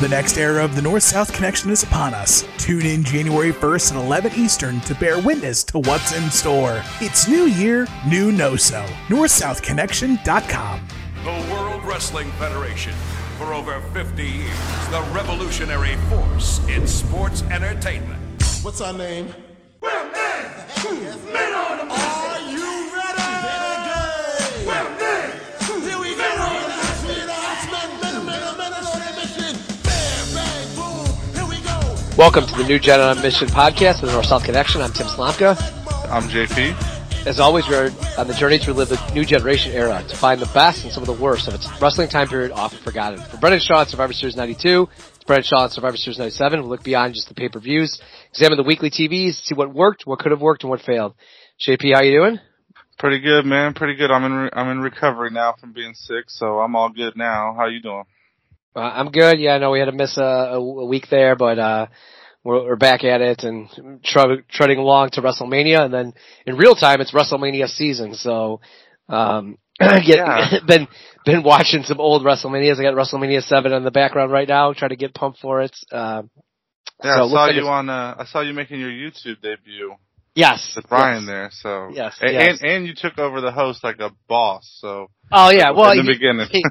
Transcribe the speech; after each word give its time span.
The 0.00 0.08
next 0.08 0.38
era 0.38 0.64
of 0.64 0.74
the 0.74 0.80
North 0.80 1.02
South 1.02 1.30
Connection 1.30 1.70
is 1.70 1.82
upon 1.82 2.14
us. 2.14 2.46
Tune 2.56 2.86
in 2.86 3.04
January 3.04 3.52
1st 3.52 3.90
at 3.90 4.02
11 4.02 4.32
Eastern 4.34 4.80
to 4.80 4.94
bear 4.94 5.20
witness 5.20 5.62
to 5.64 5.78
what's 5.80 6.16
in 6.16 6.30
store. 6.30 6.82
It's 7.02 7.28
New 7.28 7.44
Year, 7.44 7.86
New 8.08 8.32
No 8.32 8.56
So. 8.56 8.82
NorthSouthConnection.com. 9.08 10.88
The 11.22 11.52
World 11.52 11.84
Wrestling 11.84 12.30
Federation. 12.32 12.94
For 13.36 13.52
over 13.52 13.78
50 13.92 14.24
years, 14.24 14.88
the 14.88 15.06
revolutionary 15.12 15.96
force 16.08 16.66
in 16.66 16.86
sports 16.86 17.42
entertainment. 17.42 18.22
What's 18.62 18.80
our 18.80 18.94
name? 18.94 19.34
Welcome 32.20 32.44
to 32.48 32.54
the 32.54 32.64
New 32.64 32.78
Gen 32.78 33.00
on 33.00 33.22
Mission 33.22 33.48
podcast 33.48 34.02
with 34.02 34.12
North 34.12 34.26
South 34.26 34.44
Connection. 34.44 34.82
I'm 34.82 34.92
Tim 34.92 35.06
Slomka. 35.06 35.56
I'm 36.10 36.24
JP. 36.24 37.26
As 37.26 37.40
always, 37.40 37.66
we're 37.66 37.90
on 38.18 38.28
the 38.28 38.34
journey 38.34 38.58
to 38.58 38.74
relive 38.74 38.90
the 38.90 39.12
new 39.14 39.24
generation 39.24 39.72
era 39.72 40.04
to 40.06 40.16
find 40.18 40.38
the 40.38 40.50
best 40.52 40.84
and 40.84 40.92
some 40.92 41.02
of 41.02 41.06
the 41.06 41.14
worst 41.14 41.48
of 41.48 41.54
its 41.54 41.66
wrestling 41.80 42.10
time 42.10 42.28
period 42.28 42.52
often 42.52 42.78
forgotten. 42.80 43.22
For 43.22 43.38
Bret 43.38 43.54
and 43.54 43.62
Shawn 43.62 43.80
at 43.80 43.88
Survivor 43.88 44.12
Series 44.12 44.36
92, 44.36 44.86
it's 45.14 45.24
Bret 45.24 45.38
and 45.38 45.46
Shawn 45.46 45.64
at 45.64 45.70
Survivor 45.70 45.96
Series 45.96 46.18
97. 46.18 46.60
We'll 46.60 46.68
look 46.68 46.84
beyond 46.84 47.14
just 47.14 47.26
the 47.28 47.34
pay-per-views, 47.34 48.02
examine 48.28 48.58
the 48.58 48.64
weekly 48.64 48.90
TVs, 48.90 49.42
see 49.42 49.54
what 49.54 49.72
worked, 49.72 50.02
what 50.04 50.18
could 50.18 50.32
have 50.32 50.42
worked, 50.42 50.62
and 50.62 50.68
what 50.68 50.82
failed. 50.82 51.14
JP, 51.66 51.94
how 51.94 52.02
you 52.02 52.20
doing? 52.20 52.38
Pretty 52.98 53.20
good, 53.20 53.46
man. 53.46 53.72
Pretty 53.72 53.94
good. 53.94 54.10
I'm 54.10 54.24
in 54.24 54.32
re- 54.34 54.50
I'm 54.52 54.68
in 54.68 54.80
recovery 54.80 55.30
now 55.30 55.54
from 55.58 55.72
being 55.72 55.94
sick, 55.94 56.24
so 56.28 56.58
I'm 56.58 56.76
all 56.76 56.90
good 56.90 57.16
now. 57.16 57.54
How 57.56 57.64
you 57.68 57.80
doing? 57.80 58.04
Uh, 58.76 58.80
I'm 58.80 59.10
good. 59.10 59.40
Yeah, 59.40 59.54
I 59.54 59.58
know 59.58 59.72
we 59.72 59.80
had 59.80 59.86
to 59.86 59.92
miss 59.92 60.16
a, 60.16 60.22
a, 60.22 60.58
a 60.60 60.86
week 60.86 61.08
there, 61.10 61.34
but 61.34 61.58
uh, 61.58 61.86
we're, 62.44 62.64
we're 62.64 62.76
back 62.76 63.04
at 63.04 63.20
it 63.20 63.42
and 63.44 63.68
tr- 64.04 64.42
treading 64.48 64.78
along 64.78 65.10
to 65.10 65.22
WrestleMania, 65.22 65.84
and 65.84 65.92
then 65.92 66.14
in 66.46 66.56
real 66.56 66.74
time, 66.74 67.00
it's 67.00 67.12
WrestleMania 67.12 67.68
season. 67.68 68.14
So, 68.14 68.60
um, 69.08 69.58
get, 69.80 70.04
Yeah. 70.06 70.50
been 70.66 70.88
been 71.24 71.42
watching 71.42 71.82
some 71.82 72.00
old 72.00 72.22
WrestleManias. 72.22 72.78
I 72.78 72.82
got 72.82 72.94
WrestleMania 72.94 73.42
seven 73.42 73.72
in 73.72 73.84
the 73.84 73.90
background 73.90 74.32
right 74.32 74.48
now, 74.48 74.72
trying 74.72 74.90
to 74.90 74.96
get 74.96 75.14
pumped 75.14 75.40
for 75.40 75.60
it. 75.60 75.76
Um, 75.92 76.30
Yeah, 77.04 77.16
So 77.16 77.24
I 77.24 77.28
saw 77.28 77.44
like 77.44 77.54
you 77.56 77.68
on. 77.68 77.88
Uh, 77.90 78.14
I 78.18 78.24
saw 78.24 78.40
you 78.40 78.54
making 78.54 78.80
your 78.80 78.90
YouTube 78.90 79.40
debut 79.42 79.94
yes, 80.34 80.72
with 80.76 80.88
Brian 80.88 81.22
yes. 81.24 81.26
there. 81.26 81.50
So 81.52 81.88
Yes, 81.92 82.18
and, 82.20 82.32
yes. 82.32 82.58
and 82.62 82.70
and 82.70 82.86
you 82.86 82.94
took 82.94 83.18
over 83.18 83.40
the 83.40 83.52
host 83.52 83.82
like 83.84 83.98
a 84.00 84.10
boss. 84.28 84.68
So 84.80 85.08
Oh 85.32 85.50
yeah, 85.50 85.70
well 85.70 85.92
in 85.92 85.98
the 85.98 86.12
he, 86.12 86.18
beginning. 86.18 86.48
he, 86.50 86.62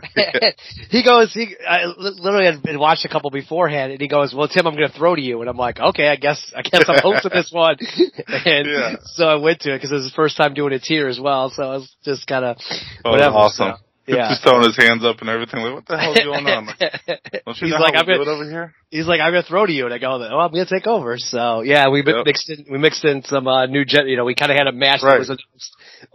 he 0.99 1.03
goes. 1.03 1.33
He 1.33 1.55
I 1.67 1.85
literally 1.97 2.45
had 2.45 2.61
been 2.61 2.77
watched 2.79 3.05
a 3.05 3.09
couple 3.09 3.29
beforehand, 3.31 3.91
and 3.93 4.01
he 4.01 4.07
goes, 4.09 4.33
"Well, 4.35 4.47
Tim, 4.49 4.67
I'm 4.67 4.75
going 4.75 4.89
to 4.89 4.97
throw 4.97 5.15
to 5.15 5.21
you," 5.21 5.39
and 5.41 5.49
I'm 5.49 5.55
like, 5.57 5.79
"Okay, 5.79 6.07
I 6.09 6.17
guess 6.17 6.51
I 6.55 6.61
guess 6.61 6.83
I'm 6.87 6.99
hosting 7.01 7.31
this 7.33 7.51
one." 7.53 7.77
and 8.27 8.67
Yeah. 8.67 8.95
so 9.05 9.25
I 9.27 9.35
went 9.35 9.61
to 9.61 9.73
it 9.73 9.77
because 9.77 9.91
it 9.91 9.95
was 9.95 10.05
the 10.05 10.15
first 10.15 10.35
time 10.35 10.53
doing 10.53 10.73
it 10.73 10.83
here 10.83 11.07
as 11.07 11.19
well. 11.19 11.49
So 11.49 11.63
I 11.63 11.77
was 11.77 11.95
just 12.03 12.27
kind 12.27 12.43
of 12.43 12.57
oh, 13.05 13.11
whatever. 13.11 13.35
awesome. 13.35 13.73
so, 13.77 13.83
yeah. 14.17 14.29
Just 14.29 14.43
throwing 14.43 14.63
his 14.65 14.75
hands 14.77 15.05
up 15.05 15.21
and 15.21 15.29
everything. 15.29 15.61
Like, 15.61 15.73
what 15.75 15.85
the 15.85 15.97
hell's 15.97 16.17
going 16.17 16.45
on? 16.47 16.65
Like, 16.65 16.79
don't 17.45 17.61
you 17.61 17.67
He's 17.67 17.69
know 17.71 17.79
like, 17.79 17.95
I'm 17.95 18.05
gonna, 18.05 18.17
do 18.17 18.21
it 18.23 18.27
over 18.27 18.43
here? 18.49 18.73
he's 18.89 19.05
like, 19.07 19.21
I'm 19.21 19.31
gonna 19.31 19.43
throw 19.43 19.65
to 19.65 19.71
you, 19.71 19.85
and 19.85 19.93
I 19.93 19.97
go, 19.99 20.07
oh, 20.11 20.39
I'm 20.39 20.51
gonna 20.51 20.65
take 20.65 20.87
over. 20.87 21.17
So 21.17 21.61
yeah, 21.61 21.89
we 21.89 22.03
Yep. 22.05 22.25
mixed 22.25 22.49
in, 22.49 22.65
we 22.71 22.77
mixed 22.77 23.05
in 23.05 23.23
some 23.23 23.47
uh, 23.47 23.65
new 23.67 23.85
gen. 23.85 24.07
You 24.07 24.17
know, 24.17 24.25
we 24.25 24.35
kind 24.35 24.51
of 24.51 24.57
had 24.57 24.67
a 24.67 24.71
match 24.71 25.01
that 25.01 25.19
was 25.19 25.29
a 25.29 25.37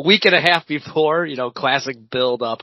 week 0.05 0.25
and 0.25 0.35
a 0.35 0.41
half 0.41 0.67
before. 0.67 1.25
You 1.27 1.37
know, 1.37 1.51
classic 1.51 1.97
build 2.11 2.43
up 2.43 2.61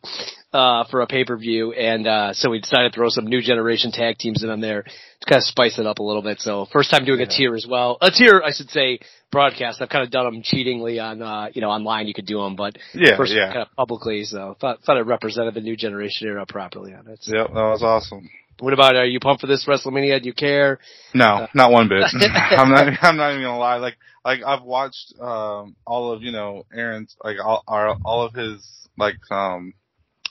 uh, 0.54 0.84
for 0.92 1.02
a 1.02 1.08
pay 1.08 1.24
per 1.24 1.38
view, 1.38 1.72
and 1.74 2.08
uh, 2.08 2.34
so 2.34 2.50
we 2.50 2.60
decided 2.60 2.92
to 2.92 2.96
throw 2.96 3.10
some 3.10 3.26
new 3.26 3.42
generation 3.42 3.92
tag 3.92 4.18
teams 4.18 4.44
in 4.44 4.50
on 4.50 4.60
there 4.60 4.84
to 4.84 5.26
kind 5.28 5.38
of 5.40 5.44
spice 5.46 5.80
it 5.80 5.86
up 5.86 6.00
a 6.00 6.04
little 6.04 6.22
bit. 6.22 6.40
So 6.40 6.68
first 6.74 6.92
time 6.92 7.06
doing 7.06 7.22
a 7.22 7.28
tier 7.28 7.56
as 7.56 7.66
well, 7.70 7.98
a 8.02 8.12
tier 8.12 8.42
I 8.44 8.52
should 8.52 8.70
say 8.70 9.00
broadcast. 9.32 9.82
I've 9.82 9.90
kind 9.90 10.04
of 10.04 10.12
done 10.12 10.26
them 10.26 10.42
cheatingly 10.44 11.00
on 11.00 11.22
uh, 11.22 11.48
you 11.54 11.62
know 11.62 11.70
online. 11.70 12.08
You 12.08 12.14
could 12.14 12.26
do 12.26 12.38
them, 12.42 12.56
but 12.56 12.78
Yeah, 12.94 13.18
first 13.18 13.34
yeah. 13.34 13.48
kind 13.54 13.62
of 13.62 13.76
publicly. 13.76 14.24
So 14.24 14.56
thought 14.60 14.84
thought 14.84 14.98
it 14.98 15.06
represented 15.06 15.54
the 15.54 15.62
new 15.62 15.76
generation 15.76 16.28
era 16.28 16.46
properly 16.46 16.94
on 16.94 17.08
it. 17.08 17.20
So, 17.22 17.36
Yep, 17.36 17.48
that 17.48 17.54
was 17.54 17.84
awesome. 17.84 18.30
What 18.60 18.74
about 18.74 18.96
are 18.96 19.06
you 19.06 19.20
pumped 19.20 19.42
for 19.42 19.48
this 19.48 19.66
WrestleMania? 19.68 20.22
Do 20.22 20.28
you 20.28 20.34
care? 20.34 20.80
No, 21.16 21.48
not 21.56 21.72
one 21.72 21.90
bit. 21.90 22.04
I'm 22.14 22.70
not. 22.70 22.88
I'm 23.02 23.18
not 23.18 23.32
even 23.32 23.42
gonna 23.44 23.58
lie. 23.58 23.78
Like, 23.78 23.98
like 24.24 24.42
I've 24.46 24.62
watched 24.64 25.14
um 25.20 25.76
all 25.88 26.12
of 26.12 26.22
you 26.22 26.32
know 26.32 26.66
Aaron's 26.72 27.16
like 27.24 27.38
all 27.44 27.64
our, 27.68 27.96
all 28.06 28.24
of 28.24 28.34
his 28.34 28.88
like 28.98 29.16
um 29.32 29.74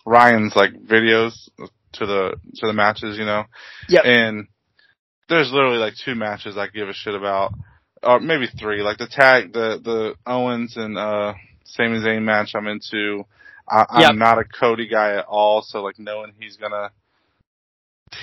Ryan's 0.06 0.54
like 0.54 0.74
videos 0.74 1.48
to 1.94 2.06
the 2.06 2.36
to 2.56 2.66
the 2.66 2.72
matches, 2.72 3.18
you 3.18 3.24
know. 3.24 3.44
Yep. 3.88 4.04
And 4.04 4.46
there's 5.28 5.52
literally 5.52 5.78
like 5.78 5.94
two 6.04 6.14
matches 6.14 6.56
I 6.56 6.68
give 6.68 6.88
a 6.88 6.92
shit 6.92 7.14
about, 7.14 7.52
or 8.02 8.20
maybe 8.20 8.46
three. 8.58 8.82
Like 8.82 8.98
the 8.98 9.06
tag, 9.08 9.52
the 9.52 9.80
the 9.82 10.14
Owens 10.26 10.76
and 10.76 10.96
uh 10.98 11.34
Sami 11.64 11.98
Zayn 11.98 12.22
match 12.22 12.52
I'm 12.54 12.66
into. 12.66 13.24
I, 13.68 13.86
I'm 13.88 14.02
Yep. 14.02 14.14
not 14.18 14.38
a 14.38 14.44
Cody 14.44 14.88
guy 14.88 15.16
at 15.16 15.26
all, 15.26 15.62
so 15.62 15.82
like 15.82 15.98
knowing 15.98 16.32
he's 16.38 16.56
gonna 16.56 16.90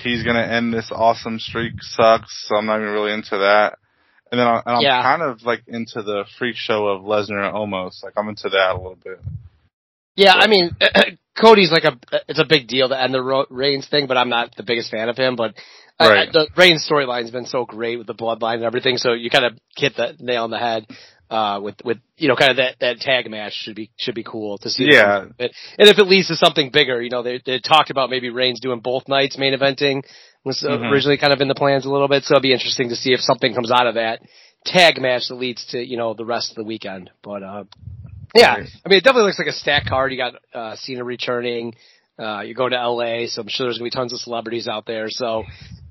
he's 0.03 0.23
gonna 0.23 0.41
end 0.43 0.73
this 0.73 0.91
awesome 0.91 1.39
streak 1.39 1.73
sucks. 1.81 2.45
So 2.47 2.55
I'm 2.55 2.65
not 2.65 2.79
even 2.81 2.91
really 2.93 3.13
into 3.13 3.37
that. 3.37 3.77
And 4.31 4.39
then 4.39 4.47
I, 4.47 4.57
and 4.65 4.75
I'm 4.75 4.83
Yeah. 4.83 5.01
kind 5.01 5.21
of 5.21 5.43
like 5.43 5.63
into 5.67 6.01
the 6.01 6.25
freak 6.37 6.55
show 6.57 6.87
of 6.87 7.03
Lesnar 7.03 7.53
almost. 7.53 8.03
Like 8.03 8.13
I'm 8.17 8.27
into 8.27 8.49
that 8.49 8.71
a 8.73 8.77
little 8.77 8.97
bit. 9.01 9.21
Yeah, 10.17 10.33
I 10.33 10.47
mean, 10.47 10.75
Cody's 11.39 11.71
like 11.71 11.83
a 11.83 11.97
it's 12.27 12.39
a 12.39 12.45
big 12.47 12.67
deal 12.67 12.89
to 12.89 12.99
end 13.01 13.13
the 13.13 13.45
Reigns 13.49 13.87
thing, 13.87 14.07
but 14.07 14.17
I'm 14.17 14.29
not 14.29 14.55
the 14.55 14.63
biggest 14.63 14.89
fan 14.91 15.09
of 15.09 15.17
him. 15.17 15.35
But 15.35 15.53
I- 15.99 16.07
Right. 16.09 16.29
I, 16.29 16.31
the 16.31 16.47
Reigns 16.55 16.87
storyline's 16.89 17.31
been 17.31 17.45
so 17.45 17.65
great 17.65 17.97
with 17.97 18.07
the 18.07 18.13
bloodline 18.15 18.55
and 18.55 18.63
everything, 18.63 18.97
so 18.97 19.13
you 19.13 19.29
kind 19.29 19.45
of 19.45 19.53
hit 19.75 19.95
the 19.95 20.15
nail 20.19 20.43
on 20.43 20.51
the 20.51 20.57
head. 20.59 20.85
Uh, 21.29 21.59
with 21.61 21.75
with 21.83 21.97
you 22.17 22.29
know, 22.29 22.37
kind 22.37 22.51
of 22.51 22.55
that 22.57 22.75
that 22.79 22.99
tag 23.01 23.29
match 23.29 23.51
should 23.53 23.75
be 23.75 23.89
should 23.97 24.15
be 24.15 24.23
cool 24.23 24.57
to 24.59 24.69
see. 24.69 24.87
Yeah. 24.89 25.25
and 25.37 25.49
if 25.77 25.99
it 25.99 26.05
leads 26.07 26.27
to 26.29 26.37
something 26.37 26.69
bigger, 26.71 27.01
you 27.01 27.09
know, 27.09 27.21
they 27.21 27.41
they 27.45 27.59
talked 27.59 27.89
about 27.89 28.09
maybe 28.09 28.29
Reigns 28.29 28.61
doing 28.61 28.79
both 28.79 29.09
nights 29.09 29.37
main 29.37 29.53
eventing 29.53 30.03
was 30.45 30.63
Mhm. 30.63 30.89
originally 30.89 31.17
kind 31.17 31.33
of 31.33 31.41
in 31.41 31.49
the 31.49 31.55
plans 31.55 31.85
a 31.85 31.89
little 31.91 32.07
bit, 32.07 32.23
so 32.23 32.35
it'll 32.35 32.41
be 32.41 32.53
interesting 32.53 32.87
to 32.89 32.95
see 32.95 33.11
if 33.11 33.19
something 33.19 33.53
comes 33.53 33.71
out 33.71 33.87
of 33.87 33.95
that 33.95 34.21
tag 34.63 35.01
match 35.01 35.27
that 35.27 35.35
leads 35.35 35.65
to 35.65 35.85
you 35.85 35.97
know 35.97 36.13
the 36.13 36.23
rest 36.23 36.51
of 36.51 36.55
the 36.55 36.63
weekend. 36.63 37.09
But 37.21 37.43
uh, 37.43 37.63
yeah, 38.37 38.53
I 38.53 38.89
mean, 38.89 38.97
it 38.97 39.03
definitely 39.03 39.23
looks 39.23 39.39
like 39.39 39.47
a 39.47 39.53
stack 39.53 39.85
card. 39.85 40.11
You 40.11 40.17
got 40.17 40.33
uh, 40.53 40.75
Cena 40.75 41.03
returning. 41.03 41.75
Uh, 42.19 42.41
you're 42.41 42.55
going 42.55 42.71
to 42.71 42.89
LA, 42.89 43.27
so 43.27 43.41
I'm 43.41 43.47
sure 43.47 43.67
there's 43.67 43.77
gonna 43.77 43.87
be 43.87 43.91
tons 43.91 44.11
of 44.13 44.19
celebrities 44.19 44.67
out 44.67 44.85
there. 44.85 45.05
So 45.09 45.43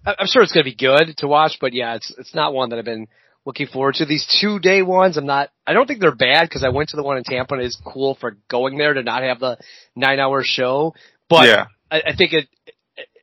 I'm 0.05 0.27
sure 0.27 0.43
it's 0.43 0.53
gonna 0.53 0.65
be 0.65 0.75
good 0.75 1.17
to 1.19 1.29
watch. 1.29 1.59
But 1.61 1.73
yeah, 1.73 1.95
it's 1.95 2.12
it's 2.19 2.34
not 2.34 2.53
one 2.53 2.71
that 2.71 2.79
I've 2.79 2.84
been 2.84 3.07
looking 3.45 3.69
forward 3.69 3.95
to. 3.97 4.07
These 4.07 4.27
two 4.41 4.59
day 4.59 4.83
ones, 4.83 5.17
I'm 5.17 5.27
not. 5.27 5.51
I 5.67 5.73
don't 5.73 5.87
think 5.87 6.01
they're 6.01 6.15
bad 6.15 6.49
because 6.49 6.65
I 6.65 6.69
went 6.71 6.89
to 6.91 6.97
the 6.97 7.03
one 7.05 7.17
in 7.17 7.25
Tampa 7.25 7.55
and 7.55 7.62
it's 7.62 7.81
cool 7.84 8.17
for 8.21 8.37
going 8.49 8.77
there 8.77 8.93
to 8.95 9.03
not 9.03 9.23
have 9.23 9.39
the 9.41 9.57
nine 9.95 10.19
hour 10.19 10.43
show. 10.45 10.95
But 11.28 11.47
yeah. 11.47 11.67
I, 11.91 12.03
I 12.09 12.17
think 12.17 12.33
it- 12.33 12.49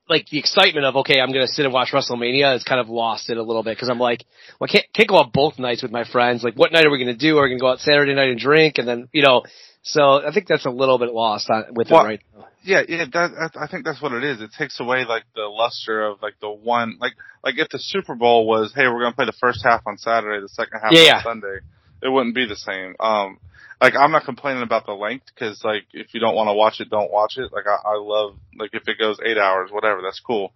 like 0.09 0.27
the 0.29 0.39
excitement 0.39 0.85
of 0.85 0.95
okay, 0.97 1.19
I'm 1.19 1.31
gonna 1.31 1.47
sit 1.47 1.65
and 1.65 1.73
watch 1.73 1.91
WrestleMania 1.91 2.51
has 2.53 2.63
kind 2.63 2.81
of 2.81 2.89
lost 2.89 3.29
it 3.29 3.37
a 3.37 3.43
little 3.43 3.63
bit 3.63 3.75
because 3.75 3.89
I'm 3.89 3.99
like, 3.99 4.25
well, 4.59 4.67
I 4.69 4.71
can't 4.71 4.85
can't 4.93 5.09
go 5.09 5.17
out 5.17 5.33
both 5.33 5.59
nights 5.59 5.81
with 5.81 5.91
my 5.91 6.03
friends. 6.03 6.43
Like, 6.43 6.55
what 6.55 6.71
night 6.71 6.85
are 6.85 6.91
we 6.91 6.99
gonna 6.99 7.15
do? 7.15 7.37
Are 7.37 7.43
we 7.43 7.49
gonna 7.49 7.59
go 7.59 7.69
out 7.71 7.79
Saturday 7.79 8.13
night 8.13 8.29
and 8.29 8.39
drink, 8.39 8.77
and 8.77 8.87
then 8.87 9.09
you 9.11 9.23
know? 9.23 9.43
So 9.83 10.25
I 10.25 10.33
think 10.33 10.47
that's 10.47 10.65
a 10.65 10.69
little 10.69 10.97
bit 10.97 11.13
lost 11.13 11.49
on, 11.49 11.65
with 11.73 11.89
Well, 11.91 12.05
it 12.05 12.07
right 12.07 12.21
now. 12.35 12.47
Yeah, 12.63 12.83
yeah, 12.87 13.03
that, 13.11 13.51
I 13.59 13.67
think 13.67 13.83
that's 13.83 14.01
what 14.01 14.13
it 14.13 14.23
is. 14.23 14.39
It 14.39 14.51
takes 14.57 14.79
away 14.79 15.03
like 15.03 15.23
the 15.35 15.41
luster 15.41 16.05
of 16.05 16.21
like 16.21 16.35
the 16.39 16.49
one 16.49 16.97
like 17.01 17.11
like 17.43 17.55
if 17.57 17.67
the 17.69 17.79
Super 17.79 18.15
Bowl 18.15 18.47
was, 18.47 18.71
hey, 18.73 18.87
we're 18.87 19.01
gonna 19.01 19.15
play 19.15 19.25
the 19.25 19.33
first 19.33 19.61
half 19.65 19.81
on 19.85 19.97
Saturday, 19.97 20.41
the 20.41 20.47
second 20.47 20.79
half 20.81 20.93
Yeah, 20.93 20.99
on 20.99 21.05
yeah. 21.05 21.23
Sunday, 21.23 21.57
it 22.01 22.09
wouldn't 22.09 22.35
be 22.35 22.45
the 22.47 22.55
same. 22.55 22.95
Um, 22.99 23.39
like 23.83 23.95
I'm 23.99 24.11
not 24.13 24.23
complaining 24.23 24.63
about 24.63 24.85
the 24.85 24.93
length 24.93 25.25
because 25.27 25.61
like 25.65 25.83
if 25.91 26.13
you 26.13 26.21
don't 26.21 26.35
want 26.35 26.47
to 26.47 26.53
watch 26.53 26.79
it, 26.79 26.89
don't 26.89 27.11
watch 27.11 27.33
it. 27.35 27.51
Like 27.51 27.65
I, 27.67 27.75
I 27.75 27.97
love 27.97 28.37
like 28.57 28.69
if 28.71 28.87
it 28.87 28.97
goes 28.97 29.17
eight 29.25 29.37
hours, 29.37 29.71
whatever, 29.71 30.01
that's 30.01 30.21
cool. 30.21 30.53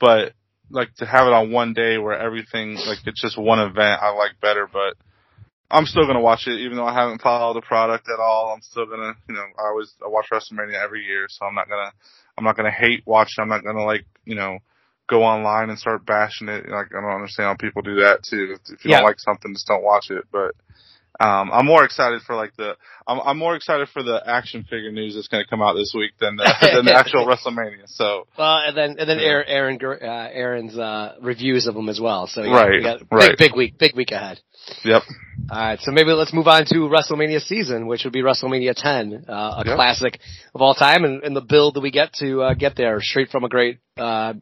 But 0.00 0.32
like 0.70 0.94
to 0.94 1.04
have 1.04 1.26
it 1.26 1.34
on 1.34 1.52
one 1.52 1.74
day 1.74 1.98
where 1.98 2.18
everything 2.18 2.76
like 2.76 3.00
it's 3.04 3.20
just 3.20 3.36
one 3.38 3.60
event, 3.60 4.00
I 4.00 4.10
like 4.12 4.40
better. 4.40 4.66
But 4.66 4.94
I'm 5.70 5.84
still 5.84 6.06
gonna 6.06 6.22
watch 6.22 6.46
it, 6.46 6.58
even 6.60 6.78
though 6.78 6.86
I 6.86 6.94
haven't 6.94 7.20
followed 7.20 7.54
the 7.54 7.60
product 7.66 8.08
at 8.08 8.18
all. 8.18 8.54
I'm 8.54 8.62
still 8.62 8.86
gonna, 8.86 9.12
you 9.28 9.34
know, 9.34 9.44
I 9.58 9.68
always 9.68 9.92
I 10.02 10.08
watch 10.08 10.28
WrestleMania 10.32 10.82
every 10.82 11.04
year, 11.04 11.26
so 11.28 11.44
I'm 11.44 11.54
not 11.54 11.68
gonna, 11.68 11.92
I'm 12.38 12.44
not 12.44 12.56
gonna 12.56 12.70
hate 12.70 13.02
watch. 13.06 13.34
it. 13.36 13.42
I'm 13.42 13.48
not 13.50 13.62
gonna 13.62 13.84
like, 13.84 14.06
you 14.24 14.36
know, 14.36 14.58
go 15.06 15.22
online 15.22 15.68
and 15.68 15.78
start 15.78 16.06
bashing 16.06 16.48
it. 16.48 16.66
Like 16.66 16.94
I 16.96 17.00
don't 17.02 17.14
understand 17.14 17.48
how 17.48 17.56
people 17.56 17.82
do 17.82 17.96
that 17.96 18.22
too. 18.22 18.56
If 18.72 18.86
you 18.86 18.90
Yeah. 18.90 18.96
don't 19.00 19.04
like 19.04 19.20
something, 19.20 19.52
just 19.52 19.66
don't 19.66 19.84
watch 19.84 20.10
it. 20.10 20.24
But 20.32 20.54
um, 21.20 21.50
I'm 21.52 21.66
more 21.66 21.84
excited 21.84 22.22
for 22.22 22.34
like 22.34 22.56
the, 22.56 22.76
I'm, 23.06 23.20
I'm 23.20 23.38
more 23.38 23.54
excited 23.54 23.88
for 23.92 24.02
the 24.02 24.22
action 24.26 24.62
figure 24.64 24.90
news 24.90 25.14
that's 25.14 25.28
gonna 25.28 25.44
come 25.48 25.60
out 25.62 25.74
this 25.74 25.92
week 25.94 26.12
than 26.18 26.36
the, 26.36 26.44
than 26.74 26.84
the 26.86 26.94
actual 26.96 27.26
WrestleMania. 27.26 27.84
So 27.86 28.26
Well, 28.38 28.56
and 28.66 28.76
then 28.76 28.96
and 28.98 29.08
then 29.08 29.18
Yeah. 29.18 29.26
Aaron, 29.46 29.78
Aaron 29.82 29.98
uh, 30.02 30.28
Aaron's 30.32 30.78
uh, 30.78 31.16
reviews 31.20 31.66
of 31.66 31.74
them 31.74 31.88
as 31.88 32.00
well. 32.00 32.26
So 32.26 32.42
yeah, 32.42 32.54
Right, 32.54 32.70
we 32.70 32.82
got 32.82 32.98
big 33.00 33.12
right. 33.12 33.38
big 33.38 33.54
week, 33.54 33.78
big 33.78 33.94
week 33.94 34.12
ahead. 34.12 34.40
yep, 34.84 35.02
All 35.50 35.58
right, 35.58 35.78
so 35.80 35.90
maybe 35.92 36.10
let's 36.12 36.32
move 36.32 36.48
on 36.48 36.64
to 36.66 36.74
WrestleMania 36.88 37.40
season, 37.40 37.86
which 37.86 38.04
would 38.04 38.12
be 38.12 38.22
WrestleMania 38.22 38.74
10, 38.74 39.24
uh, 39.28 39.32
a 39.32 39.62
Yep. 39.66 39.76
classic 39.76 40.18
of 40.54 40.60
all 40.62 40.74
time, 40.74 41.04
and, 41.04 41.22
and 41.22 41.34
the 41.36 41.40
build 41.40 41.74
that 41.74 41.80
we 41.80 41.90
get 41.90 42.12
to 42.14 42.42
uh, 42.42 42.54
get 42.54 42.76
there 42.76 43.00
straight 43.00 43.28
from 43.30 43.44
a 43.44 43.48
great, 43.48 43.78
uh, 43.98 44.34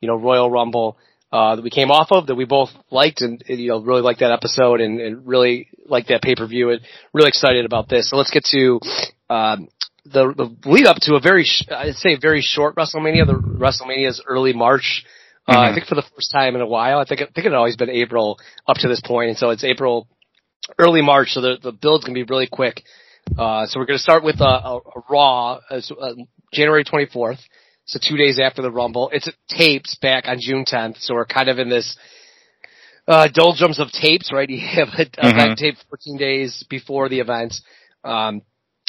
you 0.00 0.08
know, 0.08 0.16
Royal 0.16 0.50
Rumble, 0.50 0.98
uh, 1.32 1.56
that 1.56 1.62
we 1.62 1.70
came 1.70 1.90
off 1.90 2.08
of 2.10 2.26
that 2.26 2.34
we 2.34 2.44
both 2.44 2.70
liked 2.90 3.22
and, 3.22 3.42
you 3.48 3.68
know, 3.68 3.80
really 3.80 4.02
liked 4.02 4.20
that 4.20 4.32
episode 4.32 4.80
and, 4.80 5.00
and 5.00 5.26
really 5.26 5.68
liked 5.86 6.08
that 6.08 6.22
pay-per-view 6.22 6.70
and 6.70 6.80
really 7.14 7.28
excited 7.28 7.64
about 7.64 7.88
this. 7.88 8.10
So 8.10 8.16
let's 8.16 8.30
get 8.30 8.44
to, 8.52 8.80
um, 9.30 9.68
the, 10.04 10.34
the 10.36 10.68
lead 10.68 10.86
up 10.86 10.96
to 11.02 11.14
a 11.14 11.20
very, 11.20 11.44
sh- 11.44 11.64
I'd 11.70 11.94
say 11.94 12.16
very 12.20 12.42
short 12.42 12.76
WrestleMania. 12.76 13.24
The 13.26 13.34
WrestleMania 13.34 14.08
is 14.08 14.22
early 14.28 14.52
March. 14.52 15.04
Uh, 15.48 15.52
I 15.58 15.68
Mhm. 15.70 15.74
think 15.74 15.86
for 15.86 15.94
the 15.94 16.02
first 16.02 16.30
time 16.32 16.54
in 16.54 16.60
a 16.60 16.66
while. 16.66 16.98
I 16.98 17.04
think, 17.04 17.20
I 17.22 17.24
think 17.24 17.38
it 17.38 17.44
had 17.44 17.54
always 17.54 17.76
been 17.76 17.90
April 17.90 18.38
up 18.68 18.76
to 18.78 18.88
this 18.88 19.00
point, 19.00 19.30
and 19.30 19.38
so 19.38 19.50
it's 19.50 19.64
April, 19.64 20.06
early 20.78 21.02
March. 21.02 21.32
So 21.32 21.40
the 21.40 21.56
the 21.60 21.72
build's 21.72 22.04
gonna 22.04 22.14
be 22.14 22.22
really 22.24 22.46
quick. 22.46 22.82
Uh, 23.38 23.66
so 23.66 23.80
we're 23.80 23.86
gonna 23.86 23.98
start 23.98 24.22
with 24.22 24.40
a, 24.40 24.44
a, 24.44 24.76
a 24.76 25.02
Raw, 25.10 25.58
uh, 25.70 25.80
uh, 26.00 26.14
January 26.52 26.84
24th. 26.84 27.40
So 27.84 27.98
two 28.02 28.16
days 28.16 28.38
after 28.38 28.62
the 28.62 28.70
Rumble. 28.70 29.10
It's 29.12 29.28
tapes 29.48 29.96
back 30.00 30.24
on 30.28 30.38
June 30.40 30.64
10th. 30.64 30.98
So 31.00 31.14
we're 31.14 31.24
kind 31.26 31.48
of 31.48 31.58
in 31.58 31.68
this 31.68 31.96
uh, 33.08 33.28
doldrums 33.32 33.80
of 33.80 33.90
tapes, 33.90 34.30
right? 34.32 34.48
You 34.50 34.60
have 34.60 34.88
a 34.88 35.04
Mhm. 35.04 35.32
event 35.32 35.58
tape 35.58 35.76
14 35.88 36.16
days 36.16 36.64
before 36.70 37.08
the 37.08 37.20
event. 37.20 37.54
Um, 38.04 38.42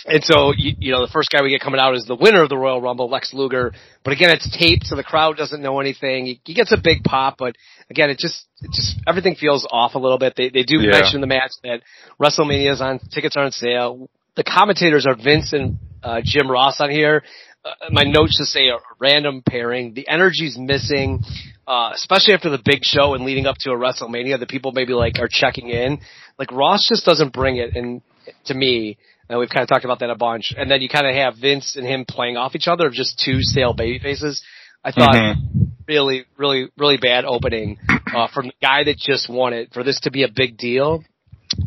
and 0.05 0.21
so, 0.23 0.51
you, 0.55 0.73
you 0.79 0.91
know, 0.91 0.99
the 1.05 1.11
first 1.11 1.29
guy 1.31 1.41
we 1.41 1.49
get 1.49 1.61
coming 1.61 1.79
out 1.79 1.95
is 1.95 2.03
the 2.05 2.15
winner 2.15 2.43
of 2.43 2.49
the 2.49 2.57
Royal 2.57 2.81
Rumble, 2.81 3.09
Lex 3.09 3.33
Luger. 3.33 3.73
But 4.03 4.11
again, 4.13 4.31
it's 4.31 4.49
taped, 4.57 4.85
so 4.85 4.95
the 4.97 5.03
crowd 5.03 5.37
doesn't 5.37 5.61
know 5.61 5.79
anything. 5.79 6.25
He, 6.25 6.41
he 6.43 6.53
gets 6.53 6.73
a 6.73 6.77
big 6.77 7.03
pop, 7.05 7.35
but 7.39 7.55
again, 7.89 8.09
it 8.09 8.17
just, 8.19 8.45
it 8.61 8.71
just, 8.73 8.97
everything 9.07 9.35
feels 9.35 9.65
off 9.71 9.95
a 9.95 9.99
little 9.99 10.17
bit. 10.17 10.33
They, 10.35 10.49
they 10.49 10.63
do 10.63 10.81
Yeah. 10.81 10.91
mention 10.91 11.21
the 11.21 11.27
match 11.27 11.51
that 11.63 11.81
WrestleMania 12.21 12.73
is 12.73 12.81
on, 12.81 12.99
tickets 13.13 13.37
are 13.37 13.45
on 13.45 13.51
sale. 13.51 14.09
The 14.35 14.43
commentators 14.43 15.05
are 15.07 15.15
Vince 15.15 15.53
and, 15.53 15.77
uh, 16.03 16.19
Jim 16.23 16.51
Ross 16.51 16.81
on 16.81 16.89
here. 16.91 17.23
Uh, 17.65 17.71
my 17.91 18.03
notes 18.03 18.37
just 18.37 18.51
say 18.51 18.67
a 18.69 18.77
random 18.99 19.41
pairing. 19.47 19.93
The 19.93 20.07
energy's 20.07 20.57
missing, 20.57 21.21
uh, 21.67 21.91
especially 21.95 22.33
after 22.33 22.49
the 22.49 22.59
big 22.63 22.79
show 22.83 23.13
and 23.13 23.23
leading 23.23 23.45
up 23.45 23.55
to 23.59 23.71
a 23.71 23.75
WrestleMania 23.75 24.39
that 24.39 24.49
people 24.49 24.71
maybe 24.73 24.93
like 24.93 25.19
are 25.19 25.29
checking 25.29 25.69
in. 25.69 25.99
Like 26.37 26.51
Ross 26.51 26.87
just 26.89 27.05
doesn't 27.05 27.31
bring 27.33 27.57
it 27.57 27.75
and 27.75 28.01
to 28.45 28.53
me, 28.53 28.97
and 29.29 29.39
we've 29.39 29.49
kind 29.49 29.63
of 29.63 29.69
talked 29.69 29.85
about 29.85 29.99
that 29.99 30.09
a 30.09 30.15
bunch. 30.15 30.53
And 30.57 30.69
then 30.69 30.81
you 30.81 30.89
kind 30.89 31.07
of 31.07 31.15
have 31.15 31.35
Vince 31.37 31.75
and 31.77 31.85
him 31.85 32.05
playing 32.07 32.37
off 32.37 32.55
each 32.55 32.67
other 32.67 32.87
of 32.87 32.93
just 32.93 33.21
two 33.23 33.37
stale 33.41 33.73
baby 33.73 33.99
faces. 33.99 34.43
I 34.83 34.91
thought 34.91 35.15
Mhm. 35.15 35.67
really, 35.87 36.25
really, 36.37 36.67
really 36.77 36.97
bad 36.97 37.23
opening 37.23 37.77
uh, 38.13 38.27
from 38.27 38.47
the 38.47 38.53
guy 38.61 38.83
that 38.83 38.97
just 38.97 39.29
won 39.29 39.53
it 39.53 39.73
for 39.73 39.83
this 39.83 40.01
to 40.01 40.11
be 40.11 40.23
a 40.23 40.27
big 40.27 40.57
deal. 40.57 41.03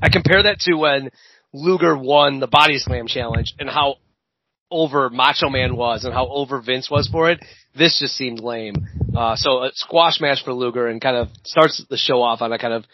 I 0.03 0.11
compare 0.11 0.43
that 0.43 0.61
to 0.61 0.75
when 0.75 1.11
Luger 1.55 1.97
won 1.97 2.41
the 2.41 2.47
Body 2.47 2.79
Slam 2.79 3.07
Challenge 3.07 3.55
and 3.59 3.71
how 3.71 3.97
over 4.71 5.11
Macho 5.11 5.49
Man 5.49 5.77
was 5.77 6.05
and 6.05 6.13
how 6.13 6.29
over 6.29 6.61
Vince 6.61 6.91
was 6.91 7.09
for 7.09 7.31
it. 7.31 7.41
This 7.75 7.99
just 8.01 8.17
seemed 8.17 8.41
lame. 8.41 8.75
Uh, 9.17 9.37
so 9.37 9.65
a 9.65 9.71
squash 9.75 10.21
match 10.21 10.43
for 10.45 10.53
Luger 10.53 10.89
and 10.89 11.01
kind 11.01 11.17
of 11.17 11.29
starts 11.45 11.85
the 11.89 11.97
show 11.97 12.23
off 12.23 12.43
on 12.43 12.53
a 12.53 12.59
kind 12.59 12.75
of 12.75 12.85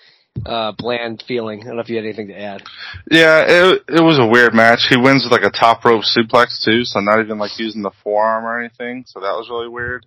uh, 0.44 0.72
bland 0.76 1.22
feeling. 1.26 1.60
I 1.62 1.66
don't 1.66 1.76
know 1.76 1.82
if 1.82 1.88
you 1.88 1.96
had 1.96 2.04
anything 2.04 2.28
to 2.28 2.40
add. 2.40 2.62
Yeah, 3.10 3.44
it 3.46 3.82
it 3.88 4.02
was 4.02 4.18
a 4.18 4.26
weird 4.26 4.54
match. 4.54 4.86
He 4.88 4.96
wins 4.96 5.24
with 5.24 5.32
like 5.32 5.48
a 5.48 5.56
top 5.56 5.84
rope 5.84 6.04
suplex 6.04 6.64
too, 6.64 6.84
so 6.84 7.00
not 7.00 7.20
even 7.20 7.38
like 7.38 7.58
using 7.58 7.82
the 7.82 7.90
forearm 8.02 8.44
or 8.44 8.58
anything. 8.58 9.04
So 9.06 9.20
that 9.20 9.32
was 9.32 9.48
really 9.50 9.68
weird. 9.68 10.06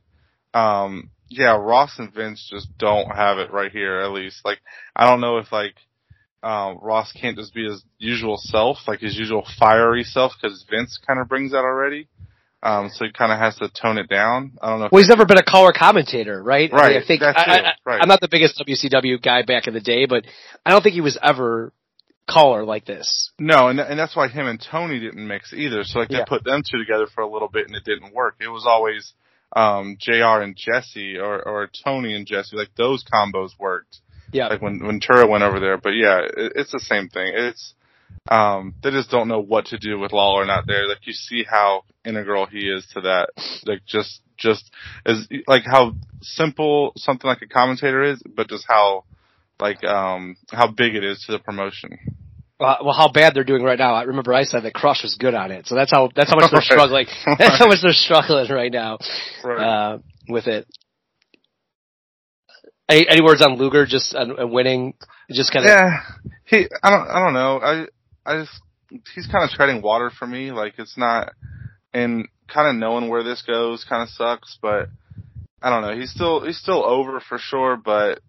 Um, 0.53 1.11
yeah, 1.29 1.57
Ross 1.57 1.99
and 1.99 2.13
Vince 2.13 2.47
just 2.49 2.67
don't 2.77 3.09
have 3.15 3.37
it 3.39 3.51
right 3.51 3.71
here. 3.71 3.99
At 3.99 4.11
least, 4.11 4.41
like, 4.45 4.59
I 4.95 5.09
don't 5.09 5.21
know 5.21 5.37
if 5.37 5.51
like 5.51 5.75
um, 6.45 6.77
Ross 6.79 7.11
can't 7.11 7.35
just 7.35 7.55
be 7.55 7.65
his 7.65 7.83
usual 7.97 8.37
self, 8.37 8.77
like 8.87 8.99
his 8.99 9.17
usual 9.17 9.43
fiery 9.57 10.03
self, 10.03 10.33
because 10.39 10.63
Vince 10.69 10.99
kind 11.05 11.19
of 11.19 11.27
brings 11.27 11.51
that 11.51 11.57
already. 11.57 12.07
Um, 12.61 12.89
so 12.93 13.05
he 13.05 13.11
kind 13.11 13.31
of 13.31 13.39
has 13.39 13.55
to 13.57 13.69
tone 13.69 13.97
it 13.97 14.07
down. 14.09 14.57
I 14.61 14.69
don't 14.69 14.79
know. 14.79 14.89
Well, 14.91 15.01
he's 15.01 15.09
never 15.09 15.25
been 15.25 15.39
a 15.39 15.43
color 15.43 15.73
commentator, 15.75 16.41
right? 16.41 16.71
I, 16.71 16.75
mean, 16.75 16.81
Right, 16.83 17.03
I 17.03 17.05
think 17.05 17.21
I, 17.23 17.31
I, 17.35 17.71
right. 17.83 17.99
I'm 18.01 18.07
not 18.07 18.21
the 18.21 18.27
biggest 18.29 18.61
WCW 18.65 19.21
guy 19.21 19.41
back 19.41 19.67
in 19.67 19.73
the 19.73 19.81
day, 19.81 20.05
but 20.05 20.25
I 20.65 20.69
don't 20.69 20.81
think 20.83 20.93
he 20.93 21.01
was 21.01 21.17
ever 21.21 21.73
caller 22.29 22.63
like 22.63 22.85
this. 22.85 23.31
No, 23.39 23.67
and 23.69 23.79
and 23.79 23.99
that's 23.99 24.15
why 24.15 24.27
him 24.27 24.47
and 24.47 24.59
Tony 24.59 24.99
didn't 24.99 25.27
mix 25.27 25.51
either. 25.53 25.83
So 25.83 25.99
like 25.99 26.11
Yeah. 26.11 26.19
they 26.19 26.25
put 26.25 26.43
them 26.43 26.61
two 26.69 26.77
together 26.77 27.07
for 27.13 27.21
a 27.21 27.31
little 27.31 27.49
bit 27.49 27.67
and 27.67 27.75
it 27.75 27.83
didn't 27.83 28.13
work. 28.13 28.35
It 28.39 28.47
was 28.47 28.65
always 28.67 29.13
um 29.55 29.97
JR 29.99 30.41
and 30.41 30.55
Jesse 30.55 31.17
or 31.17 31.41
or 31.41 31.69
Tony 31.83 32.15
and 32.15 32.25
Jesse. 32.25 32.55
Like 32.55 32.69
those 32.77 33.03
combos 33.03 33.51
worked. 33.59 33.99
Yeah. 34.35 34.47
Like 34.47 34.61
when 34.61 34.85
when 34.85 34.99
Tura 34.99 35.25
went 35.27 35.43
over 35.43 35.61
there. 35.61 35.77
But 35.77 35.91
yeah, 35.91 36.19
it, 36.19 36.51
it's 36.55 36.71
the 36.73 36.79
same 36.79 37.07
thing. 37.07 37.31
It's 37.33 37.73
um 38.29 38.75
they 38.83 38.91
just 38.91 39.09
don't 39.09 39.29
know 39.29 39.39
what 39.39 39.67
to 39.67 39.77
do 39.77 39.97
with 39.97 40.11
Lawler 40.11 40.45
not 40.45 40.67
there. 40.67 40.87
Like 40.87 41.07
you 41.07 41.13
see 41.13 41.45
how 41.49 41.83
integral 42.03 42.45
he 42.45 42.67
is 42.67 42.85
to 42.93 43.01
that. 43.01 43.29
Like 43.65 43.85
just 43.85 44.21
just 44.37 44.69
as 45.05 45.25
like 45.47 45.63
how 45.65 45.95
simple 46.21 46.91
something 46.97 47.29
like 47.29 47.41
a 47.41 47.47
commentator 47.47 48.03
is, 48.03 48.21
but 48.35 48.49
just 48.49 48.65
how 48.67 49.05
like 49.61 49.81
um 49.85 50.35
how 50.51 50.67
big 50.67 50.95
it 50.95 51.05
is 51.05 51.23
to 51.25 51.31
the 51.31 51.39
promotion. 51.39 51.97
Uh, 52.57 52.75
well, 52.83 52.93
how 52.93 53.09
bad 53.09 53.33
they're 53.33 53.43
doing 53.43 53.63
right 53.63 53.79
now. 53.79 53.93
I 53.93 54.03
remember 54.03 54.33
I 54.33 54.43
said 54.43 54.63
that 54.63 54.73
Crush 54.73 55.03
was 55.03 55.15
good 55.15 55.33
on 55.33 55.51
it, 55.51 55.67
so 55.67 55.75
that's 55.75 55.91
how 55.91 56.09
that's 56.13 56.29
how 56.29 56.37
much 56.37 56.51
they're 56.51 56.61
struggling. 56.75 57.05
That's 57.37 57.59
how 57.59 57.67
much 57.67 57.79
they're 57.81 57.91
struggling 57.93 58.49
right 58.49 58.71
now 58.71 58.97
uh, 59.43 59.99
with 60.27 60.47
it. 60.47 60.65
Any, 62.87 63.07
any 63.09 63.21
words 63.21 63.41
on 63.41 63.57
Luger 63.57 63.85
just 63.85 64.13
on 64.13 64.51
winning? 64.51 64.93
Just 65.31 65.51
kind 65.51 65.65
of 65.65 65.69
Yeah, 65.69 65.99
he. 66.45 66.67
I 66.83 66.91
don't. 66.91 67.07
I 67.07 67.19
don't 67.19 67.33
know. 67.33 67.59
I. 67.59 67.85
I 68.25 68.41
just. 68.41 68.61
He's 69.15 69.27
kind 69.27 69.43
of 69.43 69.49
treading 69.49 69.81
water 69.81 70.11
for 70.11 70.27
me. 70.27 70.51
Like 70.51 70.75
it's 70.77 70.97
not, 70.97 71.33
and 71.93 72.27
kind 72.47 72.69
of 72.69 72.75
knowing 72.75 73.09
where 73.09 73.23
this 73.23 73.41
goes 73.41 73.83
kind 73.89 74.03
of 74.03 74.09
sucks. 74.09 74.59
But 74.61 74.89
I 75.61 75.71
don't 75.71 75.81
know. 75.81 75.99
He's 75.99 76.11
still. 76.11 76.45
He's 76.45 76.59
still 76.59 76.85
over 76.85 77.19
for 77.19 77.39
sure. 77.39 77.75
But 77.75 78.19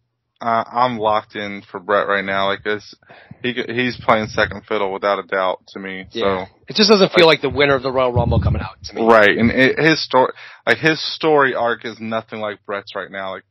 uh, 0.41 0.65
I'm 0.67 0.99
locked 0.99 1.37
in 1.37 1.63
for 1.71 1.79
Bret 1.79 2.09
right 2.09 2.25
now. 2.25 2.47
Like 2.47 2.65
this, 2.65 2.95
he 3.43 3.53
he's 3.53 4.01
playing 4.03 4.29
second 4.29 4.63
fiddle 4.67 4.91
without 4.91 5.19
a 5.19 5.23
doubt 5.23 5.65
to 5.69 5.79
me. 5.79 6.07
Yeah. 6.13 6.47
It 6.67 6.77
just 6.77 6.89
doesn't 6.89 7.13
feel 7.13 7.27
like 7.27 7.43
the 7.43 7.51
winner 7.51 7.75
of 7.75 7.83
the 7.83 7.93
Royal 7.93 8.13
Rumble 8.13 8.41
coming 8.41 8.63
out 8.63 8.83
to 8.85 8.95
me. 8.95 9.07
right, 9.07 9.37
and 9.37 9.51
it, 9.51 9.79
his 9.79 10.03
story, 10.03 10.33
like 10.67 10.79
his 10.79 10.99
story 11.15 11.55
arc, 11.55 11.85
is 11.85 12.01
nothing 12.01 12.41
like 12.41 12.65
Bret's 12.65 12.95
right 12.95 13.11
now. 13.11 13.33
Like. 13.33 13.45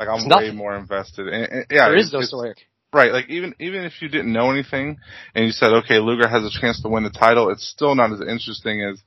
Like 0.00 0.08
I'm 0.08 0.14
It's 0.16 0.24
way 0.24 0.28
nothing. 0.30 0.56
more 0.56 0.74
invested. 0.76 1.28
And, 1.28 1.52
and- 1.52 1.66
yeah, 1.70 1.88
There 1.88 1.98
is 1.98 2.12
no 2.12 2.22
story. 2.22 2.54
Right, 2.92 3.12
like 3.12 3.28
even 3.28 3.54
even 3.60 3.84
if 3.84 4.02
you 4.02 4.08
didn't 4.08 4.32
know 4.32 4.50
anything 4.50 4.96
and 5.36 5.44
you 5.46 5.52
said, 5.52 5.72
okay, 5.84 6.00
Luger 6.00 6.26
has 6.26 6.42
a 6.44 6.50
chance 6.50 6.82
to 6.82 6.88
win 6.88 7.04
the 7.04 7.10
title, 7.10 7.50
it's 7.50 7.68
still 7.68 7.94
not 7.94 8.12
as 8.12 8.20
interesting 8.20 8.82
as 8.82 9.00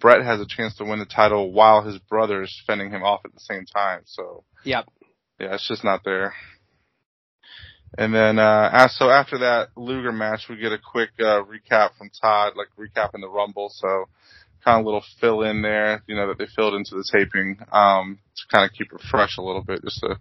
Bret 0.00 0.24
has 0.24 0.40
a 0.40 0.46
chance 0.46 0.76
to 0.78 0.84
win 0.84 0.98
the 0.98 1.04
title 1.06 1.52
while 1.52 1.82
his 1.82 1.98
brother 1.98 2.42
is 2.42 2.60
fending 2.66 2.90
him 2.90 3.04
off 3.04 3.20
at 3.24 3.32
the 3.32 3.38
same 3.38 3.66
time. 3.66 4.00
So 4.06 4.42
Yep. 4.64 4.86
yeah, 5.38 5.54
it's 5.54 5.68
just 5.68 5.84
not 5.84 6.02
there. 6.04 6.32
And 7.96 8.12
then 8.14 8.38
uh 8.40 8.88
so 8.88 9.10
after 9.10 9.38
that 9.38 9.68
Luger 9.76 10.10
match, 10.12 10.46
we 10.48 10.56
get 10.56 10.72
a 10.72 10.78
quick 10.78 11.10
uh 11.20 11.42
recap 11.44 11.90
from 11.98 12.10
Todd, 12.20 12.54
like 12.56 12.68
recapping 12.78 13.20
the 13.20 13.28
Rumble. 13.28 13.70
So 13.72 14.08
kind 14.64 14.80
of 14.80 14.84
little 14.84 15.04
fill 15.20 15.42
in 15.42 15.62
there, 15.62 16.02
you 16.06 16.14
know, 16.14 16.28
that 16.28 16.38
they 16.38 16.46
filled 16.46 16.74
into 16.74 16.94
the 16.94 17.08
taping 17.10 17.58
um 17.72 18.18
to 18.36 18.42
kind 18.50 18.64
of 18.64 18.76
keep 18.76 18.92
it 18.92 19.00
fresh 19.10 19.36
a 19.38 19.42
little 19.42 19.62
bit, 19.62 19.82
just 19.82 20.00
to 20.00 20.18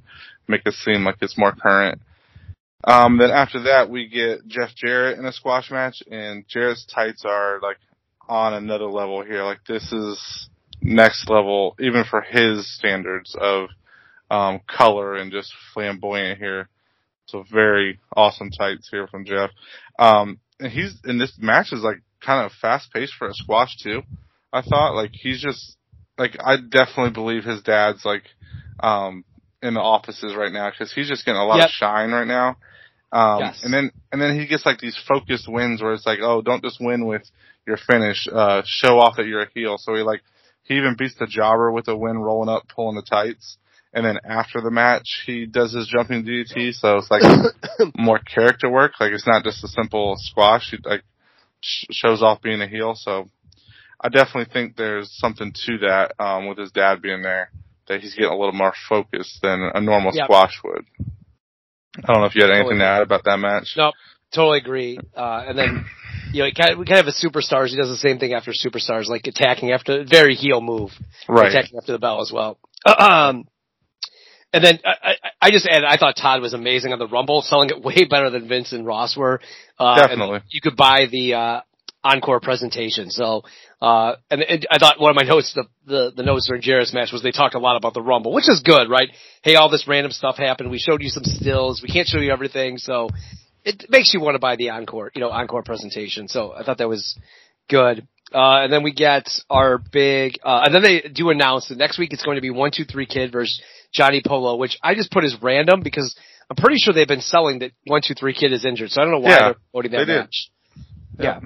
make 0.48 0.62
it 0.65 0.74
seem 0.74 1.03
like 1.03 1.17
it's 1.22 1.38
more 1.38 1.53
current. 1.53 2.01
Um, 2.84 3.17
then 3.17 3.31
after 3.31 3.63
that, 3.63 3.89
we 3.89 4.08
get 4.08 4.48
Jeff 4.48 4.74
Jarrett 4.75 5.19
in 5.19 5.25
a 5.25 5.34
squash 5.34 5.69
match, 5.69 6.01
and 6.10 6.48
Jarrett's 6.48 6.86
tights 6.86 7.25
are 7.25 7.60
like 7.62 7.77
on 8.27 8.53
another 8.53 8.86
level 8.86 9.24
here. 9.24 9.43
Like 9.43 9.65
this 9.67 9.91
is 9.91 10.50
next 10.81 11.29
level, 11.29 11.75
even 11.79 12.05
for 12.10 12.22
his 12.22 12.74
standards 12.74 13.36
of 13.39 13.69
um, 14.31 14.62
color 14.67 15.15
and 15.15 15.31
just 15.31 15.51
flamboyant 15.74 16.39
here. 16.39 16.69
So 17.25 17.43
very 17.51 18.00
awesome 18.15 18.50
tights 18.50 18.88
here 18.89 19.08
from 19.08 19.25
Jeff. 19.25 19.51
Um, 19.98 20.39
and 20.60 20.72
he's 20.72 20.96
and 21.03 21.19
this 21.19 21.34
match 21.39 21.74
is 21.74 21.81
like 21.81 22.01
kind 22.22 22.46
of 22.46 22.51
fast 22.53 22.91
paced 22.93 23.13
for 23.13 23.27
a 23.27 23.34
squash 23.34 23.77
too. 23.77 24.01
I 24.51 24.62
thought 24.62 24.96
like 24.96 25.12
he's 25.13 25.41
just 25.41 25.75
like 26.18 26.36
I 26.39 26.58
definitely 26.58 27.12
believe 27.12 27.44
his 27.44 27.62
dad's 27.62 28.03
like 28.06 28.24
um 28.79 29.24
in 29.62 29.74
the 29.74 29.82
offices 29.82 30.36
right 30.36 30.51
now 30.51 30.70
because 30.70 30.91
he's 30.94 31.08
just 31.08 31.25
getting 31.25 31.39
a 31.41 31.46
lot 31.46 31.58
Yep. 31.60 31.65
of 31.65 31.72
shine 31.72 32.12
right 32.12 32.27
now. 32.27 32.58
Um, 33.12 33.39
Yes. 33.39 33.62
and 33.63 33.74
then, 33.74 33.91
and 34.12 34.22
then 34.22 34.39
he 34.39 34.46
gets 34.48 34.65
like 34.65 34.79
these 34.79 34.98
focused 35.08 35.48
wins 35.51 35.82
where 35.82 35.94
it's 35.94 36.06
like, 36.06 36.20
oh, 36.22 36.41
don't 36.41 36.63
just 36.63 36.77
win 36.79 37.06
with 37.08 37.24
your 37.65 37.77
finish, 37.77 38.27
uh, 38.32 38.62
show 38.65 39.00
off 39.00 39.18
that 39.18 39.25
you're 39.25 39.41
a 39.41 39.50
heel. 39.53 39.77
So 39.79 39.96
he 39.96 40.01
like, 40.01 40.22
he 40.63 40.75
even 40.75 40.96
beats 40.98 41.15
the 41.20 41.25
jobber 41.27 41.72
with 41.72 41.88
a 41.88 41.96
win 41.96 42.18
rolling 42.20 42.50
up, 42.50 42.68
pulling 42.74 42.96
the 42.96 43.01
tights. 43.01 43.58
And 43.94 44.06
then 44.06 44.20
after 44.24 44.62
the 44.62 44.70
match, 44.70 45.24
he 45.25 45.48
does 45.48 45.74
his 45.74 45.88
jumping 45.88 46.24
DDT. 46.24 46.74
So 46.75 46.98
it's 46.98 47.10
like 47.10 47.24
more 47.98 48.20
character 48.20 48.70
work. 48.70 48.94
Like 49.00 49.12
it's 49.12 49.25
not 49.27 49.44
just 49.44 49.63
a 49.63 49.68
simple 49.68 50.15
squash. 50.18 50.70
He 50.70 50.77
like 50.88 51.03
sh- 51.62 51.88
shows 51.91 52.22
off 52.22 52.41
being 52.44 52.62
a 52.62 52.68
heel. 52.68 52.94
So 52.96 53.29
I 54.01 54.10
definitely 54.10 54.51
think 54.53 54.75
there's 54.75 55.12
something 55.18 55.51
to 55.65 55.77
that, 55.79 56.13
um, 56.20 56.48
with 56.48 56.58
his 56.58 56.72
dad 56.72 57.01
being 57.01 57.22
there 57.22 57.51
that 57.88 58.01
he's 58.01 58.13
getting 58.15 58.32
a 58.32 58.38
little 58.38 58.53
more 58.53 58.74
focused 58.88 59.41
than 59.41 59.62
a 59.74 59.82
normal 59.82 60.12
Yep. 60.13 60.25
squash 60.25 60.60
would. 60.63 60.86
I 61.98 62.13
don't 62.13 62.22
know 62.22 62.25
if 62.27 62.36
you 62.36 62.44
had 62.44 62.51
anything 62.51 62.65
Totally. 62.65 62.79
to 62.79 62.86
add 62.86 63.01
about 63.01 63.24
that 63.25 63.38
match. 63.39 63.74
No, 63.75 63.91
totally 64.34 64.60
agree. 64.60 65.00
Uh, 65.15 65.46
and 65.48 65.58
then, 65.58 65.86
you 66.32 66.39
know, 66.41 66.46
he 66.46 66.53
kind 66.53 66.72
of, 66.72 66.77
we 66.79 66.86
kind 66.86 67.00
of 67.00 67.06
have 67.08 67.13
a 67.13 67.27
superstars. 67.27 67.70
He 67.70 67.75
does 67.77 67.89
the 67.89 67.98
same 67.98 68.20
thing 68.20 68.34
after 68.34 68.51
superstars, 68.51 69.08
like 69.08 69.25
attacking 69.27 69.72
after 69.72 70.06
very 70.08 70.36
heel 70.36 70.62
move, 70.62 70.91
Right. 71.27 71.50
attacking 71.51 71.77
after 71.77 71.91
the 71.91 72.00
bell 72.00 72.22
as 72.22 72.32
well. 72.32 72.58
Um, 72.86 73.48
and 74.53 74.63
then 74.63 74.79
I, 74.86 74.94
I, 75.03 75.15
I 75.41 75.51
just 75.51 75.68
added, 75.68 75.86
I 75.86 75.98
thought 75.98 76.15
Todd 76.15 76.41
was 76.41 76.53
amazing 76.53 76.91
on 76.94 76.98
the 77.00 77.08
Rumble, 77.08 77.41
selling 77.41 77.70
it 77.70 77.82
way 77.84 78.06
better 78.10 78.29
than 78.29 78.48
Vince 78.48 78.72
and 78.72 78.86
Ross 78.86 79.18
were. 79.18 79.41
Uh, 79.77 79.96
Definitely. 80.08 80.39
you 80.50 80.62
could 80.62 80.75
buy 80.77 81.06
the, 81.12 81.34
uh, 81.34 81.62
encore 82.03 82.39
presentation. 82.39 83.10
So, 83.10 83.44
uh, 83.81 84.15
and, 84.29 84.41
and 84.41 84.67
I 84.69 84.77
thought 84.77 85.00
one 85.00 85.09
of 85.09 85.15
my 85.15 85.24
notes, 85.24 85.53
the, 85.53 85.65
the, 85.86 86.12
the 86.17 86.24
notes 86.24 86.48
during 86.48 86.62
Jarrett's 86.62 86.93
match 86.93 87.12
was 87.13 87.24
they 87.24 87.31
talked 87.31 87.55
a 87.55 87.59
lot 87.59 87.77
about 87.77 87.93
the 87.93 88.01
Rumble, 88.01 88.33
which 88.33 88.50
is 88.50 88.62
good, 88.63 88.89
right? 88.89 89.09
Hey, 89.41 89.55
all 89.55 89.69
this 89.69 89.88
random 89.88 90.12
stuff 90.12 90.38
happened. 90.38 90.69
We 90.69 90.79
showed 90.79 91.01
you 91.01 91.09
some 91.09 91.24
stills. 91.24 91.81
We 91.81 91.89
can't 91.89 92.07
show 92.07 92.19
you 92.19 92.31
everything. 92.31 92.77
So 92.77 93.09
it 93.63 93.86
makes 93.89 94.13
you 94.13 94.19
want 94.19 94.36
to 94.36 94.39
buy 94.39 94.55
the 94.57 94.71
encore, 94.71 95.12
you 95.15 95.21
know, 95.21 95.29
encore 95.29 95.63
presentation. 95.63 96.27
So 96.27 96.53
I 96.53 96.63
thought 96.63 96.79
that 96.79 96.89
was 96.89 97.17
good. 97.69 98.07
Uh, 98.33 98.63
and 98.63 98.71
then 98.74 98.83
we 98.83 98.93
get 98.93 99.27
our 99.50 99.77
big, 99.79 100.39
uh, 100.43 100.62
and 100.65 100.75
then 100.75 100.83
they 100.83 101.01
do 101.01 101.29
announce 101.29 101.69
that 101.69 101.77
next 101.77 101.98
week 101.98 102.13
it's 102.13 102.24
going 102.24 102.36
to 102.36 102.41
be 102.41 102.51
one, 102.51 102.71
two, 102.75 102.83
three 102.86 103.05
kid 103.07 103.31
versus 103.31 103.62
Johnny 103.91 104.21
Polo, 104.25 104.55
which 104.57 104.77
I 104.83 104.93
just 104.93 105.09
put 105.12 105.24
as 105.24 105.36
random 105.41 105.81
because 105.81 106.15
I'm 106.50 106.55
pretty 106.55 106.77
sure 106.77 106.93
they've 106.93 107.07
been 107.07 107.21
selling 107.21 107.59
that 107.59 107.71
one, 107.86 108.01
two, 108.05 108.13
three 108.13 108.33
kid 108.36 108.53
is 108.53 108.65
injured. 108.65 108.91
So 108.91 109.01
I 109.01 109.05
don't 109.05 109.13
know 109.13 109.19
why 109.21 109.29
Yeah, 109.31 109.39
they're 109.39 109.55
promoting 109.71 109.91
that 109.93 110.05
did. 110.05 110.07
match. 110.19 110.50
Yeah. 111.17 111.39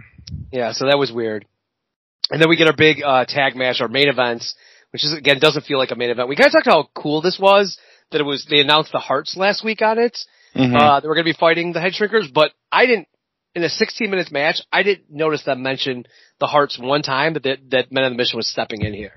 Yeah. 0.51 0.71
So 0.73 0.87
that 0.87 0.97
was 0.97 1.11
weird. 1.11 1.45
And 2.31 2.41
then 2.41 2.49
we 2.49 2.55
get 2.55 2.67
our 2.67 2.75
big, 2.75 3.01
uh, 3.03 3.25
tag 3.25 3.55
match, 3.55 3.81
our 3.81 3.87
main 3.87 4.07
events, 4.09 4.55
which 4.91 5.03
is 5.03 5.13
again, 5.13 5.39
doesn't 5.39 5.65
feel 5.65 5.77
like 5.77 5.91
a 5.91 5.95
main 5.95 6.09
event. 6.09 6.29
We 6.29 6.35
kind 6.35 6.47
of 6.47 6.53
talked 6.53 6.67
how 6.67 6.89
cool 6.95 7.21
this 7.21 7.37
was, 7.39 7.77
that 8.11 8.21
it 8.21 8.23
was, 8.23 8.45
they 8.49 8.59
announced 8.59 8.91
the 8.91 8.99
Hearts 8.99 9.35
last 9.35 9.63
week 9.63 9.81
on 9.81 9.99
it. 9.99 10.17
Mhm. 10.55 10.75
Uh, 10.79 10.99
they 10.99 11.07
were 11.07 11.15
going 11.15 11.25
to 11.25 11.33
be 11.33 11.37
fighting 11.37 11.73
the 11.73 11.81
head 11.81 11.93
shrinkers, 11.93 12.31
but 12.33 12.51
I 12.71 12.85
didn't, 12.85 13.07
in 13.55 13.63
a 13.63 13.69
16 13.69 14.09
minutes 14.09 14.31
match, 14.31 14.61
I 14.71 14.83
didn't 14.83 15.09
notice 15.09 15.43
them 15.43 15.61
mention 15.63 16.05
the 16.39 16.47
Hearts 16.47 16.77
one 16.79 17.01
time 17.01 17.33
that, 17.33 17.43
that 17.69 17.91
Men 17.91 18.03
on 18.03 18.11
the 18.11 18.17
Mission 18.17 18.37
was 18.37 18.47
stepping 18.47 18.81
in 18.81 18.93
here. 18.93 19.13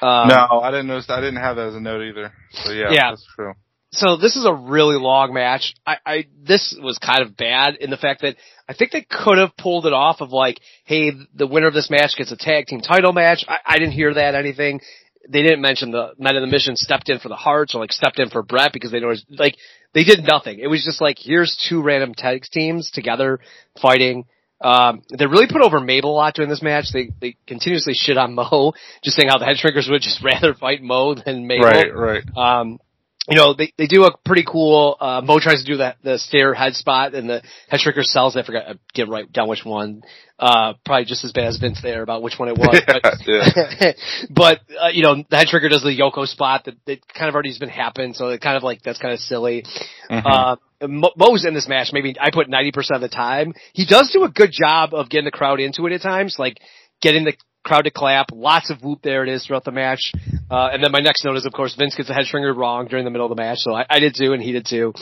Um, 0.00 0.28
no, 0.28 0.60
I 0.62 0.70
didn't 0.70 0.86
notice. 0.86 1.06
I 1.10 1.20
didn't 1.20 1.36
have 1.40 1.56
that 1.56 1.68
as 1.68 1.74
a 1.74 1.80
note 1.80 2.02
either. 2.02 2.32
So 2.52 2.72
yeah, 2.72 2.90
Yeah. 2.90 3.10
that's 3.10 3.26
true. 3.34 3.52
So 3.94 4.16
this 4.16 4.34
is 4.36 4.44
a 4.44 4.52
really 4.52 4.96
long 4.98 5.32
match. 5.32 5.74
I, 5.86 5.96
I 6.04 6.26
this 6.42 6.76
was 6.80 6.98
kind 6.98 7.22
of 7.22 7.36
bad 7.36 7.76
in 7.76 7.90
the 7.90 7.96
fact 7.96 8.22
that 8.22 8.36
I 8.68 8.74
think 8.74 8.90
they 8.90 9.06
could 9.08 9.38
have 9.38 9.56
pulled 9.56 9.86
it 9.86 9.92
off 9.92 10.20
of 10.20 10.30
like, 10.30 10.60
hey, 10.84 11.12
the 11.34 11.46
winner 11.46 11.68
of 11.68 11.74
this 11.74 11.90
match 11.90 12.16
gets 12.16 12.32
a 12.32 12.36
tag 12.36 12.66
team 12.66 12.80
title 12.80 13.12
match. 13.12 13.44
I, 13.46 13.58
I 13.64 13.78
didn't 13.78 13.92
hear 13.92 14.12
that 14.14 14.34
anything. 14.34 14.80
They 15.28 15.42
didn't 15.42 15.62
mention 15.62 15.90
the 15.90 16.12
men 16.18 16.36
of 16.36 16.42
the 16.42 16.48
mission 16.48 16.76
stepped 16.76 17.08
in 17.08 17.18
for 17.18 17.28
the 17.28 17.36
Hearts 17.36 17.74
or 17.74 17.80
like 17.80 17.92
stepped 17.92 18.18
in 18.18 18.30
for 18.30 18.42
Bret 18.42 18.72
because 18.72 18.90
they 18.90 19.00
know 19.00 19.14
like 19.30 19.56
they 19.92 20.04
did 20.04 20.24
nothing. 20.24 20.58
It 20.58 20.66
was 20.66 20.84
just 20.84 21.00
like 21.00 21.16
here's 21.18 21.56
two 21.68 21.80
random 21.80 22.14
tag 22.14 22.42
teams 22.50 22.90
together 22.90 23.38
fighting. 23.80 24.26
Um, 24.60 25.02
they 25.16 25.26
really 25.26 25.46
put 25.46 25.62
over 25.62 25.78
Mabel 25.78 26.10
a 26.10 26.16
lot 26.16 26.34
during 26.34 26.50
this 26.50 26.62
match. 26.62 26.86
They 26.92 27.10
they 27.20 27.36
continuously 27.46 27.94
shit 27.94 28.16
on 28.16 28.34
Mo, 28.34 28.72
just 29.04 29.16
saying 29.16 29.28
how 29.28 29.38
the 29.38 29.44
head 29.44 29.56
shrinkers 29.56 29.88
would 29.88 30.02
just 30.02 30.22
rather 30.24 30.52
fight 30.52 30.82
Mo 30.82 31.14
than 31.14 31.46
Mabel. 31.46 31.66
Right, 31.66 31.94
right. 31.94 32.22
Um, 32.36 32.80
you 33.28 33.36
know, 33.36 33.54
they, 33.54 33.72
they 33.78 33.86
do 33.86 34.04
a 34.04 34.14
pretty 34.24 34.44
cool, 34.46 34.96
uh, 35.00 35.22
Mo 35.24 35.38
tries 35.40 35.64
to 35.64 35.64
do 35.64 35.78
that, 35.78 35.96
the 36.02 36.18
stair 36.18 36.52
head 36.52 36.74
spot 36.74 37.14
and 37.14 37.28
the 37.28 37.42
head 37.68 37.80
shrinker 37.80 38.02
sells, 38.02 38.36
I 38.36 38.42
forgot, 38.42 38.68
I 38.68 38.74
get 38.92 39.08
right 39.08 39.30
down 39.32 39.48
which 39.48 39.64
one, 39.64 40.02
uh, 40.38 40.74
probably 40.84 41.06
just 41.06 41.24
as 41.24 41.32
bad 41.32 41.46
as 41.46 41.56
Vince 41.56 41.80
there 41.82 42.02
about 42.02 42.22
which 42.22 42.38
one 42.38 42.48
it 42.50 42.58
was, 42.58 42.82
but, 42.86 43.02
but, 44.30 44.60
uh, 44.78 44.88
you 44.88 45.02
know, 45.02 45.24
the 45.28 45.36
head 45.36 45.46
shrinker 45.46 45.70
does 45.70 45.82
the 45.82 45.98
Yoko 45.98 46.26
spot 46.26 46.66
that, 46.66 46.74
that 46.86 46.98
kind 47.14 47.28
of 47.28 47.34
already 47.34 47.48
has 47.48 47.58
been 47.58 47.70
happened, 47.70 48.14
so 48.14 48.28
it 48.28 48.42
kind 48.42 48.58
of 48.58 48.62
like, 48.62 48.82
that's 48.82 48.98
kind 48.98 49.14
of 49.14 49.20
silly. 49.20 49.64
Mhm. 50.10 50.22
Uh, 50.24 50.56
Mo- 50.86 51.12
Mo's 51.16 51.46
in 51.46 51.54
this 51.54 51.66
match, 51.66 51.90
maybe 51.94 52.14
I 52.20 52.30
put 52.30 52.48
90% 52.48 52.74
of 52.94 53.00
the 53.00 53.08
time. 53.08 53.54
He 53.72 53.86
does 53.86 54.10
do 54.12 54.24
a 54.24 54.28
good 54.28 54.50
job 54.52 54.92
of 54.92 55.08
getting 55.08 55.24
the 55.24 55.30
crowd 55.30 55.60
into 55.60 55.86
it 55.86 55.92
at 55.92 56.02
times, 56.02 56.36
like 56.38 56.58
getting 57.00 57.24
the 57.24 57.34
crowd 57.64 57.82
to 57.84 57.90
clap, 57.90 58.26
lots 58.32 58.70
of 58.70 58.82
whoop 58.82 59.00
there 59.02 59.22
it 59.24 59.28
is 59.28 59.44
throughout 59.44 59.64
the 59.64 59.72
match. 59.72 60.12
Uh, 60.50 60.68
and 60.72 60.84
then 60.84 60.92
my 60.92 61.00
next 61.00 61.24
note 61.24 61.36
is, 61.36 61.46
of 61.46 61.52
course, 61.52 61.74
Vince 61.74 61.96
gets 61.96 62.10
a 62.10 62.14
head 62.14 62.26
shrinker 62.30 62.54
wrong 62.54 62.86
during 62.86 63.04
the 63.04 63.10
middle 63.10 63.26
of 63.26 63.36
the 63.36 63.42
match, 63.42 63.58
so 63.58 63.74
I, 63.74 63.84
I 63.88 63.98
did 63.98 64.14
too, 64.16 64.32
and 64.32 64.42
he 64.42 64.52
did 64.52 64.66
too. 64.66 64.92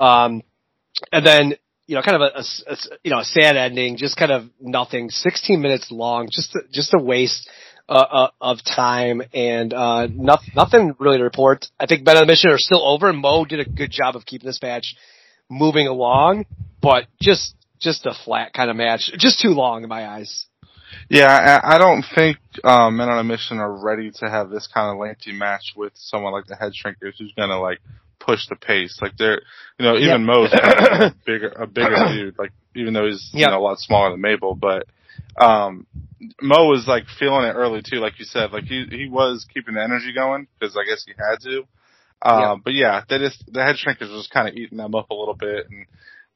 Um, 0.00 0.42
and 1.12 1.26
then, 1.26 1.54
you 1.86 1.96
know, 1.96 2.02
kind 2.02 2.22
of 2.22 2.22
a, 2.22 2.38
a 2.38 2.72
a 2.72 2.76
you 3.04 3.10
know, 3.10 3.18
a 3.18 3.24
sad 3.24 3.56
ending, 3.56 3.96
just 3.96 4.16
kind 4.16 4.32
of 4.32 4.44
nothing, 4.60 5.10
16 5.10 5.60
minutes 5.60 5.90
long, 5.90 6.28
just, 6.30 6.56
just 6.72 6.94
a 6.94 7.02
waste, 7.02 7.48
uh, 7.88 7.92
uh, 7.92 8.30
of 8.40 8.58
time 8.64 9.22
and, 9.32 9.72
uh, 9.72 10.08
no, 10.10 10.38
nothing 10.56 10.94
really 10.98 11.18
to 11.18 11.24
report. 11.24 11.66
I 11.78 11.86
think 11.86 12.04
Men 12.04 12.16
on 12.16 12.22
the 12.22 12.26
Mission 12.26 12.50
are 12.50 12.58
still 12.58 12.84
over 12.84 13.08
and 13.08 13.18
Mo 13.18 13.44
did 13.44 13.60
a 13.60 13.64
good 13.64 13.92
job 13.92 14.16
of 14.16 14.26
keeping 14.26 14.46
this 14.46 14.60
match 14.60 14.96
moving 15.48 15.86
along, 15.86 16.46
but 16.82 17.04
just, 17.20 17.54
just 17.78 18.06
a 18.06 18.14
flat 18.24 18.52
kind 18.52 18.70
of 18.70 18.76
match, 18.76 19.12
just 19.18 19.40
too 19.40 19.50
long 19.50 19.84
in 19.84 19.88
my 19.88 20.06
eyes. 20.06 20.46
Yeah, 21.08 21.60
I, 21.62 21.74
I 21.74 21.78
don't 21.78 22.04
think 22.14 22.38
um, 22.64 22.96
Men 22.96 23.08
on 23.08 23.18
a 23.18 23.24
Mission 23.24 23.58
are 23.58 23.72
ready 23.72 24.10
to 24.20 24.28
have 24.30 24.50
this 24.50 24.68
kind 24.72 24.90
of 24.90 24.98
lengthy 24.98 25.32
match 25.32 25.74
with 25.76 25.92
someone 25.94 26.32
like 26.32 26.46
the 26.46 26.56
Head 26.56 26.72
Shrinkers, 26.72 27.14
who's 27.18 27.32
gonna 27.36 27.60
like 27.60 27.78
push 28.18 28.40
the 28.48 28.56
pace. 28.56 28.98
Like 29.00 29.16
they're, 29.16 29.40
you 29.78 29.84
know, 29.84 29.96
even 29.96 30.20
Yep. 30.20 30.20
Mo's 30.20 30.50
kind 30.50 30.74
of 30.86 31.12
a 31.12 31.14
bigger, 31.24 31.48
a 31.48 31.66
bigger 31.66 31.96
dude. 32.08 32.38
Like 32.38 32.52
even 32.74 32.92
though 32.92 33.06
he's 33.06 33.30
you 33.32 33.46
know 33.46 33.58
a 33.58 33.60
lot 33.60 33.78
smaller 33.78 34.10
than 34.10 34.20
Mabel, 34.20 34.54
but 34.54 34.86
um, 35.40 35.86
Mo 36.40 36.66
was 36.66 36.86
like 36.86 37.04
feeling 37.18 37.44
it 37.44 37.52
early 37.54 37.82
too, 37.82 37.96
like 37.98 38.18
you 38.18 38.24
said. 38.24 38.52
Like 38.52 38.64
he 38.64 38.86
he 38.90 39.08
was 39.08 39.46
keeping 39.52 39.74
the 39.74 39.82
energy 39.82 40.12
going 40.14 40.46
because 40.58 40.76
I 40.76 40.84
guess 40.88 41.04
he 41.06 41.12
had 41.16 41.40
to. 41.42 41.62
Uh, 42.22 42.54
Yep. 42.54 42.64
But 42.64 42.74
yeah, 42.74 43.02
they 43.08 43.18
just 43.18 43.44
the 43.52 43.62
Head 43.62 43.76
Shrinkers 43.76 44.10
was 44.10 44.28
kind 44.32 44.48
of 44.48 44.54
eating 44.54 44.78
them 44.78 44.94
up 44.94 45.10
a 45.10 45.14
little 45.14 45.34
bit, 45.34 45.66
and 45.70 45.86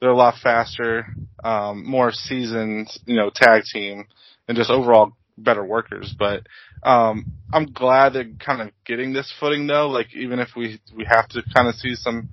they're 0.00 0.10
a 0.10 0.16
lot 0.16 0.34
faster, 0.42 1.06
um, 1.44 1.84
more 1.86 2.10
seasoned, 2.12 2.88
you 3.06 3.16
know, 3.16 3.30
tag 3.34 3.64
team 3.70 4.06
and 4.48 4.56
just 4.56 4.70
overall 4.70 5.12
better 5.36 5.64
workers. 5.64 6.14
But 6.18 6.42
um 6.82 7.24
I'm 7.52 7.72
glad 7.72 8.12
they're 8.12 8.30
kind 8.44 8.62
of 8.62 8.70
getting 8.84 9.12
this 9.12 9.32
footing 9.40 9.66
though. 9.66 9.88
Like 9.88 10.14
even 10.14 10.38
if 10.38 10.50
we 10.56 10.80
we 10.96 11.04
have 11.08 11.28
to 11.30 11.42
kind 11.54 11.68
of 11.68 11.74
see 11.74 11.94
some 11.94 12.28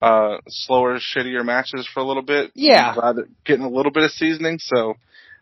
uh 0.00 0.38
slower, 0.48 0.98
shittier 0.98 1.44
matches 1.44 1.88
for 1.92 2.00
a 2.00 2.04
little 2.04 2.22
bit. 2.22 2.50
Yeah. 2.54 2.88
I'm 2.90 2.94
glad 2.94 3.16
they're 3.16 3.28
getting 3.44 3.64
a 3.64 3.70
little 3.70 3.92
bit 3.92 4.04
of 4.04 4.10
seasoning. 4.12 4.58
So 4.60 4.94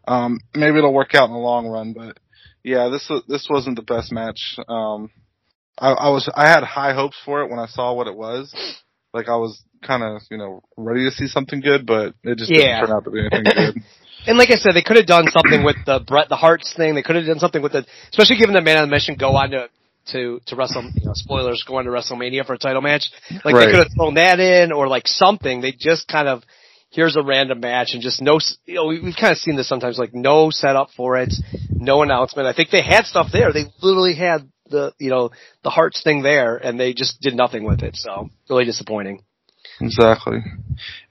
um 0.07 0.39
maybe 0.55 0.79
it'll 0.79 0.93
work 0.95 1.15
out 1.15 1.27
in 1.29 1.33
the 1.33 1.39
long 1.39 1.67
run. 1.69 1.93
But 1.93 2.19
yeah, 2.63 2.89
this 2.89 3.07
was 3.09 3.23
this 3.29 3.49
wasn't 3.51 3.77
the 3.77 3.83
best 3.83 4.13
match. 4.13 4.57
Um 4.69 5.11
I, 5.79 5.93
I 5.93 6.09
was 6.11 6.31
I 6.35 6.49
had 6.49 6.63
high 6.63 6.93
hopes 6.95 7.17
for 7.25 7.43
it 7.43 7.51
when 7.51 7.59
I 7.59 7.67
saw 7.67 7.95
what 7.95 8.07
it 8.07 8.17
was. 8.17 8.55
Like 9.15 9.29
I 9.29 9.37
was 9.37 9.63
kind 9.83 10.03
of 10.03 10.21
you 10.31 10.37
know 10.37 10.63
ready 10.77 11.05
to 11.05 11.11
see 11.11 11.27
something 11.27 11.61
good, 11.61 11.87
but 11.87 12.15
it 12.23 12.39
just 12.39 12.51
Yeah. 12.51 12.81
didn't 12.81 12.89
turn 12.89 12.97
out 12.97 13.05
to 13.05 13.11
be 13.11 13.21
anything 13.21 13.45
good. 13.45 13.83
And 14.27 14.39
like 14.39 14.51
I 14.51 14.57
said, 14.57 14.73
they 14.75 14.83
could 14.83 14.97
have 14.97 15.07
done 15.07 15.27
something 15.31 15.65
with 15.65 15.77
the 15.87 16.01
Bret 16.07 16.29
the 16.29 16.37
Hearts 16.37 16.75
thing. 16.77 16.95
They 16.95 17.03
could 17.03 17.17
have 17.17 17.27
done 17.27 17.39
something 17.39 17.63
with 17.63 17.73
the, 17.73 17.87
especially 18.11 18.37
given 18.37 18.55
the 18.55 18.61
Man 18.61 18.79
on 18.79 18.89
the 18.89 18.95
Mission 18.95 19.17
go 19.19 19.37
on 19.37 19.51
to 19.51 19.69
to 20.13 20.41
to 20.47 20.57
Wrestle, 20.57 20.91
you 20.95 21.07
know, 21.07 21.13
spoilers, 21.15 21.65
go 21.67 21.77
on 21.77 21.85
to 21.85 21.91
WrestleMania 21.91 22.47
for 22.47 22.55
a 22.55 22.59
title 22.59 22.83
match. 22.83 23.11
Like 23.45 23.55
Right. 23.55 23.67
they 23.67 23.73
could 23.73 23.83
have 23.85 23.93
thrown 23.97 24.15
that 24.15 24.41
in 24.41 24.73
or 24.73 24.89
like 24.89 25.07
something. 25.07 25.61
They 25.61 25.73
just 25.73 26.09
kind 26.09 26.29
of 26.29 26.43
here's 26.91 27.17
a 27.17 27.23
random 27.23 27.61
match 27.61 27.91
and 27.93 28.03
just 28.03 28.21
no, 28.21 28.39
you 28.67 28.75
know, 28.75 28.87
we, 28.87 29.01
we've 29.01 29.17
kind 29.19 29.33
of 29.33 29.39
seen 29.39 29.57
this 29.57 29.69
sometimes, 29.69 29.99
like 29.99 30.15
no 30.15 30.51
setup 30.51 30.91
for 30.97 31.17
it, 31.17 31.33
no 31.71 32.03
announcement. 32.03 32.49
I 32.49 32.53
think 32.53 32.71
they 32.71 32.83
had 32.83 33.07
stuff 33.07 33.29
there. 33.33 33.53
They 33.53 33.65
literally 33.81 34.15
had 34.15 34.51
the 34.69 34.93
you 34.99 35.11
know 35.11 35.31
the 35.65 35.71
Hearts 35.71 36.03
thing 36.03 36.23
there, 36.23 36.57
and 36.57 36.79
they 36.79 36.93
just 36.93 37.21
did 37.21 37.35
nothing 37.35 37.65
with 37.65 37.83
it. 37.83 37.97
So 37.97 38.31
really 38.49 38.65
disappointing. 38.65 39.23
Exactly. 39.81 40.39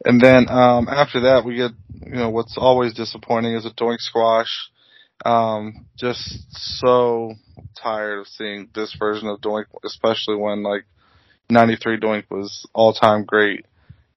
And 0.06 0.22
then 0.22 0.48
um 0.50 0.88
after 0.88 1.22
that 1.22 1.44
we 1.44 1.56
get 1.56 1.72
you 2.06 2.16
know 2.16 2.30
what's 2.30 2.56
always 2.58 2.94
disappointing 2.94 3.56
is 3.56 3.66
a 3.66 3.72
doink 3.72 4.00
squash. 4.00 4.70
Um 5.26 5.86
just 5.98 6.46
so 6.80 7.34
tired 7.82 8.20
of 8.20 8.28
seeing 8.28 8.70
this 8.74 8.96
version 8.98 9.28
of 9.28 9.42
doink 9.42 9.66
especially 9.84 10.36
when 10.36 10.64
like 10.64 10.86
93 11.50 12.00
doink 12.00 12.26
was 12.30 12.68
all 12.74 12.94
time 12.94 13.26
great. 13.26 13.66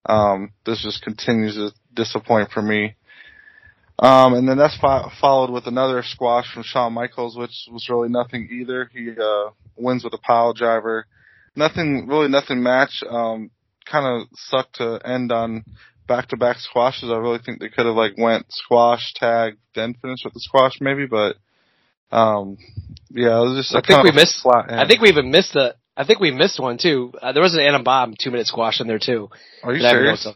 Um 0.07 0.53
this 0.67 0.83
just 0.83 1.03
continues 1.03 1.55
to 1.55 1.71
disappoint 1.95 2.51
for 2.51 2.61
me. 2.63 2.95
Um 3.99 4.35
and 4.35 4.47
then 4.47 4.59
that's 4.59 4.77
fo- 4.77 5.11
followed 5.19 5.51
with 5.51 5.67
another 5.67 6.03
squash 6.03 6.53
from 6.53 6.63
Shawn 6.63 6.93
Michaels 6.93 7.39
which 7.39 7.69
was 7.71 7.89
really 7.89 8.11
nothing 8.11 8.49
either. 8.53 8.91
He 8.93 9.13
uh 9.19 9.51
wins 9.77 10.05
with 10.05 10.13
a 10.13 10.19
pile 10.19 10.53
driver. 10.53 11.07
Nothing 11.57 12.07
really 12.07 12.29
nothing 12.29 12.63
match. 12.63 13.03
Um 13.09 13.51
kind 13.87 14.07
of 14.07 14.29
sucked 14.35 14.77
to 14.77 15.01
end 15.05 15.33
on 15.33 15.65
back 16.09 16.29
to 16.29 16.37
back 16.37 16.59
squashes. 16.59 17.11
I 17.11 17.17
really 17.17 17.39
think 17.45 17.61
they 17.61 17.69
could 17.69 17.87
have 17.87 17.95
like 17.95 18.15
went 18.19 18.47
squash, 18.51 19.13
tag, 19.15 19.55
then 19.75 19.95
finished 19.95 20.25
with 20.25 20.35
the 20.35 20.41
squash 20.41 20.75
maybe, 20.81 21.07
but 21.07 21.37
um 22.11 22.59
yeah, 23.11 23.39
it 23.41 23.45
was 23.49 23.57
just 23.57 23.75
I 23.75 23.79
a 23.79 23.83
think 23.83 24.03
we 24.05 24.11
missed. 24.13 24.43
flat 24.43 24.71
I 24.71 24.87
think 24.87 25.01
we 25.01 25.09
even 25.09 25.31
missed 25.31 25.53
the. 25.55 25.75
I 25.97 26.05
think 26.05 26.21
we 26.21 26.31
missed 26.31 26.59
one 26.59 26.79
too. 26.79 27.13
Uh, 27.21 27.33
there 27.33 27.43
was 27.43 27.55
an 27.55 27.61
Adam 27.61 27.85
Bomb 27.85 28.15
two 28.19 28.31
minute 28.31 28.47
squash 28.47 28.81
in 28.81 28.87
there 28.87 28.99
too. 28.99 29.29
Are 29.63 29.75
you 29.75 29.81
serious? 29.81 30.27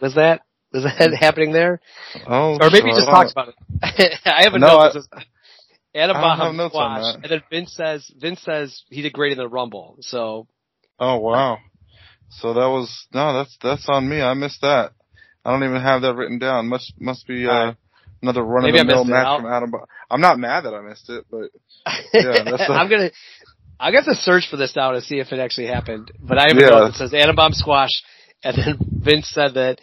Was 0.00 0.14
that 0.16 0.42
was 0.72 0.82
that 0.84 1.14
happening 1.20 1.52
there? 1.52 1.80
Oh, 2.26 2.58
Or 2.60 2.70
maybe 2.70 2.88
you 2.88 2.94
so 2.94 2.98
just 2.98 3.08
talked 3.08 3.30
about 3.32 3.48
it. 3.48 3.54
I 4.26 4.42
have 4.42 4.54
a 4.54 4.58
No, 4.58 4.76
I- 4.78 4.86
that 4.88 4.92
says 4.94 5.08
Adam 5.94 6.16
I 6.16 6.20
don't 6.20 6.56
have 6.56 6.56
Bomb 6.56 6.68
squash, 6.70 7.14
and 7.22 7.30
then 7.30 7.42
Vince 7.50 7.72
says 7.72 8.10
Vince 8.16 8.42
says 8.42 8.82
he 8.90 9.02
did 9.02 9.12
great 9.12 9.30
in 9.32 9.38
the 9.38 9.48
Rumble. 9.48 9.98
So 10.00 10.48
Oh 10.98 11.18
wow. 11.18 11.58
So 12.30 12.54
that 12.54 12.66
was 12.68 13.06
no, 13.12 13.34
that's 13.34 13.56
that's 13.62 13.88
on 13.88 14.08
me. 14.08 14.20
I 14.20 14.34
missed 14.34 14.60
that. 14.62 14.92
I 15.44 15.50
don't 15.52 15.64
even 15.64 15.80
have 15.80 16.02
that 16.02 16.14
written 16.14 16.38
down. 16.38 16.68
Must 16.68 16.92
must 17.00 17.26
be 17.26 17.46
uh 17.46 17.74
another 18.22 18.42
run 18.42 18.64
of 18.68 18.74
the 18.74 18.84
mill 18.84 19.04
match 19.04 19.26
I'll- 19.26 19.38
from 19.40 19.46
Adam. 19.52 19.70
Bo- 19.70 19.86
I'm 20.10 20.20
not 20.20 20.38
mad 20.38 20.64
that 20.64 20.74
I 20.74 20.80
missed 20.80 21.08
it, 21.10 21.24
but 21.30 21.50
Yeah, 22.12 22.42
that's 22.44 22.68
a- 22.68 22.72
I'm 22.72 22.88
gonna. 22.90 23.10
I 23.78 23.90
got 23.90 24.04
to 24.04 24.14
search 24.14 24.48
for 24.48 24.56
this 24.56 24.74
now 24.76 24.92
to 24.92 25.00
see 25.00 25.18
if 25.18 25.32
it 25.32 25.40
actually 25.40 25.66
happened, 25.66 26.12
but 26.20 26.38
I 26.38 26.42
have 26.48 26.56
a 26.56 26.60
Yeah. 26.60 26.68
note 26.70 26.86
that 26.86 26.94
says 26.94 27.12
Adam 27.14 27.34
Bomb 27.36 27.52
squash, 27.52 27.90
and 28.42 28.56
then 28.56 28.78
Vince 29.02 29.28
said 29.28 29.54
that 29.54 29.80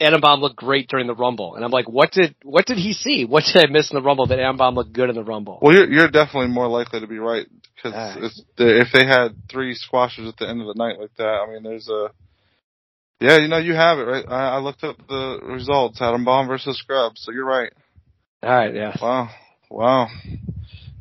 Adam 0.00 0.20
Bomb 0.20 0.40
looked 0.40 0.56
great 0.56 0.88
during 0.88 1.06
the 1.08 1.14
Rumble, 1.14 1.56
and 1.56 1.64
I'm 1.64 1.70
like, 1.72 1.88
what 1.88 2.12
did 2.12 2.34
what 2.44 2.66
did 2.66 2.78
he 2.78 2.92
see? 2.92 3.24
What 3.24 3.44
did 3.52 3.64
I 3.64 3.70
miss 3.70 3.90
in 3.90 3.96
the 3.96 4.02
Rumble 4.02 4.26
that 4.28 4.38
Adam 4.38 4.56
Bomb 4.56 4.74
looked 4.76 4.92
good 4.92 5.08
in 5.10 5.16
the 5.16 5.24
Rumble? 5.24 5.58
Well, 5.60 5.74
you're 5.74 5.90
you're 5.90 6.08
definitely 6.10 6.48
more 6.50 6.68
likely 6.68 7.00
to 7.00 7.06
be 7.08 7.18
right 7.18 7.46
because 7.74 7.92
Ah. 7.96 8.16
if 8.58 8.88
they 8.92 9.06
had 9.06 9.34
three 9.50 9.74
squashers 9.74 10.28
at 10.28 10.36
the 10.36 10.48
end 10.48 10.60
of 10.60 10.66
the 10.68 10.74
night 10.74 11.00
like 11.00 11.14
that, 11.18 11.24
I 11.46 11.50
mean, 11.52 11.62
there's 11.64 11.88
a 11.88 12.10
yeah, 13.20 13.38
you 13.38 13.48
know, 13.48 13.58
you 13.58 13.74
have 13.74 13.98
it 13.98 14.02
right. 14.02 14.24
I, 14.28 14.56
I 14.56 14.58
looked 14.58 14.84
up 14.84 14.96
the 15.08 15.40
results: 15.42 16.00
Adam 16.00 16.24
Bomb 16.24 16.46
versus 16.46 16.78
Scrubs. 16.78 17.22
So 17.24 17.32
you're 17.32 17.44
right. 17.44 17.72
All 18.44 18.50
right, 18.50 18.72
yeah. 18.72 18.96
Wow, 19.02 19.30
wow, 19.68 20.06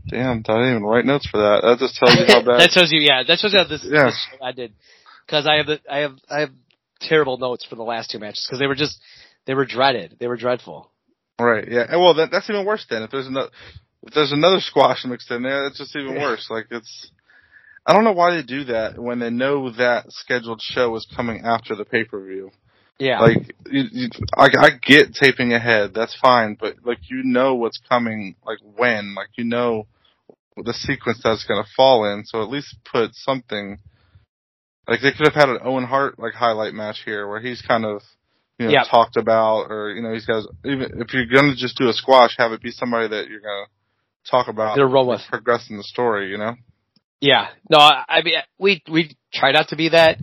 damn! 0.09 0.39
I 0.47 0.53
didn't 0.53 0.69
even 0.69 0.83
write 0.83 1.05
notes 1.05 1.27
for 1.29 1.37
that. 1.37 1.61
That 1.61 1.77
just 1.77 1.95
tells 1.97 2.15
you 2.17 2.25
how 2.27 2.41
bad. 2.45 2.59
that 2.61 2.71
shows 2.71 2.91
you, 2.91 2.99
yeah, 3.01 3.21
that 3.27 3.37
shows 3.37 3.53
you 3.53 3.59
how 3.59 3.67
this, 3.67 3.85
Yeah. 3.87 4.05
this 4.05 4.27
I 4.41 4.51
did 4.53 4.73
because 5.27 5.45
I 5.45 5.57
have 5.57 5.67
the, 5.67 5.79
I 5.87 5.97
have 5.99 6.13
I 6.29 6.39
have 6.39 6.49
terrible 6.99 7.37
notes 7.37 7.65
for 7.65 7.75
the 7.75 7.83
last 7.83 8.11
two 8.11 8.19
matches 8.19 8.45
because 8.47 8.59
they 8.59 8.67
were 8.67 8.75
just 8.75 8.99
they 9.45 9.53
were 9.53 9.65
dreaded, 9.65 10.17
they 10.19 10.27
were 10.27 10.37
dreadful. 10.37 10.91
Right. 11.39 11.67
Yeah. 11.69 11.85
And 11.89 12.01
well, 12.01 12.15
that, 12.15 12.29
that's 12.31 12.49
even 12.49 12.65
worse. 12.65 12.85
Then 12.89 13.03
if 13.03 13.11
there's 13.11 13.27
another 13.27 13.49
if 14.03 14.13
there's 14.13 14.31
another 14.31 14.59
squash 14.59 15.05
mixed 15.05 15.31
in 15.31 15.43
there, 15.43 15.67
it's 15.67 15.77
just 15.77 15.95
even 15.95 16.15
Yeah. 16.15 16.21
worse. 16.21 16.47
Like 16.49 16.67
it's. 16.71 17.11
I 17.85 17.93
don't 17.93 18.03
know 18.03 18.11
why 18.11 18.35
they 18.35 18.43
do 18.43 18.65
that 18.65 18.99
when 18.99 19.19
they 19.19 19.29
know 19.29 19.71
that 19.71 20.07
scheduled 20.09 20.61
show 20.61 20.93
is 20.97 21.07
coming 21.15 21.41
after 21.45 21.73
the 21.73 21.85
pay 21.85 22.03
per 22.03 22.21
view. 22.21 22.51
Yeah, 22.99 23.21
Like, 23.21 23.53
you, 23.69 23.83
you, 23.91 24.09
I, 24.35 24.49
I 24.57 24.69
get 24.71 25.13
taping 25.13 25.53
ahead, 25.53 25.93
that's 25.93 26.17
fine, 26.19 26.57
but 26.59 26.77
like 26.83 26.97
you 27.11 27.21
know 27.23 27.53
what's 27.53 27.79
coming, 27.87 28.35
like 28.43 28.57
when, 28.75 29.13
like 29.13 29.29
you 29.37 29.43
know 29.43 29.85
the 30.57 30.73
sequence 30.73 31.21
that's 31.23 31.45
gonna 31.45 31.67
fall 31.75 32.11
in, 32.11 32.25
so 32.25 32.41
at 32.41 32.49
least 32.49 32.75
put 32.91 33.13
something. 33.13 33.77
Like 34.87 35.01
they 35.01 35.11
could 35.11 35.27
have 35.27 35.35
had 35.35 35.49
an 35.49 35.59
Owen 35.63 35.83
Hart 35.83 36.17
like 36.17 36.33
highlight 36.33 36.73
match 36.73 37.01
here 37.03 37.27
where 37.27 37.39
he's 37.41 37.61
kind 37.61 37.85
of, 37.85 38.01
you 38.57 38.67
know, 38.67 38.71
Yeah. 38.71 38.83
talked 38.83 39.17
about, 39.17 39.69
or 39.69 39.91
you 39.91 40.01
know, 40.01 40.13
he's 40.13 40.25
got 40.25 40.45
even 40.65 41.01
if 41.01 41.13
you're 41.13 41.25
gonna 41.25 41.55
just 41.55 41.77
do 41.77 41.89
a 41.89 41.93
squash, 41.93 42.35
have 42.37 42.51
it 42.53 42.61
be 42.61 42.71
somebody 42.71 43.07
that 43.09 43.27
you're 43.29 43.41
gonna 43.41 43.65
talk 44.29 44.47
about, 44.47 44.75
They're 44.75 44.87
roll 44.87 45.07
with. 45.07 45.21
progressing 45.29 45.77
the 45.77 45.83
story, 45.83 46.29
you 46.31 46.37
know. 46.37 46.55
Yeah. 47.19 47.47
No, 47.69 47.79
I, 47.79 48.21
mean, 48.23 48.35
we, 48.59 48.83
we 48.91 49.17
try 49.33 49.51
not 49.51 49.69
to 49.69 49.75
be 49.75 49.89
that, 49.89 50.19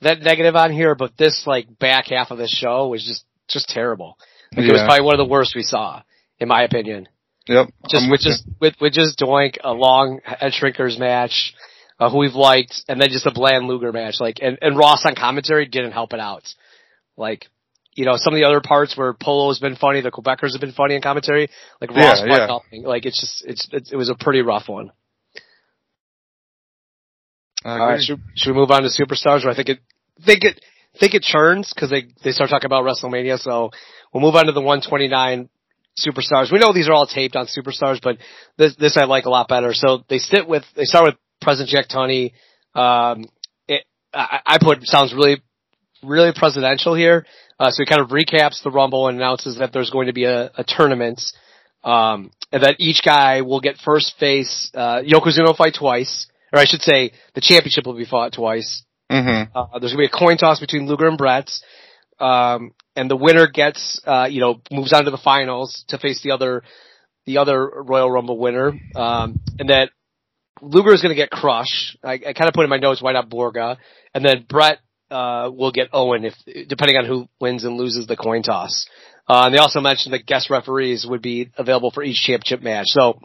that 0.00 0.20
negative 0.20 0.54
on 0.54 0.72
here, 0.72 0.94
but 0.94 1.16
this 1.18 1.44
like 1.46 1.78
back 1.78 2.06
half 2.08 2.30
of 2.30 2.38
the 2.38 2.46
show 2.46 2.88
was 2.88 3.04
just, 3.04 3.24
just 3.48 3.68
terrible. 3.68 4.16
Like 4.56 4.66
it 4.66 4.72
was 4.72 4.82
probably 4.82 5.04
one 5.04 5.14
of 5.14 5.26
the 5.26 5.30
worst 5.30 5.54
we 5.56 5.62
saw, 5.62 6.02
in 6.38 6.48
my 6.48 6.62
opinion. 6.62 7.08
Yep. 7.48 7.68
Just 7.88 8.04
with 8.04 8.10
with 8.10 8.20
just, 8.20 8.44
with, 8.60 8.74
with 8.80 8.92
just 8.92 9.18
Doink, 9.18 9.56
a 9.62 9.72
long 9.72 10.20
head 10.24 10.52
shrinkers 10.52 10.98
match, 10.98 11.54
uh, 11.98 12.10
who 12.10 12.18
we've 12.18 12.34
liked, 12.34 12.82
and 12.88 13.00
then 13.00 13.08
just 13.10 13.26
a 13.26 13.32
bland 13.32 13.66
Luger 13.66 13.92
match. 13.92 14.16
Like, 14.20 14.38
and, 14.42 14.58
and 14.60 14.76
Ross 14.76 15.04
on 15.04 15.14
commentary 15.14 15.66
didn't 15.66 15.92
help 15.92 16.12
it 16.12 16.20
out. 16.20 16.44
Like, 17.16 17.46
you 17.94 18.04
know, 18.04 18.16
some 18.16 18.34
of 18.34 18.38
the 18.38 18.44
other 18.44 18.60
parts 18.60 18.96
where 18.96 19.14
Polo's 19.14 19.58
been 19.58 19.76
funny, 19.76 20.02
the 20.02 20.10
Quebecers 20.10 20.52
have 20.52 20.60
been 20.60 20.72
funny 20.72 20.94
in 20.94 21.02
commentary, 21.02 21.48
like 21.80 21.90
Ross 21.90 22.22
yeah. 22.26 22.46
helping. 22.46 22.82
Like 22.82 23.06
it's 23.06 23.20
just, 23.20 23.44
it's, 23.46 23.68
it's, 23.72 23.92
it 23.92 23.96
was 23.96 24.10
a 24.10 24.14
pretty 24.14 24.42
rough 24.42 24.68
one. 24.68 24.90
All 27.64 27.78
right, 27.78 28.00
should, 28.00 28.20
should 28.36 28.52
we 28.52 28.56
move 28.56 28.70
on 28.70 28.82
to 28.82 28.88
superstars? 28.88 29.44
Where 29.44 29.50
I 29.50 29.56
think 29.56 29.70
it 29.70 29.78
think 30.24 30.44
it 30.44 30.60
think 31.00 31.14
it 31.14 31.22
churns 31.22 31.72
because 31.74 31.90
they 31.90 32.04
they 32.22 32.30
start 32.30 32.48
talking 32.48 32.66
about 32.66 32.84
WrestleMania. 32.84 33.40
So 33.40 33.70
we'll 34.12 34.22
move 34.22 34.36
on 34.36 34.46
to 34.46 34.52
the 34.52 34.60
129 34.60 35.48
superstars. 35.98 36.52
We 36.52 36.60
know 36.60 36.72
these 36.72 36.88
are 36.88 36.92
all 36.92 37.08
taped 37.08 37.34
on 37.34 37.46
superstars, 37.46 37.98
but 38.00 38.18
this 38.56 38.76
this 38.76 38.96
I 38.96 39.04
like 39.04 39.24
a 39.24 39.30
lot 39.30 39.48
better. 39.48 39.72
So 39.72 40.04
they 40.08 40.18
sit 40.18 40.46
with 40.46 40.62
they 40.76 40.84
start 40.84 41.06
with 41.06 41.14
President 41.46 41.70
Jack 41.70 41.88
Tunney. 41.88 42.32
Um, 42.74 43.26
it, 43.68 43.84
I, 44.12 44.40
I 44.44 44.58
put 44.60 44.82
sounds 44.82 45.14
really 45.14 45.40
really 46.02 46.32
presidential 46.34 46.96
here. 46.96 47.24
Uh, 47.60 47.70
so 47.70 47.82
he 47.82 47.86
kind 47.86 48.02
of 48.02 48.08
recaps 48.08 48.64
the 48.64 48.70
Rumble 48.70 49.06
and 49.06 49.16
announces 49.16 49.58
that 49.58 49.72
there's 49.72 49.90
going 49.90 50.08
to 50.08 50.12
be 50.12 50.24
a, 50.24 50.50
a 50.56 50.64
tournament. 50.66 51.22
Um, 51.84 52.32
and 52.50 52.64
that 52.64 52.76
each 52.78 53.00
guy 53.04 53.42
will 53.42 53.60
get 53.60 53.76
first 53.76 54.18
face, 54.18 54.72
uh, 54.74 55.02
Yokozuna 55.02 55.46
will 55.46 55.54
fight 55.54 55.74
twice, 55.78 56.26
or 56.52 56.58
I 56.58 56.64
should 56.64 56.82
say 56.82 57.12
the 57.34 57.40
championship 57.40 57.86
will 57.86 57.96
be 57.96 58.04
fought 58.04 58.32
twice. 58.32 58.82
Mhm. 59.10 59.48
Uh, 59.54 59.78
there's 59.78 59.92
gonna 59.92 60.02
be 60.02 60.06
a 60.06 60.18
coin 60.18 60.36
toss 60.36 60.58
between 60.58 60.88
Luger 60.88 61.06
and 61.06 61.16
Bret. 61.16 61.48
Um, 62.18 62.72
and 62.96 63.08
the 63.08 63.16
winner 63.16 63.46
gets, 63.46 64.00
uh, 64.04 64.26
you 64.28 64.40
know, 64.40 64.60
moves 64.72 64.92
on 64.92 65.04
to 65.04 65.12
the 65.12 65.18
finals 65.18 65.84
to 65.88 65.98
face 65.98 66.22
the 66.22 66.32
other, 66.32 66.64
the 67.24 67.38
other 67.38 67.64
Royal 67.64 68.10
Rumble 68.10 68.38
winner. 68.38 68.72
Um, 68.96 69.38
and 69.60 69.70
that 69.70 69.90
Luger 70.62 70.92
is 70.92 71.02
gonna 71.02 71.14
get 71.14 71.30
crushed. 71.30 71.98
I, 72.02 72.14
I 72.14 72.32
kind 72.32 72.48
of 72.48 72.54
put 72.54 72.64
in 72.64 72.70
my 72.70 72.78
notes, 72.78 73.02
why 73.02 73.12
not 73.12 73.28
Borga? 73.28 73.76
And 74.14 74.24
then 74.24 74.44
Bret, 74.48 74.78
uh, 75.10 75.50
will 75.52 75.70
get 75.70 75.88
Owen 75.92 76.24
if, 76.24 76.34
depending 76.68 76.96
on 76.96 77.04
who 77.04 77.28
wins 77.40 77.64
and 77.64 77.76
loses 77.76 78.06
the 78.06 78.16
coin 78.16 78.42
toss. 78.42 78.86
Uh, 79.28 79.42
and 79.46 79.54
they 79.54 79.58
also 79.58 79.80
mentioned 79.80 80.12
that 80.14 80.26
guest 80.26 80.50
referees 80.50 81.06
would 81.08 81.22
be 81.22 81.50
available 81.56 81.90
for 81.90 82.02
each 82.02 82.16
championship 82.16 82.62
match. 82.62 82.86
So 82.88 83.20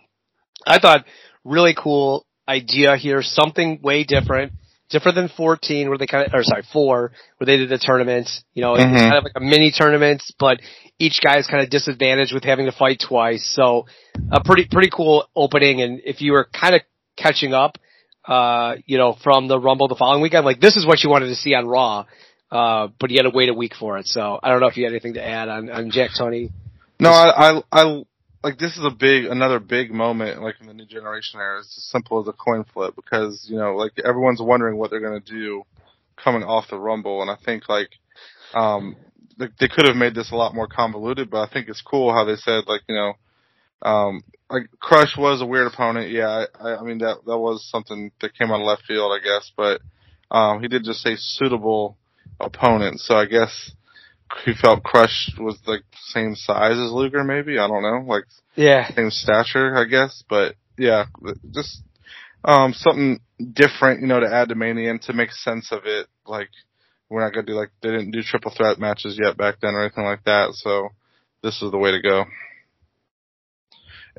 I 0.65 0.79
thought 0.79 1.05
really 1.43 1.75
cool 1.77 2.25
idea 2.47 2.97
here, 2.97 3.21
something 3.21 3.79
way 3.81 4.03
different, 4.03 4.51
different 4.89 5.15
than 5.15 5.29
14 5.29 5.89
where 5.89 5.97
they 5.97 6.07
kind 6.07 6.27
of, 6.27 6.33
or 6.33 6.43
sorry, 6.43 6.63
four 6.71 7.13
where 7.37 7.45
they 7.45 7.57
did 7.57 7.71
a 7.71 7.77
tournament. 7.79 8.29
You 8.53 8.61
know, 8.63 8.75
it's 8.75 8.83
Mhm. 8.83 8.97
kind 8.97 9.15
of 9.15 9.23
like 9.23 9.33
a 9.35 9.39
mini 9.39 9.71
tournament, 9.71 10.21
but 10.37 10.59
each 10.99 11.21
guy 11.21 11.37
is 11.37 11.47
kind 11.47 11.63
of 11.63 11.69
disadvantaged 11.69 12.33
with 12.33 12.43
having 12.43 12.65
to 12.65 12.71
fight 12.71 12.99
twice. 12.99 13.45
So 13.55 13.85
a 14.31 14.43
pretty, 14.43 14.65
pretty 14.65 14.89
cool 14.91 15.27
opening. 15.35 15.81
And 15.81 16.01
if 16.05 16.21
you 16.21 16.33
were 16.33 16.47
kind 16.51 16.75
of 16.75 16.81
catching 17.15 17.53
up, 17.53 17.77
uh, 18.25 18.75
you 18.85 18.97
know, 18.97 19.17
from 19.23 19.47
the 19.47 19.59
Rumble 19.59 19.87
the 19.87 19.95
following 19.95 20.21
weekend, 20.21 20.45
like 20.45 20.59
this 20.59 20.77
is 20.77 20.85
what 20.85 21.03
you 21.03 21.09
wanted 21.09 21.27
to 21.27 21.35
see 21.35 21.53
on 21.53 21.67
Raw. 21.67 22.05
Uh, 22.51 22.89
but 22.99 23.09
you 23.09 23.17
had 23.17 23.29
to 23.29 23.35
wait 23.35 23.47
a 23.47 23.53
week 23.53 23.73
for 23.79 23.97
it. 23.97 24.07
So 24.07 24.37
I 24.43 24.49
don't 24.49 24.59
know 24.59 24.67
if 24.67 24.75
you 24.75 24.83
had 24.83 24.91
anything 24.91 25.13
to 25.13 25.25
add 25.25 25.47
on, 25.47 25.69
on 25.69 25.89
Jack 25.89 26.11
Tunney. 26.19 26.51
No, 26.99 27.09
I, 27.09 27.49
I, 27.49 27.61
I, 27.71 28.03
like 28.43 28.57
this 28.57 28.77
is 28.77 28.83
a 28.83 28.91
big, 28.91 29.25
another 29.25 29.59
big 29.59 29.91
moment, 29.91 30.41
like 30.41 30.55
in 30.59 30.67
the 30.67 30.73
new 30.73 30.85
generation 30.85 31.39
era. 31.39 31.59
It's 31.59 31.77
as 31.77 31.85
simple 31.85 32.21
as 32.21 32.27
a 32.27 32.33
coin 32.33 32.65
flip 32.73 32.95
because 32.95 33.47
you 33.49 33.57
know, 33.57 33.75
like 33.75 33.93
everyone's 34.03 34.41
wondering 34.41 34.77
what 34.77 34.89
they're 34.89 34.99
gonna 34.99 35.19
do 35.19 35.63
coming 36.21 36.43
off 36.43 36.69
the 36.69 36.77
Rumble, 36.77 37.21
and 37.21 37.31
I 37.31 37.37
think 37.43 37.69
like, 37.69 37.89
um, 38.53 38.95
they 39.37 39.67
could 39.67 39.87
have 39.87 39.95
made 39.95 40.13
this 40.13 40.31
a 40.31 40.35
lot 40.35 40.53
more 40.53 40.67
convoluted, 40.67 41.29
but 41.29 41.47
I 41.47 41.51
think 41.51 41.69
it's 41.69 41.81
cool 41.81 42.13
how 42.13 42.25
they 42.25 42.35
said 42.35 42.65
like, 42.67 42.81
you 42.87 42.95
know, 42.95 43.13
um, 43.81 44.23
like 44.49 44.63
Crush 44.79 45.17
was 45.17 45.41
a 45.41 45.45
weird 45.45 45.67
opponent. 45.67 46.11
Yeah, 46.11 46.45
I, 46.59 46.75
I 46.75 46.83
mean 46.83 46.99
that 46.99 47.17
that 47.25 47.37
was 47.37 47.67
something 47.69 48.11
that 48.21 48.37
came 48.37 48.51
out 48.51 48.61
of 48.61 48.67
left 48.67 48.83
field, 48.87 49.11
I 49.11 49.23
guess, 49.23 49.51
but 49.55 49.81
um, 50.29 50.61
he 50.61 50.67
did 50.67 50.83
just 50.83 51.01
say 51.01 51.15
suitable 51.17 51.97
opponent, 52.39 52.99
so 52.99 53.15
I 53.15 53.25
guess 53.25 53.71
he 54.45 54.53
felt 54.53 54.83
Crush 54.83 55.31
was 55.37 55.59
like 55.65 55.83
same 55.93 56.35
size 56.35 56.77
as 56.77 56.91
Luger, 56.91 57.23
maybe. 57.23 57.59
I 57.59 57.67
don't 57.67 57.83
know, 57.83 58.03
like 58.07 58.25
Yeah. 58.55 58.89
same 58.93 59.11
stature, 59.11 59.75
I 59.75 59.85
guess. 59.85 60.23
But 60.29 60.55
yeah, 60.77 61.05
just 61.51 61.81
um 62.43 62.73
something 62.73 63.19
different, 63.53 64.01
you 64.01 64.07
know, 64.07 64.19
to 64.19 64.33
add 64.33 64.49
to 64.49 64.55
Mania 64.55 64.91
and 64.91 65.01
to 65.03 65.13
make 65.13 65.31
sense 65.31 65.71
of 65.71 65.85
it. 65.85 66.07
Like 66.25 66.49
we're 67.09 67.21
not 67.23 67.33
gonna 67.33 67.45
do 67.45 67.53
like 67.53 67.71
they 67.81 67.89
didn't 67.89 68.11
do 68.11 68.21
triple 68.23 68.51
threat 68.55 68.79
matches 68.79 69.19
yet 69.21 69.37
back 69.37 69.55
then 69.61 69.75
or 69.75 69.81
anything 69.81 70.05
like 70.05 70.23
that. 70.25 70.53
So 70.53 70.89
this 71.43 71.61
is 71.61 71.71
the 71.71 71.77
way 71.77 71.91
to 71.91 72.01
go. 72.01 72.25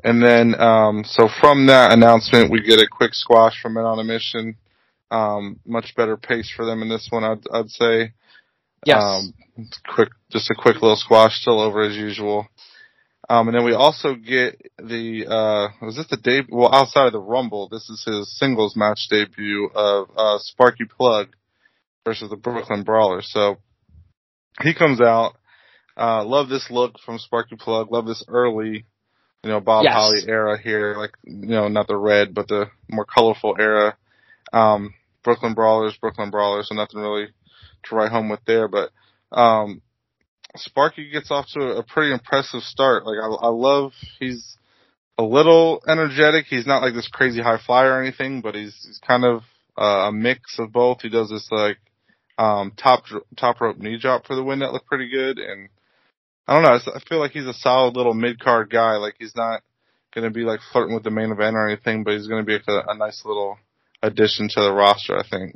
And 0.03 0.23
then 0.23 0.59
um 0.59 1.03
so 1.03 1.27
from 1.41 1.67
that 1.67 1.91
announcement, 1.91 2.51
we 2.51 2.61
get 2.61 2.79
a 2.79 2.87
quick 2.89 3.13
squash 3.13 3.61
from 3.61 3.73
Men 3.73 3.85
on 3.85 3.99
a 3.99 4.03
Mission. 4.03 4.55
Um, 5.11 5.59
much 5.65 5.93
better 5.95 6.17
pace 6.17 6.51
for 6.55 6.65
them 6.65 6.81
in 6.81 6.89
this 6.89 7.07
one, 7.11 7.23
I'd, 7.23 7.43
I'd 7.53 7.69
say. 7.69 8.13
Yes. 8.83 8.97
Um, 9.01 9.33
quick, 9.87 10.09
just 10.31 10.49
a 10.49 10.55
quick 10.55 10.81
little 10.81 10.95
squash, 10.95 11.39
still 11.39 11.59
over 11.59 11.81
as 11.83 11.95
usual. 11.95 12.47
Um, 13.29 13.47
and 13.47 13.55
then 13.55 13.63
we 13.63 13.73
also 13.73 14.15
get 14.15 14.59
the, 14.77 15.27
uh, 15.27 15.85
was 15.85 15.95
this 15.95 16.07
the 16.07 16.17
debut? 16.17 16.55
Well, 16.57 16.73
outside 16.73 17.05
of 17.05 17.13
the 17.13 17.19
Rumble, 17.19 17.69
this 17.69 17.89
is 17.89 18.03
his 18.03 18.37
singles 18.37 18.75
match 18.75 19.07
debut 19.09 19.69
of, 19.75 20.09
uh, 20.17 20.39
Sparky 20.39 20.85
Plug 20.85 21.27
versus 22.05 22.31
the 22.31 22.35
Brooklyn 22.35 22.83
Brawler. 22.83 23.21
So 23.21 23.57
he 24.61 24.73
comes 24.73 24.99
out, 24.99 25.37
uh, 25.95 26.25
love 26.25 26.49
this 26.49 26.69
look 26.69 26.99
from 27.05 27.19
Sparky 27.19 27.55
Plug, 27.55 27.91
love 27.91 28.07
this 28.07 28.25
early, 28.27 28.85
you 29.43 29.49
know, 29.49 29.59
Bob 29.59 29.83
Yes. 29.83 29.93
Holly 29.93 30.21
era 30.27 30.57
here, 30.57 30.95
like, 30.97 31.11
you 31.23 31.47
know, 31.47 31.67
not 31.67 31.87
the 31.87 31.97
red, 31.97 32.33
but 32.33 32.47
the 32.47 32.69
more 32.89 33.05
colorful 33.05 33.55
era. 33.59 33.97
Um, 34.51 34.93
Brooklyn 35.23 35.53
Brawlers, 35.53 35.97
Brooklyn 35.97 36.31
Brawlers, 36.31 36.69
so 36.69 36.75
nothing 36.75 36.99
really 36.99 37.27
to 37.83 37.95
write 37.95 38.11
home 38.11 38.29
with 38.29 38.41
there, 38.45 38.67
but, 38.67 38.91
um, 39.31 39.81
Sparky 40.55 41.09
gets 41.09 41.31
off 41.31 41.47
to 41.53 41.77
a, 41.77 41.83
pretty 41.83 42.13
impressive 42.13 42.61
start. 42.61 43.05
Like 43.05 43.17
I, 43.17 43.25
I 43.25 43.49
love 43.49 43.91
he's 44.19 44.57
a 45.17 45.23
little 45.23 45.81
energetic. 45.87 46.45
He's 46.47 46.67
not 46.67 46.81
like 46.81 46.93
this 46.93 47.07
crazy 47.07 47.41
high 47.41 47.59
flyer 47.63 47.93
or 47.93 48.01
anything, 48.01 48.41
but 48.41 48.55
he's 48.55 48.75
he's 48.85 48.99
kind 48.99 49.23
of 49.25 49.41
uh, 49.77 50.07
a 50.07 50.11
mix 50.11 50.59
of 50.59 50.71
both. 50.71 51.01
He 51.01 51.09
does 51.09 51.29
this 51.29 51.47
like 51.51 51.77
um 52.37 52.73
top 52.77 53.05
top 53.37 53.61
rope 53.61 53.77
knee 53.77 53.97
drop 53.97 54.25
for 54.25 54.35
the 54.35 54.43
win 54.43 54.59
that 54.59 54.73
looked 54.73 54.87
pretty 54.87 55.09
good, 55.09 55.39
and 55.39 55.69
I 56.47 56.53
don't 56.53 56.63
know. 56.63 56.93
I 56.93 56.99
feel 57.07 57.19
like 57.19 57.31
he's 57.31 57.45
a 57.45 57.53
solid 57.53 57.95
little 57.95 58.13
mid 58.13 58.39
card 58.39 58.69
guy. 58.69 58.97
Like 58.97 59.15
he's 59.19 59.35
not 59.35 59.61
going 60.13 60.25
to 60.25 60.31
be 60.31 60.41
like 60.43 60.59
flirting 60.71 60.93
with 60.93 61.03
the 61.03 61.11
main 61.11 61.31
event 61.31 61.55
or 61.55 61.67
anything, 61.69 62.03
but 62.03 62.13
he's 62.13 62.27
going 62.27 62.45
to 62.45 62.45
be 62.45 62.55
a, 62.55 62.73
a 62.87 62.95
nice 62.97 63.23
little 63.25 63.57
addition 64.01 64.49
to 64.49 64.61
the 64.61 64.71
roster. 64.73 65.17
I 65.17 65.23
think. 65.27 65.55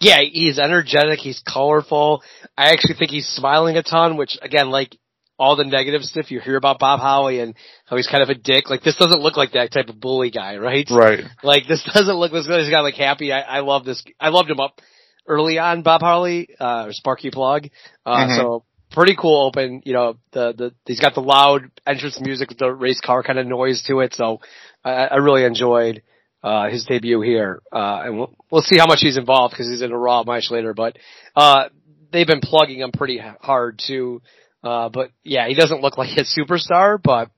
Yeah, 0.00 0.18
he's 0.20 0.58
energetic. 0.58 1.20
He's 1.20 1.40
colorful. 1.46 2.22
I 2.56 2.68
actually 2.70 2.94
think 2.98 3.10
he's 3.10 3.26
smiling 3.28 3.76
a 3.76 3.82
ton, 3.82 4.16
which 4.16 4.36
again, 4.42 4.70
like 4.70 4.96
all 5.38 5.54
the 5.56 5.64
negative 5.64 6.02
stuff 6.02 6.30
you 6.30 6.40
hear 6.40 6.56
about 6.56 6.78
Bob 6.78 6.98
Holly 7.00 7.40
and 7.40 7.54
how 7.86 7.96
he's 7.96 8.06
kind 8.08 8.22
of 8.22 8.28
a 8.28 8.34
dick. 8.34 8.68
Like 8.68 8.82
this 8.82 8.96
doesn't 8.96 9.20
look 9.20 9.36
like 9.36 9.52
that 9.52 9.70
type 9.72 9.88
of 9.88 10.00
bully 10.00 10.30
guy, 10.30 10.56
right? 10.56 10.86
Right. 10.90 11.20
Like 11.42 11.66
this 11.68 11.82
doesn't 11.94 12.14
look 12.16 12.32
this 12.32 12.46
guy's 12.48 12.68
got 12.70 12.82
like 12.82 12.94
happy. 12.94 13.32
I, 13.32 13.40
I 13.40 13.60
love 13.60 13.84
this. 13.84 14.02
I 14.20 14.30
loved 14.30 14.50
him 14.50 14.60
up 14.60 14.80
early 15.26 15.58
on, 15.58 15.82
Bob 15.82 16.00
Holly, 16.02 16.48
uh, 16.60 16.88
Sparky 16.90 17.30
Plug. 17.30 17.68
Uh, 18.04 18.16
Mhm. 18.26 18.36
so 18.36 18.64
pretty 18.96 19.14
cool 19.14 19.46
open, 19.46 19.82
you 19.84 19.92
know, 19.92 20.16
the, 20.32 20.54
the, 20.56 20.74
he's 20.86 21.00
got 21.00 21.14
the 21.14 21.20
loud 21.20 21.70
entrance 21.86 22.18
music 22.18 22.48
the 22.58 22.72
race 22.72 22.98
car 22.98 23.22
kind 23.22 23.38
of 23.38 23.46
noise 23.46 23.84
to 23.86 24.00
it. 24.00 24.14
So 24.14 24.40
I, 24.82 24.90
I 25.08 25.16
really 25.16 25.44
enjoyed, 25.44 26.02
uh, 26.42 26.70
his 26.70 26.86
debut 26.86 27.20
here. 27.20 27.60
Uh, 27.70 28.00
and 28.04 28.16
we'll, 28.16 28.34
we'll 28.50 28.62
see 28.62 28.78
how 28.78 28.86
much 28.86 29.00
he's 29.02 29.18
involved 29.18 29.52
because 29.52 29.68
he's 29.68 29.82
in 29.82 29.92
a 29.92 29.98
Raw 29.98 30.24
match 30.24 30.50
later, 30.50 30.72
but, 30.72 30.96
uh, 31.36 31.68
they've 32.10 32.26
been 32.26 32.40
plugging 32.40 32.78
him 32.80 32.90
pretty 32.90 33.20
hard 33.42 33.78
too. 33.86 34.22
Uh, 34.64 34.88
but 34.88 35.10
yeah, 35.22 35.46
he 35.46 35.54
doesn't 35.54 35.82
look 35.82 35.98
like 35.98 36.16
a 36.16 36.24
superstar, 36.24 36.98
but, 37.00 37.30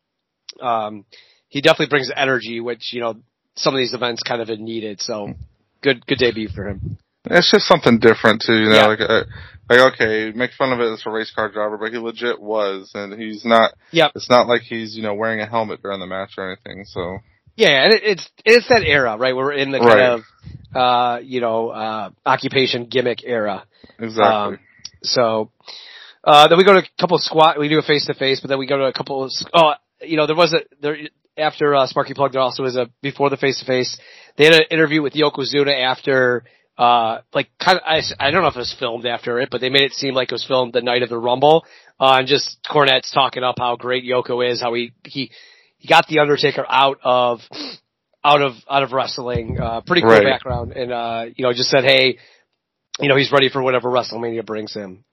um, 0.65 1.05
he 1.49 1.61
definitely 1.61 1.91
brings 1.91 2.13
energy, 2.15 2.61
which, 2.61 2.93
you 2.93 3.01
know, 3.01 3.17
some 3.57 3.75
of 3.75 3.79
these 3.79 3.95
events 3.95 4.23
kind 4.23 4.41
of 4.41 4.49
needed. 4.61 5.01
So 5.01 5.35
good, 5.83 6.07
good 6.07 6.19
debut 6.19 6.51
for 6.55 6.69
him. 6.69 6.99
It's 7.25 7.51
just 7.51 7.67
something 7.67 7.99
different 7.99 8.45
too, 8.47 8.55
you 8.55 8.69
know. 8.69 8.77
Yeah. 8.77 8.87
Like, 8.87 9.01
uh, 9.01 9.25
like 9.69 9.95
okay, 9.95 10.33
make 10.35 10.53
fun 10.53 10.73
of 10.73 10.81
it 10.81 10.93
as 10.93 11.03
a 11.07 11.11
race 11.11 11.31
car 11.35 11.51
driver, 11.51 11.77
but 11.79 11.93
he 11.93 11.99
legit 11.99 12.41
was, 12.41 12.91
and 12.95 13.21
he's 13.21 13.45
not. 13.45 13.75
Yep. 13.93 14.13
It's 14.15 14.31
not 14.31 14.47
like 14.49 14.63
he's 14.63 14.97
you 14.97 15.03
know 15.03 15.15
wearing 15.15 15.41
a 15.41 15.47
helmet 15.47 15.83
during 15.83 16.01
the 16.01 16.07
match 16.07 16.33
or 16.39 16.51
anything. 16.51 16.85
So 16.87 17.19
Yeah, 17.57 17.85
and 17.85 17.93
it, 17.95 18.03
it's 18.05 18.31
it's 18.45 18.69
that 18.69 18.83
era, 18.85 19.17
right? 19.17 19.35
We're 19.37 19.53
in 19.53 19.71
the 19.73 19.79
kind 19.79 19.89
Right. 19.91 20.13
of 20.13 20.21
uh, 20.75 21.21
you 21.23 21.41
know, 21.41 21.69
uh 21.71 22.11
occupation 22.27 22.87
gimmick 22.87 23.21
era. 23.25 23.65
exactly. 23.99 24.55
Um, 24.57 24.59
So 25.03 25.51
uh 26.25 26.49
then 26.49 26.59
we 26.59 26.65
go 26.65 26.73
to 26.75 26.81
a 26.81 26.89
couple 27.01 27.17
of 27.17 27.23
squat 27.23 27.59
we 27.59 27.69
do 27.69 27.79
a 27.79 27.83
face 27.83 28.07
to 28.07 28.15
face, 28.15 28.41
but 28.41 28.49
then 28.49 28.59
we 28.59 28.67
go 28.67 28.79
to 28.79 28.85
a 28.85 28.93
couple 28.93 29.25
of 29.25 29.33
oh 29.55 29.73
you 30.03 30.17
know, 30.17 30.27
there 30.27 30.37
was 30.37 30.53
a 30.55 30.61
there 30.81 30.97
after 31.37 31.75
uh, 31.75 31.87
Sparky 31.87 32.15
Plug 32.15 32.33
there 32.33 32.41
also 32.41 32.63
was 32.65 32.77
a 32.77 32.89
before 33.03 33.31
the 33.31 33.37
face 33.37 33.61
to 33.61 33.65
face. 33.67 33.97
They 34.37 34.45
had 34.45 34.55
an 34.55 34.63
interview 34.71 35.03
with 35.03 35.15
Yokozuna 35.15 35.73
after 35.85 36.45
uh 36.79 37.21
like 37.35 37.49
kind 37.59 37.77
of 37.79 37.83
I, 37.85 38.01
I 38.21 38.31
don't 38.31 38.43
know 38.43 38.49
if 38.49 38.57
it 38.57 38.61
was 38.61 38.77
filmed 38.79 39.05
after 39.05 39.41
it, 39.41 39.49
but 39.51 39.61
they 39.61 39.69
made 39.69 39.83
it 39.83 39.93
seem 39.93 40.15
like 40.15 40.29
it 40.31 40.35
was 40.35 40.45
filmed 40.47 40.73
the 40.73 40.81
night 40.81 41.03
of 41.03 41.09
the 41.09 41.19
Rumble. 41.19 41.65
Uh 42.01 42.17
and 42.21 42.29
just 42.29 42.59
Cornette's 42.71 43.11
talking 43.13 43.43
up 43.43 43.57
how 43.59 43.77
great 43.77 44.05
Yoko 44.05 44.49
is, 44.49 44.61
how 44.61 44.73
he 44.75 44.93
he 45.05 45.31
he 45.79 45.89
got 45.89 46.07
the 46.09 46.21
Undertaker 46.21 46.65
out 46.69 46.99
of 47.03 47.41
out 48.25 48.43
of 48.43 48.53
out 48.71 48.83
of 48.85 48.93
wrestling. 48.93 49.59
Uh 49.61 49.81
pretty 49.81 50.03
cool 50.03 50.11
Right. 50.11 50.25
background 50.25 50.73
and 50.73 50.93
uh 50.93 51.25
you 51.35 51.43
know 51.45 51.53
just 51.53 51.71
said 51.71 51.85
hey 51.85 52.19
you 53.01 53.09
know 53.09 53.17
he's 53.17 53.33
ready 53.33 53.49
for 53.49 53.63
whatever 53.63 53.89
WrestleMania 53.91 54.45
brings 54.47 54.73
him. 54.75 55.05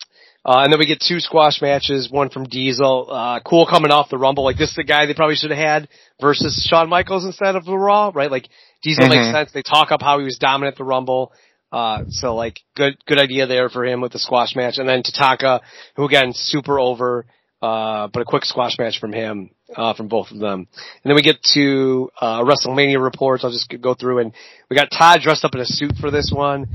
Uh, 0.47 0.59
and 0.63 0.71
then 0.71 0.77
we 0.77 0.85
get 0.85 0.99
two 1.01 1.19
squash 1.19 1.59
matches, 1.59 2.07
one 2.11 2.29
from 2.29 2.43
Diesel, 2.43 3.07
uh, 3.09 3.39
cool 3.39 3.65
coming 3.65 3.89
off 3.89 4.11
the 4.11 4.17
Rumble. 4.19 4.43
Like 4.43 4.57
this 4.59 4.69
is 4.69 4.75
the 4.75 4.83
guy 4.83 5.07
they 5.07 5.15
probably 5.15 5.33
should 5.35 5.49
have 5.49 5.57
had 5.57 5.89
versus 6.21 6.63
Shawn 6.69 6.87
Michaels 6.87 7.25
instead 7.25 7.55
of 7.55 7.65
the 7.65 7.75
Raw, 7.75 8.11
right? 8.13 8.29
Like 8.29 8.47
Diesel 8.83 9.09
makes 9.09 9.23
Mhm. 9.23 9.31
sense. 9.31 9.51
They 9.53 9.63
talk 9.63 9.91
up 9.91 10.03
how 10.03 10.19
he 10.19 10.23
was 10.25 10.37
dominant 10.37 10.73
at 10.75 10.77
the 10.77 10.83
Rumble. 10.83 11.33
Uh, 11.75 12.05
so 12.07 12.33
like 12.33 12.61
good, 12.77 12.95
good 13.05 13.19
idea 13.19 13.47
there 13.47 13.67
for 13.67 13.83
him 13.83 13.99
with 13.99 14.13
the 14.13 14.19
squash 14.19 14.55
match. 14.55 14.77
And 14.77 14.87
then 14.87 15.03
Tatanka, 15.03 15.59
who 15.97 16.05
again, 16.05 16.31
super 16.33 16.79
over, 16.79 17.25
uh, 17.61 18.07
but 18.13 18.21
a 18.21 18.25
quick 18.25 18.45
squash 18.45 18.77
match 18.79 18.97
from 18.97 19.11
him, 19.11 19.49
uh, 19.75 19.93
from 19.93 20.07
both 20.07 20.31
of 20.31 20.39
them. 20.39 20.69
And 20.71 21.03
then 21.03 21.15
we 21.15 21.21
get 21.21 21.43
to, 21.53 22.09
uh, 22.21 22.43
WrestleMania 22.43 23.03
reports. 23.03 23.43
I'll 23.43 23.51
just 23.51 23.69
go 23.81 23.93
through 23.93 24.19
and 24.19 24.31
we 24.69 24.77
got 24.77 24.87
Todd 24.89 25.19
dressed 25.21 25.43
up 25.43 25.53
in 25.53 25.59
a 25.59 25.65
suit 25.65 25.97
for 25.99 26.11
this 26.11 26.31
one. 26.33 26.67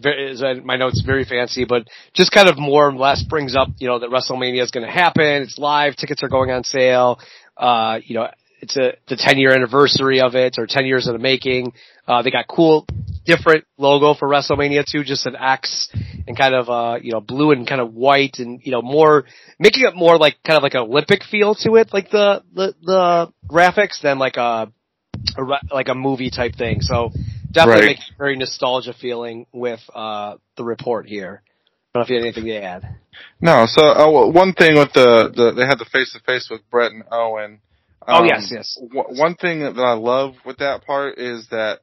Very, 0.00 0.30
is, 0.30 0.40
uh, 0.40 0.54
my 0.62 0.76
notes 0.76 1.02
very 1.04 1.24
fancy, 1.24 1.64
but 1.64 1.88
just 2.12 2.30
kind 2.30 2.48
of 2.48 2.56
more 2.56 2.90
or 2.90 2.94
less 2.94 3.24
brings 3.24 3.56
up, 3.56 3.70
you 3.78 3.88
know, 3.88 3.98
that 3.98 4.10
WrestleMania 4.10 4.62
is 4.62 4.70
going 4.70 4.86
to 4.86 4.92
happen. 4.92 5.42
It's 5.42 5.58
live. 5.58 5.96
Tickets 5.96 6.22
are 6.22 6.28
going 6.28 6.52
on 6.52 6.62
sale. 6.62 7.18
Uh, 7.56 7.98
you 8.04 8.14
know, 8.14 8.28
it's 8.60 8.76
a, 8.76 8.92
the 9.08 9.16
10 9.16 9.38
year 9.38 9.52
anniversary 9.52 10.20
of 10.20 10.36
it 10.36 10.58
or 10.58 10.66
10 10.66 10.86
years 10.86 11.08
in 11.08 11.12
the 11.12 11.18
making. 11.18 11.72
Uh, 12.06 12.22
they 12.22 12.30
got 12.30 12.46
cool, 12.46 12.86
different 13.24 13.64
logo 13.78 14.14
for 14.14 14.28
WrestleMania 14.28 14.84
too, 14.90 15.04
just 15.04 15.26
an 15.26 15.36
X 15.36 15.88
and 16.26 16.36
kind 16.36 16.54
of, 16.54 16.68
uh, 16.68 16.98
you 17.00 17.12
know, 17.12 17.20
blue 17.20 17.50
and 17.52 17.66
kind 17.66 17.80
of 17.80 17.94
white 17.94 18.38
and, 18.38 18.60
you 18.62 18.72
know, 18.72 18.82
more, 18.82 19.24
making 19.58 19.84
it 19.84 19.94
more 19.96 20.18
like 20.18 20.36
kind 20.46 20.56
of 20.58 20.62
like 20.62 20.74
an 20.74 20.80
Olympic 20.80 21.22
feel 21.24 21.54
to 21.56 21.76
it, 21.76 21.92
like 21.92 22.10
the, 22.10 22.42
the, 22.54 22.74
the 22.82 23.32
graphics 23.48 24.00
than 24.02 24.18
like 24.18 24.36
a, 24.36 24.70
a 25.38 25.42
like 25.72 25.88
a 25.88 25.94
movie 25.94 26.30
type 26.30 26.54
thing. 26.56 26.80
So 26.82 27.10
definitely 27.50 27.86
Right. 27.86 27.98
very 28.18 28.36
nostalgia 28.36 28.92
feeling 28.92 29.46
with, 29.52 29.80
uh, 29.94 30.36
the 30.56 30.64
report 30.64 31.06
here. 31.06 31.42
I 31.94 31.98
don't 31.98 32.00
know 32.00 32.04
if 32.04 32.10
you 32.10 32.16
had 32.16 32.24
anything 32.24 32.44
to 32.46 32.56
add. 32.62 32.96
no, 33.40 33.64
so 33.66 33.86
uh, 33.86 34.26
one 34.30 34.52
thing 34.52 34.76
with 34.76 34.92
the, 34.92 35.32
the 35.34 35.52
they 35.52 35.64
had 35.64 35.78
the 35.78 35.84
face 35.84 36.12
to 36.12 36.20
face 36.20 36.48
with 36.50 36.60
Bret 36.70 36.92
and 36.92 37.04
Owen. 37.10 37.60
Oh, 38.06 38.18
Um, 38.18 38.26
yes, 38.26 38.50
yes. 38.50 38.76
w- 38.92 39.18
one 39.18 39.36
thing 39.36 39.60
that 39.60 39.78
I 39.78 39.94
love 39.94 40.34
with 40.44 40.58
that 40.58 40.84
part 40.84 41.18
is 41.18 41.46
that 41.50 41.78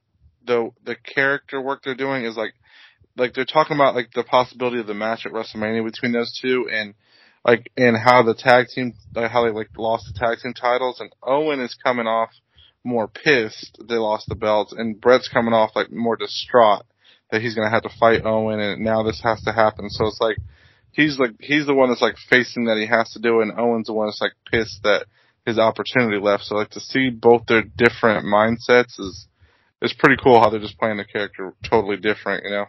the 0.45 0.71
the 0.83 0.95
character 0.95 1.61
work 1.61 1.81
they're 1.83 1.95
doing 1.95 2.25
is 2.25 2.35
like 2.35 2.53
like 3.17 3.33
they're 3.33 3.45
talking 3.45 3.75
about 3.75 3.95
like 3.95 4.11
the 4.13 4.23
possibility 4.23 4.79
of 4.79 4.87
the 4.87 4.93
match 4.93 5.25
at 5.25 5.31
WrestleMania 5.31 5.83
between 5.83 6.11
those 6.11 6.37
two 6.41 6.69
and 6.71 6.93
like 7.45 7.71
and 7.77 7.97
how 7.97 8.23
the 8.23 8.33
tag 8.33 8.67
team 8.67 8.93
like, 9.15 9.31
how 9.31 9.45
they 9.45 9.51
like 9.51 9.69
lost 9.77 10.07
the 10.07 10.19
tag 10.19 10.39
team 10.39 10.53
titles. 10.53 10.99
And 10.99 11.11
Owen 11.23 11.59
is 11.59 11.75
coming 11.75 12.07
off 12.07 12.29
more 12.83 13.07
pissed 13.07 13.77
they 13.87 13.95
lost 13.95 14.27
the 14.27 14.35
belts 14.35 14.73
and 14.73 14.99
Bret's 14.99 15.27
coming 15.27 15.53
off 15.53 15.69
like 15.75 15.91
more 15.91 16.15
distraught 16.15 16.83
that 17.29 17.41
he's 17.41 17.53
gonna 17.53 17.69
have 17.69 17.83
to 17.83 17.97
fight 17.99 18.25
Owen 18.25 18.59
and 18.59 18.83
now 18.83 19.03
this 19.03 19.21
has 19.23 19.41
to 19.43 19.51
happen. 19.51 19.89
So 19.89 20.07
it's 20.07 20.21
like 20.21 20.37
he's 20.91 21.19
like 21.19 21.31
he's 21.39 21.65
the 21.65 21.75
one 21.75 21.89
that's 21.89 22.01
like 22.01 22.17
facing 22.29 22.65
that 22.65 22.77
he 22.77 22.87
has 22.87 23.11
to 23.11 23.19
do 23.19 23.41
and 23.41 23.57
Owen's 23.57 23.87
the 23.87 23.93
one 23.93 24.07
that's 24.07 24.21
like 24.21 24.33
pissed 24.51 24.83
that 24.83 25.05
his 25.45 25.59
opportunity 25.59 26.19
left. 26.19 26.43
So 26.43 26.55
like 26.55 26.71
to 26.71 26.79
see 26.79 27.09
both 27.09 27.45
their 27.47 27.63
different 27.63 28.25
mindsets 28.25 28.99
is 28.99 29.27
it's 29.81 29.93
pretty 29.93 30.21
cool 30.21 30.39
how 30.39 30.49
they're 30.49 30.59
just 30.59 30.77
playing 30.77 30.97
the 30.97 31.05
character 31.05 31.53
totally 31.67 31.97
different 31.97 32.43
you 32.43 32.51
know 32.51 32.65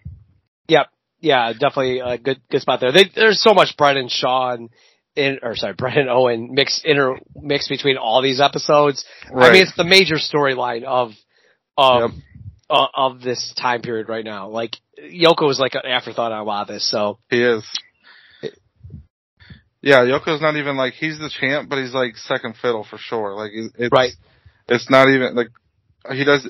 Yep. 0.69 0.87
Yeah, 1.21 1.53
definitely 1.53 2.01
a 2.01 2.19
good 2.19 2.41
good 2.51 2.63
spot 2.63 2.81
there. 2.81 2.91
They, 2.93 3.05
there's 3.15 3.41
so 3.41 3.55
much 3.55 3.77
Bret 3.77 3.97
and 3.97 4.11
Shawn 4.11 4.71
in 5.15 5.39
or 5.43 5.55
sorry, 5.55 5.75
Bret 5.79 5.97
and 5.97 6.09
Owen 6.11 6.51
mix 6.53 6.83
inter 6.85 7.19
mix 7.35 7.69
between 7.69 7.97
all 7.97 8.23
these 8.23 8.41
episodes. 8.41 9.05
I 9.33 9.53
mean, 9.53 9.63
it's 9.63 9.77
the 9.77 9.85
major 9.85 10.17
storyline 10.17 10.83
of 10.85 11.13
of 11.77 12.11
Yep. 12.13 12.21
uh, 12.71 12.87
of 12.95 13.21
this 13.21 13.55
time 13.57 13.83
period 13.83 14.09
right 14.09 14.25
now. 14.25 14.49
Like 14.49 14.77
Yoko 15.01 15.47
was 15.47 15.61
like 15.61 15.75
an 15.75 15.83
afterthought 15.87 16.33
on 16.33 16.41
a 16.41 16.45
lot 16.45 16.63
of 16.63 16.69
this. 16.75 16.91
So 16.91 17.19
He 17.31 17.43
is. 17.43 17.65
Yeah, 19.81 20.05
Yoko's 20.05 20.41
not 20.41 20.57
even 20.57 20.77
like 20.77 20.95
he's 20.95 21.19
the 21.19 21.29
champ, 21.29 21.69
but 21.69 21.79
he's 21.79 21.93
like 21.93 22.17
second 22.17 22.55
fiddle 22.61 22.85
for 22.89 22.99
sure. 22.99 23.35
Like 23.35 23.51
it's 23.53 23.93
Right. 23.93 24.13
It's 24.69 24.89
not 24.89 25.09
even 25.09 25.35
like 25.35 25.49
he 26.11 26.25
does. 26.25 26.45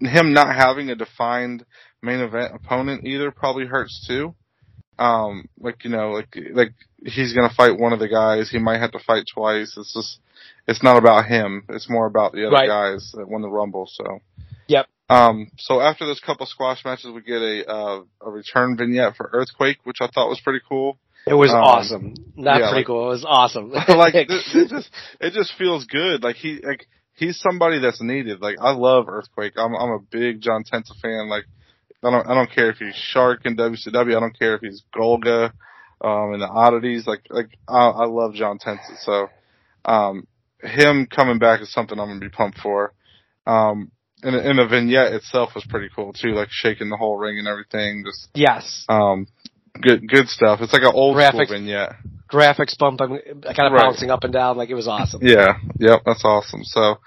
Him 0.00 0.32
not 0.32 0.54
having 0.54 0.90
a 0.90 0.94
defined 0.96 1.64
main 2.02 2.20
event 2.20 2.54
opponent 2.54 3.06
either 3.06 3.30
probably 3.30 3.66
hurts 3.66 4.04
too. 4.06 4.34
Um, 4.98 5.48
like 5.60 5.84
you 5.84 5.90
know, 5.90 6.10
like 6.12 6.36
like 6.52 6.72
he's 7.04 7.32
gonna 7.32 7.52
fight 7.56 7.78
one 7.78 7.92
of 7.92 8.00
the 8.00 8.08
guys. 8.08 8.50
He 8.50 8.58
might 8.58 8.80
have 8.80 8.92
to 8.92 8.98
fight 8.98 9.24
twice. 9.32 9.74
It's 9.76 9.94
just 9.94 10.18
it's 10.66 10.82
not 10.82 10.96
about 10.96 11.26
him. 11.26 11.64
It's 11.68 11.88
more 11.88 12.06
about 12.06 12.32
the 12.32 12.46
other 12.46 12.54
Right. 12.56 12.68
guys 12.68 13.12
that 13.16 13.28
won 13.28 13.42
the 13.42 13.48
rumble. 13.48 13.86
So. 13.90 14.20
Yep. 14.66 14.86
Um, 15.08 15.50
so 15.56 15.80
after 15.80 16.04
this 16.04 16.20
couple 16.20 16.44
squash 16.46 16.84
matches, 16.84 17.10
we 17.14 17.22
get 17.22 17.40
a 17.40 17.66
uh, 17.70 18.00
a 18.20 18.30
return 18.30 18.76
vignette 18.76 19.16
for 19.16 19.30
Earthquake, 19.32 19.78
which 19.84 19.98
I 20.00 20.08
thought 20.08 20.28
was 20.28 20.40
pretty 20.40 20.60
cool. 20.68 20.98
it 21.26 21.34
was 21.34 21.50
Um, 21.50 21.56
awesome. 21.62 22.14
Not 22.36 22.58
yeah, 22.60 22.66
pretty 22.66 22.80
like- 22.80 22.86
cool. 22.86 23.06
It 23.06 23.10
was 23.10 23.24
awesome. 23.26 23.70
like 23.88 24.14
it, 24.16 24.26
it 24.30 24.68
just 24.68 24.90
it 25.20 25.32
just 25.32 25.52
feels 25.56 25.84
good. 25.86 26.22
Like 26.24 26.36
he 26.36 26.58
like 26.62 26.86
he's 27.18 27.38
somebody 27.40 27.80
that's 27.80 28.00
needed. 28.00 28.40
Like 28.40 28.56
I 28.60 28.72
love 28.72 29.08
Earthquake. 29.08 29.54
I'm 29.56 29.74
I'm 29.74 29.90
a 29.90 29.98
big 29.98 30.40
John 30.40 30.64
Tenta 30.64 30.98
fan. 31.02 31.28
Like 31.28 31.44
I 32.02 32.10
don't 32.10 32.26
I 32.26 32.34
don't 32.34 32.50
care 32.50 32.70
if 32.70 32.78
he's 32.78 32.94
Shark 32.94 33.42
in 33.44 33.56
WCW. 33.56 34.16
I 34.16 34.20
don't 34.20 34.38
care 34.38 34.54
if 34.54 34.60
he's 34.60 34.82
Golga 34.94 35.52
um 36.00 36.34
in 36.34 36.40
the 36.40 36.48
oddities. 36.48 37.06
Like 37.06 37.22
like 37.28 37.50
I, 37.68 37.88
I 37.88 38.06
love 38.06 38.34
John 38.34 38.58
Tenta. 38.58 38.96
So 39.00 39.28
um 39.84 40.26
him 40.62 41.06
coming 41.06 41.38
back 41.38 41.60
is 41.60 41.72
something 41.72 41.98
I'm 41.98 42.08
gonna 42.08 42.20
be 42.20 42.28
pumped 42.28 42.58
for. 42.58 42.94
Um 43.46 43.90
and, 44.22 44.34
and 44.34 44.58
the 44.58 44.66
vignette 44.66 45.12
itself 45.12 45.50
was 45.54 45.64
pretty 45.68 45.88
cool 45.94 46.12
too, 46.12 46.30
like 46.30 46.48
shaking 46.50 46.88
the 46.88 46.96
whole 46.96 47.16
ring 47.16 47.38
and 47.38 47.48
everything. 47.48 48.04
Just 48.06 48.28
yes. 48.34 48.84
um 48.88 49.26
good 49.80 50.08
good 50.08 50.28
stuff. 50.28 50.60
It's 50.60 50.72
like 50.72 50.82
an 50.82 50.92
old 50.94 51.16
Graphics. 51.16 51.46
school 51.46 51.46
vignette. 51.46 51.96
Graphics 52.30 52.76
bump, 52.78 53.00
I'm 53.00 53.18
kind 53.18 53.66
of 53.66 53.72
Right. 53.72 53.84
bouncing 53.84 54.10
up 54.10 54.24
and 54.24 54.32
down 54.32 54.56
like 54.56 54.68
it 54.70 54.74
was 54.74 54.88
awesome. 54.88 55.22
Yeah, 55.26 55.54
yep, 55.78 56.02
that's 56.04 56.24
awesome. 56.24 56.62
So, 56.64 56.98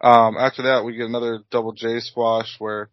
um, 0.00 0.36
after 0.38 0.62
that, 0.62 0.84
we 0.84 0.94
get 0.94 1.06
another 1.06 1.40
double 1.50 1.72
J 1.72 2.00
squash 2.00 2.54
where 2.58 2.88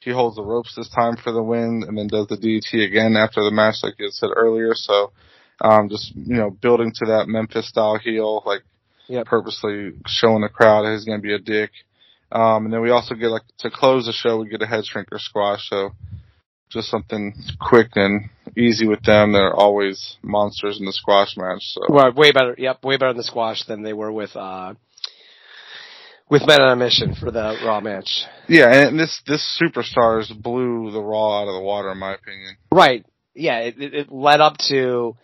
he 0.00 0.10
holds 0.10 0.36
the 0.36 0.42
ropes 0.42 0.74
this 0.74 0.88
time 0.90 1.16
for 1.16 1.32
the 1.32 1.42
win 1.42 1.84
and 1.86 1.96
then 1.96 2.08
does 2.08 2.26
the 2.26 2.36
DT 2.36 2.84
again 2.84 3.16
after 3.16 3.42
the 3.42 3.50
match, 3.50 3.76
like 3.82 3.94
you 3.98 4.08
said 4.10 4.30
earlier. 4.34 4.74
So, 4.74 5.12
um, 5.60 5.88
just, 5.88 6.14
you 6.14 6.36
know, 6.36 6.50
building 6.50 6.92
to 6.96 7.06
that 7.06 7.28
Memphis 7.28 7.68
style 7.68 7.98
heel, 7.98 8.42
like 8.46 8.62
Yep. 9.08 9.26
purposely 9.26 9.92
showing 10.06 10.42
the 10.42 10.48
crowd 10.48 10.82
that 10.84 10.92
he's 10.92 11.04
going 11.04 11.18
to 11.18 11.22
be 11.26 11.34
a 11.34 11.38
dick. 11.38 11.70
Um, 12.30 12.64
and 12.64 12.72
then 12.72 12.80
we 12.80 12.90
also 12.90 13.14
get 13.16 13.28
like 13.28 13.42
to 13.58 13.70
close 13.70 14.06
the 14.06 14.12
show, 14.12 14.38
we 14.38 14.48
get 14.48 14.62
a 14.62 14.66
head 14.66 14.84
shrinker 14.84 15.18
squash. 15.18 15.68
So 15.68 15.90
just 16.70 16.88
something 16.88 17.34
quick 17.60 17.88
and 17.96 18.30
easy 18.56 18.86
with 18.86 19.02
them. 19.02 19.32
They're 19.32 19.54
always 19.54 20.16
monsters 20.22 20.78
in 20.78 20.86
the 20.86 20.92
squash 20.92 21.36
match. 21.36 21.62
So 21.62 21.80
Well, 21.88 22.12
way 22.12 22.32
better. 22.32 22.54
Yep, 22.56 22.84
way 22.84 22.96
better 22.96 23.10
in 23.10 23.16
the 23.16 23.24
squash 23.24 23.64
than 23.64 23.82
they 23.82 23.92
were 23.92 24.12
with 24.12 24.34
uh 24.36 24.74
with 26.28 26.46
Men 26.46 26.60
on 26.60 26.72
a 26.72 26.76
Mission 26.76 27.14
for 27.16 27.30
the 27.32 27.58
Raw 27.64 27.80
match. 27.80 28.24
yeah, 28.48 28.86
and 28.86 28.98
this 28.98 29.20
this 29.26 29.60
superstars 29.60 30.30
blew 30.40 30.90
the 30.92 31.00
Raw 31.00 31.42
out 31.42 31.48
of 31.48 31.54
the 31.54 31.60
water 31.60 31.90
in 31.90 31.98
my 31.98 32.14
opinion. 32.14 32.56
Right. 32.72 33.04
Yeah, 33.34 33.58
it, 33.60 33.80
it, 33.80 33.94
it 33.94 34.12
led 34.12 34.40
up 34.40 34.58
to, 34.68 35.16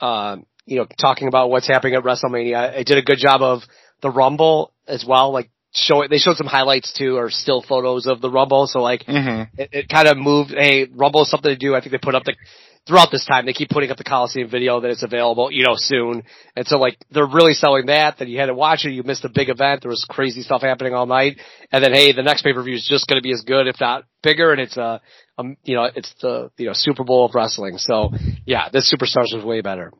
um, 0.00 0.46
you 0.66 0.76
know, 0.78 0.86
talking 1.00 1.28
about 1.28 1.50
what's 1.50 1.68
happening 1.68 1.94
at 1.94 2.02
WrestleMania. 2.04 2.78
It 2.78 2.86
did 2.86 2.98
a 2.98 3.02
good 3.02 3.18
job 3.18 3.42
of 3.42 3.62
the 4.02 4.10
Rumble 4.10 4.72
as 4.86 5.04
well. 5.06 5.30
Like, 5.32 5.50
show 5.72 6.02
it. 6.02 6.08
They 6.08 6.18
showed 6.18 6.36
some 6.36 6.46
highlights 6.46 6.92
too, 6.96 7.16
or 7.16 7.30
still 7.30 7.62
photos 7.62 8.06
of 8.06 8.20
the 8.20 8.30
Rumble. 8.30 8.66
So 8.66 8.80
like, 8.80 9.04
Mm-hmm. 9.06 9.60
it, 9.60 9.68
it 9.72 9.88
kind 9.88 10.08
of 10.08 10.16
moved. 10.18 10.50
Hey, 10.56 10.86
Rumble 10.92 11.22
is 11.22 11.30
something 11.30 11.50
to 11.50 11.56
do. 11.56 11.74
I 11.74 11.80
think 11.80 11.92
they 11.92 11.98
put 11.98 12.14
up 12.14 12.24
the 12.24 12.34
throughout 12.86 13.10
this 13.12 13.26
time. 13.26 13.44
They 13.46 13.52
keep 13.52 13.68
putting 13.68 13.90
up 13.90 13.98
the 13.98 14.04
Coliseum 14.04 14.48
video 14.48 14.80
that 14.80 14.90
it's 14.90 15.02
available, 15.02 15.50
you 15.52 15.64
know, 15.64 15.74
soon. 15.76 16.22
And 16.56 16.66
so 16.66 16.78
like 16.78 16.96
they're 17.10 17.26
really 17.26 17.52
selling 17.54 17.86
that. 17.86 18.18
That 18.18 18.28
you 18.28 18.38
had 18.38 18.46
to 18.46 18.54
watch 18.54 18.84
it. 18.84 18.92
You 18.92 19.02
missed 19.02 19.24
a 19.24 19.28
big 19.28 19.48
event. 19.48 19.82
There 19.82 19.90
was 19.90 20.04
crazy 20.08 20.42
stuff 20.42 20.62
happening 20.62 20.94
all 20.94 21.06
night. 21.06 21.38
And 21.70 21.84
then 21.84 21.92
hey, 21.92 22.12
the 22.12 22.22
next 22.22 22.42
pay 22.42 22.52
per 22.52 22.62
view 22.62 22.74
is 22.74 22.86
just 22.88 23.06
going 23.06 23.18
to 23.18 23.22
be 23.22 23.32
as 23.32 23.42
good, 23.42 23.66
if 23.68 23.76
not 23.80 24.04
bigger. 24.22 24.52
And 24.52 24.60
it's 24.60 24.76
a, 24.76 25.00
um, 25.38 25.56
you 25.64 25.74
know, 25.76 25.88
it's 25.94 26.12
the 26.22 26.50
you 26.56 26.66
know 26.66 26.72
Super 26.74 27.04
Bowl 27.04 27.26
of 27.26 27.34
wrestling. 27.34 27.78
So 27.78 28.10
yeah, 28.46 28.68
this 28.72 28.92
Superstars 28.92 29.34
was 29.34 29.44
way 29.44 29.60
better. 29.60 29.92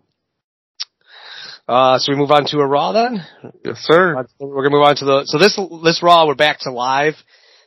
Uh, 1.71 1.99
so 1.99 2.11
we 2.13 2.19
move 2.19 2.33
on 2.33 2.45
to 2.47 2.59
a 2.59 2.67
Raw 2.67 2.91
then. 2.93 3.25
Yes, 3.65 3.79
sir. 3.79 4.27
We're 4.41 4.63
gonna 4.65 4.75
move 4.77 4.87
on 4.87 4.97
to 4.97 5.05
the 5.05 5.23
so 5.27 5.39
this 5.39 5.57
this 5.85 6.03
Raw 6.03 6.27
we're 6.27 6.35
back 6.35 6.59
to 6.61 6.73
live, 6.73 7.15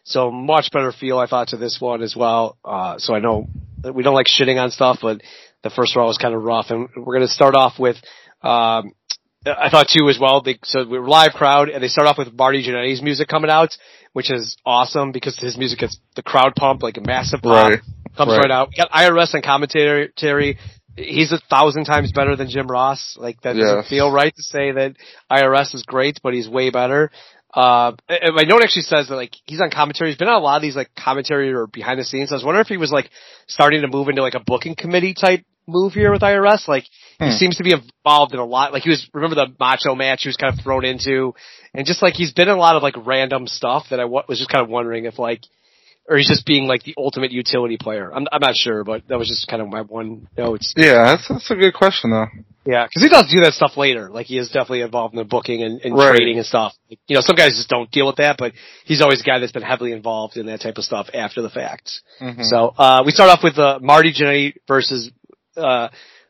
so 0.04 0.30
much 0.30 0.72
better 0.72 0.92
feel 0.92 1.18
I 1.20 1.26
thought 1.28 1.48
to 1.50 1.58
this 1.58 1.78
one 1.80 2.02
as 2.04 2.14
well. 2.16 2.58
Uh, 2.66 2.96
so 2.98 3.16
I 3.16 3.20
know 3.20 3.48
we 3.94 4.04
don't 4.04 4.14
like 4.14 4.28
shitting 4.28 4.62
on 4.62 4.72
stuff, 4.72 5.00
but 5.02 5.22
the 5.64 5.70
first 5.70 5.96
Raw 5.96 6.06
was 6.06 6.18
kind 6.18 6.36
of 6.36 6.44
rough, 6.44 6.66
and 6.70 6.90
we're 6.98 7.14
gonna 7.14 7.28
start 7.30 7.56
off 7.56 7.80
with. 7.80 7.96
Um, 8.42 8.92
I 9.46 9.70
thought 9.70 9.88
too 9.90 10.10
as 10.10 10.18
well. 10.20 10.42
They, 10.42 10.58
so 10.64 10.86
we 10.88 11.00
were 11.00 11.08
live 11.08 11.32
crowd, 11.34 11.70
and 11.70 11.82
they 11.84 11.88
start 11.90 12.08
off 12.08 12.18
with 12.18 12.34
Marty 12.34 12.62
Jannetty's 12.66 13.02
music 13.02 13.28
coming 13.30 13.50
out, 13.52 13.70
which 14.14 14.32
is 14.32 14.58
awesome 14.66 15.12
because 15.14 15.38
his 15.38 15.58
music 15.58 15.80
gets 15.80 15.98
the 16.16 16.24
crowd 16.24 16.56
pump 16.56 16.82
like 16.84 16.98
a 16.98 17.02
massive 17.02 17.42
pop. 17.42 17.70
Right. 17.70 17.80
Comes 18.18 18.32
Right. 18.32 18.38
right 18.40 18.52
out. 18.52 18.70
We 18.70 18.76
got 18.78 18.92
IRS 18.92 19.34
and 19.34 19.44
commentary. 19.44 20.58
He's 20.96 21.32
a 21.32 21.40
thousand 21.50 21.86
times 21.86 22.12
better 22.12 22.36
than 22.36 22.50
Jim 22.50 22.68
Ross. 22.68 23.16
Like 23.20 23.42
that 23.42 23.56
doesn't 23.56 23.88
feel 23.88 24.12
right 24.12 24.34
to 24.36 24.44
say 24.44 24.72
that 24.72 24.96
IRS 25.32 25.74
is 25.74 25.84
great, 25.88 26.20
but 26.22 26.34
he's 26.34 26.48
way 26.48 26.70
better. 26.70 27.10
Uh, 27.54 27.94
and 28.10 28.36
my 28.36 28.44
note 28.44 28.62
actually 28.64 28.82
says 28.84 29.08
that 29.10 29.16
like 29.16 29.34
he's 29.46 29.62
on 29.62 29.70
commentary. 29.70 30.10
He's 30.12 30.18
been 30.18 30.28
on 30.28 30.42
a 30.42 30.44
lot 30.44 30.56
of 30.58 30.62
these 30.62 30.76
like 30.76 30.90
commentary 30.96 31.52
or 31.54 31.68
behind 31.68 32.00
the 32.00 32.04
scenes. 32.04 32.32
I 32.32 32.36
was 32.36 32.44
wondering 32.44 32.62
if 32.64 32.68
he 32.68 32.78
was 32.78 32.92
like 32.92 33.10
starting 33.48 33.82
to 33.82 33.88
move 33.88 34.08
into 34.08 34.22
like 34.22 34.34
a 34.36 34.40
booking 34.40 34.76
committee 34.76 35.14
type 35.14 35.46
move 35.68 35.94
here 35.94 36.12
with 36.12 36.22
IRS. 36.22 36.68
Like 36.68 36.84
he 37.20 37.26
Hmm. 37.26 37.32
seems 37.32 37.58
to 37.58 37.64
be 37.64 37.74
involved 37.74 38.34
in 38.34 38.40
a 38.40 38.46
lot. 38.46 38.74
Like 38.74 38.84
he 38.84 38.90
was 38.90 39.08
remember 39.14 39.36
the 39.36 39.48
macho 39.60 39.94
match 39.96 40.24
he 40.24 40.30
was 40.30 40.36
kind 40.38 40.54
of 40.58 40.64
thrown 40.64 40.84
into, 40.84 41.34
and 41.76 41.86
just 41.86 42.02
like 42.02 42.16
he's 42.16 42.34
been 42.34 42.50
in 42.50 42.56
a 42.56 42.60
lot 42.60 42.76
of 42.76 42.84
like 42.84 42.96
random 43.06 43.46
stuff 43.48 43.86
that 43.92 44.00
I 44.00 44.06
wa- 44.06 44.24
was 44.28 44.40
just 44.40 44.50
kind 44.50 44.64
of 44.64 44.70
wondering 44.70 45.06
if 45.06 45.18
like 45.20 45.42
or 46.10 46.18
he's 46.18 46.28
just 46.28 46.46
being 46.46 46.68
like 46.68 46.84
the 46.84 46.94
ultimate 46.98 47.32
utility 47.32 47.78
player. 47.78 48.12
I'm 48.14 48.28
I'm 48.32 48.42
not 48.42 48.56
sure, 48.56 48.84
but 48.84 49.08
that 49.08 49.18
was 49.18 49.28
just 49.28 49.48
kind 49.48 49.62
of 49.62 49.70
my 49.70 49.82
one 49.82 50.28
notes. 50.38 50.74
Yeah, 50.76 51.04
that's 51.16 51.28
that's 51.28 51.50
a 51.52 51.56
good 51.56 51.74
question 51.74 52.12
though. 52.12 52.28
Yeah, 52.66 52.86
because 52.86 53.04
he 53.04 53.10
does 53.10 53.30
do 53.30 53.42
that 53.42 53.54
stuff 53.54 53.76
later. 53.76 54.10
Like 54.10 54.26
he 54.26 54.38
is 54.38 54.48
definitely 54.48 54.82
involved 54.82 55.14
in 55.14 55.18
the 55.18 55.26
booking 55.26 55.64
and, 55.64 55.82
and 55.82 55.94
Right. 55.96 56.16
trading 56.16 56.38
and 56.38 56.46
stuff. 56.46 56.74
You 57.08 57.16
know, 57.16 57.20
some 57.22 57.36
guys 57.36 57.56
just 57.58 57.68
don't 57.68 57.92
deal 57.92 58.08
with 58.08 58.16
that, 58.18 58.38
but 58.38 58.54
he's 58.86 59.02
always 59.02 59.20
a 59.20 59.24
guy 59.26 59.40
that's 59.40 59.52
been 59.52 59.64
heavily 59.64 59.92
involved 59.92 60.38
in 60.38 60.46
that 60.46 60.62
type 60.62 60.78
of 60.78 60.86
stuff 60.86 61.08
after 61.14 61.42
the 61.42 61.50
fact. 61.50 61.92
Mhm. 62.22 62.44
So 62.46 62.74
uh, 62.78 63.04
we 63.06 63.12
start 63.12 63.30
off 63.30 63.44
with 63.44 63.58
uh, 63.58 63.80
Marty 63.82 64.14
Jannetty 64.14 64.54
versus 64.68 65.12
uh, 65.58 65.90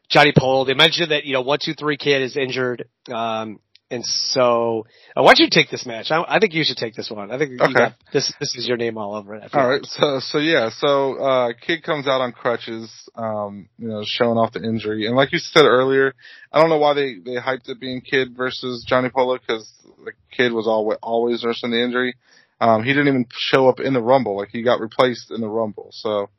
Johnny 0.09 0.33
Polo. 0.35 0.65
They 0.65 0.73
mentioned 0.73 1.11
that 1.11 1.25
you 1.25 1.33
know 1.33 1.41
one 1.41 1.59
two 1.61 1.73
three 1.75 1.97
kid 1.97 2.23
is 2.23 2.35
injured, 2.35 2.85
um, 3.11 3.59
and 3.93 4.05
so 4.05 4.85
uh, 5.15 5.21
why 5.21 5.33
don't 5.33 5.39
you 5.39 5.49
take 5.51 5.69
this 5.69 5.85
match? 5.85 6.11
I, 6.11 6.23
I 6.27 6.39
think 6.39 6.53
you 6.53 6.63
should 6.63 6.77
take 6.77 6.95
this 6.95 7.09
one. 7.09 7.31
I 7.31 7.37
think 7.37 7.61
Okay. 7.61 7.73
got, 7.73 7.93
this 8.11 8.33
this 8.39 8.55
is 8.55 8.67
your 8.67 8.77
name 8.77 8.97
all 8.97 9.15
over 9.15 9.35
it. 9.35 9.49
All 9.53 9.69
right, 9.69 9.85
so 9.85 10.19
so 10.19 10.37
yeah, 10.39 10.69
so 10.75 11.15
uh 11.15 11.53
kid 11.65 11.83
comes 11.83 12.07
out 12.07 12.21
on 12.21 12.31
crutches, 12.31 12.91
um, 13.15 13.69
you 13.77 13.87
know, 13.87 14.03
showing 14.05 14.37
off 14.37 14.53
the 14.53 14.63
injury, 14.63 15.05
and 15.05 15.15
like 15.15 15.31
you 15.31 15.39
said 15.39 15.65
earlier, 15.65 16.13
I 16.51 16.59
don't 16.59 16.69
know 16.69 16.79
why 16.79 16.93
they 16.93 17.15
they 17.23 17.35
hyped 17.35 17.69
it 17.69 17.79
being 17.79 18.01
kid 18.01 18.35
versus 18.35 18.85
Johnny 18.87 19.09
Polo 19.09 19.37
because 19.37 19.71
the 20.03 20.13
kid 20.35 20.51
was 20.51 20.67
always 20.67 20.97
always 21.01 21.43
nursing 21.43 21.71
the 21.71 21.83
injury. 21.83 22.15
Um, 22.59 22.83
he 22.83 22.91
didn't 22.93 23.09
even 23.09 23.25
show 23.31 23.67
up 23.67 23.79
in 23.79 23.93
the 23.93 24.01
Rumble, 24.01 24.37
like 24.37 24.49
he 24.49 24.63
got 24.63 24.79
replaced 24.79 25.31
in 25.31 25.41
the 25.41 25.49
Rumble, 25.49 25.89
so 25.91 26.29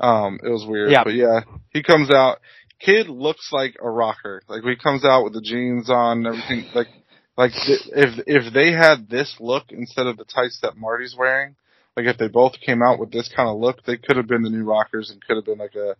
um, 0.00 0.38
it 0.42 0.48
was 0.48 0.64
weird. 0.66 0.90
Yeah. 0.90 1.04
But 1.04 1.14
yeah, 1.14 1.40
he 1.70 1.82
comes 1.82 2.10
out. 2.10 2.38
Kid 2.80 3.08
looks 3.08 3.50
like 3.52 3.76
a 3.82 3.90
rocker. 3.90 4.42
Like 4.48 4.62
he 4.62 4.76
comes 4.76 5.04
out 5.04 5.24
with 5.24 5.32
the 5.32 5.40
jeans 5.40 5.90
on, 5.90 6.18
and 6.18 6.26
everything. 6.26 6.64
Like 6.74 6.88
like 7.36 7.52
th- 7.52 7.88
if 7.92 8.24
if 8.26 8.52
they 8.52 8.72
had 8.72 9.08
this 9.08 9.36
look 9.40 9.64
instead 9.70 10.06
of 10.06 10.16
the 10.16 10.24
tights 10.24 10.58
that 10.62 10.76
Marty's 10.76 11.16
wearing, 11.18 11.56
like 11.96 12.06
if 12.06 12.18
they 12.18 12.28
both 12.28 12.52
came 12.64 12.82
out 12.82 12.98
with 12.98 13.10
this 13.10 13.30
kind 13.34 13.48
of 13.48 13.58
look, 13.58 13.84
they 13.84 13.96
could 13.96 14.16
have 14.16 14.28
been 14.28 14.42
the 14.42 14.50
new 14.50 14.64
Rockers 14.64 15.10
and 15.10 15.24
could 15.24 15.36
have 15.36 15.44
been 15.44 15.58
like 15.58 15.74
a, 15.74 15.96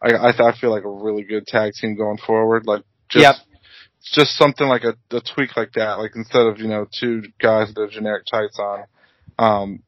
I 0.00 0.28
I, 0.28 0.32
th- 0.32 0.40
I 0.40 0.60
feel 0.60 0.70
like 0.70 0.84
a 0.84 0.88
really 0.88 1.24
good 1.24 1.46
tag 1.46 1.72
team 1.74 1.96
going 1.96 2.18
forward. 2.18 2.66
Like 2.66 2.84
just 3.08 3.22
Yep. 3.24 3.34
just 4.14 4.36
something 4.36 4.66
like 4.66 4.84
a, 4.84 4.94
a 5.16 5.20
tweak 5.20 5.56
like 5.56 5.72
that. 5.74 5.98
Like 5.98 6.12
instead 6.14 6.46
of 6.46 6.58
you 6.58 6.68
know 6.68 6.86
two 7.00 7.22
guys 7.40 7.68
with 7.68 7.76
their 7.76 7.88
generic 7.88 8.24
tights 8.30 8.58
on. 8.58 8.84
Um, 9.38 9.82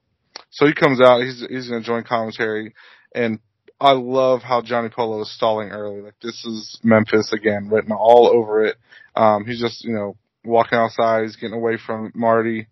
so 0.51 0.67
he 0.67 0.75
comes 0.75 1.01
out. 1.01 1.23
He's 1.23 1.45
he's 1.49 1.69
gonna 1.69 1.83
join 1.83 2.05
commentary, 2.05 2.75
and 3.15 3.39
I 3.85 3.93
love 3.93 4.41
how 4.41 4.63
Johnny 4.63 4.89
Polo 4.89 5.21
is 5.21 5.31
stalling 5.31 5.69
early. 5.69 6.01
Like 6.01 6.19
this 6.23 6.43
is 6.47 6.81
Memphis 6.83 7.35
again, 7.35 7.69
written 7.69 7.93
all 7.93 8.31
over 8.33 8.65
it. 8.65 8.77
Um, 9.15 9.45
he's 9.45 9.61
just 9.61 9.85
you 9.85 9.93
know 9.93 10.17
walking 10.43 10.79
outside. 10.79 11.25
He's 11.25 11.37
getting 11.37 11.55
away 11.55 11.77
from 11.77 12.11
Marty. 12.15 12.67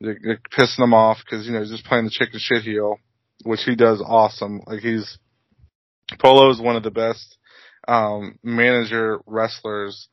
They're, 0.00 0.18
they're 0.22 0.40
pissing 0.56 0.84
him 0.84 0.94
off 0.94 1.18
because 1.24 1.46
you 1.46 1.52
know 1.52 1.58
he's 1.58 1.72
just 1.72 1.84
playing 1.84 2.04
the 2.04 2.12
chicken 2.12 2.38
shit 2.38 2.62
heel, 2.62 2.98
which 3.42 3.62
he 3.66 3.74
does 3.74 4.00
awesome. 4.06 4.60
Like 4.64 4.78
he's 4.78 5.18
Polo 6.20 6.48
is 6.52 6.60
one 6.60 6.76
of 6.76 6.84
the 6.84 6.92
best 6.92 7.38
um, 7.88 8.38
manager 8.44 9.18
wrestlers, 9.26 10.06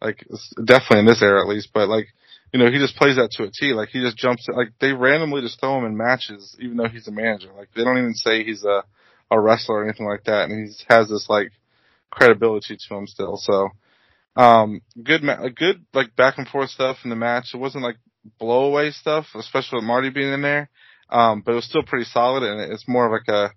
like 0.00 0.24
definitely 0.64 1.00
in 1.00 1.06
this 1.06 1.22
era 1.22 1.42
at 1.42 1.48
least. 1.48 1.70
But 1.74 1.88
like 1.88 2.06
you 2.52 2.60
know 2.60 2.70
he 2.70 2.78
just 2.78 2.94
plays 2.94 3.16
that 3.16 3.32
to 3.32 3.42
a 3.42 3.50
T. 3.50 3.72
Like 3.72 3.88
he 3.88 4.02
just 4.02 4.16
jumps 4.16 4.46
like 4.54 4.68
they 4.80 4.92
randomly 4.92 5.42
just 5.42 5.58
throw 5.58 5.76
him 5.78 5.84
in 5.84 5.96
matches, 5.96 6.56
even 6.60 6.76
though 6.76 6.88
he's 6.88 7.08
a 7.08 7.12
manager. 7.12 7.48
Like 7.58 7.70
they 7.74 7.82
don't 7.82 7.98
even 7.98 8.14
say 8.14 8.44
he's 8.44 8.64
a 8.64 8.84
a 9.30 9.40
wrestler 9.40 9.76
or 9.76 9.84
anything 9.84 10.06
like 10.06 10.24
that, 10.24 10.48
and 10.48 10.68
he 10.68 10.74
has 10.88 11.08
this 11.08 11.26
like 11.28 11.52
credibility 12.10 12.76
to 12.76 12.94
him 12.94 13.06
still. 13.06 13.36
So 13.36 13.70
um, 14.36 14.82
good, 15.02 15.22
ma- 15.22 15.42
a 15.42 15.50
good 15.50 15.84
like 15.94 16.14
back 16.16 16.38
and 16.38 16.48
forth 16.48 16.70
stuff 16.70 16.98
in 17.04 17.10
the 17.10 17.16
match. 17.16 17.50
It 17.54 17.58
wasn't 17.58 17.84
like 17.84 17.96
blowaway 18.40 18.92
stuff, 18.92 19.26
especially 19.34 19.78
with 19.78 19.84
Marty 19.84 20.10
being 20.10 20.32
in 20.32 20.42
there. 20.42 20.68
Um, 21.08 21.42
but 21.44 21.52
it 21.52 21.56
was 21.56 21.64
still 21.64 21.82
pretty 21.82 22.04
solid, 22.04 22.42
and 22.42 22.72
it's 22.72 22.88
more 22.88 23.06
of 23.06 23.12
like 23.12 23.28
a 23.28 23.52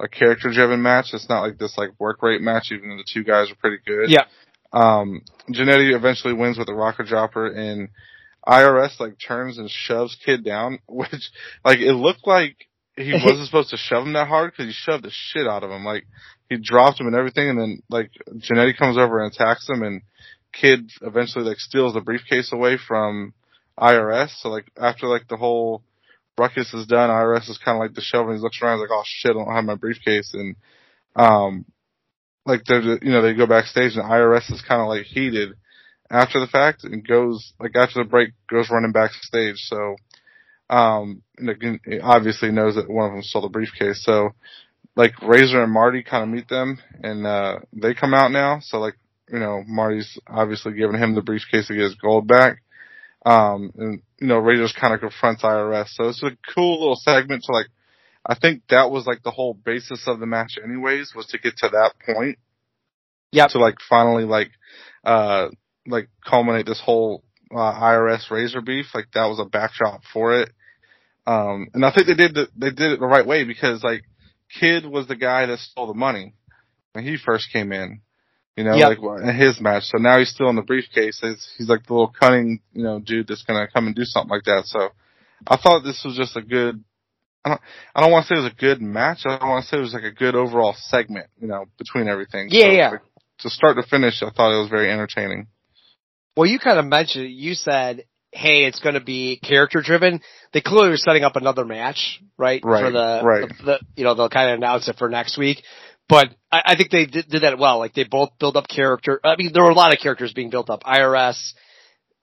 a 0.00 0.08
character 0.08 0.50
driven 0.52 0.82
match. 0.82 1.10
It's 1.12 1.28
not 1.28 1.42
like 1.42 1.58
this 1.58 1.78
like 1.78 1.90
work 1.98 2.22
rate 2.22 2.40
match, 2.40 2.70
even 2.72 2.88
though 2.88 2.96
the 2.96 3.04
two 3.10 3.24
guys 3.24 3.50
are 3.50 3.56
pretty 3.56 3.78
good. 3.86 4.10
Yeah. 4.10 4.24
Um, 4.72 5.22
Jannetty 5.50 5.94
eventually 5.94 6.34
wins 6.34 6.58
with 6.58 6.68
a 6.68 6.74
rocker 6.74 7.04
dropper, 7.04 7.46
and 7.46 7.90
IRS 8.46 8.98
like 8.98 9.16
turns 9.24 9.58
and 9.58 9.70
shoves 9.70 10.16
Kid 10.24 10.44
down, 10.44 10.80
which 10.88 11.30
like 11.64 11.78
it 11.78 11.92
looked 11.92 12.26
like 12.26 12.56
he 12.96 13.12
wasn't 13.24 13.46
supposed 13.46 13.70
to 13.70 13.76
shove 13.76 14.06
him 14.06 14.12
that 14.14 14.28
hard 14.28 14.52
because 14.52 14.66
he 14.66 14.72
shoved 14.72 15.04
the 15.04 15.10
shit 15.12 15.46
out 15.46 15.64
of 15.64 15.70
him. 15.70 15.84
Like 15.84 16.06
he 16.48 16.56
dropped 16.56 17.00
him 17.00 17.06
and 17.06 17.16
everything, 17.16 17.48
and 17.48 17.58
then 17.58 17.82
like 17.88 18.10
Jannetty 18.30 18.76
comes 18.76 18.98
over 18.98 19.22
and 19.22 19.32
attacks 19.32 19.68
him, 19.68 19.82
and 19.82 20.02
Kid 20.52 20.90
eventually 21.02 21.44
like 21.44 21.58
steals 21.58 21.94
the 21.94 22.00
briefcase 22.00 22.52
away 22.52 22.78
from 22.78 23.34
IRS. 23.78 24.30
So 24.40 24.48
like 24.48 24.70
after 24.80 25.06
like 25.06 25.28
the 25.28 25.36
whole 25.36 25.82
ruckus 26.38 26.72
is 26.74 26.86
done, 26.86 27.10
IRS 27.10 27.50
is 27.50 27.58
kind 27.64 27.76
of 27.76 27.80
like 27.80 27.94
the 27.94 28.00
shoving. 28.00 28.36
He 28.36 28.40
looks 28.40 28.60
around 28.62 28.78
he's 28.78 28.88
like, 28.88 28.98
oh 28.98 29.02
shit, 29.04 29.30
I 29.32 29.34
don't 29.34 29.54
have 29.54 29.64
my 29.64 29.74
briefcase, 29.76 30.32
and 30.34 30.56
um, 31.16 31.64
like 32.46 32.64
they're 32.64 32.82
you 32.82 33.10
know 33.10 33.22
they 33.22 33.34
go 33.34 33.46
backstage 33.46 33.96
and 33.96 34.04
IRS 34.04 34.52
is 34.52 34.62
kind 34.66 34.80
of 34.80 34.88
like 34.88 35.04
heated 35.04 35.54
after 36.10 36.40
the 36.40 36.46
fact 36.46 36.84
and 36.84 37.06
goes 37.06 37.52
like 37.58 37.72
after 37.74 38.02
the 38.02 38.08
break 38.08 38.30
goes 38.48 38.70
running 38.70 38.92
backstage. 38.92 39.56
So 39.56 39.96
um, 40.70 41.22
and 41.36 41.50
again, 41.50 41.80
he 41.84 42.00
obviously 42.00 42.50
knows 42.50 42.76
that 42.76 42.88
one 42.88 43.06
of 43.06 43.12
them 43.12 43.22
stole 43.22 43.42
the 43.42 43.48
briefcase. 43.48 44.02
So 44.04 44.30
like 44.96 45.20
Razor 45.22 45.62
and 45.62 45.72
Marty 45.72 46.02
kind 46.02 46.22
of 46.22 46.28
meet 46.28 46.48
them 46.48 46.78
and 47.02 47.26
uh 47.26 47.58
they 47.72 47.94
come 47.94 48.14
out 48.14 48.30
now. 48.30 48.60
So 48.60 48.78
like 48.78 48.94
you 49.28 49.38
know 49.38 49.62
Marty's 49.66 50.18
obviously 50.26 50.74
giving 50.74 50.98
him 50.98 51.14
the 51.14 51.22
briefcase 51.22 51.68
to 51.68 51.74
get 51.74 51.84
his 51.84 51.96
gold 51.96 52.26
back. 52.26 52.62
Um, 53.26 53.72
and 53.76 54.02
you 54.20 54.26
know 54.26 54.38
Razor's 54.38 54.74
kind 54.78 54.94
of 54.94 55.00
confronts 55.00 55.42
IRS. 55.42 55.88
So 55.88 56.08
it's 56.08 56.22
a 56.22 56.36
cool 56.54 56.80
little 56.80 56.96
segment 56.96 57.44
to 57.44 57.52
like. 57.52 57.66
I 58.26 58.34
think 58.34 58.62
that 58.70 58.90
was 58.90 59.06
like 59.06 59.22
the 59.22 59.30
whole 59.30 59.52
basis 59.52 60.04
of 60.06 60.18
the 60.18 60.24
match, 60.24 60.56
anyways, 60.62 61.12
was 61.14 61.26
to 61.26 61.38
get 61.38 61.58
to 61.58 61.68
that 61.68 61.92
point. 62.14 62.38
Yeah. 63.32 63.48
To 63.48 63.58
like 63.58 63.76
finally 63.86 64.24
like, 64.24 64.50
uh, 65.04 65.48
like 65.86 66.08
culminate 66.24 66.64
this 66.64 66.80
whole 66.80 67.23
uh, 67.52 67.56
IRS 67.80 68.30
Razor 68.30 68.60
beef. 68.60 68.86
Like 68.94 69.06
that 69.14 69.26
was 69.26 69.38
a 69.40 69.44
backdrop 69.44 70.02
for 70.12 70.40
it. 70.40 70.50
Um, 71.26 71.68
and 71.72 71.84
I 71.84 71.92
think 71.92 72.06
they 72.06 72.14
did 72.14 72.34
the, 72.34 72.48
they 72.56 72.70
did 72.70 72.92
it 72.92 73.00
the 73.00 73.06
right 73.06 73.26
way 73.26 73.44
because 73.44 73.82
like 73.82 74.02
Kid 74.60 74.84
was 74.86 75.06
the 75.08 75.16
guy 75.16 75.46
that 75.46 75.58
stole 75.58 75.86
the 75.86 75.94
money 75.94 76.34
when 76.92 77.04
he 77.04 77.16
first 77.16 77.50
came 77.52 77.72
in. 77.72 78.00
You 78.56 78.62
know, 78.62 78.76
Yep. 78.76 78.98
like 79.00 79.22
in 79.22 79.34
his 79.34 79.60
match. 79.60 79.84
So 79.84 79.98
now 79.98 80.18
he's 80.18 80.28
still 80.30 80.48
in 80.48 80.54
the 80.54 80.62
briefcase. 80.62 81.18
He's, 81.20 81.48
he's 81.58 81.68
like 81.68 81.84
the 81.86 81.92
little 81.92 82.14
cunning, 82.20 82.60
you 82.72 82.84
know, 82.84 83.00
dude 83.00 83.26
that's 83.26 83.42
gonna 83.42 83.66
come 83.72 83.86
and 83.88 83.96
do 83.96 84.04
something 84.04 84.30
like 84.30 84.44
that. 84.44 84.66
So 84.66 84.90
I 85.46 85.56
thought 85.56 85.82
this 85.82 86.02
was 86.04 86.16
just 86.16 86.36
a 86.36 86.42
good. 86.42 86.84
I 87.44 87.48
don't. 87.50 87.60
I 87.96 88.00
don't 88.00 88.12
want 88.12 88.26
to 88.26 88.28
say 88.34 88.38
it 88.38 88.42
was 88.44 88.52
a 88.52 88.56
good 88.56 88.80
match. 88.80 89.22
I 89.26 89.38
don't 89.38 89.48
want 89.48 89.64
to 89.64 89.68
say 89.68 89.76
it 89.78 89.80
was 89.80 89.92
like 89.92 90.04
a 90.04 90.12
good 90.12 90.36
overall 90.36 90.74
segment. 90.78 91.26
You 91.40 91.48
know, 91.48 91.64
between 91.78 92.06
everything. 92.08 92.46
Yeah, 92.50 92.60
So, 92.66 92.70
yeah. 92.70 92.88
like, 92.90 93.00
to 93.40 93.50
start 93.50 93.76
to 93.76 93.82
finish, 93.82 94.22
I 94.22 94.30
thought 94.30 94.54
it 94.56 94.60
was 94.60 94.70
very 94.70 94.88
entertaining. 94.90 95.48
Well, 96.36 96.46
you 96.48 96.58
kind 96.58 96.78
of 96.78 96.86
mentioned 96.86 97.26
it. 97.26 97.30
You 97.30 97.54
said, 97.54 98.04
"Hey, 98.32 98.64
it's 98.64 98.80
going 98.80 98.94
to 98.94 99.00
be 99.00 99.36
character 99.42 99.80
driven." 99.82 100.20
They 100.52 100.60
clearly 100.60 100.90
were 100.90 100.96
setting 100.96 101.24
up 101.24 101.36
another 101.36 101.64
match, 101.64 102.20
right? 102.38 102.60
Right, 102.64 102.84
For 102.84 102.90
the, 102.90 103.20
right. 103.24 103.48
the, 103.58 103.64
the 103.64 103.78
you 103.96 104.04
know, 104.04 104.14
they'll 104.14 104.28
kind 104.28 104.50
of 104.50 104.58
announce 104.58 104.88
it 104.88 104.96
for 104.98 105.08
next 105.08 105.36
week. 105.38 105.62
But 106.08 106.28
I, 106.52 106.62
I 106.66 106.76
think 106.76 106.90
they 106.90 107.06
did, 107.06 107.28
did 107.28 107.42
that 107.42 107.58
well. 107.58 107.78
Like 107.78 107.94
they 107.94 108.04
both 108.04 108.30
build 108.38 108.56
up 108.56 108.68
character. 108.68 109.20
I 109.24 109.36
mean, 109.36 109.52
there 109.54 109.62
were 109.62 109.70
a 109.70 109.74
lot 109.74 109.92
of 109.94 110.00
characters 110.00 110.32
being 110.32 110.50
built 110.50 110.68
up. 110.70 110.82
IRS, 110.84 111.52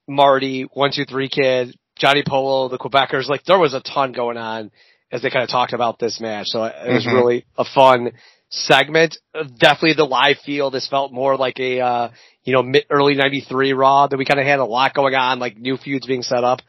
Marty, 0.08 0.64
One 0.74 0.92
Two 0.94 1.06
Three 1.06 1.30
Kid, 1.30 1.76
Johnny 1.98 2.24
Polo, 2.28 2.70
the 2.70 2.78
Quebecers. 2.78 3.28
Like 3.28 3.44
there 3.46 3.60
was 3.60 3.74
a 3.74 3.82
ton 3.82 4.12
going 4.12 4.38
on 4.38 4.72
as 5.12 5.22
they 5.22 5.30
kind 5.30 5.44
of 5.44 5.50
talked 5.50 5.74
about 5.74 6.00
this 6.00 6.20
match. 6.22 6.48
So 6.48 6.64
it 6.64 6.94
was 6.94 7.06
Mhm. 7.06 7.14
really 7.14 7.46
a 7.58 7.66
fun 7.66 8.12
segment. 8.52 9.18
Definitely 9.34 9.94
the 9.94 10.06
live 10.06 10.38
feel. 10.46 10.70
This 10.70 10.88
felt 10.88 11.12
more 11.12 11.38
like 11.38 11.60
a, 11.60 11.80
uh, 11.80 12.10
you 12.44 12.54
know, 12.54 12.62
mid, 12.62 12.86
early 12.90 13.16
93 13.16 13.74
Raw 13.74 14.08
that 14.08 14.18
we 14.18 14.26
kind 14.26 14.40
of 14.40 14.46
had 14.46 14.60
a 14.60 14.66
lot 14.66 14.94
going 14.94 15.16
on, 15.16 15.40
like 15.40 15.58
new 15.58 15.78
feuds 15.78 16.06
being 16.06 16.22
set 16.22 16.44
up. 16.44 16.60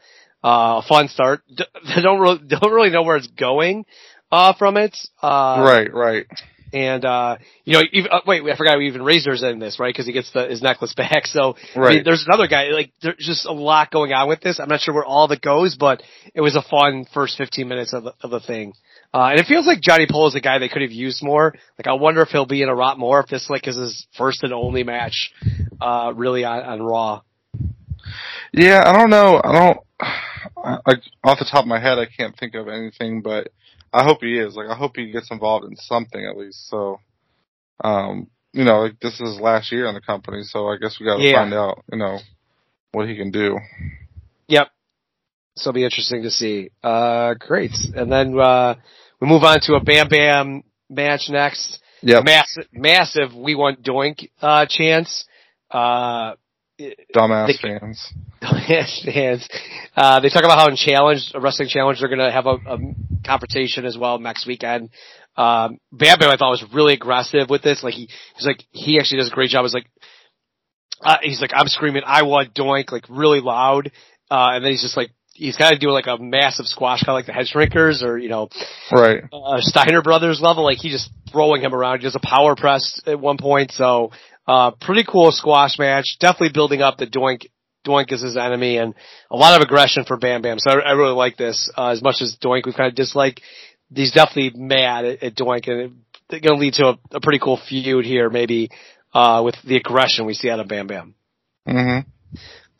Uh, 0.43 0.81
a 0.83 0.87
fun 0.87 1.07
start. 1.07 1.41
D- 1.53 1.63
don't 2.01 2.19
really, 2.19 2.39
don't 2.47 2.71
really 2.71 2.89
know 2.89 3.03
where 3.03 3.15
it's 3.15 3.27
going, 3.27 3.85
uh, 4.31 4.53
from 4.57 4.77
it. 4.77 4.97
Uh, 5.21 5.63
right, 5.65 5.93
right. 5.93 6.25
and 6.73 7.05
uh, 7.05 7.37
you 7.63 7.73
know, 7.73 7.81
even, 7.93 8.11
uh, 8.11 8.19
wait, 8.25 8.43
I 8.43 8.57
forgot 8.57 8.77
we 8.77 8.87
even 8.87 9.03
Razor's 9.03 9.43
in 9.43 9.59
this, 9.59 9.79
right? 9.79 9.93
Because 9.93 10.05
he 10.05 10.11
gets 10.11 10.31
the, 10.33 10.47
his 10.47 10.61
necklace 10.61 10.93
back. 10.97 11.27
So 11.27 11.55
I 11.75 11.79
mean, 11.95 12.03
there's 12.03 12.25
another 12.27 12.47
guy. 12.47 12.65
Like, 12.69 12.91
there's 13.01 13.15
just 13.19 13.45
a 13.45 13.53
lot 13.53 13.91
going 13.91 14.11
on 14.11 14.27
with 14.27 14.41
this. 14.41 14.59
I'm 14.59 14.69
not 14.69 14.81
sure 14.81 14.93
where 14.93 15.05
all 15.05 15.25
of 15.25 15.31
it 15.31 15.41
goes, 15.41 15.75
but 15.75 16.03
it 16.33 16.41
was 16.41 16.55
a 16.55 16.61
fun 16.61 17.05
first 17.13 17.37
15 17.37 17.67
minutes 17.67 17.93
of 17.93 18.03
the, 18.03 18.13
of 18.21 18.31
the 18.31 18.39
thing. 18.39 18.73
Uh, 19.13 19.27
and 19.29 19.39
it 19.39 19.45
feels 19.45 19.67
like 19.67 19.79
Johnny 19.79 20.07
Polo 20.09 20.27
is 20.27 20.35
a 20.35 20.39
guy 20.41 20.57
they 20.57 20.69
could 20.69 20.81
have 20.81 20.91
used 20.91 21.21
more. 21.23 21.53
Like, 21.77 21.87
I 21.87 21.93
wonder 21.93 22.21
if 22.21 22.29
he'll 22.29 22.47
be 22.47 22.63
in 22.63 22.69
a 22.69 22.73
lot 22.73 22.97
more 22.97 23.19
if 23.19 23.27
this 23.27 23.49
like 23.49 23.67
is 23.67 23.77
his 23.77 24.07
first 24.17 24.41
and 24.43 24.51
only 24.53 24.83
match, 24.83 25.31
uh, 25.79 26.13
really 26.15 26.43
on, 26.45 26.63
on 26.63 26.81
Raw. 26.81 27.21
Yeah, 28.51 28.81
I 28.85 28.93
don't 28.93 29.09
know. 29.11 29.39
I 29.43 29.51
don't 29.51 29.77
like 30.87 30.99
off 31.23 31.39
the 31.39 31.45
top 31.49 31.63
of 31.63 31.67
my 31.67 31.79
head. 31.79 31.99
I 31.99 32.05
can't 32.07 32.35
think 32.37 32.55
of 32.55 32.67
anything, 32.67 33.21
but 33.21 33.49
I 33.91 34.03
hope 34.03 34.19
he 34.21 34.37
is. 34.37 34.55
Like, 34.55 34.69
I 34.69 34.75
hope 34.75 34.93
he 34.95 35.11
gets 35.11 35.29
involved 35.31 35.65
in 35.65 35.75
something 35.75 36.25
at 36.25 36.35
least. 36.35 36.67
So, 36.69 36.99
um, 37.83 38.27
you 38.51 38.63
know, 38.63 38.81
like 38.81 38.99
this 38.99 39.13
is 39.19 39.33
his 39.33 39.39
last 39.39 39.71
year 39.71 39.85
in 39.87 39.93
the 39.93 40.01
company, 40.01 40.41
so 40.43 40.67
I 40.67 40.77
guess 40.77 40.97
we 40.99 41.05
got 41.05 41.17
to 41.17 41.23
Yeah. 41.23 41.41
find 41.43 41.53
out, 41.53 41.83
you 41.91 41.97
know, 41.99 42.17
what 42.91 43.07
he 43.07 43.15
can 43.15 43.31
do. 43.31 43.57
Yep. 44.47 44.69
So 45.55 45.69
it'll 45.69 45.75
be 45.75 45.83
interesting 45.83 46.23
to 46.23 46.31
see. 46.31 46.71
Uh, 46.83 47.35
great. 47.35 47.71
And 47.95 48.11
then, 48.11 48.37
uh, 48.39 48.75
we 49.23 49.29
move 49.29 49.43
on 49.43 49.57
to 49.61 49.75
a 49.75 49.79
Bam 49.79 50.09
Bam 50.09 50.63
match 50.89 51.29
next. 51.29 51.79
Yep, 52.01 52.25
massive, 52.25 52.65
massive 52.73 53.33
we 53.33 53.55
want 53.55 53.81
doink, 53.81 54.29
uh, 54.41 54.65
chance. 54.67 55.23
Uh, 55.71 56.33
dumbass 57.15 57.47
they- 57.47 57.53
fans. 57.79 58.13
fans. 59.05 59.47
Uh, 59.95 60.19
they 60.19 60.27
talk 60.27 60.43
about 60.43 60.59
how 60.59 60.67
in 60.67 60.75
challenge, 60.75 61.31
a 61.33 61.39
wrestling 61.39 61.69
challenge, 61.69 61.99
they're 62.01 62.09
gonna 62.09 62.33
have 62.33 62.45
a, 62.47 62.55
a 62.67 62.77
confrontation 63.25 63.85
as 63.85 63.97
well 63.97 64.19
next 64.19 64.45
weekend. 64.45 64.89
Um, 65.37 65.79
Bam 65.93 66.19
Bam 66.19 66.29
I 66.29 66.35
thought 66.35 66.49
was 66.49 66.65
really 66.73 66.93
aggressive 66.93 67.49
with 67.49 67.61
this. 67.61 67.81
Like 67.81 67.93
he, 67.93 68.09
he's 68.35 68.45
like, 68.45 68.61
he 68.71 68.99
actually 68.99 69.19
does 69.19 69.31
a 69.31 69.33
great 69.33 69.51
job. 69.51 69.63
He's 69.63 69.73
like, 69.73 69.87
uh, 71.01 71.17
he's 71.21 71.39
like, 71.39 71.51
I'm 71.53 71.67
screaming, 71.67 72.01
I 72.05 72.23
want 72.23 72.53
doink, 72.53 72.91
like 72.91 73.05
really 73.07 73.39
loud. 73.39 73.89
Uh, 74.29 74.51
and 74.55 74.65
then 74.65 74.71
he's 74.73 74.81
just 74.81 74.97
like, 74.97 75.11
he's 75.33 75.57
kind 75.57 75.73
of 75.73 75.79
doing 75.79 75.93
like 75.93 76.07
a 76.07 76.17
massive 76.17 76.65
squash, 76.67 77.01
kind 77.03 77.09
of 77.09 77.15
like 77.19 77.25
the 77.25 77.33
head 77.33 77.47
shrinkers 77.47 78.03
or, 78.03 78.17
you 78.17 78.29
know, 78.29 78.49
Right. 78.91 79.23
uh, 79.33 79.57
Steiner 79.59 80.01
Brothers 80.01 80.39
level. 80.41 80.63
Like 80.63 80.77
he 80.77 80.89
just 80.89 81.09
throwing 81.31 81.61
him 81.61 81.73
around. 81.73 81.99
He 81.99 82.03
does 82.03 82.15
a 82.15 82.19
power 82.19 82.55
press 82.55 83.01
at 83.05 83.19
one 83.19 83.37
point. 83.37 83.71
So, 83.71 84.11
uh, 84.47 84.71
pretty 84.71 85.03
cool 85.07 85.31
squash 85.31 85.77
match. 85.79 86.17
Definitely 86.19 86.51
building 86.53 86.81
up 86.81 86.97
the 86.97 87.07
Doink. 87.07 87.47
Doink 87.85 88.11
is 88.13 88.21
his 88.21 88.37
enemy 88.37 88.77
and 88.77 88.93
a 89.29 89.35
lot 89.35 89.55
of 89.55 89.61
aggression 89.61 90.05
for 90.05 90.15
Bam 90.17 90.41
Bam. 90.41 90.57
So 90.59 90.71
I, 90.71 90.89
I 90.89 90.91
really 90.93 91.13
like 91.15 91.35
this. 91.35 91.69
Uh, 91.77 91.89
as 91.89 92.01
much 92.01 92.21
as 92.21 92.37
Doink 92.41 92.65
we've 92.65 92.75
kind 92.75 92.87
of 92.89 92.95
disliked, 92.95 93.41
he's 93.93 94.13
definitely 94.13 94.51
mad 94.55 95.03
at, 95.05 95.23
at 95.23 95.35
Doink 95.35 95.67
and 95.67 95.95
it's 96.29 96.41
going 96.45 96.55
to 96.57 96.61
lead 96.61 96.73
to 96.75 96.85
a, 96.89 96.97
a 97.17 97.19
pretty 97.21 97.39
cool 97.39 97.57
feud 97.67 98.05
here 98.05 98.29
maybe, 98.29 98.69
uh, 99.13 99.41
with 99.43 99.55
the 99.65 99.75
aggression 99.75 100.25
we 100.25 100.33
see 100.33 100.49
out 100.49 100.59
of 100.61 100.67
Bam 100.69 100.87
Bam. 100.87 101.13
Mhm. 101.67 102.05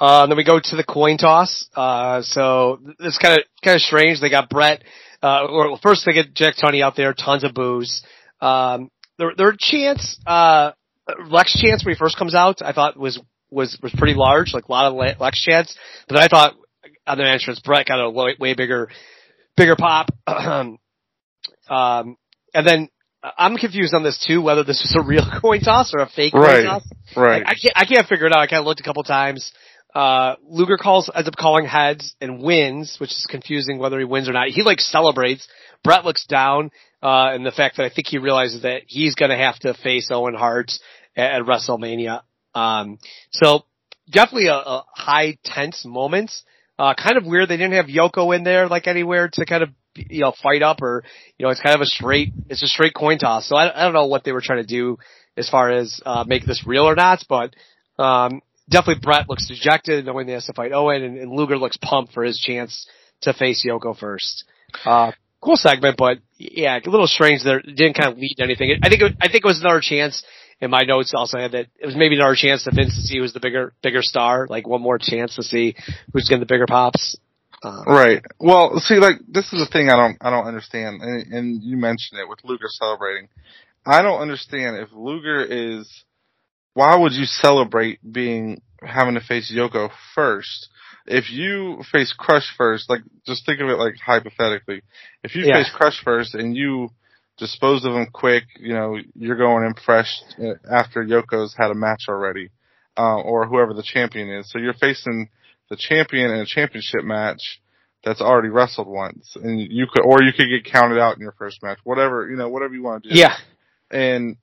Uh, 0.04 0.28
then 0.28 0.36
we 0.36 0.44
go 0.44 0.60
to 0.62 0.76
the 0.76 0.84
coin 0.84 1.18
toss. 1.18 1.66
Uh, 1.74 2.22
so 2.24 2.82
it's 3.00 3.18
kind 3.18 3.40
of 3.40 3.46
kind 3.64 3.76
of 3.76 3.82
strange. 3.82 4.20
They 4.20 4.30
got 4.30 4.50
Bret. 4.50 4.84
Uh, 5.22 5.46
or 5.46 5.78
first 5.82 6.06
they 6.06 6.12
get 6.12 6.34
Jack 6.34 6.56
Tunney 6.62 6.84
out 6.84 6.98
there, 6.98 7.14
tons 7.14 7.46
of 7.46 7.54
booze. 7.54 8.04
Um, 8.42 8.92
their 9.18 9.32
their 9.38 9.54
chance, 9.58 10.20
uh, 10.28 10.72
Lex 11.28 11.58
chance 11.58 11.86
when 11.86 11.94
he 11.94 11.98
first 11.98 12.18
comes 12.18 12.36
out, 12.36 12.62
I 12.62 12.74
thought 12.74 12.98
was 12.98 13.18
was 13.50 13.80
was 13.82 13.94
pretty 13.98 14.14
large, 14.14 14.54
like 14.54 14.68
a 14.68 14.72
lot 14.72 14.92
of 14.92 15.20
Lex 15.22 15.42
chance. 15.42 15.74
But 16.10 16.16
then 16.16 16.24
I 16.24 16.28
thought 16.28 16.56
on 17.08 17.18
the 17.18 17.26
entrance, 17.26 17.62
Bret 17.62 17.88
got 17.88 18.02
a 18.04 18.10
way, 18.10 18.36
way 18.38 18.56
bigger 18.56 18.90
bigger 19.56 19.78
pop. 19.78 20.10
um, 20.28 20.78
and 21.70 22.68
then 22.68 22.90
I'm 23.38 23.56
confused 23.56 23.94
on 23.94 24.04
this 24.04 24.22
too, 24.28 24.42
whether 24.42 24.66
this 24.66 24.82
was 24.84 25.02
a 25.02 25.08
real 25.08 25.24
coin 25.42 25.62
toss 25.62 25.94
or 25.94 26.00
a 26.00 26.10
fake 26.10 26.34
coin 26.34 26.42
Right. 26.42 26.66
toss. 26.66 26.84
Right. 27.16 27.44
Like, 27.44 27.48
I 27.48 27.56
can't 27.56 27.74
I 27.78 27.86
can't 27.86 28.08
figure 28.08 28.26
it 28.26 28.34
out. 28.34 28.40
I 28.40 28.48
kind 28.48 28.60
of 28.60 28.66
looked 28.66 28.82
a 28.82 28.84
couple 28.84 29.04
times. 29.04 29.54
Uh, 29.94 30.36
Luger 30.48 30.78
calls 30.78 31.10
ends 31.14 31.28
up 31.28 31.36
calling 31.36 31.66
heads 31.66 32.16
and 32.20 32.42
wins, 32.42 32.98
which 33.00 33.12
is 33.12 33.28
confusing 33.30 33.78
whether 33.78 34.00
he 34.00 34.06
wins 34.06 34.28
or 34.28 34.34
not. 34.34 34.48
He 34.48 34.64
like 34.64 34.80
celebrates. 34.80 35.48
Bret 35.84 36.04
looks 36.04 36.26
down, 36.26 36.72
uh, 37.02 37.30
and 37.34 37.46
the 37.46 37.52
fact 37.52 37.78
that 37.78 37.86
I 37.86 37.90
think 37.90 38.08
he 38.08 38.18
realizes 38.18 38.64
that 38.64 38.84
he's 38.88 39.16
gonna 39.16 39.38
have 39.38 39.60
to 39.60 39.74
face 39.76 40.10
Owen 40.12 40.34
Hart 40.34 40.72
at, 41.16 41.42
at 41.42 41.42
WrestleMania. 41.44 42.22
Um, 42.56 42.98
so 43.32 43.66
definitely 44.10 44.48
a, 44.48 44.56
a 44.56 44.86
high 44.96 45.38
tense 45.44 45.86
moment. 45.86 46.32
Uh, 46.80 46.96
kind 46.96 47.18
of 47.18 47.26
weird 47.26 47.50
they 47.50 47.58
didn't 47.58 47.74
have 47.74 47.86
Yoko 47.86 48.36
in 48.36 48.44
there 48.44 48.68
like 48.68 48.88
anywhere 48.88 49.30
to 49.32 49.46
kind 49.46 49.62
of 49.62 49.70
you 49.96 50.22
know 50.22 50.34
fight 50.42 50.64
up 50.64 50.82
or 50.82 51.04
you 51.38 51.46
know 51.46 51.52
it's 51.52 51.62
kind 51.62 51.76
of 51.76 51.82
a 51.82 51.86
straight 51.86 52.34
it's 52.50 52.64
a 52.64 52.68
straight 52.68 52.96
coin 52.96 53.20
toss. 53.20 53.48
So 53.48 53.56
I, 53.56 53.80
I 53.80 53.84
don't 53.84 53.94
know 53.94 54.08
what 54.08 54.24
they 54.24 54.32
were 54.32 54.42
trying 54.42 54.62
to 54.62 54.68
do 54.68 54.98
as 55.38 55.50
far 55.50 55.70
as 55.70 56.02
uh, 56.06 56.24
make 56.26 56.46
this 56.46 56.64
real 56.66 56.84
or 56.84 56.96
not, 56.96 57.24
but 57.30 57.54
um, 58.00 58.42
definitely 58.70 59.02
Bret 59.02 59.30
looks 59.30 59.48
dejected 59.48 60.06
knowing 60.06 60.28
he 60.28 60.34
has 60.34 60.46
to 60.46 60.54
fight 60.54 60.72
Owen, 60.72 61.04
and, 61.04 61.18
and 61.18 61.32
Luger 61.32 61.58
looks 61.58 61.78
pumped 61.78 62.14
for 62.14 62.24
his 62.24 62.40
chance 62.40 62.88
to 63.22 63.34
face 63.34 63.66
Yoko 63.68 63.98
first. 63.98 64.46
Uh, 64.86 65.12
cool 65.42 65.56
segment, 65.56 65.98
but 65.98 66.20
yeah, 66.38 66.80
a 66.84 66.90
little 66.90 67.08
strange 67.08 67.44
there. 67.44 67.60
It 67.60 67.76
didn't 67.76 67.94
kind 67.94 68.12
of 68.12 68.18
lead 68.18 68.36
to 68.38 68.44
anything. 68.44 68.76
I 68.82 68.90
think 68.90 69.02
it, 69.02 69.14
I 69.22 69.28
think 69.28 69.44
it 69.44 69.48
was 69.48 69.62
another 69.62 69.82
chance. 69.82 70.24
In 70.62 70.70
my 70.70 70.84
notes, 70.84 71.14
also 71.14 71.40
had 71.40 71.52
that 71.54 71.68
it 71.78 71.86
was 71.86 71.96
maybe 71.96 72.16
another 72.16 72.36
chance 72.36 72.64
to 72.64 72.72
Vince 72.72 72.96
to 72.96 73.02
see 73.02 73.18
who's 73.18 73.34
the 73.34 73.42
bigger 73.42 73.74
bigger 73.82 74.02
star, 74.02 74.48
like 74.50 74.66
one 74.66 74.82
more 74.82 74.98
chance 74.98 75.36
to 75.36 75.44
see 75.44 75.76
who's 76.14 76.30
getting 76.30 76.40
the 76.40 76.46
bigger 76.46 76.68
pops. 76.68 77.18
Uh, 77.62 77.84
Right. 77.86 78.24
Well, 78.40 78.80
see, 78.80 78.96
like 78.96 79.16
this 79.28 79.52
is 79.52 79.60
the 79.60 79.70
thing 79.70 79.90
I 79.90 79.98
don't 79.98 80.18
I 80.22 80.30
don't 80.30 80.46
understand, 80.46 81.02
and, 81.02 81.34
and 81.34 81.64
you 81.64 81.76
mentioned 81.76 82.22
it 82.22 82.30
with 82.30 82.40
Luger 82.46 82.68
celebrating. 82.70 83.28
I 83.86 84.02
don't 84.02 84.22
understand 84.22 84.78
if 84.78 84.90
Luger 84.94 85.44
is. 85.44 85.90
Why 86.74 86.96
would 86.96 87.14
you 87.14 87.26
celebrate 87.26 88.00
being 88.10 88.62
having 88.82 89.16
to 89.16 89.22
face 89.22 89.52
Yoko 89.54 89.90
first? 90.16 90.70
If 91.06 91.30
you 91.32 91.84
face 91.92 92.14
Crush 92.18 92.48
first, 92.58 92.90
like 92.90 93.02
just 93.26 93.46
think 93.46 93.60
of 93.62 93.70
it 93.70 93.78
like 93.78 93.96
hypothetically. 94.04 94.82
If 95.24 95.36
you 95.36 95.46
Yeah. 95.46 95.56
face 95.62 95.70
Crush 95.74 96.02
first 96.04 96.34
and 96.34 96.56
you 96.56 96.90
dispose 97.38 97.84
of 97.86 97.94
him 97.94 98.08
quick, 98.12 98.44
you 98.58 98.74
know 98.74 98.98
you're 99.16 99.36
going 99.36 99.66
in 99.66 99.74
fresh 99.74 100.22
uh, 100.40 100.54
after 100.72 101.04
Yoko's 101.04 101.56
had 101.58 101.72
a 101.72 101.76
match 101.76 102.06
already, 102.08 102.50
uh, 102.98 103.20
or 103.20 103.46
whoever 103.48 103.74
the 103.74 103.84
champion 103.84 104.30
is. 104.30 104.50
So 104.50 104.60
you're 104.60 104.74
facing 104.74 105.30
the 105.70 105.76
champion 105.76 106.32
in 106.32 106.40
a 106.40 106.46
championship 106.46 107.04
match 107.04 107.60
that's 108.04 108.22
already 108.22 108.50
wrestled 108.50 108.88
once, 108.88 109.36
and 109.36 109.60
you 109.60 109.88
could, 109.92 110.04
or 110.04 110.22
you 110.24 110.32
could 110.34 110.48
get 110.50 110.66
counted 110.72 111.00
out 111.00 111.16
in 111.16 111.22
your 111.22 111.32
first 111.34 111.62
match, 111.64 111.80
whatever 111.84 112.30
you 112.30 112.36
know, 112.38 112.50
whatever 112.50 112.74
you 112.74 112.84
want 112.84 113.04
to 113.04 113.10
do. 113.10 113.16
yeah, 113.16 113.36
and 113.92 114.38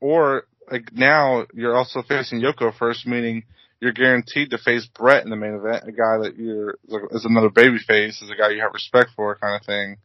or 0.00 0.44
like 0.70 0.92
now 0.92 1.46
you're 1.54 1.76
also 1.76 2.02
facing 2.02 2.40
Yoko 2.40 2.74
first, 2.76 3.06
meaning 3.06 3.44
you're 3.80 3.92
guaranteed 3.92 4.50
to 4.50 4.58
face 4.58 4.86
Bret 4.86 5.24
in 5.24 5.30
the 5.30 5.36
main 5.36 5.54
event, 5.54 5.84
a 5.88 5.92
guy 5.92 6.18
that 6.22 6.34
you're 6.36 6.78
is 7.10 7.24
another 7.24 7.50
baby 7.50 7.78
face, 7.78 8.20
is 8.22 8.30
a 8.30 8.36
guy 8.36 8.50
you 8.50 8.60
have 8.60 8.72
respect 8.74 9.10
for, 9.16 9.36
kind 9.36 9.58
of 9.58 9.66
thing. 9.66 9.96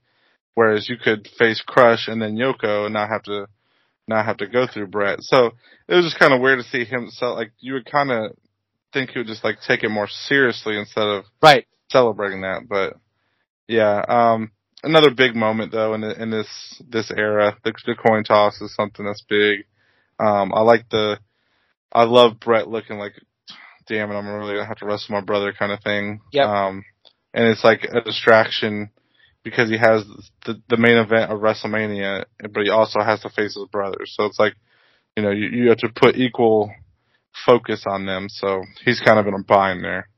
Whereas 0.53 0.87
you 0.87 0.95
could 0.97 1.27
face 1.37 1.61
Crush 1.65 2.07
and 2.07 2.21
then 2.21 2.37
Yoko 2.37 2.85
and 2.85 2.93
not 2.93 3.09
have 3.09 3.23
to 3.23 3.47
not 4.07 4.25
have 4.25 4.37
to 4.37 4.47
go 4.47 4.67
through 4.67 4.87
Bret. 4.87 5.21
So 5.21 5.51
it 5.87 5.95
was 5.95 6.05
just 6.05 6.19
kind 6.19 6.33
of 6.33 6.39
weird 6.39 6.59
to 6.59 6.69
see 6.69 6.85
him. 6.85 7.09
So 7.11 7.33
like 7.33 7.51
you 7.59 7.73
would 7.73 7.85
kind 7.85 8.11
of 8.11 8.31
think 8.93 9.09
he 9.09 9.19
would 9.19 9.27
just 9.27 9.43
like 9.43 9.57
take 9.67 9.83
it 9.83 9.89
more 9.89 10.07
seriously 10.07 10.77
instead 10.77 11.07
of 11.07 11.25
right. 11.41 11.65
celebrating 11.89 12.41
that, 12.41 12.67
but 12.69 12.97
Yeah. 13.67 14.03
Um, 14.07 14.51
another 14.83 15.11
big 15.11 15.35
moment 15.35 15.71
though 15.71 15.93
in 15.93 16.01
the, 16.01 16.21
in 16.21 16.29
this 16.29 16.47
this 16.87 17.11
era, 17.11 17.57
the, 17.63 17.73
the 17.85 17.95
coin 17.95 18.23
toss 18.23 18.61
is 18.61 18.73
something 18.75 19.05
that's 19.05 19.23
big. 19.27 19.65
Um, 20.19 20.53
I 20.53 20.61
like 20.61 20.89
the, 20.89 21.19
I 21.91 22.03
love 22.03 22.39
Bret 22.39 22.67
looking 22.67 22.97
like, 22.97 23.13
damn 23.87 24.11
it, 24.11 24.15
I'm 24.15 24.27
really 24.27 24.55
gonna 24.55 24.65
have 24.65 24.77
to 24.77 24.85
wrestle 24.85 25.15
my 25.15 25.21
brother 25.21 25.53
kind 25.53 25.71
of 25.71 25.81
thing. 25.81 26.21
Yep. 26.31 26.47
Um, 26.47 26.85
and 27.33 27.45
it's 27.45 27.63
like 27.63 27.83
a 27.83 28.01
distraction 28.01 28.89
because 29.43 29.69
he 29.69 29.77
has 29.77 30.03
the 30.45 30.61
the 30.69 30.77
main 30.77 30.97
event 30.97 31.31
of 31.31 31.39
WrestleMania, 31.39 32.25
but 32.51 32.63
he 32.63 32.69
also 32.69 32.99
has 33.01 33.21
to 33.21 33.29
face 33.29 33.55
his 33.55 33.67
brothers. 33.71 34.13
So 34.17 34.25
it's 34.25 34.39
like, 34.39 34.55
you 35.15 35.23
know, 35.23 35.31
you, 35.31 35.47
you 35.47 35.69
have 35.69 35.77
to 35.79 35.89
put 35.89 36.15
equal 36.15 36.73
focus 37.45 37.83
on 37.87 38.05
them. 38.05 38.27
So 38.29 38.63
he's 38.83 38.99
kind 38.99 39.19
of 39.19 39.27
in 39.27 39.33
a 39.33 39.43
bind 39.43 39.83
there. 39.83 40.09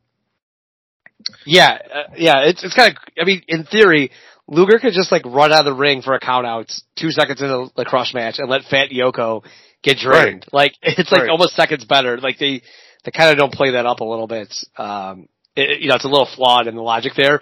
Yeah, 1.45 1.77
uh, 1.93 2.13
yeah, 2.15 2.45
it's 2.45 2.63
it's 2.63 2.75
kind 2.75 2.95
of. 2.95 3.03
I 3.19 3.25
mean, 3.25 3.41
in 3.47 3.65
theory, 3.65 4.11
Luger 4.47 4.79
could 4.79 4.93
just 4.93 5.11
like 5.11 5.25
run 5.25 5.51
out 5.51 5.59
of 5.59 5.65
the 5.65 5.73
ring 5.73 6.01
for 6.01 6.13
a 6.13 6.19
count 6.19 6.45
out 6.45 6.71
two 6.95 7.11
seconds 7.11 7.41
into 7.41 7.69
the 7.75 7.85
crush 7.85 8.13
match 8.13 8.35
and 8.39 8.49
let 8.49 8.63
Fat 8.63 8.89
Yoko 8.91 9.43
get 9.83 9.97
drained. 9.97 10.45
Like 10.51 10.73
it's 10.81 11.11
like 11.11 11.21
Right. 11.21 11.29
almost 11.29 11.55
seconds 11.55 11.85
better. 11.85 12.17
Like 12.17 12.37
they 12.39 12.61
they 13.03 13.11
kind 13.11 13.31
of 13.31 13.37
don't 13.37 13.53
play 13.53 13.71
that 13.71 13.85
up 13.85 13.99
a 14.01 14.05
little 14.05 14.27
bit. 14.27 14.53
Um, 14.77 15.27
it, 15.55 15.81
you 15.81 15.89
know, 15.89 15.95
it's 15.95 16.05
a 16.05 16.09
little 16.09 16.27
flawed 16.35 16.67
in 16.67 16.75
the 16.75 16.81
logic 16.81 17.13
there. 17.15 17.41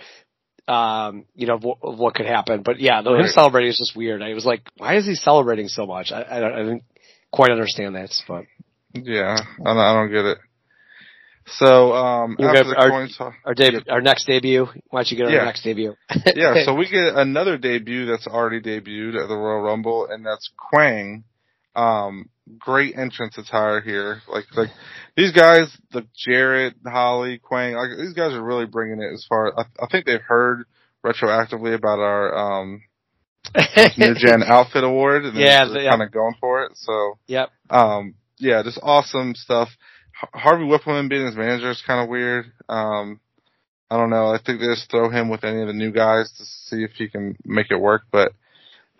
Um, 0.67 1.25
you 1.35 1.45
know, 1.45 1.55
of 1.55 1.63
what, 1.63 1.77
what 1.97 2.15
could 2.15 2.25
happen, 2.25 2.63
but 2.63 2.79
yeah, 2.79 3.03
though 3.03 3.13
him 3.15 3.27
celebrating 3.27 3.69
is 3.69 3.77
just 3.77 3.95
weird. 3.95 4.23
I 4.23 4.33
was 4.33 4.45
like, 4.47 4.61
why 4.77 4.95
is 4.95 5.05
he 5.05 5.13
celebrating 5.13 5.67
so 5.67 5.85
much? 5.85 6.11
I, 6.11 6.25
I 6.27 6.39
don't, 6.39 6.53
I 6.53 6.57
didn't 6.57 6.83
quite 7.31 7.51
understand 7.51 7.93
that, 7.95 8.09
but 8.27 8.45
Yeah, 8.93 9.37
I 9.59 9.63
don't, 9.63 9.77
I 9.77 9.93
don't 9.93 10.11
get 10.11 10.25
it. 10.25 10.37
So 11.45 11.93
um, 11.93 12.37
after 12.39 12.63
the 12.63 12.75
our- 12.75 12.89
coin 12.89 13.09
toss, 13.15 13.33
our 13.45 13.53
debut, 13.53 13.81
our 13.87 14.01
next 14.01 14.25
debut. 14.25 14.65
Why 14.89 15.01
don't 15.01 15.11
you 15.11 15.17
get 15.17 15.27
our 15.27 15.31
Yeah. 15.33 15.45
next 15.45 15.61
debut? 15.63 15.93
yeah, 16.35 16.63
so 16.65 16.73
we 16.79 16.89
get 16.89 17.13
another 17.15 17.59
debut 17.59 18.07
that's 18.07 18.25
already 18.25 18.59
debuted 18.59 19.21
at 19.21 19.27
the 19.27 19.35
Royal 19.35 19.61
Rumble, 19.61 20.07
and 20.09 20.25
that's 20.25 20.49
Kwang. 20.57 21.25
Um, 21.75 22.29
great 22.57 22.95
entrance 22.97 23.37
attire 23.37 23.81
here. 23.81 24.21
Like, 24.27 24.45
like 24.55 24.69
these 25.17 25.31
guys, 25.31 25.75
the 25.91 26.05
Jarrett, 26.15 26.75
Holly, 26.85 27.39
Kwang, 27.39 27.73
like 27.73 27.89
these 27.97 28.13
guys 28.13 28.33
are 28.33 28.43
really 28.43 28.65
bringing 28.65 29.01
it 29.01 29.13
as 29.13 29.25
far. 29.27 29.53
I, 29.57 29.63
I 29.81 29.87
think 29.91 30.05
they've 30.05 30.21
heard 30.21 30.65
retroactively 31.05 31.73
about 31.75 31.99
our 31.99 32.35
um 32.61 32.81
New 33.97 34.15
Gen 34.15 34.43
Outfit 34.43 34.83
Award, 34.83 35.25
and 35.25 35.35
Yeah, 35.37 35.65
they're 35.65 35.83
yeah. 35.83 35.89
kind 35.91 36.01
of 36.03 36.11
going 36.11 36.35
for 36.39 36.63
it. 36.63 36.71
So, 36.75 37.17
Yep. 37.27 37.49
um, 37.69 38.15
yeah, 38.37 38.63
just 38.63 38.79
awesome 38.81 39.35
stuff. 39.35 39.69
Har- 40.13 40.39
Harvey 40.41 40.63
Wippleman 40.65 41.09
being 41.09 41.25
his 41.25 41.35
manager 41.35 41.69
is 41.69 41.83
kind 41.85 42.01
of 42.03 42.09
weird. 42.09 42.51
Um, 42.67 43.19
I 43.89 43.97
don't 43.97 44.09
know. 44.09 44.27
I 44.33 44.39
think 44.43 44.59
they 44.59 44.65
just 44.65 44.89
throw 44.89 45.09
him 45.09 45.29
with 45.29 45.43
any 45.43 45.61
of 45.61 45.67
the 45.67 45.73
new 45.73 45.91
guys 45.91 46.31
to 46.37 46.43
see 46.45 46.83
if 46.83 46.91
he 46.97 47.07
can 47.07 47.37
make 47.45 47.67
it 47.69 47.75
work. 47.79 48.03
But 48.11 48.33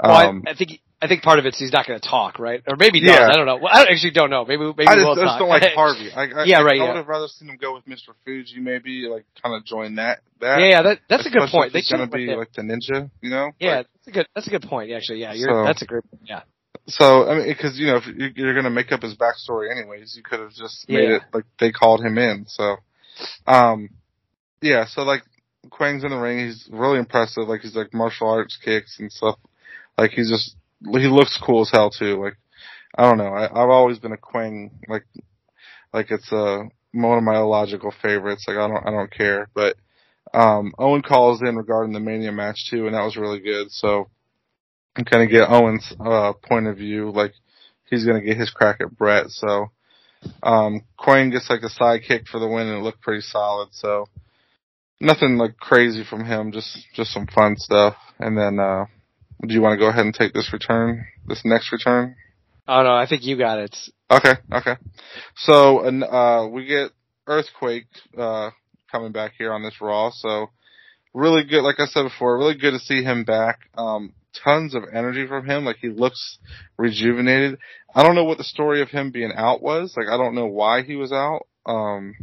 Well, 0.04 0.16
um, 0.30 0.44
I, 0.46 0.52
I 0.52 0.56
think 0.56 0.80
I 1.06 1.08
think 1.08 1.22
part 1.24 1.40
of 1.40 1.46
it's 1.46 1.60
he's 1.60 1.72
not 1.72 1.86
going 1.88 2.00
to 2.00 2.08
talk, 2.08 2.40
right? 2.40 2.62
Or 2.68 2.76
maybe 2.78 3.00
he 3.00 3.06
does. 3.06 3.16
Yeah. 3.16 3.30
I 3.30 3.36
don't 3.36 3.46
know. 3.46 3.58
Well, 3.58 3.70
I 3.72 3.84
don't- 3.86 3.94
actually 3.94 4.12
don't 4.12 4.30
know. 4.30 4.44
Maybe 4.46 4.64
maybe 4.66 4.88
I 4.88 4.96
just, 4.96 5.06
we'll 5.06 5.20
I 5.22 5.26
just 5.26 5.40
don't 5.40 5.50
like 5.50 5.64
Harvey. 5.76 6.12
I, 6.12 6.24
I, 6.24 6.44
Yeah, 6.46 6.62
right, 6.62 6.74
I 6.74 6.84
yeah. 6.84 6.88
would 6.88 6.96
have 6.98 7.08
rather 7.08 7.28
seen 7.28 7.50
him 7.50 7.58
go 7.58 7.74
with 7.76 7.86
Mr. 7.86 8.14
Fuji, 8.26 8.60
maybe 8.60 9.08
like 9.10 9.26
kind 9.42 9.56
of 9.56 9.64
join 9.66 9.96
that. 9.96 10.20
That 10.42 10.60
yeah, 10.60 10.68
yeah, 10.68 10.82
that, 10.82 11.00
that's 11.08 11.26
a 11.26 11.30
good 11.30 11.48
point. 11.50 11.72
They 11.74 11.80
he's 11.80 11.90
gonna 11.92 12.08
be 12.08 12.28
like 12.36 12.52
the 12.54 12.62
ninja, 12.64 13.10
you 13.22 13.30
know? 13.30 13.52
yeah, 13.60 13.78
Like, 13.78 13.88
that's 13.94 14.08
a 14.08 14.12
good 14.12 14.28
that's 14.36 14.48
a 14.48 14.50
good 14.50 14.64
point. 14.64 14.92
Actually, 14.92 15.20
yeah, 15.22 15.34
you're, 15.34 15.50
So- 15.50 15.64
that's 15.64 15.82
a 15.82 15.86
great 15.86 16.04
point. 16.10 16.24
yeah. 16.26 16.42
so 16.88 17.28
I 17.30 17.36
mean, 17.38 17.48
because 17.48 17.78
you 17.80 17.88
know, 17.88 17.98
if 17.98 18.08
you- 18.08 18.32
you're 18.36 18.56
gonna 18.56 18.70
make 18.70 18.92
up 18.92 19.02
his 19.02 19.16
backstory 19.16 19.72
anyways, 19.72 20.16
you 20.18 20.24
could 20.24 20.40
have 20.40 20.52
just 20.52 20.90
made 20.90 21.10
Yeah. 21.10 21.16
it 21.18 21.22
like 21.34 21.46
they 21.60 21.72
called 21.72 22.02
him 22.04 22.18
in. 22.18 22.46
So, 22.48 22.78
um, 23.48 23.90
yeah. 24.62 24.86
So 24.88 25.04
like 25.04 25.24
Kwang's 25.72 26.04
in 26.04 26.12
the 26.12 26.18
ring. 26.18 26.40
He's 26.46 26.68
really 26.72 27.00
impressive. 27.00 27.48
Like 27.48 27.62
he's 27.62 27.76
like 27.76 27.94
martial 27.94 28.30
arts 28.30 28.58
kicks 28.64 29.00
and 29.00 29.12
stuff. 29.12 29.38
Like 29.98 30.12
he's 30.12 30.30
just 30.30 30.56
he 30.94 31.08
looks 31.08 31.40
cool 31.44 31.62
as 31.62 31.72
hell 31.72 31.90
too. 31.90 32.22
Like 32.22 32.38
I 32.98 33.04
don't 33.04 33.18
know. 33.18 33.34
I, 33.34 33.46
I've 33.46 33.70
always 33.70 34.00
been 34.00 34.14
a 34.14 34.18
Kwang 34.18 34.72
like 34.88 35.06
like 35.94 36.12
it's 36.12 36.32
uh 36.32 36.64
one 36.92 37.18
of 37.18 37.24
my 37.24 37.38
illogical 37.38 37.94
favorites. 38.02 38.46
Like 38.48 38.58
I 38.58 38.68
don't 38.68 38.88
I 38.88 38.92
don't 38.92 39.12
care. 39.12 39.50
But 39.54 39.76
um 40.34 40.74
Owen 40.78 41.02
calls 41.02 41.42
in 41.42 41.56
regarding 41.56 41.94
the 41.94 42.00
Mania 42.00 42.32
match 42.32 42.70
too, 42.70 42.86
and 42.86 42.96
that 42.96 43.04
was 43.04 43.18
really 43.18 43.40
good. 43.40 43.72
So 43.72 44.10
and 44.96 45.10
kind 45.10 45.24
of 45.24 45.30
get 45.30 45.50
Owen's 45.50 45.94
uh 46.00 46.34
point 46.34 46.68
of 46.68 46.78
view. 46.78 47.12
Like 47.12 47.34
he's 47.90 48.06
gonna 48.06 48.22
get 48.22 48.38
his 48.38 48.52
crack 48.52 48.82
at 48.82 48.98
Bret. 48.98 49.30
So 49.30 49.72
um 50.44 50.82
Kwang 50.98 51.32
gets 51.32 51.50
like 51.50 51.62
a 51.64 51.70
sidekick 51.70 52.28
for 52.28 52.40
the 52.40 52.48
win, 52.48 52.68
and 52.68 52.78
it 52.78 52.84
looked 52.84 53.02
pretty 53.02 53.22
solid. 53.22 53.70
So 53.72 54.08
nothing 55.00 55.38
like 55.38 55.58
crazy 55.58 56.04
from 56.10 56.26
him. 56.26 56.52
Just 56.52 56.78
just 56.94 57.12
some 57.12 57.28
fun 57.28 57.56
stuff. 57.58 57.96
And 58.20 58.38
then 58.38 58.60
uh 58.60 58.86
do 59.42 59.54
you 59.54 59.62
want 59.62 59.74
to 59.74 59.84
go 59.84 59.90
ahead 59.90 60.06
and 60.06 60.14
take 60.14 60.34
this 60.34 60.52
return? 60.54 61.06
This 61.28 61.42
next 61.46 61.72
return? 61.72 62.16
Oh 62.68 62.84
no, 62.84 62.94
I 62.94 63.08
think 63.08 63.24
you 63.24 63.38
got 63.38 63.60
it. 63.60 63.76
Okay, 64.10 64.34
okay. 64.52 64.76
So, 65.36 65.80
uh, 65.86 66.48
we 66.48 66.66
get 66.66 66.92
Earthquake, 67.28 67.88
uh, 68.18 68.52
coming 68.92 69.12
back 69.12 69.34
here 69.38 69.54
on 69.54 69.64
this 69.64 69.80
Raw. 69.82 70.12
So, 70.12 70.48
really 71.14 71.44
good, 71.44 71.64
like 71.64 71.80
I 71.80 71.86
said 71.86 72.04
before, 72.04 72.38
really 72.38 72.58
good 72.58 72.72
to 72.72 72.80
see 72.80 73.04
him 73.04 73.24
back. 73.24 73.60
Um, 73.76 74.14
tons 74.44 74.76
of 74.76 74.84
energy 74.94 75.26
from 75.28 75.46
him. 75.46 75.66
Like 75.66 75.78
he 75.78 75.90
looks 75.90 76.38
rejuvenated. 76.78 77.58
I 77.94 78.04
don't 78.04 78.16
know 78.16 78.26
what 78.26 78.38
the 78.38 78.44
story 78.44 78.82
of 78.82 78.90
him 78.90 79.12
being 79.12 79.32
out 79.36 79.62
was. 79.62 79.96
Like 79.96 80.08
I 80.08 80.18
don't 80.18 80.36
know 80.36 80.48
why 80.48 80.84
he 80.84 80.96
was 80.96 81.12
out. 81.12 81.48
Um, 81.66 82.16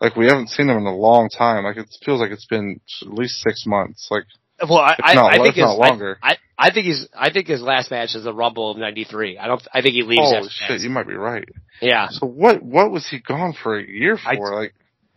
like 0.00 0.16
we 0.16 0.26
haven't 0.26 0.50
seen 0.50 0.68
him 0.68 0.78
in 0.78 0.86
a 0.86 0.96
long 0.96 1.28
time. 1.28 1.64
Like 1.64 1.76
it 1.76 1.88
feels 2.04 2.20
like 2.20 2.30
it's 2.30 2.46
been 2.46 2.80
at 3.02 3.12
least 3.12 3.40
six 3.40 3.66
months. 3.66 4.08
Like 4.10 4.24
Well, 4.68 4.78
I, 4.78 4.96
I, 5.02 5.14
not- 5.14 5.32
I 5.32 5.42
think 5.42 5.54
his, 5.56 5.64
not 5.64 5.78
longer. 5.78 6.18
I, 6.22 6.36
I, 6.58 6.70
think 6.72 6.86
he's 6.86 7.08
I 7.16 7.30
think 7.32 7.46
his 7.48 7.60
last 7.62 7.90
match 7.90 8.14
is 8.14 8.24
the 8.24 8.32
Rumble 8.34 8.70
of 8.70 8.78
'93. 8.78 9.38
I 9.38 9.46
don't. 9.48 9.62
I 9.74 9.82
think 9.82 9.94
he 9.94 10.02
leaves 10.02 10.32
after 10.32 10.48
shit, 10.50 10.80
you 10.82 10.90
might 10.90 11.08
be 11.08 11.14
right. 11.14 11.44
Yeah, 11.80 12.08
So 12.10 12.26
what 12.26 12.62
what 12.62 12.90
was 12.90 13.08
he 13.08 13.18
gone 13.20 13.54
for 13.60 13.78
a 13.78 13.84
year 13.86 14.16
for? 14.16 14.54
like 14.54 14.74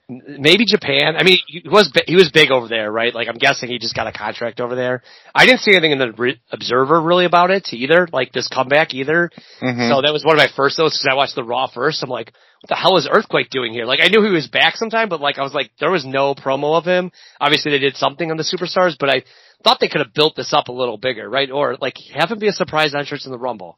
maybe 0.08 0.66
Japan. 0.66 1.16
I 1.18 1.24
mean, 1.24 1.40
he 1.48 1.64
was 1.66 1.92
he 2.08 2.16
was 2.16 2.30
big 2.32 2.52
over 2.52 2.68
there, 2.68 2.92
right? 2.92 3.14
Like 3.14 3.28
I'm 3.28 3.38
guessing 3.38 3.70
he 3.70 3.80
just 3.80 3.96
got 3.96 4.08
a 4.08 4.12
contract 4.12 4.60
over 4.60 4.76
there. 4.76 5.02
I 5.34 5.46
didn't 5.46 5.62
see 5.62 5.72
anything 5.72 5.92
in 5.92 5.98
the 6.00 6.12
re- 6.12 6.42
Observer 6.52 7.02
really 7.02 7.26
about 7.26 7.52
it 7.52 7.68
either, 7.74 8.08
like 8.12 8.32
this 8.32 8.48
comeback 8.48 8.94
either. 8.94 9.30
mhm. 9.62 9.90
So 9.90 10.02
that 10.02 10.14
was 10.14 10.24
one 10.24 10.36
of 10.36 10.40
my 10.40 10.50
first 10.56 10.78
notes 10.80 10.98
because 11.00 11.12
I 11.12 11.16
watched 11.16 11.36
the 11.36 11.44
Raw 11.44 11.68
first. 11.68 12.04
I'm 12.04 12.10
like, 12.10 12.34
the 12.68 12.76
hell 12.76 12.98
is 12.98 13.08
Earthquake 13.10 13.50
doing 13.50 13.74
here? 13.74 13.86
Like 13.86 14.00
I 14.02 14.08
knew 14.08 14.24
he 14.24 14.32
was 14.32 14.48
back 14.48 14.76
sometime, 14.76 15.10
but 15.10 15.22
like 15.22 15.38
I 15.38 15.44
was 15.44 15.54
like, 15.54 15.72
there 15.80 15.92
was 15.92 16.06
no 16.06 16.36
promo 16.36 16.78
of 16.78 16.86
him. 16.86 17.12
Obviously 17.40 17.72
they 17.72 17.80
did 17.80 17.96
something 17.96 18.32
on 18.32 18.38
the 18.38 18.44
Superstars, 18.44 18.96
but 19.00 19.10
I 19.10 19.24
thought 19.64 19.80
they 19.80 19.88
could 19.88 20.02
have 20.02 20.14
built 20.14 20.36
this 20.36 20.54
up 20.54 20.68
a 20.68 20.72
little 20.74 20.98
bigger, 20.98 21.30
right? 21.30 21.50
Or 21.52 21.76
like 21.80 21.96
have 22.14 22.32
him 22.32 22.40
be 22.40 22.48
a 22.48 22.54
surprise 22.54 22.94
entrance 22.96 23.26
in 23.26 23.32
the 23.32 23.38
Rumble. 23.38 23.78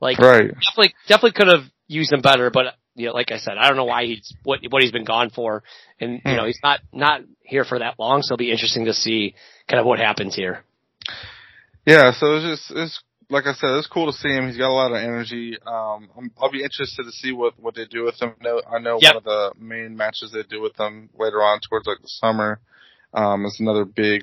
Like 0.00 0.18
right. 0.18 0.48
definitely 0.48 0.94
definitely 1.08 1.32
could 1.32 1.48
have 1.48 1.64
used 1.88 2.12
him 2.12 2.20
better, 2.20 2.50
but 2.50 2.74
you 2.94 3.06
know, 3.06 3.12
like 3.12 3.30
I 3.30 3.38
said, 3.38 3.58
I 3.58 3.68
don't 3.68 3.76
know 3.76 3.84
why 3.84 4.04
he's 4.06 4.34
what 4.42 4.60
what 4.70 4.82
he's 4.82 4.92
been 4.92 5.04
gone 5.04 5.30
for, 5.30 5.62
and 6.00 6.14
you 6.14 6.20
Hmm. 6.24 6.36
know 6.36 6.46
he's 6.46 6.60
not 6.62 6.80
not 6.92 7.20
here 7.42 7.64
for 7.64 7.78
that 7.78 7.98
long, 7.98 8.22
so 8.22 8.34
it'll 8.34 8.38
be 8.38 8.50
interesting 8.50 8.86
to 8.86 8.94
see 8.94 9.34
kind 9.68 9.80
of 9.80 9.86
what 9.86 9.98
happens 9.98 10.34
here. 10.34 10.64
Yeah, 11.86 12.12
so 12.12 12.36
it's 12.36 12.44
just 12.44 12.78
it's 12.78 13.00
like 13.28 13.46
I 13.46 13.54
said, 13.54 13.70
it's 13.70 13.86
cool 13.88 14.06
to 14.06 14.16
see 14.16 14.28
him. 14.28 14.46
He's 14.46 14.56
got 14.56 14.70
a 14.70 14.72
lot 14.72 14.92
of 14.92 14.98
energy. 14.98 15.56
Um, 15.66 16.08
I'm, 16.16 16.30
I'll 16.40 16.50
be 16.50 16.62
interested 16.62 17.04
to 17.04 17.12
see 17.12 17.32
what 17.32 17.58
what 17.58 17.74
they 17.74 17.84
do 17.84 18.04
with 18.04 18.20
him. 18.20 18.34
No, 18.40 18.60
I 18.70 18.78
know 18.78 18.98
Yep. 19.00 19.14
one 19.14 19.16
of 19.16 19.24
the 19.24 19.52
main 19.58 19.96
matches 19.96 20.32
they 20.32 20.42
do 20.44 20.60
with 20.60 20.78
him 20.78 21.10
later 21.18 21.42
on 21.42 21.60
towards 21.60 21.86
like 21.86 22.00
the 22.00 22.08
summer. 22.08 22.60
Um, 23.14 23.46
is 23.46 23.58
another 23.60 23.84
big, 23.84 24.22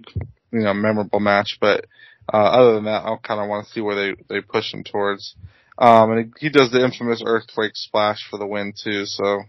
you 0.51 0.59
know, 0.59 0.73
memorable 0.73 1.19
match. 1.19 1.57
But 1.59 1.85
uh, 2.31 2.37
other 2.37 2.75
than 2.75 2.85
that, 2.85 3.05
I 3.05 3.15
kind 3.23 3.41
of 3.41 3.49
want 3.49 3.65
to 3.65 3.73
see 3.73 3.81
where 3.81 3.95
they 3.95 4.21
they 4.29 4.41
push 4.41 4.73
him 4.73 4.83
towards. 4.83 5.35
Um, 5.77 6.11
and 6.11 6.33
he, 6.39 6.47
he 6.47 6.49
does 6.49 6.71
the 6.71 6.83
infamous 6.83 7.23
earthquake 7.25 7.71
splash 7.75 8.19
for 8.29 8.37
the 8.37 8.45
win 8.45 8.73
too. 8.81 9.05
So, 9.05 9.43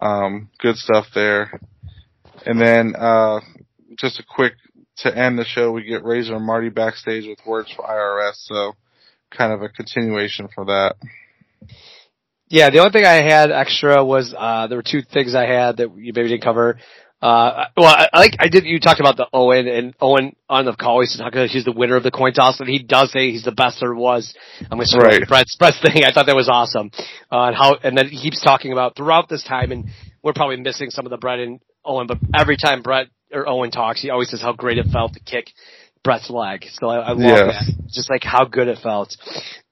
um, 0.00 0.48
good 0.58 0.76
stuff 0.76 1.06
there. 1.14 1.60
And 2.46 2.60
then 2.60 2.94
uh, 2.96 3.40
just 3.98 4.18
a 4.18 4.24
quick 4.24 4.54
to 4.98 5.16
end 5.16 5.38
the 5.38 5.44
show, 5.44 5.72
we 5.72 5.84
get 5.84 6.04
Razor 6.04 6.36
and 6.36 6.46
Marty 6.46 6.68
backstage 6.68 7.26
with 7.26 7.38
words 7.46 7.72
for 7.74 7.84
IRS. 7.84 8.34
So, 8.36 8.72
kind 9.30 9.52
of 9.52 9.62
a 9.62 9.68
continuation 9.68 10.48
for 10.54 10.66
that. 10.66 10.96
Yeah, 12.48 12.68
the 12.68 12.80
only 12.80 12.90
thing 12.90 13.06
I 13.06 13.22
had 13.22 13.50
extra 13.50 14.04
was 14.04 14.34
uh 14.36 14.66
there 14.66 14.76
were 14.76 14.82
two 14.82 15.00
things 15.00 15.34
I 15.34 15.46
had 15.46 15.78
that 15.78 15.96
you 15.96 16.12
maybe 16.14 16.28
didn't 16.28 16.42
cover. 16.42 16.78
Uh, 17.22 17.66
well, 17.76 17.86
I, 17.86 18.08
I 18.12 18.18
like 18.18 18.36
I 18.40 18.48
did. 18.48 18.64
You 18.64 18.80
talked 18.80 18.98
about 18.98 19.16
the 19.16 19.28
Owen 19.32 19.68
and 19.68 19.94
Owen 20.00 20.34
on 20.48 20.64
the 20.64 20.74
call. 20.74 21.00
He 21.00 21.06
said 21.06 21.22
how 21.22 21.46
he's 21.46 21.64
the 21.64 21.72
winner 21.72 21.94
of 21.94 22.02
the 22.02 22.10
coin 22.10 22.32
toss, 22.32 22.58
and 22.58 22.68
he 22.68 22.82
does 22.82 23.12
say 23.12 23.30
he's 23.30 23.44
the 23.44 23.52
best 23.52 23.78
there 23.80 23.94
was. 23.94 24.34
I'm 24.60 24.76
going 24.76 24.88
to 24.90 24.98
right. 24.98 25.28
Bret's 25.28 25.56
Bret's 25.56 25.80
thing. 25.80 26.02
I 26.04 26.10
thought 26.12 26.26
that 26.26 26.34
was 26.34 26.48
awesome. 26.48 26.90
Uh, 27.30 27.46
and 27.46 27.56
how 27.56 27.76
and 27.84 27.96
then 27.96 28.08
he 28.08 28.20
keeps 28.20 28.42
talking 28.42 28.72
about 28.72 28.96
throughout 28.96 29.28
this 29.28 29.44
time, 29.44 29.70
and 29.70 29.86
we're 30.22 30.32
probably 30.32 30.56
missing 30.56 30.90
some 30.90 31.06
of 31.06 31.10
the 31.10 31.16
Bret 31.16 31.38
and 31.38 31.60
Owen, 31.84 32.08
but 32.08 32.18
every 32.34 32.56
time 32.56 32.82
Bret 32.82 33.06
or 33.32 33.48
Owen 33.48 33.70
talks, 33.70 34.00
he 34.00 34.10
always 34.10 34.30
says 34.30 34.40
how 34.40 34.52
great 34.52 34.78
it 34.78 34.86
felt 34.92 35.14
to 35.14 35.20
kick 35.20 35.50
Bret's 36.04 36.30
leg. 36.30 36.64
So 36.72 36.88
I, 36.88 36.98
I 36.98 37.12
love 37.12 37.18
that. 37.48 37.74
Just 37.88 38.10
like 38.10 38.24
how 38.24 38.44
good 38.44 38.68
it 38.68 38.78
felt. 38.82 39.16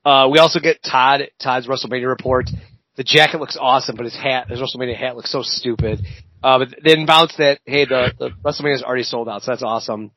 Uh, 0.04 0.28
we 0.30 0.38
also 0.38 0.60
get 0.60 0.82
Todd, 0.82 1.22
Todd's 1.42 1.66
WrestleMania 1.66 2.08
report. 2.08 2.48
The 2.96 3.04
jacket 3.04 3.40
looks 3.40 3.56
awesome, 3.60 3.96
but 3.96 4.04
his 4.04 4.14
hat, 4.14 4.48
his 4.48 4.60
WrestleMania 4.60 4.96
hat 4.96 5.16
looks 5.16 5.30
so 5.30 5.42
stupid. 5.42 6.00
Uh, 6.42 6.58
but 6.58 6.68
then 6.82 7.06
bounce 7.06 7.34
that, 7.38 7.60
hey, 7.66 7.84
the, 7.84 8.12
the 8.18 8.30
WrestleMania 8.44 8.76
is 8.76 8.82
already 8.82 9.02
sold 9.02 9.28
out, 9.28 9.42
so 9.42 9.52
that's 9.52 9.62
awesome. 9.62 10.10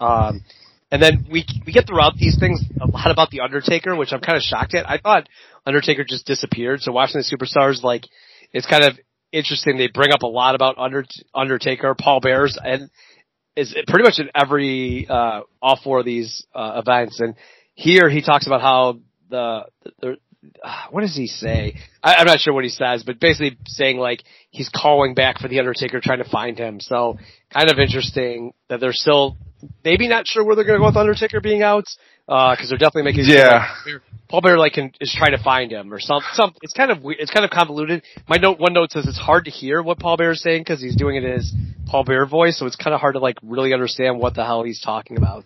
Um, 0.00 0.44
and 0.90 1.02
then 1.02 1.26
we 1.30 1.44
we 1.66 1.72
get 1.72 1.86
throughout 1.86 2.14
these 2.16 2.38
things 2.38 2.60
a 2.80 2.86
lot 2.86 3.10
about 3.10 3.30
the 3.30 3.40
Undertaker, 3.40 3.96
which 3.96 4.12
I'm 4.12 4.20
kind 4.20 4.36
of 4.36 4.42
shocked 4.42 4.74
at. 4.74 4.88
I 4.88 4.98
thought 4.98 5.28
Undertaker 5.66 6.04
just 6.04 6.26
disappeared. 6.26 6.82
So 6.82 6.92
watching 6.92 7.20
the 7.20 7.36
superstars, 7.36 7.82
like, 7.82 8.06
it's 8.52 8.66
kind 8.66 8.84
of 8.84 8.98
interesting. 9.34 9.76
They 9.76 9.88
bring 9.88 10.12
up 10.12 10.22
a 10.22 10.26
lot 10.26 10.54
about 10.54 10.78
Under, 10.78 11.04
Undertaker, 11.34 11.94
Paul 11.98 12.20
Bears, 12.20 12.58
and 12.62 12.90
is 13.56 13.74
pretty 13.86 14.04
much 14.04 14.18
in 14.18 14.30
every 14.34 15.06
uh, 15.08 15.42
all 15.60 15.78
four 15.82 16.00
of 16.00 16.04
these 16.04 16.46
uh, 16.54 16.82
events. 16.84 17.20
And 17.20 17.34
here 17.74 18.08
he 18.08 18.22
talks 18.22 18.46
about 18.46 18.60
how 18.60 19.00
the, 19.30 19.66
the 20.00 20.16
what 20.90 21.00
does 21.00 21.16
he 21.16 21.26
say? 21.26 21.76
I, 22.02 22.16
I'm 22.16 22.26
not 22.26 22.40
sure 22.40 22.52
what 22.52 22.64
he 22.64 22.70
says, 22.70 23.02
but 23.02 23.20
basically 23.20 23.56
saying 23.66 23.98
like 23.98 24.22
he's 24.50 24.68
calling 24.68 25.14
back 25.14 25.38
for 25.38 25.48
the 25.48 25.58
Undertaker, 25.58 26.00
trying 26.00 26.22
to 26.22 26.28
find 26.28 26.58
him. 26.58 26.80
So 26.80 27.18
kind 27.52 27.70
of 27.70 27.78
interesting 27.78 28.52
that 28.68 28.80
they're 28.80 28.92
still 28.92 29.36
maybe 29.84 30.08
not 30.08 30.26
sure 30.26 30.44
where 30.44 30.56
they're 30.56 30.64
going 30.64 30.78
to 30.78 30.82
go 30.82 30.86
with 30.86 30.96
Undertaker 30.96 31.40
being 31.40 31.62
out 31.62 31.86
Uh, 32.26 32.54
because 32.54 32.70
they're 32.70 32.78
definitely 32.78 33.10
making 33.10 33.24
Yeah. 33.26 33.74
Paul 34.28 34.40
Bearer 34.40 34.58
like 34.58 34.72
can, 34.72 34.92
is 35.00 35.14
trying 35.14 35.32
to 35.32 35.42
find 35.42 35.70
him 35.70 35.92
or 35.92 36.00
some 36.00 36.22
some. 36.32 36.54
It's 36.62 36.72
kind 36.72 36.90
of 36.90 37.02
weird. 37.02 37.20
It's 37.20 37.30
kind 37.30 37.44
of 37.44 37.50
convoluted. 37.50 38.02
My 38.26 38.36
note 38.36 38.58
one 38.58 38.72
note 38.72 38.92
says 38.92 39.06
it's 39.06 39.18
hard 39.18 39.44
to 39.44 39.50
hear 39.50 39.82
what 39.82 39.98
Paul 39.98 40.16
Bearer 40.16 40.32
is 40.32 40.40
saying 40.40 40.62
because 40.62 40.80
he's 40.80 40.96
doing 40.96 41.16
it 41.16 41.24
in 41.24 41.32
his 41.32 41.54
Paul 41.86 42.04
Bearer 42.04 42.26
voice, 42.26 42.58
so 42.58 42.66
it's 42.66 42.76
kind 42.76 42.94
of 42.94 43.00
hard 43.00 43.14
to 43.14 43.20
like 43.20 43.36
really 43.42 43.74
understand 43.74 44.18
what 44.18 44.34
the 44.34 44.44
hell 44.44 44.62
he's 44.62 44.80
talking 44.80 45.18
about. 45.18 45.44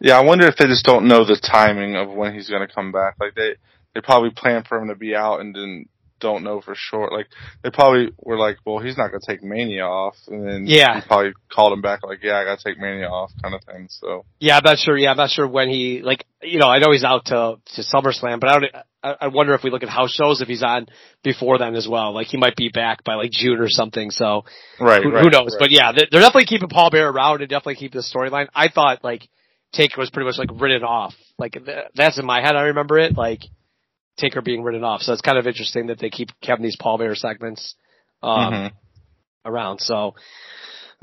Yeah, 0.00 0.18
I 0.18 0.24
wonder 0.24 0.46
if 0.46 0.56
they 0.56 0.66
just 0.66 0.84
don't 0.84 1.06
know 1.06 1.24
the 1.24 1.36
timing 1.36 1.96
of 1.96 2.10
when 2.10 2.34
he's 2.34 2.48
going 2.48 2.66
to 2.66 2.74
come 2.74 2.90
back. 2.90 3.16
Like 3.20 3.34
they, 3.34 3.54
they 3.94 4.00
probably 4.00 4.30
plan 4.30 4.64
for 4.68 4.78
him 4.78 4.88
to 4.88 4.94
be 4.94 5.14
out 5.14 5.40
and 5.40 5.54
then 5.54 5.86
don't 6.24 6.42
know 6.42 6.60
for 6.60 6.74
sure. 6.74 7.08
Like 7.12 7.28
they 7.62 7.70
probably 7.70 8.10
were 8.18 8.38
like, 8.38 8.56
well, 8.66 8.78
he's 8.78 8.96
not 8.98 9.08
going 9.10 9.20
to 9.20 9.26
take 9.26 9.42
Mania 9.44 9.84
off, 9.84 10.16
and 10.28 10.40
then 10.48 10.64
Yeah. 10.66 11.00
he 11.00 11.06
probably 11.06 11.32
called 11.52 11.72
him 11.74 11.82
back 11.82 12.00
like, 12.02 12.20
yeah, 12.22 12.36
I 12.38 12.44
got 12.44 12.58
to 12.58 12.64
take 12.64 12.80
Mania 12.80 13.08
off, 13.08 13.30
kind 13.42 13.54
of 13.54 13.62
thing. 13.64 13.86
So 13.90 14.24
Yeah, 14.40 14.56
I'm 14.56 14.64
not 14.64 14.78
sure. 14.78 14.96
Yeah, 14.96 15.10
I'm 15.12 15.16
not 15.16 15.30
sure 15.30 15.46
when 15.46 15.68
he 15.68 16.00
like. 16.02 16.24
You 16.42 16.58
know, 16.58 16.66
I 16.68 16.78
know 16.78 16.90
he's 16.92 17.04
out 17.04 17.26
to 17.26 17.56
to 17.76 17.82
SummerSlam, 17.82 18.38
but 18.40 18.50
I 18.50 18.52
don't. 18.58 18.64
I, 19.02 19.16
I 19.22 19.26
wonder 19.28 19.54
if 19.54 19.62
we 19.64 19.70
look 19.70 19.82
at 19.82 19.88
house 19.88 20.12
shows 20.12 20.40
if 20.42 20.48
he's 20.48 20.62
on 20.62 20.86
before 21.22 21.58
then 21.58 21.74
as 21.74 21.86
well. 21.88 22.12
Like 22.12 22.26
he 22.26 22.36
might 22.36 22.56
be 22.56 22.68
back 22.68 23.02
by 23.04 23.14
like 23.14 23.30
June 23.30 23.60
or 23.60 23.68
something. 23.68 24.10
So 24.10 24.44
right, 24.80 25.02
who, 25.02 25.10
right, 25.12 25.22
who 25.24 25.30
knows? 25.30 25.52
right. 25.52 25.60
But 25.60 25.70
yeah, 25.70 25.92
they're, 25.92 26.06
they're 26.10 26.20
definitely 26.20 26.46
keeping 26.46 26.68
Paul 26.68 26.90
Bearer 26.90 27.10
around 27.12 27.40
and 27.40 27.48
definitely 27.48 27.76
keep 27.76 27.92
the 27.92 28.00
storyline. 28.00 28.48
I 28.54 28.68
thought 28.68 29.02
like 29.04 29.28
Taker 29.72 30.00
was 30.00 30.10
pretty 30.10 30.26
much 30.26 30.38
like 30.38 30.50
written 30.60 30.82
off. 30.84 31.14
Like 31.38 31.52
th- 31.52 31.86
that's 31.94 32.18
in 32.18 32.26
my 32.26 32.40
head. 32.42 32.56
I 32.56 32.62
remember 32.64 32.98
it 32.98 33.16
like 33.16 33.40
Taker 34.16 34.42
being 34.42 34.62
written 34.62 34.84
off. 34.84 35.02
So 35.02 35.12
it's 35.12 35.22
kind 35.22 35.38
of 35.38 35.46
interesting 35.46 35.88
that 35.88 35.98
they 35.98 36.10
keep 36.10 36.30
having 36.42 36.62
these 36.62 36.76
Paul 36.78 36.98
Bearer 36.98 37.14
segments 37.14 37.74
um, 38.22 38.52
Mhm. 38.52 38.72
around. 39.44 39.80
So. 39.80 40.14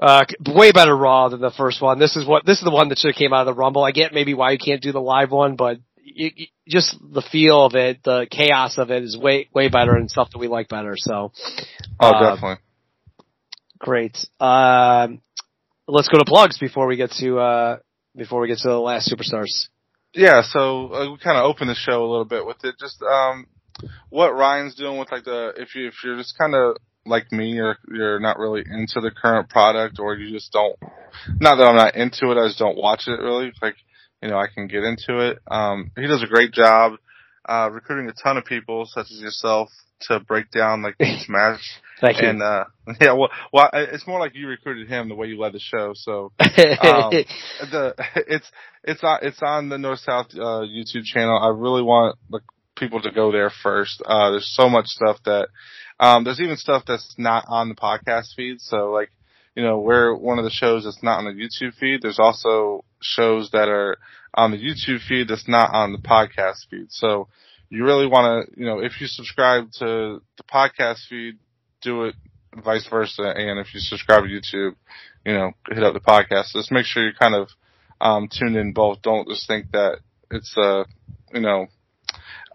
Uh, 0.01 0.23
way 0.47 0.71
better 0.71 0.95
Raw 0.97 1.29
than 1.29 1.41
the 1.41 1.51
first 1.51 1.79
one. 1.79 1.99
This 1.99 2.15
is 2.15 2.25
what 2.25 2.43
this 2.43 2.57
is 2.57 2.63
the 2.63 2.71
one 2.71 2.89
that 2.89 2.97
should 2.97 3.09
have 3.11 3.19
came 3.19 3.33
out 3.33 3.41
of 3.41 3.53
the 3.53 3.59
Rumble. 3.59 3.83
I 3.83 3.91
get 3.91 4.13
maybe 4.13 4.33
why 4.33 4.51
you 4.51 4.57
can't 4.57 4.81
do 4.81 4.91
the 4.91 5.01
live 5.01 5.29
one, 5.29 5.55
but 5.55 5.77
you, 5.97 6.31
you, 6.35 6.47
just 6.67 6.97
the 7.01 7.21
feel 7.21 7.65
of 7.65 7.75
it, 7.75 8.01
the 8.03 8.25
chaos 8.31 8.79
of 8.79 8.89
it 8.89 9.03
is 9.03 9.15
way 9.15 9.47
way 9.53 9.67
better 9.67 9.95
and 9.95 10.09
stuff 10.09 10.29
that 10.31 10.39
we 10.39 10.47
like 10.47 10.69
better. 10.69 10.93
So 10.97 11.31
oh, 11.99 12.07
uh, 12.07 12.33
definitely. 12.33 12.63
Great. 13.77 14.17
Um, 14.39 15.21
let's 15.87 16.07
go 16.07 16.17
to 16.17 16.25
plugs 16.25 16.57
before 16.57 16.87
we 16.87 16.95
get 16.95 17.11
to 17.19 17.39
uh, 17.39 17.77
before 18.15 18.41
we 18.41 18.47
get 18.47 18.59
to 18.59 18.69
the 18.69 18.79
last 18.79 19.11
superstars. 19.11 19.67
Yeah, 20.13 20.41
so 20.43 20.93
uh, 20.93 21.11
we 21.11 21.17
kind 21.17 21.37
of 21.37 21.45
opened 21.45 21.69
the 21.69 21.75
show 21.75 22.03
a 22.03 22.09
little 22.09 22.25
bit 22.25 22.45
with 22.45 22.63
it. 22.63 22.75
Just 22.79 23.01
um, 23.01 23.47
what 24.09 24.35
Ryan's 24.35 24.75
doing 24.75 24.97
with 24.97 25.11
like 25.11 25.23
the 25.23 25.53
if 25.57 25.75
you 25.75 25.87
if 25.87 25.95
you're 26.03 26.17
just 26.17 26.37
kind 26.37 26.53
of 26.53 26.77
like 27.05 27.31
me, 27.31 27.51
you're 27.51 27.77
you're 27.87 28.19
not 28.19 28.37
really 28.37 28.63
into 28.69 28.99
the 28.99 29.11
current 29.11 29.49
product, 29.49 29.99
or 29.99 30.15
you 30.15 30.33
just 30.33 30.51
don't. 30.51 30.77
Not 31.39 31.55
that 31.55 31.63
I'm 31.63 31.75
not 31.75 31.95
into 31.95 32.31
it, 32.31 32.37
I 32.37 32.47
just 32.47 32.59
don't 32.59 32.77
watch 32.77 33.03
it 33.07 33.19
really. 33.19 33.51
Like 33.61 33.75
you 34.21 34.29
know, 34.29 34.37
I 34.37 34.47
can 34.53 34.67
get 34.67 34.83
into 34.83 35.19
it. 35.19 35.39
Um, 35.49 35.91
he 35.95 36.07
does 36.07 36.23
a 36.23 36.27
great 36.27 36.51
job 36.51 36.93
uh, 37.47 37.69
recruiting 37.71 38.09
a 38.09 38.13
ton 38.13 38.37
of 38.37 38.45
people, 38.45 38.85
such 38.85 39.07
as 39.11 39.19
yourself, 39.19 39.69
to 40.07 40.19
break 40.19 40.51
down 40.51 40.81
like 40.81 40.95
each 40.99 41.27
match. 41.29 41.61
Thank 41.99 42.21
you. 42.21 42.29
And 42.29 42.41
uh, 42.41 42.65
yeah, 43.01 43.13
well, 43.13 43.29
well, 43.53 43.69
it's 43.73 44.07
more 44.07 44.19
like 44.19 44.35
you 44.35 44.47
recruited 44.47 44.87
him 44.87 45.09
the 45.09 45.15
way 45.15 45.27
you 45.27 45.39
led 45.39 45.53
the 45.53 45.59
show. 45.59 45.93
So 45.95 46.31
um, 46.39 47.11
the 47.71 47.93
it's 48.27 48.51
it's 48.83 49.03
on 49.03 49.19
it's 49.21 49.41
on 49.41 49.69
the 49.69 49.77
North 49.77 49.99
South 49.99 50.27
uh, 50.33 50.65
YouTube 50.65 51.03
channel. 51.03 51.37
I 51.37 51.49
really 51.49 51.83
want 51.83 52.17
the 52.29 52.39
people 52.75 53.01
to 53.01 53.11
go 53.11 53.31
there 53.31 53.51
first. 53.63 54.01
Uh, 54.05 54.31
there's 54.31 54.51
so 54.55 54.67
much 54.67 54.87
stuff 54.87 55.17
that 55.25 55.49
um, 55.99 56.23
there's 56.23 56.41
even 56.41 56.57
stuff 56.57 56.83
that's 56.87 57.15
not 57.17 57.45
on 57.47 57.69
the 57.69 57.75
podcast 57.75 58.33
feed. 58.35 58.59
So 58.59 58.91
like 58.91 59.11
you 59.55 59.63
know 59.63 59.79
we're 59.79 60.15
one 60.15 60.39
of 60.39 60.43
the 60.43 60.51
shows 60.51 60.85
that's 60.85 61.03
not 61.03 61.19
on 61.19 61.25
the 61.25 61.31
YouTube 61.31 61.75
feed. 61.75 62.01
There's 62.01 62.19
also 62.19 62.83
shows 63.01 63.51
that 63.51 63.69
are 63.69 63.97
on 64.33 64.51
the 64.51 64.57
YouTube 64.57 65.01
feed 65.07 65.27
that's 65.27 65.47
not 65.47 65.73
on 65.73 65.91
the 65.91 65.99
podcast 65.99 66.67
feed. 66.69 66.87
So 66.89 67.27
you 67.71 67.85
really 67.85 68.05
want 68.05 68.47
to 68.47 68.59
you 68.59 68.65
know 68.67 68.79
if 68.79 68.99
you 68.99 69.07
subscribe 69.07 69.71
to 69.79 70.21
the 70.37 70.43
podcast 70.43 71.07
feed, 71.09 71.39
do 71.81 72.03
it 72.03 72.15
vice 72.63 72.85
versa. 72.87 73.33
And 73.35 73.59
if 73.59 73.73
you 73.73 73.79
subscribe 73.79 74.23
to 74.23 74.29
YouTube, 74.29 74.75
you 75.25 75.33
know 75.33 75.51
hit 75.69 75.83
up 75.83 75.93
the 75.93 76.01
podcast. 76.01 76.51
Just 76.53 76.71
make 76.71 76.85
sure 76.85 77.01
you're 77.01 77.13
kind 77.13 77.33
of 77.33 77.49
um, 78.01 78.27
tuned 78.27 78.57
in 78.57 78.73
both. 78.73 79.01
Don't 79.01 79.27
just 79.27 79.47
think 79.47 79.71
that 79.71 79.99
it's 80.29 80.55
uh 80.57 80.83
you 81.33 81.41
know 81.41 81.67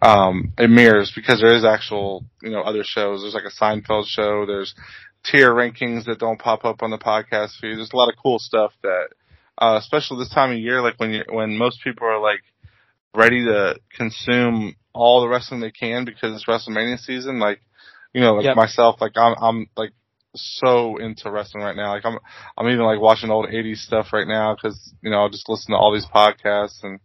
um 0.01 0.53
it 0.57 0.69
mirrors 0.69 1.11
because 1.15 1.41
there 1.41 1.55
is 1.55 1.65
actual 1.65 2.23
you 2.43 2.51
know 2.51 2.61
other 2.61 2.83
shows. 2.83 3.21
There's 3.21 3.33
like 3.33 3.43
a 3.43 3.63
Seinfeld 3.63 4.05
show. 4.05 4.45
There's 4.45 4.75
tier 5.25 5.51
rankings 5.51 6.05
that 6.05 6.19
don't 6.19 6.39
pop 6.39 6.63
up 6.63 6.83
on 6.83 6.91
the 6.91 6.97
podcast 6.99 7.57
feed. 7.59 7.77
There's 7.77 7.91
a 7.91 7.97
lot 7.97 8.09
of 8.09 8.15
cool 8.21 8.37
stuff 8.37 8.71
that, 8.83 9.07
uh, 9.57 9.77
especially 9.81 10.19
this 10.19 10.33
time 10.33 10.51
of 10.51 10.59
year, 10.59 10.81
like 10.81 10.99
when 10.99 11.11
you 11.11 11.23
when 11.27 11.57
most 11.57 11.83
people 11.83 12.07
are 12.07 12.21
like 12.21 12.43
ready 13.15 13.43
to 13.45 13.75
consume 13.95 14.75
all 14.97 15.21
the 15.21 15.27
wrestling 15.27 15.61
they 15.61 15.71
can 15.71 16.05
because 16.05 16.35
it's 16.35 16.45
WrestleMania 16.45 16.99
season. 16.99 17.39
Like 17.39 17.61
you 18.13 18.21
know, 18.21 18.33
like 18.35 18.45
Yep. 18.45 18.55
myself, 18.55 19.01
like 19.01 19.13
I'm 19.15 19.35
I'm 19.41 19.67
like 19.77 19.91
so 20.35 20.97
into 20.97 21.31
wrestling 21.31 21.63
right 21.63 21.75
now. 21.75 21.91
Like 21.93 22.05
I'm 22.05 22.19
I'm 22.57 22.67
even 22.69 22.85
like 22.85 22.99
watching 22.99 23.29
old 23.29 23.47
'80s 23.47 23.77
stuff 23.77 24.13
right 24.13 24.27
now 24.27 24.55
because 24.55 24.93
you 25.01 25.09
know 25.09 25.17
I'll 25.17 25.29
just 25.29 25.49
listen 25.49 25.71
to 25.73 25.77
all 25.77 25.93
these 25.93 26.05
podcasts 26.05 26.83
and, 26.83 26.99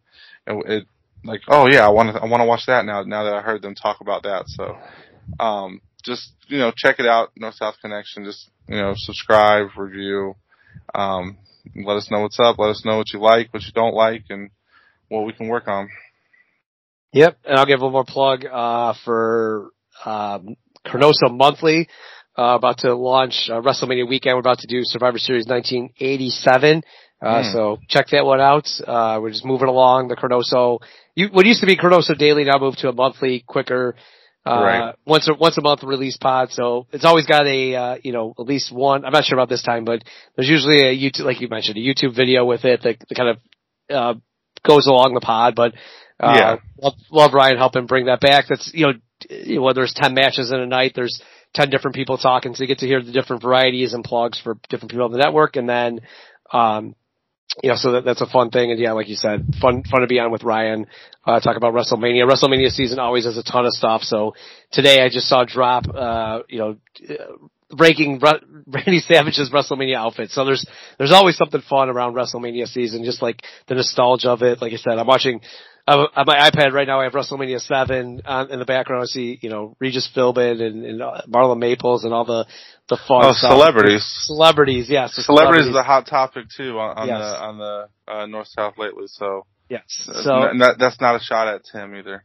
and 0.46 0.62
it 0.66 0.86
like 1.24 1.42
oh 1.48 1.68
yeah 1.68 1.86
I 1.86 1.90
want 1.90 2.14
to 2.14 2.22
I 2.22 2.26
want 2.26 2.40
to 2.40 2.46
watch 2.46 2.66
that 2.66 2.84
now 2.84 3.02
now 3.02 3.24
that 3.24 3.34
I 3.34 3.42
heard 3.42 3.62
them 3.62 3.74
talk 3.74 4.00
about 4.00 4.24
that. 4.24 4.48
So 4.48 4.76
um 5.38 5.80
just 6.04 6.32
you 6.48 6.58
know 6.58 6.72
check 6.74 6.98
it 6.98 7.06
out 7.06 7.30
North 7.36 7.54
South 7.54 7.76
Connection. 7.80 8.24
Just 8.24 8.50
you 8.68 8.76
know 8.76 8.94
subscribe, 8.96 9.68
review, 9.76 10.34
um 10.94 11.38
let 11.76 11.96
us 11.96 12.10
know 12.10 12.20
what's 12.20 12.40
up. 12.40 12.58
Let 12.58 12.70
us 12.70 12.84
know 12.84 12.96
what 12.96 13.12
you 13.12 13.20
like, 13.20 13.52
what 13.52 13.62
you 13.62 13.72
don't 13.72 13.94
like, 13.94 14.24
and 14.30 14.50
what 15.08 15.24
we 15.26 15.32
can 15.32 15.48
work 15.48 15.68
on. 15.68 15.88
Yep, 17.12 17.38
and 17.44 17.58
I'll 17.58 17.66
give 17.66 17.80
one 17.80 17.92
more 17.92 18.04
plug 18.06 18.44
uh, 18.50 18.94
for 19.04 19.70
um, 20.04 20.56
Carnosa 20.86 21.30
Monthly. 21.30 21.88
Uh, 22.36 22.54
about 22.56 22.78
to 22.78 22.94
launch 22.94 23.50
uh, 23.50 23.60
WrestleMania 23.60 24.08
weekend. 24.08 24.34
We're 24.36 24.40
about 24.40 24.60
to 24.60 24.66
do 24.66 24.80
Survivor 24.84 25.18
Series 25.18 25.46
1987. 25.46 26.82
Uh, 27.20 27.42
Hmm. 27.42 27.52
so 27.52 27.78
check 27.88 28.06
that 28.12 28.24
one 28.24 28.40
out. 28.40 28.66
Uh, 28.86 29.18
we're 29.20 29.30
just 29.30 29.44
moving 29.44 29.68
along. 29.68 30.08
The 30.08 30.16
Carnoso, 30.16 30.78
you, 31.14 31.28
what 31.30 31.44
used 31.44 31.60
to 31.60 31.66
be 31.66 31.76
Carnoso 31.76 32.16
Daily 32.16 32.44
now 32.44 32.58
moved 32.58 32.78
to 32.78 32.88
a 32.88 32.92
monthly, 32.92 33.44
quicker, 33.46 33.94
uh, 34.46 34.50
Right. 34.60 34.94
once 35.06 35.28
a, 35.28 35.34
once 35.34 35.58
a 35.58 35.62
month 35.62 35.82
release 35.84 36.16
pod. 36.16 36.50
So 36.50 36.86
it's 36.90 37.04
always 37.04 37.26
got 37.26 37.46
a, 37.46 37.74
uh, 37.76 37.96
you 38.02 38.12
know, 38.12 38.34
at 38.38 38.46
least 38.46 38.72
one, 38.72 39.04
I'm 39.04 39.12
not 39.12 39.24
sure 39.24 39.36
about 39.38 39.50
this 39.50 39.62
time, 39.62 39.84
but 39.84 40.02
there's 40.34 40.48
usually 40.48 40.80
a 40.80 40.96
YouTube, 40.98 41.26
like 41.26 41.40
you 41.42 41.48
mentioned, 41.48 41.76
a 41.76 41.80
YouTube 41.80 42.16
video 42.16 42.46
with 42.46 42.64
it 42.64 42.80
that, 42.82 42.96
that 43.06 43.14
kind 43.14 43.28
of, 43.28 43.36
uh, 43.94 44.14
goes 44.66 44.86
along 44.86 45.12
the 45.14 45.20
pod, 45.20 45.54
but, 45.54 45.74
uh, 46.22 46.34
Yeah. 46.36 46.56
love, 46.80 46.94
love 47.10 47.34
Ryan 47.34 47.56
helping 47.58 47.86
bring 47.86 48.06
that 48.06 48.20
back. 48.20 48.46
That's, 48.48 48.70
you 48.72 48.86
know, 48.86 49.62
whether 49.62 49.82
it's 49.82 49.94
10 49.94 50.14
matches 50.14 50.50
in 50.52 50.60
a 50.60 50.66
night, 50.66 50.92
there's 50.94 51.20
10 51.54 51.70
different 51.70 51.94
people 51.94 52.16
talking, 52.16 52.54
so 52.54 52.62
you 52.62 52.68
get 52.68 52.78
to 52.78 52.86
hear 52.86 53.02
the 53.02 53.12
different 53.12 53.42
varieties 53.42 53.92
and 53.92 54.02
plugs 54.04 54.40
for 54.40 54.56
different 54.70 54.90
people 54.90 55.04
on 55.04 55.12
the 55.12 55.18
network, 55.18 55.56
and 55.56 55.68
then, 55.68 56.00
um, 56.52 56.94
you 57.62 57.68
know, 57.68 57.76
so 57.76 57.92
that, 57.92 58.04
that's 58.04 58.22
a 58.22 58.26
fun 58.26 58.50
thing, 58.50 58.70
and 58.70 58.80
yeah, 58.80 58.92
like 58.92 59.08
you 59.08 59.14
said, 59.14 59.46
fun, 59.60 59.82
fun 59.84 60.00
to 60.00 60.06
be 60.06 60.18
on 60.18 60.30
with 60.32 60.42
Ryan, 60.42 60.86
uh, 61.26 61.38
talk 61.40 61.56
about 61.56 61.74
WrestleMania. 61.74 62.26
WrestleMania 62.26 62.70
season 62.70 62.98
always 62.98 63.26
has 63.26 63.36
a 63.36 63.42
ton 63.42 63.66
of 63.66 63.72
stuff, 63.72 64.02
so 64.02 64.34
today 64.72 65.02
I 65.02 65.08
just 65.10 65.28
saw 65.28 65.44
drop, 65.44 65.84
uh, 65.94 66.40
you 66.48 66.58
know, 66.58 66.76
uh, 67.10 67.46
breaking 67.76 68.18
Ra- 68.18 68.40
Randy 68.66 69.00
Savage's 69.00 69.50
WrestleMania 69.50 69.96
outfit. 69.96 70.30
So 70.30 70.44
there's 70.44 70.66
there's 70.98 71.12
always 71.12 71.36
something 71.36 71.62
fun 71.68 71.88
around 71.88 72.14
WrestleMania 72.14 72.66
season, 72.66 73.04
just 73.04 73.22
like 73.22 73.42
the 73.66 73.74
nostalgia 73.74 74.30
of 74.30 74.42
it. 74.42 74.60
Like 74.62 74.72
I 74.72 74.76
said, 74.76 74.98
I'm 74.98 75.06
watching 75.06 75.40
uh, 75.86 76.06
on 76.14 76.24
my 76.26 76.50
iPad 76.50 76.72
right 76.72 76.86
now. 76.86 77.00
I 77.00 77.04
have 77.04 77.12
WrestleMania 77.12 77.60
seven 77.60 78.22
on, 78.24 78.50
in 78.50 78.58
the 78.58 78.64
background. 78.64 79.02
I 79.02 79.06
see 79.06 79.38
you 79.42 79.50
know 79.50 79.76
Regis 79.80 80.08
Philbin 80.14 80.60
and, 80.62 80.84
and 80.84 81.02
uh, 81.02 81.22
Marla 81.28 81.58
Maples 81.58 82.04
and 82.04 82.12
all 82.14 82.24
the 82.24 82.46
the 82.88 82.96
fun 83.08 83.22
Oh, 83.24 83.32
celebrities. 83.32 84.04
Celebrities, 84.26 84.88
yes. 84.90 85.16
the 85.16 85.22
Celebrities 85.22 85.66
is 85.68 85.76
a 85.76 85.82
hot 85.82 86.06
topic 86.06 86.46
too 86.56 86.78
on, 86.78 86.98
on 86.98 87.08
Yes. 87.08 87.18
the 87.18 87.40
on 87.42 87.58
the 87.58 87.88
uh, 88.12 88.26
North 88.26 88.48
South 88.48 88.74
lately. 88.78 89.04
So, 89.06 89.46
yes. 89.68 90.08
uh, 90.08 90.22
So 90.22 90.42
n- 90.48 90.58
that, 90.58 90.76
that's 90.78 91.00
not 91.00 91.16
a 91.16 91.20
shot 91.20 91.48
at 91.48 91.62
Tim 91.70 91.94
either. 91.96 92.24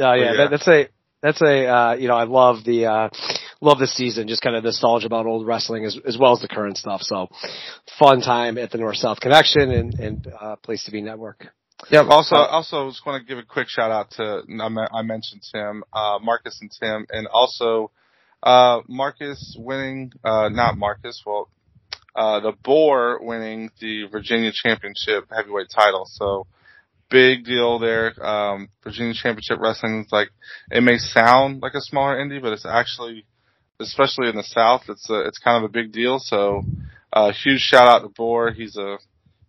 Oh 0.00 0.14
yeah, 0.14 0.24
yeah. 0.24 0.32
That, 0.36 0.50
that's 0.50 0.68
a 0.68 0.88
that's 1.22 1.42
a 1.42 1.66
uh, 1.66 1.94
you 1.94 2.08
know 2.08 2.16
I 2.16 2.24
love 2.24 2.64
the 2.64 2.86
uh, 2.86 3.08
love 3.60 3.78
this 3.78 3.94
season. 3.94 4.28
Just 4.28 4.42
kind 4.42 4.54
of 4.56 4.62
nostalgia 4.64 5.06
about 5.06 5.26
old 5.26 5.46
wrestling 5.46 5.84
as 5.84 5.98
as 6.06 6.16
well 6.16 6.32
as 6.32 6.40
the 6.40 6.48
current 6.48 6.76
stuff. 6.78 7.02
So 7.02 7.28
fun 7.98 8.20
time 8.20 8.58
at 8.58 8.70
the 8.70 8.78
North 8.78 8.96
South 8.96 9.18
Connection 9.20 9.70
and 9.72 9.94
and 9.98 10.26
uh, 10.40 10.56
Place 10.56 10.84
to 10.84 10.90
Be 10.92 11.00
Network. 11.02 11.48
Yeah. 11.90 12.02
Also, 12.08 12.36
also 12.36 12.88
just 12.90 13.06
want 13.06 13.22
to 13.22 13.28
give 13.28 13.38
a 13.38 13.46
quick 13.46 13.68
shout 13.68 13.90
out 13.90 14.10
to 14.12 14.42
I 14.60 14.98
I 14.98 15.02
mentioned 15.02 15.42
Tim, 15.52 15.84
uh, 15.92 16.18
Marcus 16.20 16.58
and 16.60 16.70
Tim, 16.70 17.06
and 17.10 17.26
also 17.28 17.90
uh, 18.42 18.80
Marcus 18.88 19.56
winning, 19.58 20.12
uh, 20.24 20.48
not 20.48 20.76
Marcus, 20.76 21.22
well, 21.24 21.48
uh, 22.14 22.40
the 22.40 22.52
Boar 22.64 23.20
winning 23.22 23.70
the 23.80 24.06
Virginia 24.10 24.50
Championship 24.52 25.26
heavyweight 25.34 25.68
title. 25.74 26.04
So 26.10 26.46
big 27.10 27.44
deal 27.44 27.78
there. 27.78 28.14
Um, 28.24 28.68
Virginia 28.82 29.14
Championship 29.14 29.58
Wrestling 29.60 30.04
is 30.04 30.12
like 30.12 30.30
it 30.70 30.82
may 30.82 30.98
sound 30.98 31.62
like 31.62 31.74
a 31.74 31.80
smaller 31.80 32.16
indie, 32.16 32.42
but 32.42 32.52
it's 32.52 32.66
actually, 32.66 33.24
especially 33.80 34.28
in 34.28 34.36
the 34.36 34.42
South, 34.42 34.82
it's 34.88 35.08
a, 35.08 35.20
it's 35.20 35.38
kind 35.38 35.64
of 35.64 35.70
a 35.70 35.72
big 35.72 35.92
deal. 35.92 36.18
So 36.18 36.64
uh, 37.12 37.32
huge 37.32 37.60
shout 37.60 37.88
out 37.88 38.00
to 38.00 38.08
Boar. 38.08 38.50
He's 38.52 38.76
a 38.76 38.98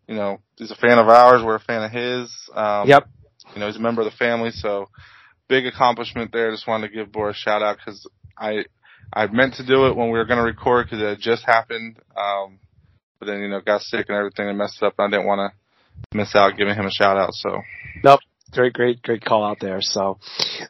you 0.09 0.15
know, 0.15 0.41
he's 0.57 0.71
a 0.71 0.75
fan 0.75 0.97
of 0.97 1.07
ours. 1.07 1.43
We're 1.43 1.55
a 1.55 1.59
fan 1.59 1.83
of 1.83 1.91
his. 1.91 2.35
Um, 2.53 2.89
Yep. 2.89 3.07
You 3.53 3.59
know, 3.59 3.67
he's 3.67 3.77
a 3.77 3.79
member 3.79 4.01
of 4.01 4.11
the 4.11 4.17
family. 4.17 4.49
So 4.49 4.89
big 5.47 5.67
accomplishment 5.67 6.31
there. 6.33 6.51
Just 6.51 6.67
wanted 6.67 6.87
to 6.87 6.93
give 6.93 7.11
Boris 7.11 7.37
a 7.37 7.39
shout 7.39 7.61
out 7.61 7.77
because 7.77 8.07
I, 8.35 8.65
I 9.13 9.27
meant 9.27 9.53
to 9.55 9.65
do 9.65 9.85
it 9.85 9.95
when 9.95 10.07
we 10.09 10.17
were 10.17 10.25
going 10.25 10.39
to 10.39 10.43
record 10.43 10.87
because 10.87 11.01
it 11.01 11.07
had 11.07 11.19
just 11.19 11.45
happened. 11.45 11.97
Um, 12.17 12.59
but 13.19 13.27
then, 13.27 13.41
you 13.41 13.49
know, 13.49 13.61
got 13.61 13.81
sick 13.81 14.07
and 14.09 14.17
everything 14.17 14.49
and 14.49 14.57
messed 14.57 14.81
up. 14.81 14.95
And 14.97 15.13
I 15.13 15.17
didn't 15.17 15.27
want 15.27 15.53
to 15.53 16.17
miss 16.17 16.35
out 16.35 16.57
giving 16.57 16.73
him 16.73 16.87
a 16.87 16.91
shout 16.91 17.17
out. 17.17 17.33
So 17.33 17.61
Nope. 18.03 18.21
Great, 18.51 18.73
great, 18.73 19.01
great 19.01 19.23
call 19.23 19.43
out 19.43 19.57
there. 19.61 19.79
So, 19.81 20.19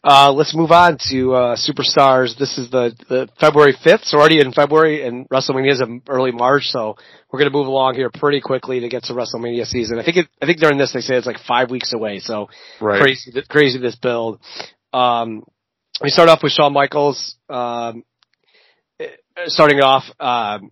uh, 0.04 0.32
let's 0.34 0.56
move 0.56 0.72
on 0.72 0.98
to, 1.10 1.34
uh, 1.34 1.56
Superstars. 1.56 2.38
This 2.38 2.58
is 2.58 2.70
the, 2.70 2.94
the 3.08 3.30
February 3.40 3.74
5th. 3.74 4.04
So 4.04 4.18
already 4.18 4.40
in 4.40 4.52
February 4.52 5.06
and 5.06 5.28
WrestleMania 5.30 5.72
is 5.72 5.82
in 5.82 6.02
early 6.10 6.32
March. 6.32 6.64
So 6.66 6.96
we're 7.32 7.40
going 7.40 7.52
to 7.52 7.58
move 7.58 7.68
along 7.68 7.96
here 7.96 8.10
pretty 8.14 8.42
quickly 8.42 8.82
to 8.82 8.90
get 8.90 9.04
to 9.04 9.14
WrestleMania 9.14 9.66
season. 9.66 10.00
I 10.00 10.04
think 10.04 10.18
it, 10.18 10.28
I 10.42 10.46
think 10.46 10.60
during 10.60 10.78
this 10.78 10.94
they 10.94 11.02
say 11.02 11.16
it's 11.16 11.28
like 11.28 11.40
five 11.48 11.70
weeks 11.70 11.94
away. 11.94 12.20
So 12.20 12.50
right. 12.82 13.02
crazy, 13.02 13.32
crazy 13.50 13.80
this 13.80 13.96
build. 13.96 14.40
Um, 14.92 15.44
we 16.02 16.10
start 16.10 16.30
off 16.30 16.42
with 16.44 16.52
Shawn 16.52 16.74
Michaels, 16.74 17.36
um, 17.50 18.04
eh, 19.00 19.08
starting 19.48 19.80
off, 19.80 20.04
um, 20.20 20.72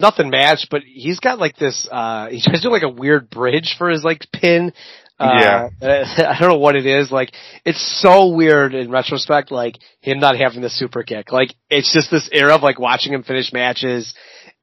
nothing 0.00 0.30
match, 0.30 0.68
but 0.70 0.82
he's 0.82 1.20
got 1.20 1.38
like 1.38 1.56
this, 1.56 1.88
uh, 1.90 2.28
he 2.28 2.40
tries 2.42 2.60
to 2.60 2.68
do 2.68 2.72
like 2.72 2.82
a 2.82 2.88
weird 2.88 3.30
bridge 3.30 3.74
for 3.78 3.88
his 3.88 4.04
like 4.04 4.26
pin. 4.32 4.72
Uh, 5.18 5.68
I 5.82 6.36
don't 6.38 6.48
know 6.50 6.58
what 6.58 6.76
it 6.76 6.86
is. 6.86 7.10
Like, 7.10 7.32
it's 7.64 8.00
so 8.00 8.28
weird 8.28 8.74
in 8.74 8.90
retrospect, 8.90 9.50
like 9.50 9.78
him 10.00 10.20
not 10.20 10.36
having 10.36 10.60
the 10.60 10.70
super 10.70 11.02
kick. 11.02 11.32
Like, 11.32 11.54
it's 11.70 11.92
just 11.92 12.10
this 12.10 12.28
era 12.32 12.54
of 12.54 12.62
like 12.62 12.78
watching 12.78 13.12
him 13.12 13.22
finish 13.22 13.52
matches 13.52 14.14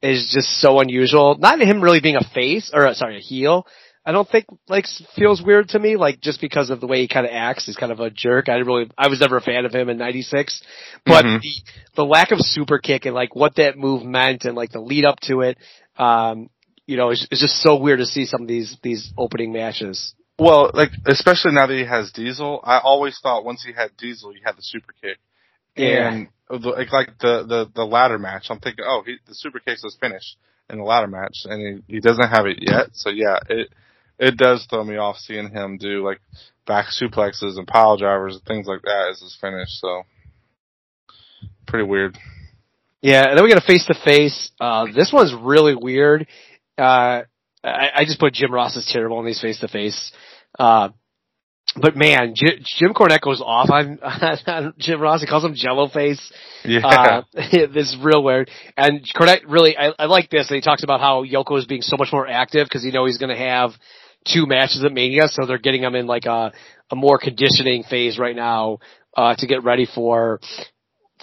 is 0.02 0.32
just 0.34 0.60
so 0.62 0.80
unusual. 0.80 1.36
Not 1.38 1.60
him 1.60 1.82
really 1.82 2.00
being 2.02 2.16
a 2.16 2.24
face, 2.34 2.72
or 2.74 2.88
uh, 2.88 2.94
sorry, 2.94 3.18
a 3.18 3.22
heel. 3.22 3.66
I 4.08 4.12
don't 4.12 4.30
think 4.30 4.46
like 4.68 4.86
feels 5.16 5.42
weird 5.42 5.70
to 5.70 5.80
me, 5.80 5.96
like 5.98 6.22
just 6.22 6.40
because 6.40 6.70
of 6.70 6.80
the 6.80 6.86
way 6.86 7.02
he 7.02 7.08
kind 7.08 7.26
of 7.26 7.32
acts. 7.34 7.66
He's 7.66 7.76
kind 7.76 7.92
of 7.92 8.00
a 8.00 8.12
jerk. 8.12 8.50
I 8.50 8.58
really, 8.58 8.88
I 8.96 9.08
was 9.08 9.20
never 9.20 9.38
a 9.38 9.42
fan 9.42 9.66
of 9.66 9.74
him 9.74 9.90
in 9.90 9.98
'96, 9.98 10.62
but 11.08 11.26
Mhm. 11.26 11.42
the 11.42 11.52
the 11.96 12.06
lack 12.06 12.32
of 12.32 12.40
super 12.40 12.78
kick 12.78 13.06
and 13.08 13.16
like 13.16 13.36
what 13.36 13.56
that 13.56 13.78
move 13.80 14.04
meant 14.04 14.46
and 14.46 14.56
like 14.56 14.72
the 14.72 14.80
lead 14.80 15.06
up 15.06 15.20
to 15.22 15.42
it, 15.42 15.58
um, 15.98 16.50
you 16.86 16.98
know, 16.98 17.10
it's, 17.10 17.28
it's 17.32 17.42
just 17.42 17.62
so 17.64 17.78
weird 17.78 17.98
to 17.98 18.06
see 18.06 18.26
some 18.28 18.44
of 18.44 18.48
these 18.48 18.78
these 18.84 19.12
opening 19.18 19.52
matches. 19.52 20.14
Well, 20.38 20.72
like 20.74 20.92
especially 21.06 21.54
now 21.54 21.68
that 21.68 21.78
he 21.78 21.86
has 21.86 22.12
Diesel, 22.12 22.60
I 22.64 22.80
always 22.80 23.18
thought 23.22 23.46
once 23.46 23.64
he 23.64 23.72
had 23.72 23.96
Diesel, 23.98 24.32
he 24.32 24.42
had 24.44 24.58
the 24.58 24.62
super 24.62 24.94
kick. 25.02 25.18
Yeah. 25.76 26.12
And 26.12 26.28
like, 26.50 26.92
like 26.92 27.18
the 27.20 27.46
the 27.48 27.72
the 27.74 27.86
ladder 27.86 28.20
match, 28.20 28.48
I'm 28.50 28.60
thinking, 28.60 28.86
oh, 28.88 29.04
he, 29.06 29.18
the 29.28 29.36
super 29.36 29.60
kick 29.60 29.80
was 29.84 29.98
finished 30.00 30.38
in 30.70 30.78
the 30.78 30.84
ladder 30.84 31.08
match, 31.08 31.38
and 31.46 31.84
he, 31.88 31.96
he 31.96 32.00
doesn't 32.00 32.30
have 32.30 32.46
it 32.48 32.58
yet. 32.62 32.88
So 32.94 33.10
yeah, 33.10 33.40
it 33.50 33.70
it 34.20 34.38
does 34.38 34.66
throw 34.70 34.84
me 34.84 34.98
off 34.98 35.18
seeing 35.18 35.50
him 35.50 35.78
do 35.78 36.04
like 36.04 36.20
back 36.68 36.88
suplexes 36.88 37.58
and 37.58 37.68
pile 37.68 37.98
drivers 37.98 38.36
and 38.36 38.46
things 38.46 38.68
like 38.68 38.82
that 38.84 39.10
as 39.12 39.22
his 39.22 39.38
finish. 39.40 39.70
So 39.70 40.04
pretty 41.66 41.86
weird. 41.86 42.18
Yeah, 43.02 43.28
and 43.30 43.38
then 43.38 43.44
we 43.44 43.52
got 43.52 43.64
a 43.64 43.68
face 43.68 43.86
to 43.86 43.94
face. 43.94 44.52
Uh, 44.60 44.88
this 44.94 45.12
one's 45.14 45.34
really 45.34 45.76
weird. 45.76 46.28
Uh, 46.78 47.22
I, 47.66 47.90
I 47.96 48.06
just 48.06 48.20
put 48.20 48.34
Jim 48.34 48.54
Ross 48.54 48.76
is 48.76 48.90
terrible 48.92 49.20
in 49.20 49.26
these 49.26 49.42
face 49.42 49.60
to 49.60 49.68
face. 49.68 50.12
Uh, 50.58 50.90
but 51.80 51.96
man, 51.96 52.34
J- 52.36 52.60
Jim 52.78 52.94
Cornette 52.94 53.22
goes 53.22 53.42
off 53.42 53.70
on, 53.70 54.00
on 54.48 54.74
Jim 54.78 55.02
Ross. 55.02 55.22
He 55.22 55.28
calls 55.28 55.44
him 55.44 55.56
Jello 55.56 55.90
Face. 55.90 56.32
Yeah. 56.64 56.80
Uh, 56.86 57.22
this 57.34 57.90
is 57.90 57.98
real 58.02 58.24
weird. 58.24 58.50
And 58.78 59.02
Cornette 59.16 59.42
really, 59.48 59.78
I, 59.78 59.92
I 60.00 60.06
like 60.06 60.30
this. 60.30 60.50
And 60.50 60.56
he 60.56 60.62
talks 60.62 60.84
about 60.84 61.02
how 61.02 61.26
Yoko 61.26 61.58
is 61.58 61.66
being 61.66 61.82
so 61.82 61.98
much 61.98 62.10
more 62.14 62.28
active 62.28 62.66
because 62.66 62.86
you 62.86 62.92
know 62.92 63.06
he's 63.06 63.18
going 63.18 63.36
to 63.36 63.42
have 63.42 63.72
two 64.26 64.46
matches 64.46 64.84
at 64.86 64.92
Mania, 64.92 65.28
so 65.28 65.46
they're 65.46 65.58
getting 65.58 65.84
him 65.84 65.96
in 65.96 66.08
like 66.08 66.26
a 66.26 66.54
a 66.92 66.96
more 66.96 67.18
conditioning 67.18 67.84
phase 67.84 68.18
right 68.18 68.36
now 68.36 68.78
uh, 69.18 69.36
to 69.36 69.48
get 69.48 69.64
ready 69.64 69.88
for 69.94 70.40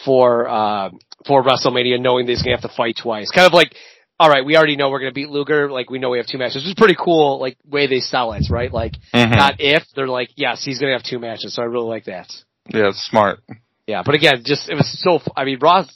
for 0.04 0.48
uh, 0.48 0.90
for 1.26 1.42
WrestleMania, 1.42 2.00
knowing 2.00 2.26
that 2.26 2.32
he's 2.32 2.42
going 2.42 2.56
to 2.56 2.60
have 2.60 2.70
to 2.70 2.76
fight 2.76 2.96
twice. 3.00 3.30
Kind 3.30 3.46
of 3.46 3.52
like. 3.52 3.74
All 4.20 4.28
right, 4.28 4.44
we 4.44 4.56
already 4.56 4.76
know 4.76 4.90
we're 4.90 5.00
gonna 5.00 5.12
beat 5.12 5.30
Luger. 5.30 5.70
Like 5.70 5.90
we 5.90 5.98
know 5.98 6.10
we 6.10 6.18
have 6.18 6.26
two 6.26 6.38
matches. 6.38 6.62
It's 6.64 6.78
pretty 6.78 6.96
cool, 6.98 7.40
like 7.40 7.56
way 7.66 7.86
they 7.88 8.00
sell 8.00 8.32
it, 8.32 8.44
right? 8.50 8.72
Like 8.72 8.92
Mhm. 9.12 9.34
not 9.36 9.56
if 9.58 9.82
they're 9.96 10.06
like, 10.06 10.30
yes, 10.36 10.64
he's 10.64 10.78
gonna 10.78 10.92
have 10.92 11.02
two 11.02 11.18
matches. 11.18 11.54
So 11.54 11.62
I 11.62 11.66
really 11.66 11.88
like 11.88 12.04
that. 12.04 12.30
yeah, 12.68 12.88
it's 12.88 13.02
smart. 13.04 13.40
Yeah, 13.86 14.02
but 14.04 14.14
again, 14.14 14.42
just 14.44 14.68
it 14.68 14.74
was 14.76 14.88
so. 15.00 15.20
I 15.36 15.44
mean, 15.44 15.58
Ross, 15.60 15.88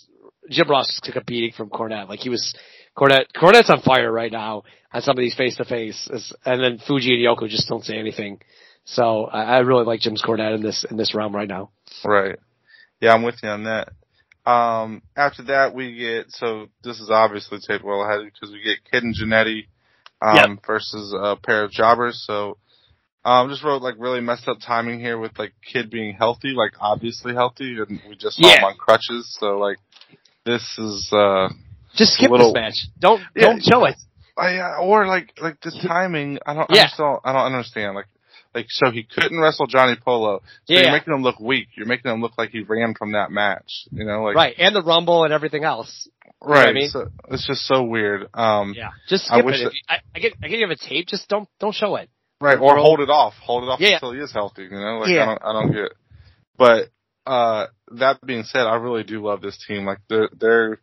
Jim 0.50 0.68
Ross 0.68 0.98
took 1.04 1.14
a 1.16 1.20
beating 1.22 1.52
from 1.52 1.70
Cornette. 1.70 2.08
Like 2.08 2.18
he 2.18 2.28
was 2.28 2.52
Cornette. 2.98 3.26
Cornette's 3.36 3.70
on 3.70 3.80
fire 3.82 4.10
right 4.10 4.32
now 4.32 4.64
on 4.92 5.02
some 5.02 5.16
of 5.16 5.22
these 5.22 5.34
face 5.36 5.56
to 5.56 5.64
face, 5.64 6.08
and 6.44 6.60
then 6.60 6.78
Fuji 6.84 7.14
and 7.14 7.24
Yoko 7.24 7.48
just 7.48 7.68
don't 7.68 7.84
say 7.84 7.96
anything. 7.96 8.40
So 8.84 9.26
I, 9.26 9.42
I 9.44 9.58
really 9.58 9.84
like 9.84 10.00
Jim's 10.00 10.22
Cornette 10.22 10.54
in 10.56 10.62
this 10.62 10.84
in 10.90 10.96
this 10.96 11.14
realm 11.14 11.34
right 11.34 11.48
now. 11.48 11.70
Right. 12.04 12.38
Yeah, 13.00 13.14
I'm 13.14 13.22
with 13.22 13.36
you 13.42 13.50
on 13.50 13.64
that. 13.64 13.90
Um, 14.46 15.02
after 15.16 15.42
that, 15.44 15.74
we 15.74 15.96
get 15.96 16.26
so 16.30 16.66
this 16.84 17.00
is 17.00 17.10
obviously 17.10 17.58
taped 17.58 17.84
well 17.84 18.02
ahead 18.02 18.20
because 18.24 18.52
we 18.52 18.62
get 18.62 18.78
Kid 18.90 19.02
and 19.02 19.14
Jannetty 19.14 19.66
um, 20.22 20.60
versus 20.66 21.12
a 21.18 21.36
pair 21.36 21.64
of 21.64 21.72
jobbers. 21.72 22.22
So, 22.26 22.56
um, 23.24 23.48
just 23.50 23.64
wrote 23.64 23.82
like 23.82 23.96
really 23.98 24.20
messed 24.20 24.46
up 24.48 24.58
timing 24.64 25.00
here 25.00 25.18
with 25.18 25.36
like 25.38 25.52
Kid 25.72 25.90
being 25.90 26.14
healthy, 26.14 26.50
like 26.56 26.72
obviously 26.80 27.34
healthy, 27.34 27.76
and 27.76 28.00
we 28.08 28.14
just 28.16 28.36
saw 28.40 28.48
him 28.56 28.64
on 28.64 28.76
crutches. 28.76 29.36
So 29.40 29.58
like, 29.58 29.78
this 30.44 30.62
is 30.78 31.10
uh, 31.12 31.48
Just 31.96 32.14
skip 32.14 32.30
Little- 32.30 32.52
this 32.52 32.60
match. 32.60 32.86
Don't 33.00 33.20
Yeah. 33.34 33.46
don't 33.48 33.62
show 33.64 33.84
it. 33.84 33.96
I, 34.38 34.58
uh, 34.58 34.76
or 34.82 35.06
like 35.06 35.32
like 35.42 35.60
the 35.62 35.72
timing. 35.88 36.38
I 36.46 36.54
don't. 36.54 36.70
Yeah. 36.70 36.82
I 36.82 36.84
just 36.84 36.98
don't. 36.98 37.20
I 37.24 37.32
don't 37.32 37.46
understand. 37.52 37.94
Like. 37.96 38.06
Like 38.56 38.66
so, 38.70 38.90
he 38.90 39.02
couldn't 39.04 39.38
wrestle 39.38 39.66
Johnny 39.66 39.96
Polo. 40.02 40.40
So 40.64 40.72
Yeah. 40.74 40.80
you're 40.84 40.92
making 40.92 41.12
him 41.14 41.22
look 41.22 41.38
weak. 41.38 41.68
You're 41.76 41.86
making 41.86 42.10
him 42.10 42.20
look 42.22 42.32
like 42.38 42.50
he 42.50 42.62
ran 42.62 42.94
from 42.98 43.12
that 43.12 43.30
match. 43.30 43.84
You 43.92 44.04
know, 44.06 44.22
like 44.24 44.34
right, 44.34 44.54
and 44.58 44.74
the 44.74 44.82
Rumble 44.82 45.24
and 45.24 45.32
everything 45.32 45.62
else. 45.64 46.08
Right. 46.42 46.68
I 46.68 46.72
mean? 46.72 46.88
So 46.88 47.08
it's 47.30 47.46
just 47.46 47.66
so 47.66 47.82
weird. 47.84 48.28
Um, 48.34 48.72
Yeah, 48.76 48.90
just 49.08 49.30
I 49.30 49.36
skip 49.36 49.46
wish 49.46 49.60
it. 49.60 49.72
That- 49.88 49.94
I, 49.94 49.98
I 50.14 50.18
get 50.20 50.32
I 50.42 50.48
get 50.48 50.58
you 50.58 50.66
have 50.68 50.76
a 50.76 50.88
tape. 50.88 51.06
Just 51.06 51.28
don't 51.28 51.48
don't 51.60 51.74
show 51.74 51.96
it. 51.96 52.08
right. 52.40 52.58
Or 52.58 52.76
hold 52.78 53.00
it 53.00 53.10
off. 53.10 53.34
Hold 53.42 53.64
it 53.64 53.66
off 53.68 53.80
Yeah. 53.80 53.94
until 53.94 54.12
he 54.12 54.20
is 54.20 54.32
healthy. 54.32 54.62
You 54.64 54.70
know, 54.70 54.98
like 55.00 55.10
Yeah. 55.10 55.22
I 55.22 55.26
don't, 55.26 55.42
I 55.44 55.52
don't 55.52 55.72
get. 55.72 55.92
But 56.56 56.88
uh, 57.26 57.66
that 57.92 58.20
being 58.24 58.44
said, 58.44 58.66
I 58.66 58.76
really 58.76 59.02
do 59.04 59.22
love 59.22 59.40
this 59.42 59.58
team. 59.66 59.84
Like 59.84 59.98
they're 60.08 60.30
they're 60.38 60.78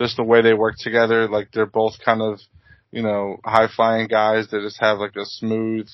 just 0.00 0.16
the 0.16 0.24
way 0.24 0.42
they 0.42 0.54
work 0.54 0.74
together. 0.78 1.28
Like 1.28 1.50
they're 1.52 1.66
both 1.66 1.94
kind 2.04 2.20
of 2.20 2.40
you 2.90 3.02
know 3.02 3.36
high 3.44 3.68
flying 3.68 4.08
guys 4.08 4.48
that 4.50 4.60
just 4.62 4.80
have 4.80 4.98
like 4.98 5.14
a 5.16 5.24
smooth 5.24 5.88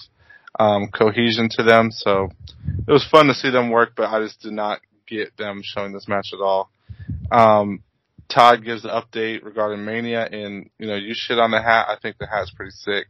um, 0.58 0.88
cohesion 0.88 1.48
to 1.52 1.62
them. 1.62 1.90
So 1.90 2.30
it 2.86 2.90
was 2.90 3.06
fun 3.10 3.26
to 3.26 3.34
see 3.34 3.50
them 3.50 3.70
work, 3.70 3.92
but 3.96 4.08
I 4.10 4.20
just 4.24 4.40
did 4.42 4.52
not 4.52 4.80
get 5.06 5.36
them 5.36 5.60
showing 5.62 5.92
this 5.92 6.08
match 6.08 6.30
at 6.32 6.40
all. 6.40 6.70
Um, 7.30 7.82
Todd 8.28 8.64
gives 8.64 8.84
an 8.84 8.90
update 8.90 9.42
regarding 9.42 9.84
Mania, 9.84 10.24
and 10.30 10.68
you 10.78 10.86
know, 10.86 10.96
you 10.96 11.14
shit 11.14 11.38
on 11.38 11.50
the 11.50 11.62
hat. 11.62 11.86
I 11.88 11.96
think 12.00 12.18
the 12.18 12.26
hat's 12.26 12.50
pretty 12.50 12.72
sick. 12.72 13.06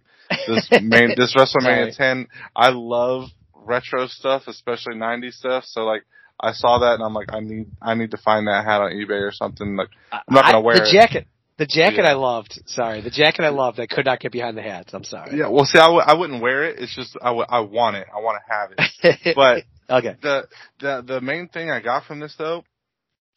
This 0.46 0.68
main, 0.82 1.14
this 1.16 1.34
WrestleMania 1.36 1.92
Sorry. 1.94 2.24
10, 2.24 2.26
I 2.54 2.68
love 2.70 3.30
retro 3.54 4.06
stuff, 4.06 4.42
especially 4.46 4.94
90s 4.94 5.32
stuff. 5.34 5.64
So 5.66 5.84
like, 5.84 6.04
I 6.40 6.52
saw 6.52 6.78
that 6.78 6.94
and 6.94 7.02
I'm 7.02 7.14
like, 7.14 7.32
I 7.32 7.40
need, 7.40 7.66
I 7.82 7.94
need 7.94 8.12
to 8.12 8.16
find 8.16 8.46
that 8.46 8.64
hat 8.64 8.80
on 8.80 8.92
eBay 8.92 9.20
or 9.26 9.32
something. 9.32 9.74
Like, 9.74 9.88
I'm 10.12 10.20
not 10.30 10.44
gonna 10.44 10.58
I- 10.58 10.62
wear 10.62 10.76
the 10.76 10.88
it. 10.88 10.92
jacket. 10.92 11.26
The 11.58 11.66
jacket 11.66 12.04
Yeah. 12.04 12.10
I 12.10 12.14
loved. 12.14 12.60
Sorry, 12.66 13.00
the 13.00 13.10
jacket 13.10 13.42
I 13.44 13.48
loved. 13.50 13.80
I 13.80 13.86
could 13.86 14.04
not 14.06 14.20
get 14.20 14.32
behind 14.32 14.56
the 14.56 14.62
hats. 14.62 14.94
I'm 14.94 15.04
sorry. 15.04 15.36
yeah, 15.36 15.48
well, 15.48 15.64
see, 15.64 15.78
I 15.78 15.86
w- 15.86 16.04
I 16.06 16.14
wouldn't 16.14 16.40
wear 16.40 16.64
it. 16.64 16.78
It's 16.78 16.94
just 16.94 17.16
I, 17.20 17.26
w- 17.26 17.46
I 17.48 17.60
want 17.60 17.96
it. 17.96 18.06
I 18.14 18.20
want 18.20 18.38
to 18.40 18.54
have 18.54 18.70
it. 19.02 19.34
But 19.36 19.64
okay. 19.90 20.16
the 20.22 20.46
the 20.80 21.02
the 21.06 21.20
main 21.20 21.48
thing 21.48 21.70
I 21.70 21.80
got 21.80 22.04
from 22.04 22.20
this 22.20 22.34
though 22.38 22.64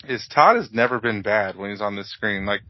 is 0.07 0.27
Todd 0.33 0.55
has 0.57 0.69
never 0.71 0.99
been 0.99 1.21
bad 1.21 1.55
when 1.55 1.71
he's 1.71 1.81
on 1.81 1.95
this 1.95 2.11
screen. 2.11 2.45
Like 2.45 2.61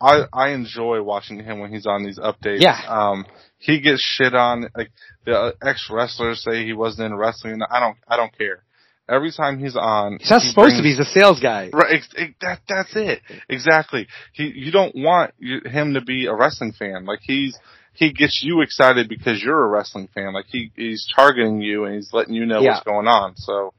I 0.00 0.22
I 0.32 0.48
enjoy 0.50 1.02
watching 1.02 1.38
him 1.42 1.60
when 1.60 1.72
he's 1.72 1.86
on 1.86 2.04
these 2.04 2.18
updates. 2.18 2.60
Yeah. 2.60 2.78
Um 2.88 3.26
he 3.58 3.80
gets 3.80 4.02
shit 4.02 4.34
on 4.34 4.68
like 4.76 4.90
the 5.24 5.54
ex 5.62 5.88
wrestlers 5.90 6.42
say 6.42 6.64
he 6.64 6.72
wasn't 6.72 7.06
in 7.12 7.14
wrestling. 7.16 7.60
I 7.70 7.78
don't 7.80 7.96
I 8.08 8.16
don't 8.16 8.36
care. 8.36 8.62
Every 9.08 9.30
time 9.30 9.58
he's 9.58 9.76
on, 9.76 10.18
He's 10.20 10.30
not 10.30 10.42
he 10.42 10.48
supposed 10.48 10.70
to 10.76 10.82
be. 10.82 10.94
brings- 10.94 10.98
He's 10.98 11.06
a 11.06 11.10
sales 11.10 11.38
guy. 11.40 11.70
Right, 11.72 11.94
ex- 11.96 12.08
ex- 12.16 12.34
that 12.40 12.60
that's 12.68 12.96
it. 12.96 13.20
Exactly. 13.48 14.08
He 14.32 14.52
you 14.54 14.72
don't 14.72 14.94
want 14.96 15.32
you, 15.38 15.60
him 15.64 15.94
to 15.94 16.00
be 16.00 16.26
a 16.26 16.34
wrestling 16.34 16.72
fan. 16.72 17.04
Like 17.04 17.20
he's 17.22 17.56
he 17.92 18.12
gets 18.12 18.42
you 18.42 18.62
excited 18.62 19.08
because 19.08 19.42
you're 19.42 19.64
a 19.64 19.68
wrestling 19.68 20.08
fan. 20.14 20.32
Like 20.34 20.46
he 20.48 20.72
he's 20.74 21.06
targeting 21.14 21.60
you 21.60 21.84
and 21.84 21.94
he's 21.94 22.10
letting 22.12 22.34
you 22.34 22.46
know 22.46 22.60
Yeah. 22.60 22.72
what's 22.72 22.84
going 22.84 23.06
on. 23.06 23.36
So, 23.36 23.72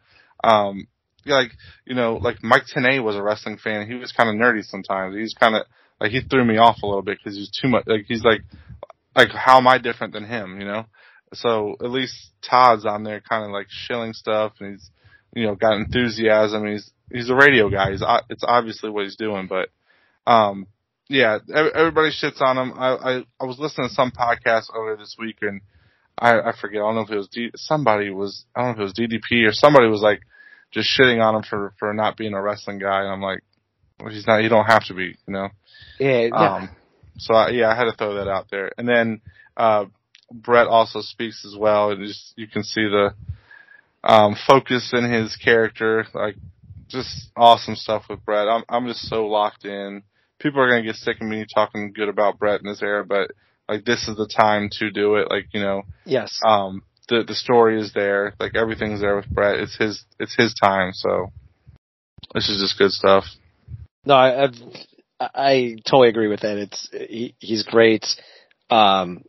um, 0.44 0.88
like 1.26 1.52
you 1.86 1.94
know, 1.96 2.16
like 2.16 2.42
Mike 2.42 2.64
Tenay 2.74 3.04
was 3.04 3.16
a 3.18 3.22
wrestling 3.22 3.58
fan. 3.58 3.86
He 3.88 3.96
was 3.96 4.14
kind 4.14 4.30
of 4.30 4.36
nerdy 4.36 4.64
sometimes. 4.64 5.16
He's 5.16 5.34
kind 5.34 5.56
of 5.56 5.64
like 6.00 6.12
he 6.12 6.22
threw 6.22 6.46
me 6.46 6.58
off 6.58 6.78
a 6.84 6.86
little 6.86 7.02
bit 7.02 7.18
because 7.22 7.38
he's 7.38 7.52
too 7.52 7.68
much. 7.68 7.84
Like 7.86 8.06
he's 8.08 8.24
like 8.24 8.42
like 9.16 9.30
how 9.32 9.58
am 9.58 9.68
I 9.68 9.78
different 9.78 10.14
than 10.14 10.24
him? 10.26 10.60
You 10.62 10.66
know. 10.68 10.86
So 11.34 11.76
at 11.82 11.90
least 11.92 12.16
Todd's 12.50 12.86
on 12.86 13.04
there, 13.04 13.20
kind 13.20 13.44
of 13.44 13.52
like 13.52 13.68
shilling 13.70 14.14
stuff, 14.14 14.54
and 14.62 14.72
he's 14.72 14.90
you 15.38 15.46
know 15.46 15.56
got 15.56 15.78
enthusiasm. 15.78 16.66
He's 16.66 16.92
he's 17.12 17.30
a 17.30 17.36
radio 17.36 17.70
guy. 17.70 17.92
He's 17.92 18.04
it's 18.30 18.44
obviously 18.46 18.90
what 18.90 19.04
he's 19.04 19.16
doing, 19.16 19.48
but 19.48 19.70
um, 20.26 20.66
yeah, 21.08 21.38
everybody 21.54 22.10
shits 22.10 22.42
on 22.42 22.58
him. 22.58 22.74
I 22.76 22.88
I, 22.96 23.24
I 23.40 23.46
was 23.46 23.60
listening 23.60 23.90
to 23.90 23.94
some 23.94 24.12
podcast 24.12 24.66
earlier 24.76 24.98
this 24.98 25.16
week, 25.20 25.38
and 25.42 25.62
I 26.18 26.40
I 26.40 26.54
forget. 26.60 26.82
I 26.82 26.86
don't 26.86 26.96
know 26.96 27.02
if 27.02 27.12
it 27.12 27.18
was 27.18 27.28
D, 27.28 27.52
somebody 27.56 28.10
was 28.10 28.46
I 28.56 28.62
don't 28.62 28.70
know 28.70 28.84
if 28.84 28.98
it 28.98 29.00
was 29.00 29.10
DDP 29.22 29.48
or 29.48 29.54
somebody 29.54 29.88
was 29.88 30.02
like 30.02 30.22
just 30.72 30.90
shitting 31.00 31.24
on 31.24 31.36
him 31.36 31.44
for 31.44 31.74
for 31.78 31.94
not 31.94 32.18
being 32.18 32.34
a 32.34 32.42
wrestling 32.42 32.80
guy. 32.80 33.02
And 33.02 33.12
I'm 33.12 33.22
like, 33.22 33.44
well, 34.00 34.12
he's 34.12 34.26
not. 34.26 34.42
You 34.42 34.50
don't 34.50 34.66
have 34.66 34.86
to 34.86 34.96
be, 34.96 35.16
you 35.28 35.34
know. 35.34 35.50
Yeah. 36.00 36.30
no. 36.30 36.36
Um, 36.36 36.70
so 37.20 37.36
I, 37.36 37.50
yeah, 37.50 37.70
I 37.70 37.76
had 37.76 37.86
to 37.86 37.94
throw 37.94 38.16
that 38.16 38.28
out 38.28 38.48
there. 38.50 38.72
And 38.78 38.88
then 38.88 39.22
uh, 39.56 39.86
Bret 40.32 40.68
also 40.68 41.02
speaks 41.02 41.46
as 41.46 41.56
well, 41.56 41.92
and 41.92 42.08
just 42.08 42.34
you 42.36 42.48
can 42.48 42.64
see 42.64 42.84
the 42.84 43.14
um, 44.04 44.36
focus 44.48 44.92
in 44.94 45.12
his 45.12 45.36
character, 45.36 46.06
like 46.14 46.36
just 46.88 47.30
awesome 47.36 47.76
stuff 47.76 48.06
with 48.10 48.24
Bret. 48.26 48.48
I'm 48.48 48.64
I'm 48.70 48.88
just 48.88 49.08
so 49.08 49.28
locked 49.28 49.66
in. 49.66 50.04
People 50.40 50.62
are 50.62 50.70
gonna 50.70 50.84
get 50.84 50.96
sick 50.96 51.18
of 51.20 51.28
me 51.28 51.46
talking 51.54 51.94
good 51.94 52.10
about 52.10 52.40
Bret 52.40 52.62
in 52.62 52.68
this 52.68 52.82
era, 52.82 53.06
but 53.06 53.32
like 53.68 53.86
this 53.86 54.08
is 54.08 54.16
the 54.18 54.28
time 54.28 54.70
to 54.80 54.92
do 54.92 55.16
it. 55.16 55.30
Like 55.30 55.48
you 55.54 55.62
know, 55.62 55.84
yes. 56.06 56.40
um, 56.46 56.84
the 57.10 57.24
the 57.24 57.36
story 57.36 57.80
is 57.80 57.94
there, 57.94 58.34
like 58.40 58.56
everything's 58.56 59.02
there 59.02 59.16
with 59.16 59.30
Bret. 59.30 59.60
It's 59.60 59.76
his 59.78 60.06
it's 60.20 60.36
his 60.36 60.54
time, 60.54 60.94
so 60.94 61.32
this 62.34 62.50
is 62.50 62.62
just 62.62 62.78
good 62.78 62.92
stuff. 62.92 63.26
No, 64.06 64.14
I, 64.14 64.46
I've, 64.46 64.56
I 65.20 65.76
totally 65.86 66.10
agree 66.10 66.28
with 66.28 66.42
that. 66.42 66.58
It's 66.58 66.90
he, 66.92 67.36
he's 67.40 67.64
great, 67.64 68.06
um, 68.70 69.24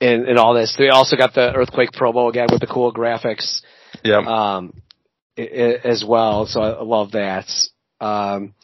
in 0.00 0.26
in 0.28 0.38
all 0.38 0.54
this. 0.54 0.74
They 0.78 0.88
also 0.88 1.16
got 1.16 1.34
the 1.34 1.52
earthquake 1.54 1.92
promo 1.92 2.28
again 2.28 2.48
with 2.50 2.60
the 2.60 2.66
cool 2.66 2.92
graphics, 2.92 3.62
Yeah. 4.02 4.18
um, 4.18 4.82
as 5.36 6.04
well. 6.06 6.46
So 6.46 6.60
I 6.60 6.82
love 6.82 7.12
that. 7.12 7.46
Um, 8.00 8.54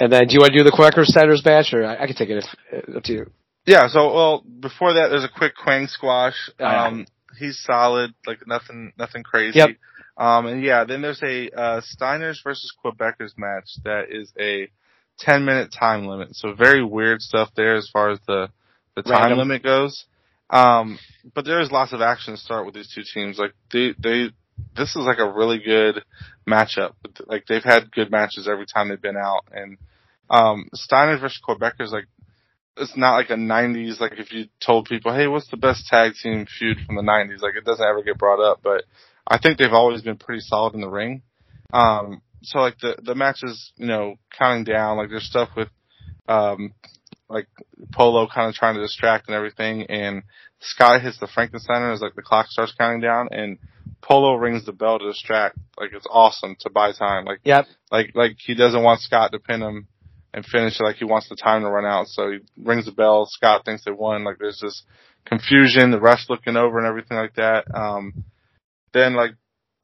and 0.00 0.12
then 0.12 0.26
do 0.26 0.34
you 0.34 0.40
want 0.40 0.52
to 0.52 0.58
do 0.58 0.64
the 0.64 0.72
Quebecers 0.72 1.44
match, 1.44 1.72
or 1.72 1.84
I, 1.84 2.02
I 2.02 2.06
can 2.06 2.16
take 2.16 2.30
it 2.30 2.44
if 2.72 2.96
up 2.96 3.02
to 3.04 3.12
you. 3.12 3.30
Yeah, 3.66 3.86
so 3.88 4.12
well 4.12 4.40
before 4.60 4.94
that 4.94 5.08
there's 5.10 5.24
a 5.24 5.28
quick 5.28 5.54
Kwang 5.54 5.86
squash. 5.86 6.50
Um 6.58 7.06
he's 7.38 7.62
solid, 7.62 8.12
like 8.26 8.44
nothing 8.46 8.92
nothing 8.98 9.22
crazy. 9.22 9.58
Yep. 9.58 9.70
Um 10.16 10.46
and 10.46 10.62
yeah, 10.64 10.84
then 10.84 11.00
there's 11.02 11.22
a 11.22 11.48
uh 11.50 11.80
Steiners 11.82 12.42
versus 12.42 12.72
Quebecers 12.84 13.34
match 13.36 13.68
that 13.84 14.06
is 14.10 14.32
a 14.40 14.68
ten 15.18 15.44
minute 15.44 15.72
time 15.72 16.06
limit. 16.06 16.34
So 16.34 16.54
very 16.54 16.82
weird 16.82 17.20
stuff 17.20 17.50
there 17.54 17.76
as 17.76 17.88
far 17.92 18.10
as 18.10 18.18
the 18.26 18.48
the 18.96 19.02
time 19.02 19.12
Random. 19.30 19.38
limit 19.38 19.62
goes. 19.62 20.06
Um 20.52 20.98
but 21.34 21.44
there's 21.44 21.72
lots 21.72 21.92
of 21.92 22.00
action 22.00 22.34
to 22.34 22.40
start 22.40 22.66
with 22.66 22.74
these 22.74 22.92
two 22.94 23.02
teams. 23.02 23.38
Like 23.38 23.54
they 23.72 23.94
they 23.98 24.30
this 24.76 24.90
is 24.90 25.04
like 25.04 25.18
a 25.18 25.32
really 25.32 25.58
good 25.58 26.04
matchup. 26.48 26.92
Like 27.26 27.46
they've 27.46 27.64
had 27.64 27.90
good 27.90 28.10
matches 28.10 28.46
every 28.48 28.66
time 28.66 28.88
they've 28.88 29.02
been 29.02 29.16
out 29.16 29.44
and 29.50 29.78
um 30.30 30.68
Steiners 30.74 31.20
versus 31.20 31.40
is 31.80 31.92
like 31.92 32.06
it's 32.76 32.96
not 32.96 33.16
like 33.16 33.30
a 33.30 33.34
90s, 33.34 34.00
like 34.00 34.14
if 34.18 34.32
you 34.32 34.46
told 34.60 34.86
people, 34.86 35.14
hey, 35.14 35.26
what's 35.26 35.48
the 35.50 35.56
best 35.56 35.86
tag 35.86 36.12
team 36.14 36.46
feud 36.46 36.78
from 36.86 36.96
the 36.96 37.02
90s? 37.02 37.42
Like 37.42 37.54
it 37.56 37.64
doesn't 37.64 37.84
ever 37.84 38.02
get 38.02 38.18
brought 38.18 38.40
up, 38.40 38.60
but 38.62 38.84
I 39.26 39.38
think 39.38 39.58
they've 39.58 39.72
always 39.72 40.02
been 40.02 40.16
pretty 40.16 40.40
solid 40.40 40.74
in 40.74 40.80
the 40.80 40.88
ring. 40.88 41.22
Um, 41.72 42.22
so 42.42 42.58
like 42.58 42.78
the, 42.78 42.96
the 43.02 43.14
matches, 43.14 43.72
you 43.76 43.86
know, 43.86 44.16
counting 44.36 44.64
down, 44.64 44.96
like 44.96 45.10
there's 45.10 45.26
stuff 45.26 45.50
with, 45.56 45.68
um, 46.28 46.72
like 47.32 47.48
Polo 47.92 48.28
kind 48.32 48.48
of 48.48 48.54
trying 48.54 48.74
to 48.74 48.80
distract 48.80 49.28
and 49.28 49.34
everything 49.34 49.82
and 49.84 50.22
Sky 50.60 50.98
hits 50.98 51.18
the 51.18 51.26
Frankensteiner 51.26 51.92
as 51.92 52.00
like 52.00 52.14
the 52.14 52.22
clock 52.22 52.46
starts 52.48 52.74
counting 52.78 53.00
down 53.00 53.28
and 53.32 53.58
Polo 54.00 54.34
rings 54.34 54.64
the 54.64 54.72
bell 54.72 54.98
to 54.98 55.06
distract. 55.06 55.56
Like 55.78 55.90
it's 55.92 56.06
awesome 56.10 56.56
to 56.60 56.70
buy 56.70 56.92
time. 56.92 57.24
Like 57.24 57.40
Yep. 57.44 57.66
like 57.90 58.12
like 58.14 58.36
he 58.38 58.54
doesn't 58.54 58.82
want 58.82 59.00
Scott 59.00 59.32
to 59.32 59.38
pin 59.38 59.62
him 59.62 59.88
and 60.34 60.44
finish 60.44 60.78
it 60.78 60.84
like 60.84 60.96
he 60.96 61.04
wants 61.04 61.28
the 61.28 61.36
time 61.36 61.62
to 61.62 61.68
run 61.70 61.84
out. 61.84 62.06
So 62.08 62.30
he 62.32 62.38
rings 62.56 62.86
the 62.86 62.92
bell. 62.92 63.26
Scott 63.26 63.64
thinks 63.64 63.84
they 63.84 63.90
won. 63.90 64.24
Like 64.24 64.38
there's 64.38 64.60
this 64.60 64.82
confusion, 65.24 65.90
the 65.90 65.98
refs 65.98 66.28
looking 66.28 66.56
over 66.56 66.78
and 66.78 66.86
everything 66.86 67.16
like 67.16 67.34
that. 67.34 67.64
Um, 67.74 68.24
then 68.92 69.14
like 69.14 69.32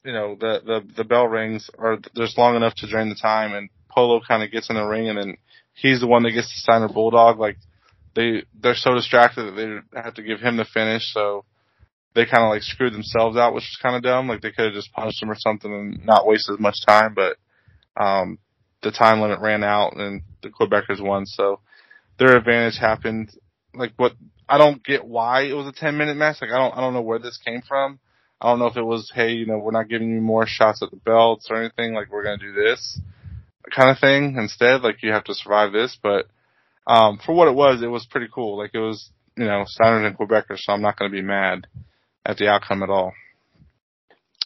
you 0.04 0.12
know 0.12 0.36
the 0.38 0.60
the 0.64 0.92
the 0.96 1.04
bell 1.04 1.26
rings 1.26 1.70
or 1.76 1.98
there's 2.14 2.36
long 2.38 2.56
enough 2.56 2.74
to 2.76 2.88
drain 2.88 3.08
the 3.08 3.14
time 3.14 3.54
and 3.54 3.68
Polo 3.90 4.20
kind 4.26 4.42
of 4.42 4.52
gets 4.52 4.70
in 4.70 4.76
the 4.76 4.84
ring 4.84 5.08
and 5.08 5.18
then 5.18 5.36
he's 5.80 6.00
the 6.00 6.06
one 6.06 6.24
that 6.24 6.32
gets 6.32 6.48
to 6.48 6.60
sign 6.60 6.82
a 6.82 6.92
bulldog. 6.92 7.38
Like 7.38 7.56
they 8.14 8.42
they're 8.60 8.74
so 8.74 8.94
distracted 8.94 9.44
that 9.44 9.82
they 9.92 10.00
have 10.00 10.14
to 10.14 10.22
give 10.22 10.40
him 10.40 10.56
the 10.56 10.64
finish. 10.64 11.12
So 11.12 11.44
they 12.14 12.24
kind 12.24 12.44
of 12.44 12.50
like 12.50 12.62
screwed 12.62 12.94
themselves 12.94 13.36
out, 13.36 13.54
which 13.54 13.64
is 13.64 13.78
kind 13.80 13.96
of 13.96 14.02
dumb. 14.02 14.28
Like 14.28 14.40
they 14.40 14.50
could 14.50 14.66
have 14.66 14.74
just 14.74 14.92
punched 14.92 15.22
him 15.22 15.30
or 15.30 15.36
something 15.38 15.72
and 15.72 16.04
not 16.04 16.26
wasted 16.26 16.54
as 16.54 16.60
much 16.60 16.84
time, 16.86 17.14
but 17.14 17.36
um, 17.96 18.38
the 18.82 18.90
time 18.90 19.20
limit 19.20 19.40
ran 19.40 19.62
out 19.62 19.96
and 19.96 20.22
the 20.42 20.48
Quebecers 20.48 21.00
won. 21.00 21.26
So 21.26 21.60
their 22.18 22.36
advantage 22.36 22.78
happened. 22.78 23.30
Like 23.74 23.92
what 23.96 24.12
I 24.48 24.58
don't 24.58 24.82
get 24.82 25.04
why 25.04 25.42
it 25.42 25.52
was 25.52 25.66
a 25.66 25.72
10 25.72 25.96
minute 25.96 26.16
match. 26.16 26.38
Like 26.40 26.50
I 26.50 26.58
don't 26.58 26.76
I 26.76 26.80
don't 26.80 26.94
know 26.94 27.02
where 27.02 27.18
this 27.18 27.38
came 27.38 27.62
from. 27.62 28.00
I 28.40 28.48
don't 28.48 28.60
know 28.60 28.66
if 28.66 28.76
it 28.76 28.82
was 28.84 29.10
hey 29.14 29.32
you 29.32 29.46
know 29.46 29.58
we're 29.58 29.72
not 29.72 29.88
giving 29.88 30.10
you 30.10 30.20
more 30.20 30.46
shots 30.46 30.82
at 30.82 30.90
the 30.90 30.96
belts 30.96 31.48
or 31.50 31.56
anything. 31.60 31.94
Like 31.94 32.10
we're 32.10 32.24
gonna 32.24 32.38
do 32.38 32.52
this 32.52 33.00
kind 33.70 33.90
of 33.90 33.98
thing 33.98 34.36
instead. 34.38 34.82
Like 34.82 35.02
you 35.02 35.12
have 35.12 35.24
to 35.24 35.34
survive 35.34 35.72
this, 35.72 35.98
but 36.02 36.26
um, 36.86 37.18
for 37.24 37.34
what 37.34 37.48
it 37.48 37.54
was, 37.54 37.82
it 37.82 37.86
was 37.88 38.06
pretty 38.06 38.28
cool. 38.34 38.56
Like 38.58 38.70
it 38.74 38.78
was 38.78 39.10
you 39.36 39.44
know 39.44 39.64
Steiners 39.64 40.06
and 40.06 40.16
Quebecers, 40.18 40.58
so 40.58 40.72
I'm 40.72 40.82
not 40.82 40.98
gonna 40.98 41.10
be 41.10 41.22
mad 41.22 41.66
at 42.26 42.36
the 42.36 42.48
outcome 42.48 42.82
at 42.82 42.90
all. 42.90 43.12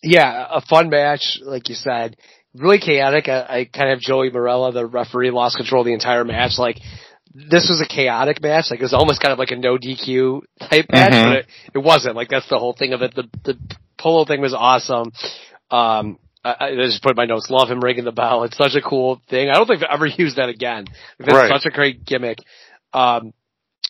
Yeah, 0.03 0.47
a 0.51 0.61
fun 0.61 0.91
match, 0.91 1.39
like 1.43 1.69
you 1.69 1.75
said. 1.75 2.17
Really 2.55 2.81
chaotic. 2.81 3.29
I, 3.29 3.41
I 3.43 3.65
kind 3.73 3.93
of 3.93 4.01
Joey 4.01 4.31
Marella, 4.31 4.73
the 4.73 4.85
referee, 4.85 5.31
lost 5.31 5.57
control 5.57 5.85
the 5.85 5.93
entire 5.95 6.25
match. 6.25 6.59
Like, 6.59 6.79
this 7.33 7.69
was 7.71 7.81
a 7.81 7.87
chaotic 7.87 8.43
match. 8.43 8.67
Like, 8.71 8.81
it 8.81 8.83
was 8.83 8.93
almost 8.93 9.21
kind 9.23 9.33
of 9.33 9.39
like 9.39 9.53
a 9.53 9.57
no 9.57 9.79
DQ 9.79 10.41
type 10.61 10.87
match, 10.91 11.13
Mhm. 11.13 11.25
but 11.25 11.37
it, 11.37 11.47
it 11.75 11.79
wasn't. 11.79 12.17
Like, 12.17 12.29
that's 12.29 12.49
the 12.49 12.59
whole 12.59 12.75
thing 12.75 12.93
of 12.93 13.01
it. 13.03 13.15
The, 13.15 13.29
the 13.45 13.59
polo 13.97 14.25
thing 14.25 14.41
was 14.41 14.55
awesome. 14.55 15.13
Um, 15.71 16.19
I, 16.45 16.55
I 16.61 16.75
just 16.75 17.03
put 17.03 17.11
in 17.13 17.17
my 17.17 17.25
notes, 17.27 17.49
love 17.51 17.71
him 17.71 17.81
ringing 17.81 18.05
the 18.05 18.13
bell. 18.13 18.45
It's 18.45 18.57
such 18.57 18.75
a 18.75 18.83
cool 18.83 19.21
thing. 19.31 19.49
I 19.49 19.55
don't 19.55 19.67
think 19.67 19.83
I've 19.83 19.95
ever 19.95 20.07
used 20.19 20.37
that 20.37 20.49
again. 20.49 20.87
That's 21.19 21.33
Right. 21.33 21.51
such 21.53 21.67
a 21.67 21.75
great 21.75 22.05
gimmick. 22.05 22.39
Um, 22.93 23.33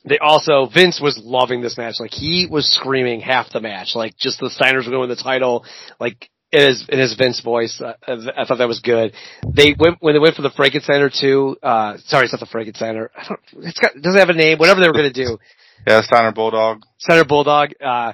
they 0.05 0.19
also 0.19 0.67
Vince 0.67 1.01
was 1.01 1.19
loving 1.23 1.61
this 1.63 1.79
match. 1.79 1.95
Like 2.01 2.11
he 2.11 2.49
was 2.51 2.67
screaming 2.73 3.21
half 3.21 3.51
the 3.53 3.61
match. 3.61 3.95
Like 3.95 4.17
just 4.19 4.41
the 4.41 4.47
Steiners 4.51 4.79
were 4.85 4.91
going 4.91 4.95
to 4.95 4.99
win 5.01 5.09
the 5.11 5.17
title. 5.17 5.65
Like 6.01 6.29
in 6.51 6.61
his 6.67 6.85
in 6.89 6.99
his 6.99 7.15
Vince 7.15 7.41
voice. 7.41 7.81
I, 7.81 7.95
I 8.37 8.45
thought 8.45 8.59
that 8.59 8.69
was 8.69 8.81
good. 8.81 9.13
They 9.55 9.75
went 9.79 9.99
when 10.01 10.15
they 10.15 10.19
went 10.19 10.35
for 10.35 10.43
the 10.43 10.51
Frankensteiner 10.51 11.11
too. 11.17 11.57
Uh, 11.63 11.97
sorry, 12.07 12.25
it's 12.25 12.33
not 12.33 12.41
the 12.41 12.47
Frankensteiner. 12.47 13.09
I 13.17 13.29
don't. 13.29 13.65
It's 13.65 13.79
got 13.79 13.95
it 13.97 14.03
doesn't 14.03 14.19
have 14.19 14.29
a 14.29 14.35
name. 14.35 14.59
Whatever 14.59 14.81
they 14.81 14.89
were 14.89 14.93
going 14.93 15.13
to 15.13 15.25
do. 15.25 15.39
Yeah, 15.85 16.01
Steiner 16.03 16.31
Bulldog. 16.31 16.83
Steiner 16.99 17.25
Bulldog. 17.25 17.71
Uh, 17.85 18.13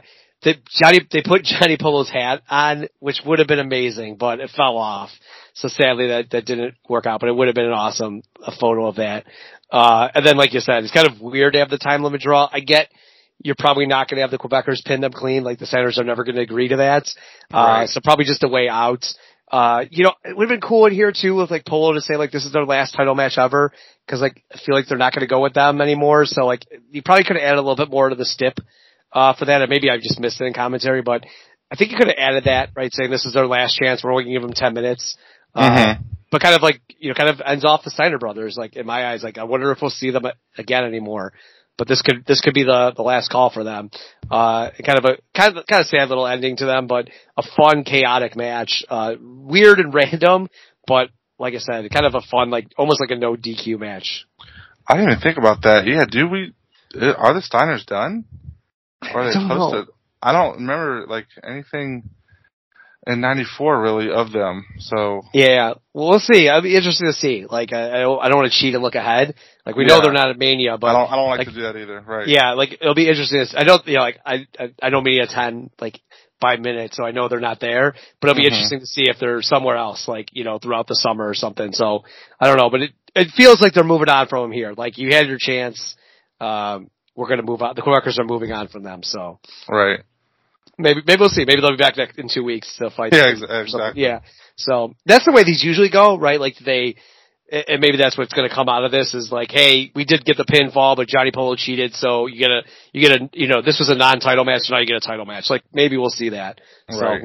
they, 0.48 0.60
Johnny, 0.70 1.00
they 1.10 1.22
put 1.22 1.42
Johnny 1.44 1.76
Polo's 1.76 2.08
hat 2.10 2.42
on, 2.48 2.88
which 3.00 3.20
would 3.24 3.38
have 3.38 3.48
been 3.48 3.58
amazing, 3.58 4.16
but 4.16 4.40
it 4.40 4.50
fell 4.50 4.76
off. 4.76 5.10
So 5.54 5.68
sadly 5.68 6.08
that, 6.08 6.30
that 6.30 6.46
didn't 6.46 6.74
work 6.88 7.06
out, 7.06 7.20
but 7.20 7.28
it 7.28 7.36
would 7.36 7.48
have 7.48 7.54
been 7.54 7.66
an 7.66 7.72
awesome 7.72 8.22
a 8.46 8.52
photo 8.52 8.86
of 8.86 8.96
that. 8.96 9.26
Uh, 9.70 10.08
and 10.14 10.24
then 10.24 10.36
like 10.36 10.54
you 10.54 10.60
said, 10.60 10.84
it's 10.84 10.92
kind 10.92 11.06
of 11.06 11.20
weird 11.20 11.52
to 11.52 11.58
have 11.58 11.70
the 11.70 11.78
time 11.78 12.02
limit 12.02 12.20
draw. 12.20 12.48
I 12.50 12.60
get 12.60 12.88
you're 13.42 13.56
probably 13.56 13.86
not 13.86 14.08
going 14.08 14.16
to 14.16 14.22
have 14.22 14.30
the 14.30 14.38
Quebecers 14.38 14.84
pin 14.84 15.00
them 15.00 15.12
clean. 15.12 15.44
Like 15.44 15.58
the 15.58 15.66
Steiners 15.66 15.98
are 15.98 16.04
never 16.04 16.24
going 16.24 16.36
to 16.36 16.42
agree 16.42 16.68
to 16.68 16.78
that. 16.78 17.08
Uh, 17.52 17.86
so 17.86 18.00
probably 18.02 18.24
just 18.24 18.42
a 18.42 18.48
way 18.48 18.68
out. 18.68 19.04
Uh, 19.50 19.84
you 19.90 20.04
know, 20.04 20.12
it 20.24 20.36
would 20.36 20.50
have 20.50 20.60
been 20.60 20.66
cool 20.66 20.86
in 20.86 20.92
here 20.92 21.12
too 21.12 21.36
with 21.36 21.50
like 21.50 21.64
Polo 21.64 21.92
to 21.94 22.00
say 22.00 22.16
like 22.16 22.32
this 22.32 22.44
is 22.44 22.52
their 22.52 22.64
last 22.64 22.92
title 22.94 23.14
match 23.14 23.38
ever. 23.38 23.72
Cause 24.08 24.20
like 24.20 24.42
I 24.52 24.58
feel 24.58 24.74
like 24.74 24.86
they're 24.88 24.98
not 24.98 25.14
going 25.14 25.26
to 25.26 25.32
go 25.32 25.42
with 25.42 25.54
them 25.54 25.80
anymore. 25.80 26.24
So 26.26 26.46
like 26.46 26.66
you 26.90 27.02
probably 27.02 27.24
could 27.24 27.36
have 27.36 27.44
added 27.44 27.58
a 27.58 27.62
little 27.62 27.76
bit 27.76 27.90
more 27.90 28.08
to 28.08 28.14
the 28.14 28.24
stip, 28.24 28.58
uh, 29.12 29.34
for 29.34 29.44
that. 29.46 29.60
And 29.62 29.70
maybe 29.70 29.90
I 29.90 29.98
just 29.98 30.20
missed 30.20 30.40
it 30.40 30.44
in 30.44 30.52
commentary, 30.54 31.02
but 31.02 31.24
I 31.70 31.76
think 31.76 31.90
you 31.90 31.96
could 31.98 32.08
have 32.08 32.16
added 32.18 32.44
that, 32.44 32.70
right? 32.76 32.92
Saying 32.92 33.10
this 33.10 33.24
is 33.26 33.34
their 33.34 33.46
last 33.46 33.76
chance. 33.76 34.02
We're 34.02 34.12
only 34.12 34.24
going 34.24 34.34
to 34.34 34.40
give 34.40 34.48
them 34.48 34.54
10 34.54 34.74
minutes. 34.74 35.16
Uh, 35.54 35.70
Mhm. 35.96 35.98
but 36.30 36.40
kind 36.42 36.54
of 36.54 36.62
like, 36.62 36.80
you 36.98 37.08
know, 37.08 37.14
kind 37.14 37.30
of 37.30 37.40
ends 37.44 37.64
off 37.64 37.84
the 37.84 37.90
Steiner 37.90 38.18
brothers. 38.18 38.56
Like 38.58 38.76
in 38.76 38.86
my 38.86 39.06
eyes, 39.12 39.22
like 39.22 39.38
I 39.38 39.44
wonder 39.44 39.70
if 39.72 39.80
we'll 39.80 39.90
see 39.90 40.10
them 40.10 40.24
again 40.56 40.84
anymore. 40.84 41.32
But 41.78 41.86
this 41.86 42.02
could, 42.02 42.24
this 42.26 42.40
could 42.40 42.54
be 42.54 42.64
the, 42.64 42.92
the 42.96 43.02
last 43.02 43.30
call 43.30 43.50
for 43.50 43.62
them. 43.62 43.90
Uh, 44.30 44.70
kind 44.84 44.98
of 44.98 45.04
a 45.04 45.18
kind 45.32 45.56
of 45.56 45.64
kind 45.66 45.80
of 45.80 45.86
sad 45.86 46.08
little 46.08 46.26
ending 46.26 46.56
to 46.56 46.66
them, 46.66 46.86
but 46.88 47.08
a 47.36 47.42
fun, 47.56 47.84
chaotic 47.84 48.34
match. 48.36 48.84
Uh, 48.90 49.14
weird 49.20 49.78
and 49.78 49.94
random, 50.00 50.48
but 50.88 51.10
like 51.38 51.54
I 51.54 51.58
said, 51.58 51.88
kind 51.92 52.04
of 52.04 52.14
a 52.16 52.20
fun, 52.20 52.50
like 52.50 52.66
almost 52.76 53.00
like 53.00 53.12
a 53.12 53.16
no 53.16 53.36
DQ 53.36 53.78
match. 53.78 54.26
I 54.88 54.94
didn't 54.96 55.10
even 55.12 55.22
think 55.22 55.38
about 55.38 55.62
that. 55.62 55.86
Yeah, 55.86 56.04
do 56.10 56.26
we? 56.28 56.52
uh, 57.00 57.12
Are 57.12 57.32
the 57.32 57.40
Steiners 57.42 57.86
done? 57.86 58.24
Or 59.14 59.24
they 59.26 59.32
don't 59.34 59.46
close 59.48 59.72
know. 59.72 59.86
I 60.22 60.32
don't 60.32 60.54
remember 60.56 61.06
like 61.08 61.26
anything 61.44 62.10
in 63.06 63.20
'94 63.20 63.80
really 63.80 64.10
of 64.10 64.32
them. 64.32 64.66
So 64.80 65.22
Yeah, 65.32 65.74
well, 65.94 66.10
we'll 66.10 66.18
see. 66.18 66.48
I'd 66.48 66.62
be 66.62 66.74
interested 66.76 67.06
to 67.06 67.12
see. 67.12 67.46
Like, 67.48 67.72
I, 67.72 67.86
I 67.88 68.00
don't, 68.00 68.20
don't 68.22 68.36
want 68.36 68.52
to 68.52 68.58
cheat 68.58 68.74
and 68.74 68.82
look 68.82 68.96
ahead. 68.96 69.34
Like, 69.64 69.76
we 69.76 69.84
know 69.84 70.00
they're 70.02 70.12
not 70.12 70.30
at 70.30 70.38
Mania, 70.38 70.76
but 70.78 70.88
I 70.88 70.92
don't. 70.92 71.12
I 71.12 71.16
don't 71.16 71.28
like, 71.28 71.38
like- 71.38 71.48
to 71.48 71.54
do 71.54 71.62
that 71.62 71.76
either. 71.76 72.00
Right. 72.00 72.26
yeah, 72.28 72.52
like 72.54 72.72
it'll 72.80 72.94
be 72.94 73.08
interesting. 73.08 73.46
to- 73.46 73.58
I 73.58 73.64
don't, 73.64 73.86
you 73.86 73.94
know, 73.94 74.00
like 74.02 74.18
I, 74.26 74.46
I, 74.58 74.74
I 74.82 74.88
know 74.90 75.00
Mania 75.00 75.26
ten 75.26 75.70
like 75.80 76.00
five 76.40 76.60
minutes, 76.60 76.96
so 76.96 77.04
I 77.04 77.12
know 77.12 77.28
they're 77.28 77.40
not 77.40 77.60
there. 77.60 77.94
But 78.20 78.30
it'll 78.30 78.40
be 78.40 78.48
Mhm. 78.48 78.52
interesting 78.52 78.80
to 78.80 78.86
see 78.86 79.04
if 79.08 79.18
they're 79.20 79.42
somewhere 79.42 79.76
else, 79.76 80.08
like 80.08 80.30
you 80.32 80.42
know, 80.44 80.58
throughout 80.58 80.88
the 80.88 80.94
summer 80.96 81.26
or 81.28 81.34
something. 81.34 81.72
So 81.72 82.04
I 82.40 82.46
don't 82.48 82.56
know, 82.58 82.70
but 82.70 82.82
it 82.82 82.90
it 83.14 83.28
feels 83.36 83.60
like 83.60 83.72
they're 83.74 83.84
moving 83.84 84.08
on 84.08 84.26
from 84.26 84.50
here. 84.52 84.74
Like 84.76 84.98
you 84.98 85.14
had 85.14 85.28
your 85.28 85.38
chance. 85.38 85.96
Um, 86.40 86.90
we're 87.18 87.28
gonna 87.28 87.42
move 87.42 87.60
on. 87.62 87.74
The 87.74 87.82
Quebecers 87.82 88.18
are 88.18 88.24
moving 88.24 88.52
on 88.52 88.68
from 88.68 88.82
them, 88.84 89.02
so 89.02 89.40
Right. 89.68 90.00
maybe 90.78 91.00
maybe 91.06 91.20
we'll 91.20 91.28
see. 91.28 91.44
Maybe 91.44 91.60
they'll 91.60 91.72
be 91.72 91.76
back 91.76 91.96
next, 91.96 92.18
in 92.18 92.28
two 92.28 92.44
weeks 92.44 92.76
to 92.78 92.90
fight. 92.90 93.12
Yeah. 93.12 93.24
them 93.24 93.32
Ex- 93.32 93.42
or 93.42 93.46
something. 93.46 93.60
exactly. 93.88 94.02
Yeah. 94.02 94.20
So 94.56 94.94
that's 95.06 95.24
the 95.24 95.32
way 95.32 95.44
these 95.44 95.62
usually 95.64 95.90
go, 95.90 96.16
right? 96.18 96.40
Like 96.40 96.56
they, 96.64 96.96
and 97.50 97.80
maybe 97.80 97.96
that's 97.96 98.18
what's 98.18 98.34
going 98.34 98.46
to 98.48 98.54
come 98.54 98.68
out 98.68 98.84
of 98.84 98.90
this 98.90 99.14
is 99.14 99.30
like, 99.32 99.50
hey, 99.50 99.90
we 99.94 100.04
did 100.04 100.24
get 100.24 100.36
the 100.36 100.44
pinfall, 100.44 100.96
but 100.96 101.06
Johnny 101.08 101.30
Polo 101.32 101.54
cheated, 101.56 101.94
so 101.94 102.26
you 102.26 102.38
get 102.38 102.50
a, 102.50 102.60
you 102.92 103.00
get 103.08 103.20
a, 103.22 103.30
you 103.32 103.48
know, 103.48 103.62
this 103.62 103.78
was 103.78 103.88
a 103.88 103.94
non-title 103.94 104.44
match, 104.44 104.62
so 104.64 104.74
now 104.74 104.80
you 104.80 104.86
get 104.86 104.96
a 104.96 105.00
title 105.00 105.24
match. 105.24 105.48
Like 105.48 105.62
maybe 105.72 105.96
we'll 105.96 106.10
see 106.10 106.28
that. 106.30 106.60
So, 106.90 107.00
Right. 107.00 107.22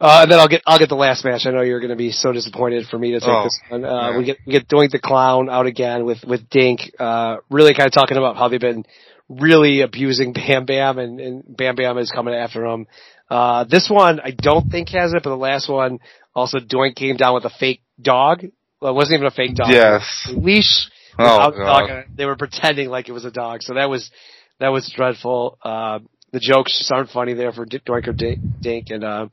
Uh, 0.00 0.20
and 0.22 0.30
then 0.30 0.38
I'll 0.38 0.48
get, 0.48 0.62
I'll 0.66 0.78
get 0.78 0.88
the 0.88 0.94
last 0.96 1.24
match. 1.24 1.42
I 1.46 1.50
know 1.50 1.62
you're 1.62 1.80
going 1.80 1.90
to 1.90 1.96
be 1.96 2.10
so 2.10 2.32
disappointed 2.32 2.86
for 2.86 2.98
me 2.98 3.12
to 3.12 3.20
take 3.20 3.28
Oh, 3.28 3.44
this 3.44 3.60
one. 3.68 3.84
Uh, 3.84 4.18
we 4.18 4.24
get, 4.24 4.38
we 4.46 4.52
get 4.52 4.68
Doink 4.68 4.90
the 4.90 4.98
Clown 4.98 5.50
out 5.50 5.66
again 5.66 6.04
with, 6.04 6.24
with 6.26 6.48
Dink, 6.48 6.92
uh, 6.98 7.36
really 7.50 7.74
kind 7.74 7.86
of 7.86 7.92
talking 7.92 8.16
about 8.16 8.36
how 8.36 8.48
they've 8.48 8.60
been 8.60 8.84
really 9.28 9.82
abusing 9.82 10.32
Bam 10.34 10.64
Bam 10.64 10.98
and, 10.98 11.20
and 11.20 11.56
Bam 11.56 11.76
Bam 11.76 11.98
is 11.98 12.10
coming 12.10 12.34
after 12.34 12.64
him. 12.64 12.86
Uh, 13.28 13.64
this 13.64 13.88
one 13.88 14.20
I 14.20 14.32
don't 14.32 14.70
think 14.70 14.88
has 14.90 15.12
it, 15.12 15.22
but 15.22 15.30
the 15.30 15.36
last 15.36 15.68
one 15.68 16.00
also 16.34 16.58
Doink 16.58 16.96
came 16.96 17.16
down 17.16 17.34
with 17.34 17.44
a 17.44 17.50
fake 17.50 17.82
dog. 18.00 18.44
Well, 18.80 18.92
it 18.92 18.96
wasn't 18.96 19.18
even 19.18 19.26
a 19.26 19.30
fake 19.30 19.54
dog. 19.54 19.68
Yes. 19.70 20.32
Leash. 20.34 20.88
Oh. 21.18 22.02
They 22.16 22.24
were 22.24 22.36
pretending 22.36 22.88
like 22.88 23.08
it 23.08 23.12
was 23.12 23.24
a 23.24 23.30
dog, 23.30 23.62
so 23.62 23.74
that 23.74 23.90
was 23.90 24.10
that 24.58 24.68
was 24.68 24.90
dreadful. 24.94 25.58
Uh, 25.62 26.00
the 26.32 26.40
jokes 26.40 26.78
just 26.78 26.92
aren't 26.92 27.10
funny 27.10 27.34
there 27.34 27.52
for 27.52 27.66
Doink 27.66 28.08
or 28.08 28.12
Dink, 28.12 28.90
and 28.90 29.04
uh, 29.04 29.28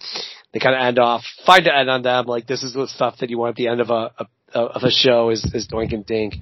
they 0.54 0.60
kind 0.60 0.76
of 0.76 0.82
end 0.82 1.00
off 1.00 1.24
fine 1.46 1.64
to 1.64 1.76
end 1.76 1.90
on 1.90 2.02
them. 2.02 2.26
Like 2.26 2.48
this 2.48 2.64
is 2.64 2.74
the 2.74 2.88
stuff 2.88 3.18
that 3.20 3.30
you 3.30 3.38
want 3.38 3.52
at 3.52 3.56
the 3.56 3.68
end 3.68 3.82
of 3.82 3.90
a, 3.90 4.12
a 4.54 4.60
of 4.60 4.84
a 4.84 4.92
show 4.92 5.30
is 5.30 5.44
is 5.54 5.68
and 5.72 6.06
Dink, 6.06 6.36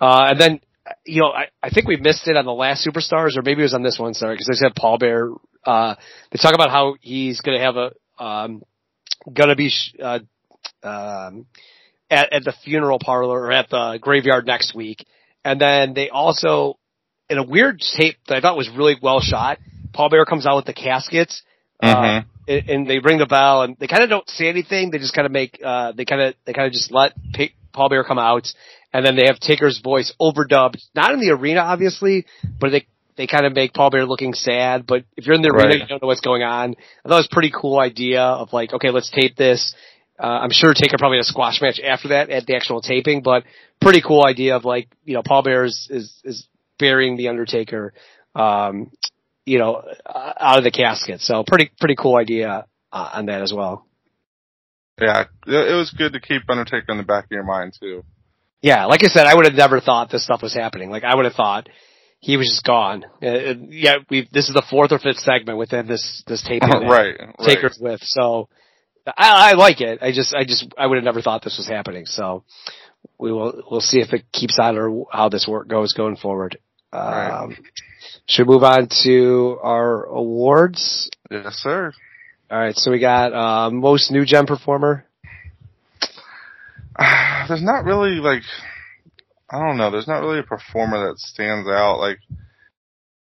uh, 0.00 0.28
and 0.30 0.40
then 0.40 0.60
you 1.04 1.20
know 1.20 1.28
I, 1.28 1.48
I 1.62 1.70
think 1.70 1.86
we 1.86 1.96
missed 1.96 2.26
it 2.26 2.36
on 2.36 2.44
the 2.44 2.52
last 2.52 2.86
Superstars, 2.86 3.36
or 3.36 3.42
maybe 3.42 3.60
it 3.60 3.64
was 3.64 3.74
on 3.74 3.82
this 3.82 3.98
one. 3.98 4.14
Sorry, 4.14 4.34
because 4.34 4.48
they 4.48 4.56
said 4.56 4.74
Paul 4.74 4.98
Bearer. 4.98 5.32
Uh, 5.64 5.94
they 6.32 6.38
talk 6.38 6.54
about 6.54 6.70
how 6.70 6.96
he's 7.00 7.40
going 7.40 7.56
to 7.56 7.64
have 7.64 7.76
a 7.76 7.92
um, 8.22 8.62
gonna 9.32 9.54
be 9.54 9.68
sh- 9.68 9.94
uh, 10.02 10.18
um, 10.82 11.46
at, 12.10 12.32
at 12.32 12.44
the 12.44 12.54
funeral 12.64 12.98
parlor 12.98 13.40
or 13.40 13.52
at 13.52 13.70
the 13.70 13.98
graveyard 14.00 14.46
next 14.46 14.74
week. 14.74 15.06
And 15.44 15.60
then 15.60 15.94
they 15.94 16.08
also, 16.10 16.78
in 17.28 17.38
a 17.38 17.42
weird 17.42 17.80
tape 17.96 18.16
that 18.28 18.36
I 18.36 18.40
thought 18.40 18.56
was 18.56 18.70
really 18.70 18.96
well 19.00 19.20
shot, 19.20 19.58
Paul 19.92 20.08
Bearer 20.10 20.24
comes 20.24 20.46
out 20.46 20.56
with 20.56 20.66
the 20.66 20.72
caskets, 20.72 21.42
uh, 21.82 21.94
Mhm. 21.94 22.24
and, 22.48 22.70
and 22.70 22.86
they 22.86 22.98
ring 22.98 23.18
the 23.18 23.26
bell 23.26 23.62
and 23.62 23.76
they 23.78 23.86
kind 23.86 24.02
of 24.02 24.08
don't 24.10 24.28
say 24.30 24.48
anything. 24.48 24.90
They 24.90 24.98
just 24.98 25.14
kind 25.14 25.26
of 25.26 25.32
make, 25.32 25.60
uh, 25.64 25.92
they 25.92 26.04
kind 26.04 26.20
of, 26.22 26.34
they 26.44 26.52
kind 26.52 26.66
of 26.66 26.72
just 26.72 26.90
let 26.92 27.12
Pa- 27.34 27.52
Paul 27.72 27.88
Bearer 27.88 28.04
come 28.04 28.18
out 28.18 28.46
and 28.92 29.04
then 29.06 29.16
they 29.16 29.24
have 29.26 29.38
Taker's 29.40 29.78
voice 29.82 30.12
overdubbed, 30.20 30.76
not 30.94 31.12
in 31.12 31.20
the 31.20 31.30
arena 31.30 31.60
obviously, 31.60 32.26
but 32.60 32.70
they, 32.70 32.86
they 33.16 33.26
kind 33.26 33.44
of 33.46 33.54
make 33.54 33.74
Paul 33.74 33.90
Bearer 33.90 34.06
looking 34.06 34.32
sad, 34.34 34.86
but 34.86 35.04
if 35.16 35.26
you're 35.26 35.34
in 35.34 35.42
the 35.42 35.50
arena, 35.50 35.68
Right. 35.68 35.80
you 35.80 35.86
don't 35.86 36.00
know 36.02 36.08
what's 36.08 36.20
going 36.22 36.42
on. 36.42 36.74
I 37.04 37.08
thought 37.08 37.14
it 37.16 37.18
was 37.18 37.28
a 37.30 37.34
pretty 37.34 37.52
cool 37.54 37.78
idea 37.78 38.22
of 38.22 38.52
like, 38.52 38.72
okay, 38.72 38.90
let's 38.90 39.10
tape 39.10 39.36
this. 39.36 39.74
Uh, 40.18 40.26
I'm 40.26 40.50
sure 40.50 40.72
Taker 40.72 40.96
probably 40.98 41.18
had 41.18 41.22
a 41.22 41.24
squash 41.24 41.60
match 41.60 41.80
after 41.80 42.08
that 42.08 42.30
at 42.30 42.46
the 42.46 42.54
actual 42.54 42.80
taping, 42.80 43.22
but 43.22 43.44
pretty 43.80 44.00
cool 44.02 44.24
idea 44.24 44.56
of 44.56 44.64
like, 44.64 44.88
you 45.04 45.14
know, 45.14 45.22
Paul 45.22 45.42
Bearer 45.42 45.64
is, 45.64 45.88
is, 45.90 46.20
is 46.24 46.46
burying 46.78 47.16
the 47.16 47.28
Undertaker, 47.28 47.92
um, 48.34 48.90
you 49.44 49.58
know, 49.58 49.82
uh, 50.06 50.32
out 50.38 50.58
of 50.58 50.64
the 50.64 50.70
casket. 50.70 51.20
So 51.20 51.44
pretty, 51.46 51.70
pretty 51.78 51.96
cool 51.96 52.16
idea 52.16 52.66
uh, 52.92 53.10
on 53.14 53.26
that 53.26 53.42
as 53.42 53.52
well. 53.52 53.86
Yeah. 55.00 55.24
It, 55.46 55.76
was 55.76 55.90
good 55.90 56.12
to 56.12 56.20
keep 56.20 56.42
Undertaker 56.48 56.86
in 56.90 56.98
the 56.98 57.04
back 57.04 57.24
of 57.24 57.30
your 57.30 57.44
mind 57.44 57.74
too. 57.78 58.04
Yeah, 58.60 58.86
like 58.86 59.02
I 59.02 59.08
said, 59.08 59.26
I 59.26 59.34
would 59.34 59.44
have 59.44 59.54
never 59.54 59.80
thought 59.80 60.10
this 60.10 60.24
stuff 60.24 60.40
was 60.40 60.54
happening. 60.54 60.90
Like 60.90 61.02
I 61.02 61.14
would 61.14 61.24
have 61.24 61.34
thought 61.34 61.68
he 62.20 62.36
was 62.36 62.48
just 62.48 62.64
gone. 62.64 63.04
Uh, 63.20 63.26
uh, 63.26 63.54
yeah, 63.68 63.96
we 64.08 64.28
this 64.32 64.46
is 64.46 64.54
the 64.54 64.62
fourth 64.70 64.92
or 64.92 65.00
fifth 65.00 65.18
segment 65.18 65.58
within 65.58 65.88
this 65.88 66.22
this 66.28 66.44
that 66.48 66.60
right. 66.88 67.18
Right. 67.18 67.34
Taker's 67.44 67.78
with. 67.80 68.00
So 68.04 68.48
I, 69.04 69.50
I 69.50 69.52
like 69.54 69.80
it. 69.80 69.98
I 70.00 70.12
just 70.12 70.32
I 70.32 70.44
just 70.44 70.72
I 70.78 70.86
would 70.86 70.94
have 70.94 71.04
never 71.04 71.20
thought 71.20 71.42
this 71.42 71.58
was 71.58 71.66
happening. 71.66 72.06
So 72.06 72.44
we 73.18 73.32
will 73.32 73.64
we'll 73.68 73.80
see 73.80 74.00
if 74.00 74.12
it 74.12 74.30
keeps 74.30 74.56
on 74.60 74.78
or 74.78 75.06
how 75.10 75.28
this 75.28 75.48
work 75.48 75.66
goes 75.66 75.94
going 75.94 76.16
forward. 76.16 76.58
Right. 76.92 77.56
Should 78.26 78.46
we 78.46 78.54
move 78.54 78.64
on 78.64 78.88
to 79.04 79.58
our 79.62 80.04
awards. 80.04 81.10
Yes, 81.30 81.54
sir. 81.56 81.92
All 82.50 82.58
right, 82.58 82.76
so 82.76 82.90
we 82.90 82.98
got 82.98 83.32
uh, 83.32 83.70
most 83.70 84.10
new 84.10 84.24
gen 84.24 84.46
performer. 84.46 85.06
There's 87.48 87.62
not 87.62 87.84
really 87.84 88.16
like, 88.16 88.42
I 89.50 89.58
don't 89.58 89.78
know. 89.78 89.90
There's 89.90 90.08
not 90.08 90.20
really 90.20 90.40
a 90.40 90.44
performer 90.44 91.08
that 91.08 91.18
stands 91.18 91.68
out. 91.68 91.98
Like, 91.98 92.18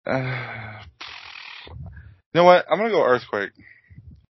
uh, 0.07 0.78
you 1.68 1.74
know 2.34 2.45
what? 2.45 2.66
I'm 2.70 2.78
gonna 2.78 2.91
go 2.91 3.05
Earthquake. 3.05 3.51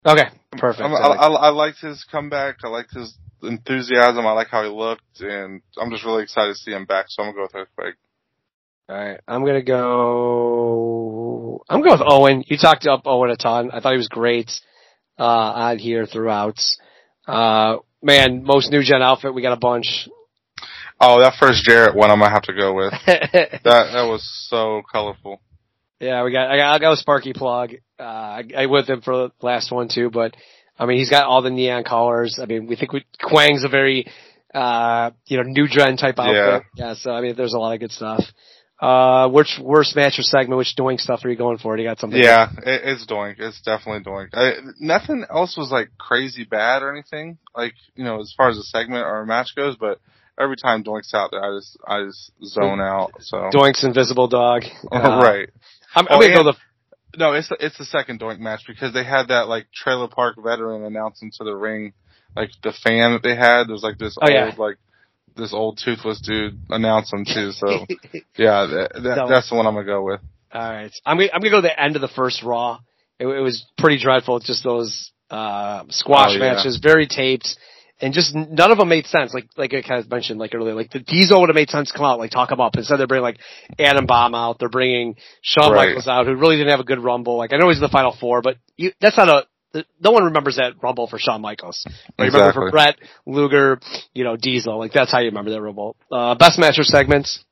Okay, 0.05 0.29
perfect. 0.53 0.83
I'm, 0.83 0.93
I, 0.93 0.99
I, 0.99 1.29
I 1.29 1.49
liked 1.51 1.81
his 1.81 2.05
comeback. 2.05 2.57
I 2.65 2.69
liked 2.69 2.93
his 2.93 3.17
enthusiasm. 3.43 4.27
I 4.27 4.33
like 4.33 4.49
how 4.49 4.63
he 4.63 4.69
looked, 4.69 5.21
and 5.21 5.63
I'm 5.79 5.91
just 5.91 6.05
really 6.05 6.23
excited 6.23 6.55
to 6.55 6.59
see 6.59 6.73
him 6.73 6.85
back. 6.85 7.07
So 7.09 7.23
I'm 7.23 7.29
gonna 7.29 7.37
go 7.37 7.43
with 7.43 7.55
Earthquake. 7.55 7.95
All 8.89 8.97
right, 8.97 9.21
I'm 9.27 9.45
gonna 9.45 9.63
go. 9.63 11.65
I'm 11.69 11.83
going 11.83 11.99
with 11.99 12.07
Owen. 12.07 12.45
You 12.47 12.59
talked 12.59 12.87
up 12.87 13.03
Owen 13.07 13.31
a 13.31 13.37
ton. 13.37 13.71
I 13.73 13.81
thought 13.81 13.93
he 13.93 13.99
was 13.99 14.09
great 14.09 14.51
uh, 15.19 15.23
on 15.23 15.79
here 15.79 16.07
throughout. 16.07 16.59
Uh, 17.27 17.77
man, 18.03 18.43
most 18.45 18.71
new 18.71 18.83
gen 18.83 19.03
outfit. 19.03 19.35
We 19.35 19.43
got 19.43 19.53
a 19.53 19.57
bunch. 19.57 20.09
Oh, 21.01 21.21
that 21.21 21.35
first 21.39 21.65
Jarrett 21.65 21.97
one, 21.97 22.11
I'm 22.11 22.19
gonna 22.19 22.31
have 22.31 22.43
to 22.45 22.55
go 22.55 22.75
with. 22.75 22.93
That 23.07 23.61
that 23.65 24.09
was 24.09 24.29
so 24.49 24.83
colorful. 24.91 25.41
yeah, 26.01 26.25
we 26.25 26.33
got. 26.33 26.51
I 26.51 26.57
got. 26.57 26.75
I 26.75 26.79
got 26.79 26.93
a 26.93 26.97
Sparky 26.97 27.33
plug. 27.33 27.73
Uh, 27.99 28.03
I, 28.03 28.43
I 28.57 28.67
with 28.67 28.91
him 28.91 29.01
for 29.01 29.17
the 29.17 29.31
last 29.41 29.71
one 29.71 29.89
too, 29.89 30.11
but 30.11 30.35
I 30.79 30.87
mean, 30.87 30.99
he's 30.99 31.11
got 31.11 31.25
all 31.25 31.43
the 31.43 31.51
neon 31.51 31.85
colors. 31.85 32.39
I 32.43 32.47
mean, 32.47 32.67
we 32.67 32.77
think 32.77 32.93
we, 32.93 33.05
Kwang's 33.23 33.63
a 33.63 33.69
very, 33.69 34.07
uh, 34.53 35.11
you 35.27 35.37
know, 35.37 35.45
new 35.45 35.69
gen 35.69 35.97
type 35.97 36.19
outfit. 36.19 36.67
Yeah. 36.77 36.95
So 36.95 37.13
I 37.13 37.21
mean, 37.21 37.37
there's 37.37 37.55
a 37.55 37.59
lot 37.59 37.75
of 37.75 37.81
good 37.81 37.93
stuff. 37.93 38.23
Uh, 38.83 39.29
which 39.29 39.61
worst 39.63 39.95
match 39.95 40.19
or 40.19 40.23
segment? 40.23 40.59
Which 40.59 40.75
doing 40.75 40.99
stuff 40.99 41.25
are 41.25 41.31
you 41.31 41.37
going 41.37 41.59
for? 41.59 41.77
Do 41.77 41.83
you 41.83 41.89
got 41.89 42.01
something? 42.01 42.19
Yeah, 42.21 42.51
it, 42.67 42.81
it's 42.85 43.07
Doink. 43.07 43.37
It's 43.39 43.61
definitely 43.63 44.03
Doink. 44.03 44.31
I, 44.35 44.55
nothing 44.81 45.25
else 45.31 45.57
was 45.57 45.71
like 45.71 45.91
crazy 45.99 46.43
bad 46.43 46.83
or 46.83 46.91
anything. 46.93 47.39
Like 47.57 47.75
you 47.95 48.03
know, 48.03 48.21
as 48.21 48.35
far 48.37 48.49
as 48.51 48.59
a 48.59 48.65
segment 48.65 49.05
or 49.07 49.21
a 49.21 49.27
match 49.27 49.55
goes, 49.55 49.77
but 49.77 50.01
every 50.37 50.57
time 50.57 50.83
Doink's 50.83 51.15
out 51.15 51.31
there, 51.31 51.45
I 51.45 51.57
just 51.57 51.79
I 51.87 52.03
just 52.05 52.33
zone 52.45 52.81
out. 52.81 53.13
So 53.21 53.51
Doink's 53.55 53.85
Invisible 53.85 54.27
Dog. 54.27 54.65
Uh, 54.91 54.99
right. 55.23 55.49
I'm, 55.95 56.09
I'm 56.09 56.19
Oh, 56.19 56.21
gonna 56.21 56.35
go 56.35 56.45
the. 56.45 56.55
No, 57.17 57.35
it's 57.35 57.51
the, 57.51 57.57
it's 57.61 57.79
the 57.79 57.85
second 57.85 58.19
Doink 58.21 58.41
match 58.41 58.63
because 58.67 58.93
they 58.95 59.05
had 59.05 59.29
that 59.29 59.47
like 59.47 59.67
trailer 59.73 60.09
park 60.09 60.37
veteran 60.43 60.83
announcing 60.83 61.31
to 61.39 61.45
the 61.45 61.55
ring, 61.55 61.93
like 62.35 62.51
the 62.65 62.73
fan 62.73 63.13
that 63.13 63.23
they 63.23 63.37
had. 63.37 63.69
There's 63.69 63.83
like 63.85 63.99
this 63.99 64.17
Oh, 64.21 64.25
old 64.27 64.33
yeah. 64.33 64.53
like 64.59 64.79
this 65.37 65.53
old 65.53 65.81
toothless 65.83 66.21
dude 66.21 66.59
announcing 66.71 67.25
too. 67.25 67.53
So 67.53 67.67
yeah, 68.37 68.67
that, 68.67 68.91
that, 69.03 69.27
that's 69.29 69.51
the 69.51 69.57
one 69.57 69.67
I'm 69.67 69.75
gonna 69.75 69.87
go 69.87 70.05
with. 70.05 70.21
All 70.53 70.61
right, 70.73 70.93
I'm 71.07 71.17
gonna, 71.17 71.31
I'm 71.33 71.41
gonna 71.41 71.51
go 71.51 71.61
to 71.63 71.69
the 71.69 71.81
end 71.83 71.97
of 71.97 72.03
the 72.03 72.09
first 72.09 72.43
Raw. 72.43 72.79
It, 73.19 73.27
it 73.27 73.41
was 73.41 73.65
pretty 73.79 73.99
dreadful. 74.03 74.39
Just 74.41 74.65
those 74.65 75.13
uh, 75.31 75.85
squash 75.89 76.31
Oh, 76.31 76.33
yeah. 76.35 76.55
matches, 76.55 76.79
very 76.83 77.07
taped, 77.07 77.57
and 78.01 78.13
just 78.13 78.35
none 78.35 78.71
of 78.71 78.79
them 78.79 78.89
made 78.89 79.07
sense. 79.07 79.33
Like 79.33 79.47
like 79.57 79.73
I 79.73 79.81
kind 79.83 80.05
of 80.05 80.11
mentioned 80.11 80.39
like 80.39 80.55
earlier, 80.55 80.75
like 80.75 80.91
the 80.91 80.99
Diesel 81.01 81.41
would 81.41 81.49
have 81.49 81.55
made 81.55 81.71
sense 81.71 81.91
to 81.91 81.97
come 81.97 82.05
out 82.05 82.19
like 82.19 82.31
talk 82.33 82.51
them 82.51 82.61
up. 82.61 82.77
Instead, 82.77 82.99
they're 82.99 83.07
bringing 83.07 83.23
like 83.25 83.39
Adam 83.79 84.07
Bomb 84.07 84.35
out. 84.35 84.59
They're 84.59 84.69
bringing 84.69 85.17
Shawn 85.41 85.73
Right. 85.73 85.87
Michaels 85.89 86.09
out, 86.09 86.27
who 86.27 86.35
really 86.35 86.57
didn't 86.57 86.71
have 86.71 86.81
a 86.81 86.85
good 86.85 86.99
Rumble. 86.99 87.37
Like 87.39 87.53
I 87.53 87.57
know 87.57 87.69
he's 87.69 87.79
in 87.79 87.83
the 87.83 87.89
Final 87.89 88.15
Four, 88.21 88.43
but 88.43 88.57
you, 88.77 88.93
that's 89.01 89.17
not 89.17 89.29
a 89.29 89.47
no 90.01 90.11
one 90.11 90.25
remembers 90.25 90.57
that 90.57 90.75
Rumble 90.83 91.07
for 91.07 91.19
Shawn 91.19 91.41
Michaels. 91.41 91.85
But 92.17 92.25
you 92.25 92.31
remember 92.31 92.53
for 92.53 92.71
Bret, 92.71 92.97
Luger, 93.27 93.81
you 94.13 94.25
know, 94.25 94.37
Diesel. 94.37 94.79
Like 94.79 94.93
that's 94.93 95.11
how 95.13 95.19
you 95.21 95.27
remember 95.27 95.51
that 95.53 95.63
Rumble. 95.63 95.97
Uh, 96.11 96.35
best 96.35 96.59
match 96.59 96.79
or 96.79 96.85
segments. 96.85 97.45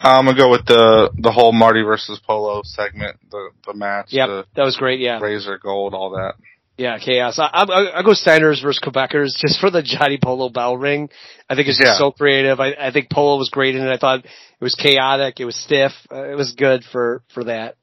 I'm 0.00 0.24
gonna 0.24 0.36
go 0.36 0.50
with 0.50 0.64
the 0.66 1.10
the 1.18 1.30
whole 1.30 1.52
Marty 1.52 1.82
versus 1.82 2.20
Polo 2.26 2.62
segment, 2.64 3.16
the 3.30 3.50
the 3.66 3.74
match, 3.74 4.06
Yeah, 4.10 4.42
that 4.56 4.62
was 4.64 4.76
great. 4.76 4.98
Yeah, 5.00 5.18
Razor 5.20 5.58
Gold, 5.58 5.92
all 5.94 6.10
that. 6.10 6.34
yeah, 6.78 6.98
chaos. 6.98 7.38
I, 7.38 7.44
I, 7.52 7.98
I 7.98 8.02
go 8.02 8.12
Steiners 8.12 8.62
versus 8.62 8.80
Quebecers 8.82 9.36
just 9.36 9.60
for 9.60 9.70
the 9.70 9.82
Johnny 9.82 10.18
Polo 10.22 10.48
bell 10.48 10.76
ring. 10.76 11.10
I 11.50 11.54
think 11.54 11.68
it's 11.68 11.78
just 11.78 11.90
Yeah. 11.92 11.98
so 11.98 12.12
creative. 12.12 12.60
I, 12.60 12.72
I 12.80 12.90
think 12.92 13.10
Polo 13.10 13.36
was 13.36 13.50
great 13.50 13.74
in 13.76 13.86
it. 13.86 13.90
I 13.92 13.98
thought 13.98 14.24
it 14.24 14.30
was 14.64 14.74
chaotic. 14.74 15.38
It 15.38 15.44
was 15.44 15.54
stiff. 15.56 15.92
Uh, 16.10 16.24
it 16.30 16.34
was 16.34 16.52
good 16.52 16.82
for 16.90 17.22
for 17.34 17.44
that. 17.44 17.76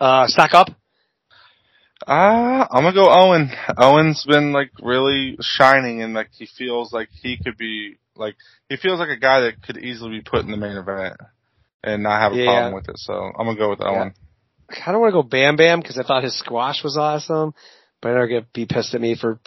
Uh, 0.00 0.26
stock 0.28 0.54
up. 0.54 0.68
Uh, 2.06 2.66
I'm 2.70 2.82
gonna 2.84 2.92
go 2.92 3.08
Owen. 3.10 3.50
Owen's 3.78 4.24
been 4.24 4.52
like 4.52 4.70
really 4.82 5.36
shining 5.40 6.02
and 6.02 6.12
like 6.14 6.28
he 6.32 6.46
feels 6.46 6.92
like 6.92 7.08
he 7.22 7.38
could 7.42 7.56
be 7.56 7.96
like 8.14 8.36
he 8.68 8.76
feels 8.76 8.98
like 9.00 9.08
a 9.08 9.16
guy 9.16 9.40
that 9.40 9.62
could 9.62 9.78
easily 9.78 10.10
be 10.18 10.20
put 10.20 10.44
in 10.44 10.50
the 10.50 10.56
main 10.56 10.76
event 10.76 11.16
and 11.82 12.02
not 12.02 12.20
have 12.20 12.32
a 12.32 12.36
Yeah. 12.36 12.44
problem 12.46 12.74
with 12.74 12.88
it. 12.88 12.98
So 12.98 13.14
I'm 13.14 13.46
gonna 13.46 13.56
go 13.56 13.70
with 13.70 13.80
Owen. 13.80 14.14
I 14.86 14.92
don't 14.92 15.00
want 15.00 15.12
to 15.12 15.22
go 15.22 15.22
Bam 15.22 15.56
Bam 15.56 15.80
because 15.80 15.98
I 15.98 16.02
thought 16.02 16.24
his 16.24 16.38
squash 16.38 16.82
was 16.82 16.96
awesome, 16.96 17.54
but 18.00 18.12
I 18.12 18.14
don't 18.14 18.28
get 18.28 18.52
be 18.52 18.66
pissed 18.66 18.94
at 18.94 19.00
me 19.00 19.14
for 19.14 19.38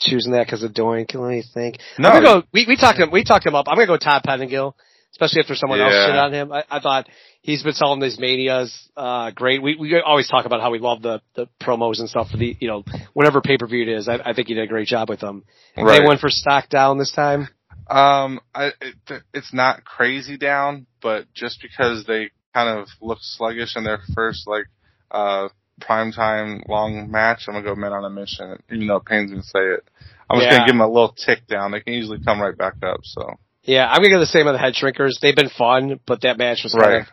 choosing 0.00 0.32
that 0.32 0.46
because 0.46 0.62
of 0.62 0.72
Doink. 0.72 1.14
Let 1.14 1.30
me 1.30 1.42
think. 1.54 1.78
No, 1.98 2.20
go. 2.20 2.42
We 2.52 2.64
we 2.66 2.76
talked 2.76 2.98
him. 2.98 3.10
We 3.10 3.24
talked 3.24 3.46
him 3.46 3.54
up. 3.54 3.66
I'm 3.68 3.76
gonna 3.76 3.86
go 3.86 3.96
Todd 3.96 4.22
Pettingill, 4.26 4.74
especially 5.18 5.40
after 5.42 5.56
someone 5.56 5.80
else 5.80 5.92
Yeah. 5.94 6.06
shit 6.06 6.16
on 6.16 6.32
him. 6.32 6.52
I, 6.52 6.62
I 6.70 6.78
thought 6.80 7.08
he's 7.42 7.62
been 7.64 7.72
selling 7.72 8.00
these 8.00 8.18
manias. 8.20 8.88
Uh, 8.96 9.32
great. 9.32 9.60
We 9.60 9.74
we 9.76 10.00
always 10.00 10.28
talk 10.28 10.46
about 10.46 10.60
how 10.60 10.70
we 10.70 10.78
love 10.78 11.02
the 11.02 11.20
the 11.34 11.48
promos 11.60 11.98
and 11.98 12.08
stuff 12.08 12.30
for 12.30 12.36
the 12.36 12.56
you 12.60 12.68
know 12.68 12.84
whatever 13.14 13.40
pay 13.40 13.58
per 13.58 13.66
view 13.66 13.82
it 13.82 13.88
is. 13.88 14.08
I, 14.08 14.18
I 14.24 14.32
think 14.32 14.46
he 14.48 14.54
did 14.54 14.62
a 14.62 14.68
great 14.68 14.86
job 14.86 15.08
with 15.08 15.20
them. 15.20 15.44
Right. 15.76 16.04
went 16.04 16.20
for 16.20 16.30
stock 16.30 16.68
down 16.68 16.98
this 16.98 17.12
time? 17.12 17.48
Um, 17.90 18.40
I 18.54 18.70
it, 18.80 19.22
it's 19.34 19.52
not 19.52 19.84
crazy 19.84 20.36
down, 20.36 20.86
but 21.02 21.24
just 21.34 21.60
because 21.60 22.04
they 22.06 22.30
kind 22.54 22.78
of 22.78 22.86
look 23.00 23.18
sluggish 23.20 23.76
in 23.76 23.82
their 23.84 24.00
first 24.14 24.46
like 24.46 24.66
uh 25.10 25.48
prime 25.80 26.12
time 26.12 26.62
long 26.68 27.10
match, 27.10 27.44
I'm 27.48 27.54
gonna 27.54 27.64
go 27.64 27.74
men 27.74 27.92
on 27.92 28.04
a 28.04 28.10
mission. 28.10 28.62
Even 28.70 28.86
though 28.86 28.96
it 28.96 29.04
pains 29.04 29.32
me 29.32 29.38
to 29.38 29.42
say 29.42 29.60
it, 29.60 29.88
I'm 30.30 30.38
just 30.38 30.50
Yeah. 30.50 30.58
gonna 30.58 30.66
give 30.66 30.74
them 30.74 30.80
a 30.80 30.86
little 30.86 31.12
tick 31.12 31.46
down. 31.48 31.72
They 31.72 31.80
can 31.80 31.94
easily 31.94 32.20
come 32.24 32.40
right 32.40 32.56
back 32.56 32.74
up. 32.84 33.00
So 33.02 33.38
Yeah, 33.68 33.86
I'm 33.86 33.98
gonna 34.02 34.14
go 34.14 34.18
the 34.20 34.26
same 34.26 34.46
on 34.46 34.54
the 34.54 34.58
head 34.58 34.74
shrinkers. 34.74 35.20
They've 35.20 35.36
been 35.36 35.50
fun, 35.50 36.00
but 36.06 36.22
that 36.22 36.38
match 36.38 36.60
was 36.64 36.72
kind 36.72 36.86
Right. 36.92 37.02
of 37.02 37.06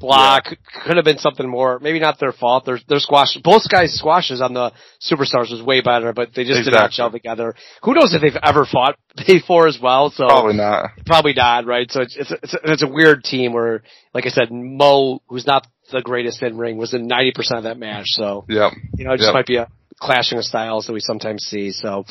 blah. 0.00 0.40
Could, 0.40 0.58
could 0.84 0.96
have 0.96 1.04
been 1.04 1.18
something 1.18 1.46
more. 1.46 1.78
Maybe 1.80 2.00
not 2.00 2.18
their 2.18 2.32
fault. 2.32 2.64
Their 2.64 2.78
their 2.88 2.98
squash, 2.98 3.36
both 3.44 3.68
guys' 3.68 3.92
squashes 3.94 4.40
on 4.40 4.54
the 4.54 4.72
superstars 5.02 5.50
was 5.50 5.60
way 5.62 5.82
better, 5.82 6.14
but 6.14 6.30
they 6.34 6.44
just 6.44 6.64
did 6.64 6.72
not 6.72 6.86
Exactly. 6.86 6.96
gel 6.96 7.10
together. 7.10 7.54
Who 7.82 7.92
knows 7.94 8.14
if 8.14 8.22
they've 8.22 8.40
ever 8.42 8.64
fought 8.64 8.96
before 9.26 9.66
as 9.68 9.78
well? 9.82 10.08
So 10.10 10.26
probably 10.26 10.54
not. 10.54 10.90
probably 11.04 11.34
not, 11.34 11.66
right? 11.66 11.90
So 11.90 12.00
it's 12.00 12.16
it's 12.16 12.30
a, 12.30 12.38
it's 12.42 12.54
a, 12.54 12.58
it's 12.72 12.82
a 12.84 12.88
weird 12.88 13.22
team 13.22 13.52
where, 13.52 13.82
like 14.14 14.24
I 14.24 14.30
said, 14.30 14.50
Mo, 14.50 15.20
who's 15.28 15.46
not 15.46 15.66
the 15.92 16.00
greatest 16.00 16.42
in 16.42 16.56
ring, 16.56 16.78
was 16.78 16.94
in 16.94 17.06
90% 17.06 17.32
of 17.58 17.64
that 17.64 17.78
match. 17.78 18.06
So 18.08 18.46
yeah, 18.48 18.70
you 18.96 19.04
know, 19.04 19.12
it 19.12 19.18
just 19.18 19.26
Yep. 19.28 19.34
might 19.34 19.46
be 19.46 19.56
a 19.56 19.68
clashing 20.00 20.38
of 20.38 20.44
styles 20.44 20.86
that 20.86 20.92
we 20.94 21.00
sometimes 21.00 21.42
see. 21.44 21.72
So, 21.72 22.04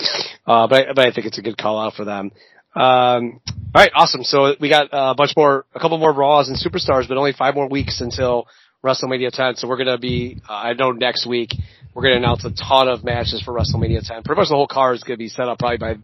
uh, 0.45 0.67
but, 0.67 0.87
but 0.95 1.07
I 1.07 1.11
think 1.11 1.25
it's 1.25 1.37
a 1.39 1.41
good 1.41 1.57
call 1.57 1.79
out 1.79 1.93
for 1.93 2.03
them. 2.05 2.31
Um, 2.77 3.41
all 3.75 3.81
right, 3.83 3.91
awesome. 3.95 4.23
So 4.23 4.55
we 4.59 4.69
got 4.69 4.93
uh, 4.93 5.11
a 5.11 5.15
bunch 5.15 5.33
more, 5.35 5.65
a 5.73 5.79
couple 5.79 5.97
more 5.97 6.13
Raws 6.13 6.47
and 6.49 6.57
Superstars, 6.57 7.07
but 7.07 7.17
only 7.17 7.33
five 7.33 7.55
more 7.55 7.67
weeks 7.67 8.01
until 8.01 8.47
WrestleMania 8.83 9.31
10. 9.31 9.55
So 9.55 9.67
we're 9.67 9.77
gonna 9.77 9.97
be, 9.97 10.39
uh, 10.47 10.53
I 10.53 10.73
know 10.73 10.91
next 10.91 11.25
week 11.27 11.51
we're 11.93 12.03
gonna 12.03 12.17
announce 12.17 12.45
a 12.45 12.51
ton 12.51 12.87
of 12.87 13.03
matches 13.03 13.41
for 13.43 13.53
WrestleMania 13.53 14.07
10. 14.07 14.23
Pretty 14.23 14.39
much 14.39 14.49
the 14.49 14.55
whole 14.55 14.67
card 14.67 14.95
is 14.95 15.03
gonna 15.03 15.17
be 15.17 15.27
set 15.29 15.47
up 15.47 15.59
probably 15.59 15.77
by 15.77 15.95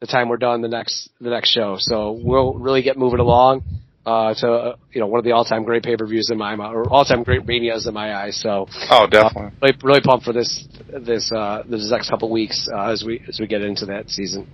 the 0.00 0.06
time 0.06 0.28
we're 0.28 0.36
done 0.38 0.62
the 0.62 0.68
next 0.68 1.10
the 1.20 1.30
next 1.30 1.50
show. 1.50 1.76
So 1.78 2.12
we'll 2.22 2.54
really 2.54 2.82
get 2.82 2.96
moving 2.96 3.20
along 3.20 3.62
uh, 4.06 4.32
to 4.34 4.50
uh, 4.50 4.76
you 4.92 5.00
know 5.00 5.06
one 5.08 5.18
of 5.18 5.24
the 5.24 5.32
all 5.32 5.44
time 5.44 5.64
great 5.64 5.82
pay 5.82 5.96
per 5.96 6.06
views 6.06 6.30
in 6.30 6.38
my 6.38 6.56
mi- 6.56 6.64
or 6.64 6.88
all 6.88 7.04
time 7.04 7.22
great 7.22 7.44
manias 7.46 7.86
in 7.86 7.92
my 7.94 8.14
eyes. 8.14 8.40
So 8.40 8.66
Oh, 8.90 9.06
definitely. 9.10 9.50
really, 9.60 9.76
really 9.82 10.00
pumped 10.00 10.24
for 10.24 10.32
this 10.32 10.66
this 10.88 11.30
uh 11.32 11.64
this 11.68 11.90
next 11.90 12.08
couple 12.08 12.30
weeks 12.30 12.68
uh, 12.72 12.90
as 12.90 13.04
we 13.04 13.20
as 13.28 13.38
we 13.40 13.46
get 13.46 13.62
into 13.62 13.86
that 13.86 14.08
season. 14.08 14.48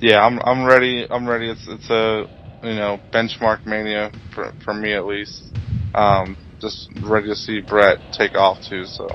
Yeah, 0.00 0.24
I'm 0.24 0.40
I'm 0.44 0.64
ready. 0.64 1.06
I'm 1.10 1.28
ready. 1.28 1.50
It's 1.50 1.66
it's 1.66 1.90
a 1.90 2.26
you 2.62 2.74
know 2.74 3.00
benchmark 3.12 3.64
mania 3.66 4.12
for 4.34 4.52
for 4.64 4.74
me 4.74 4.92
at 4.92 5.06
least. 5.06 5.50
Um, 5.94 6.36
just 6.60 6.88
ready 7.02 7.28
to 7.28 7.36
see 7.36 7.60
Bret 7.60 7.98
take 8.12 8.34
off 8.34 8.58
too. 8.68 8.84
So 8.84 9.08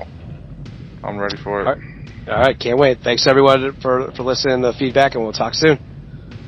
I'm 1.02 1.18
ready 1.18 1.36
for 1.42 1.62
it. 1.62 1.66
All 1.66 1.72
right. 1.74 1.82
All 2.28 2.38
right, 2.38 2.58
can't 2.58 2.78
wait. 2.78 3.00
Thanks 3.02 3.26
everyone 3.26 3.74
for 3.82 4.12
for 4.12 4.22
listening 4.22 4.62
to 4.62 4.68
the 4.68 4.72
feedback, 4.72 5.14
and 5.14 5.24
we'll 5.24 5.32
talk 5.32 5.54
soon. 5.54 5.78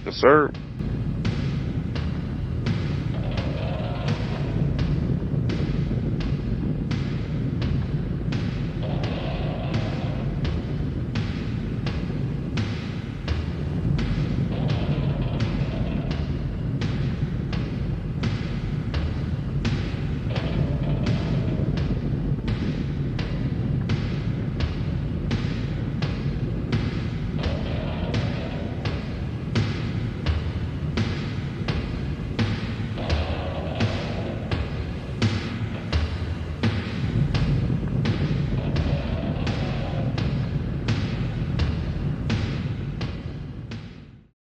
Yes, 0.05 0.15
sir. 0.17 0.51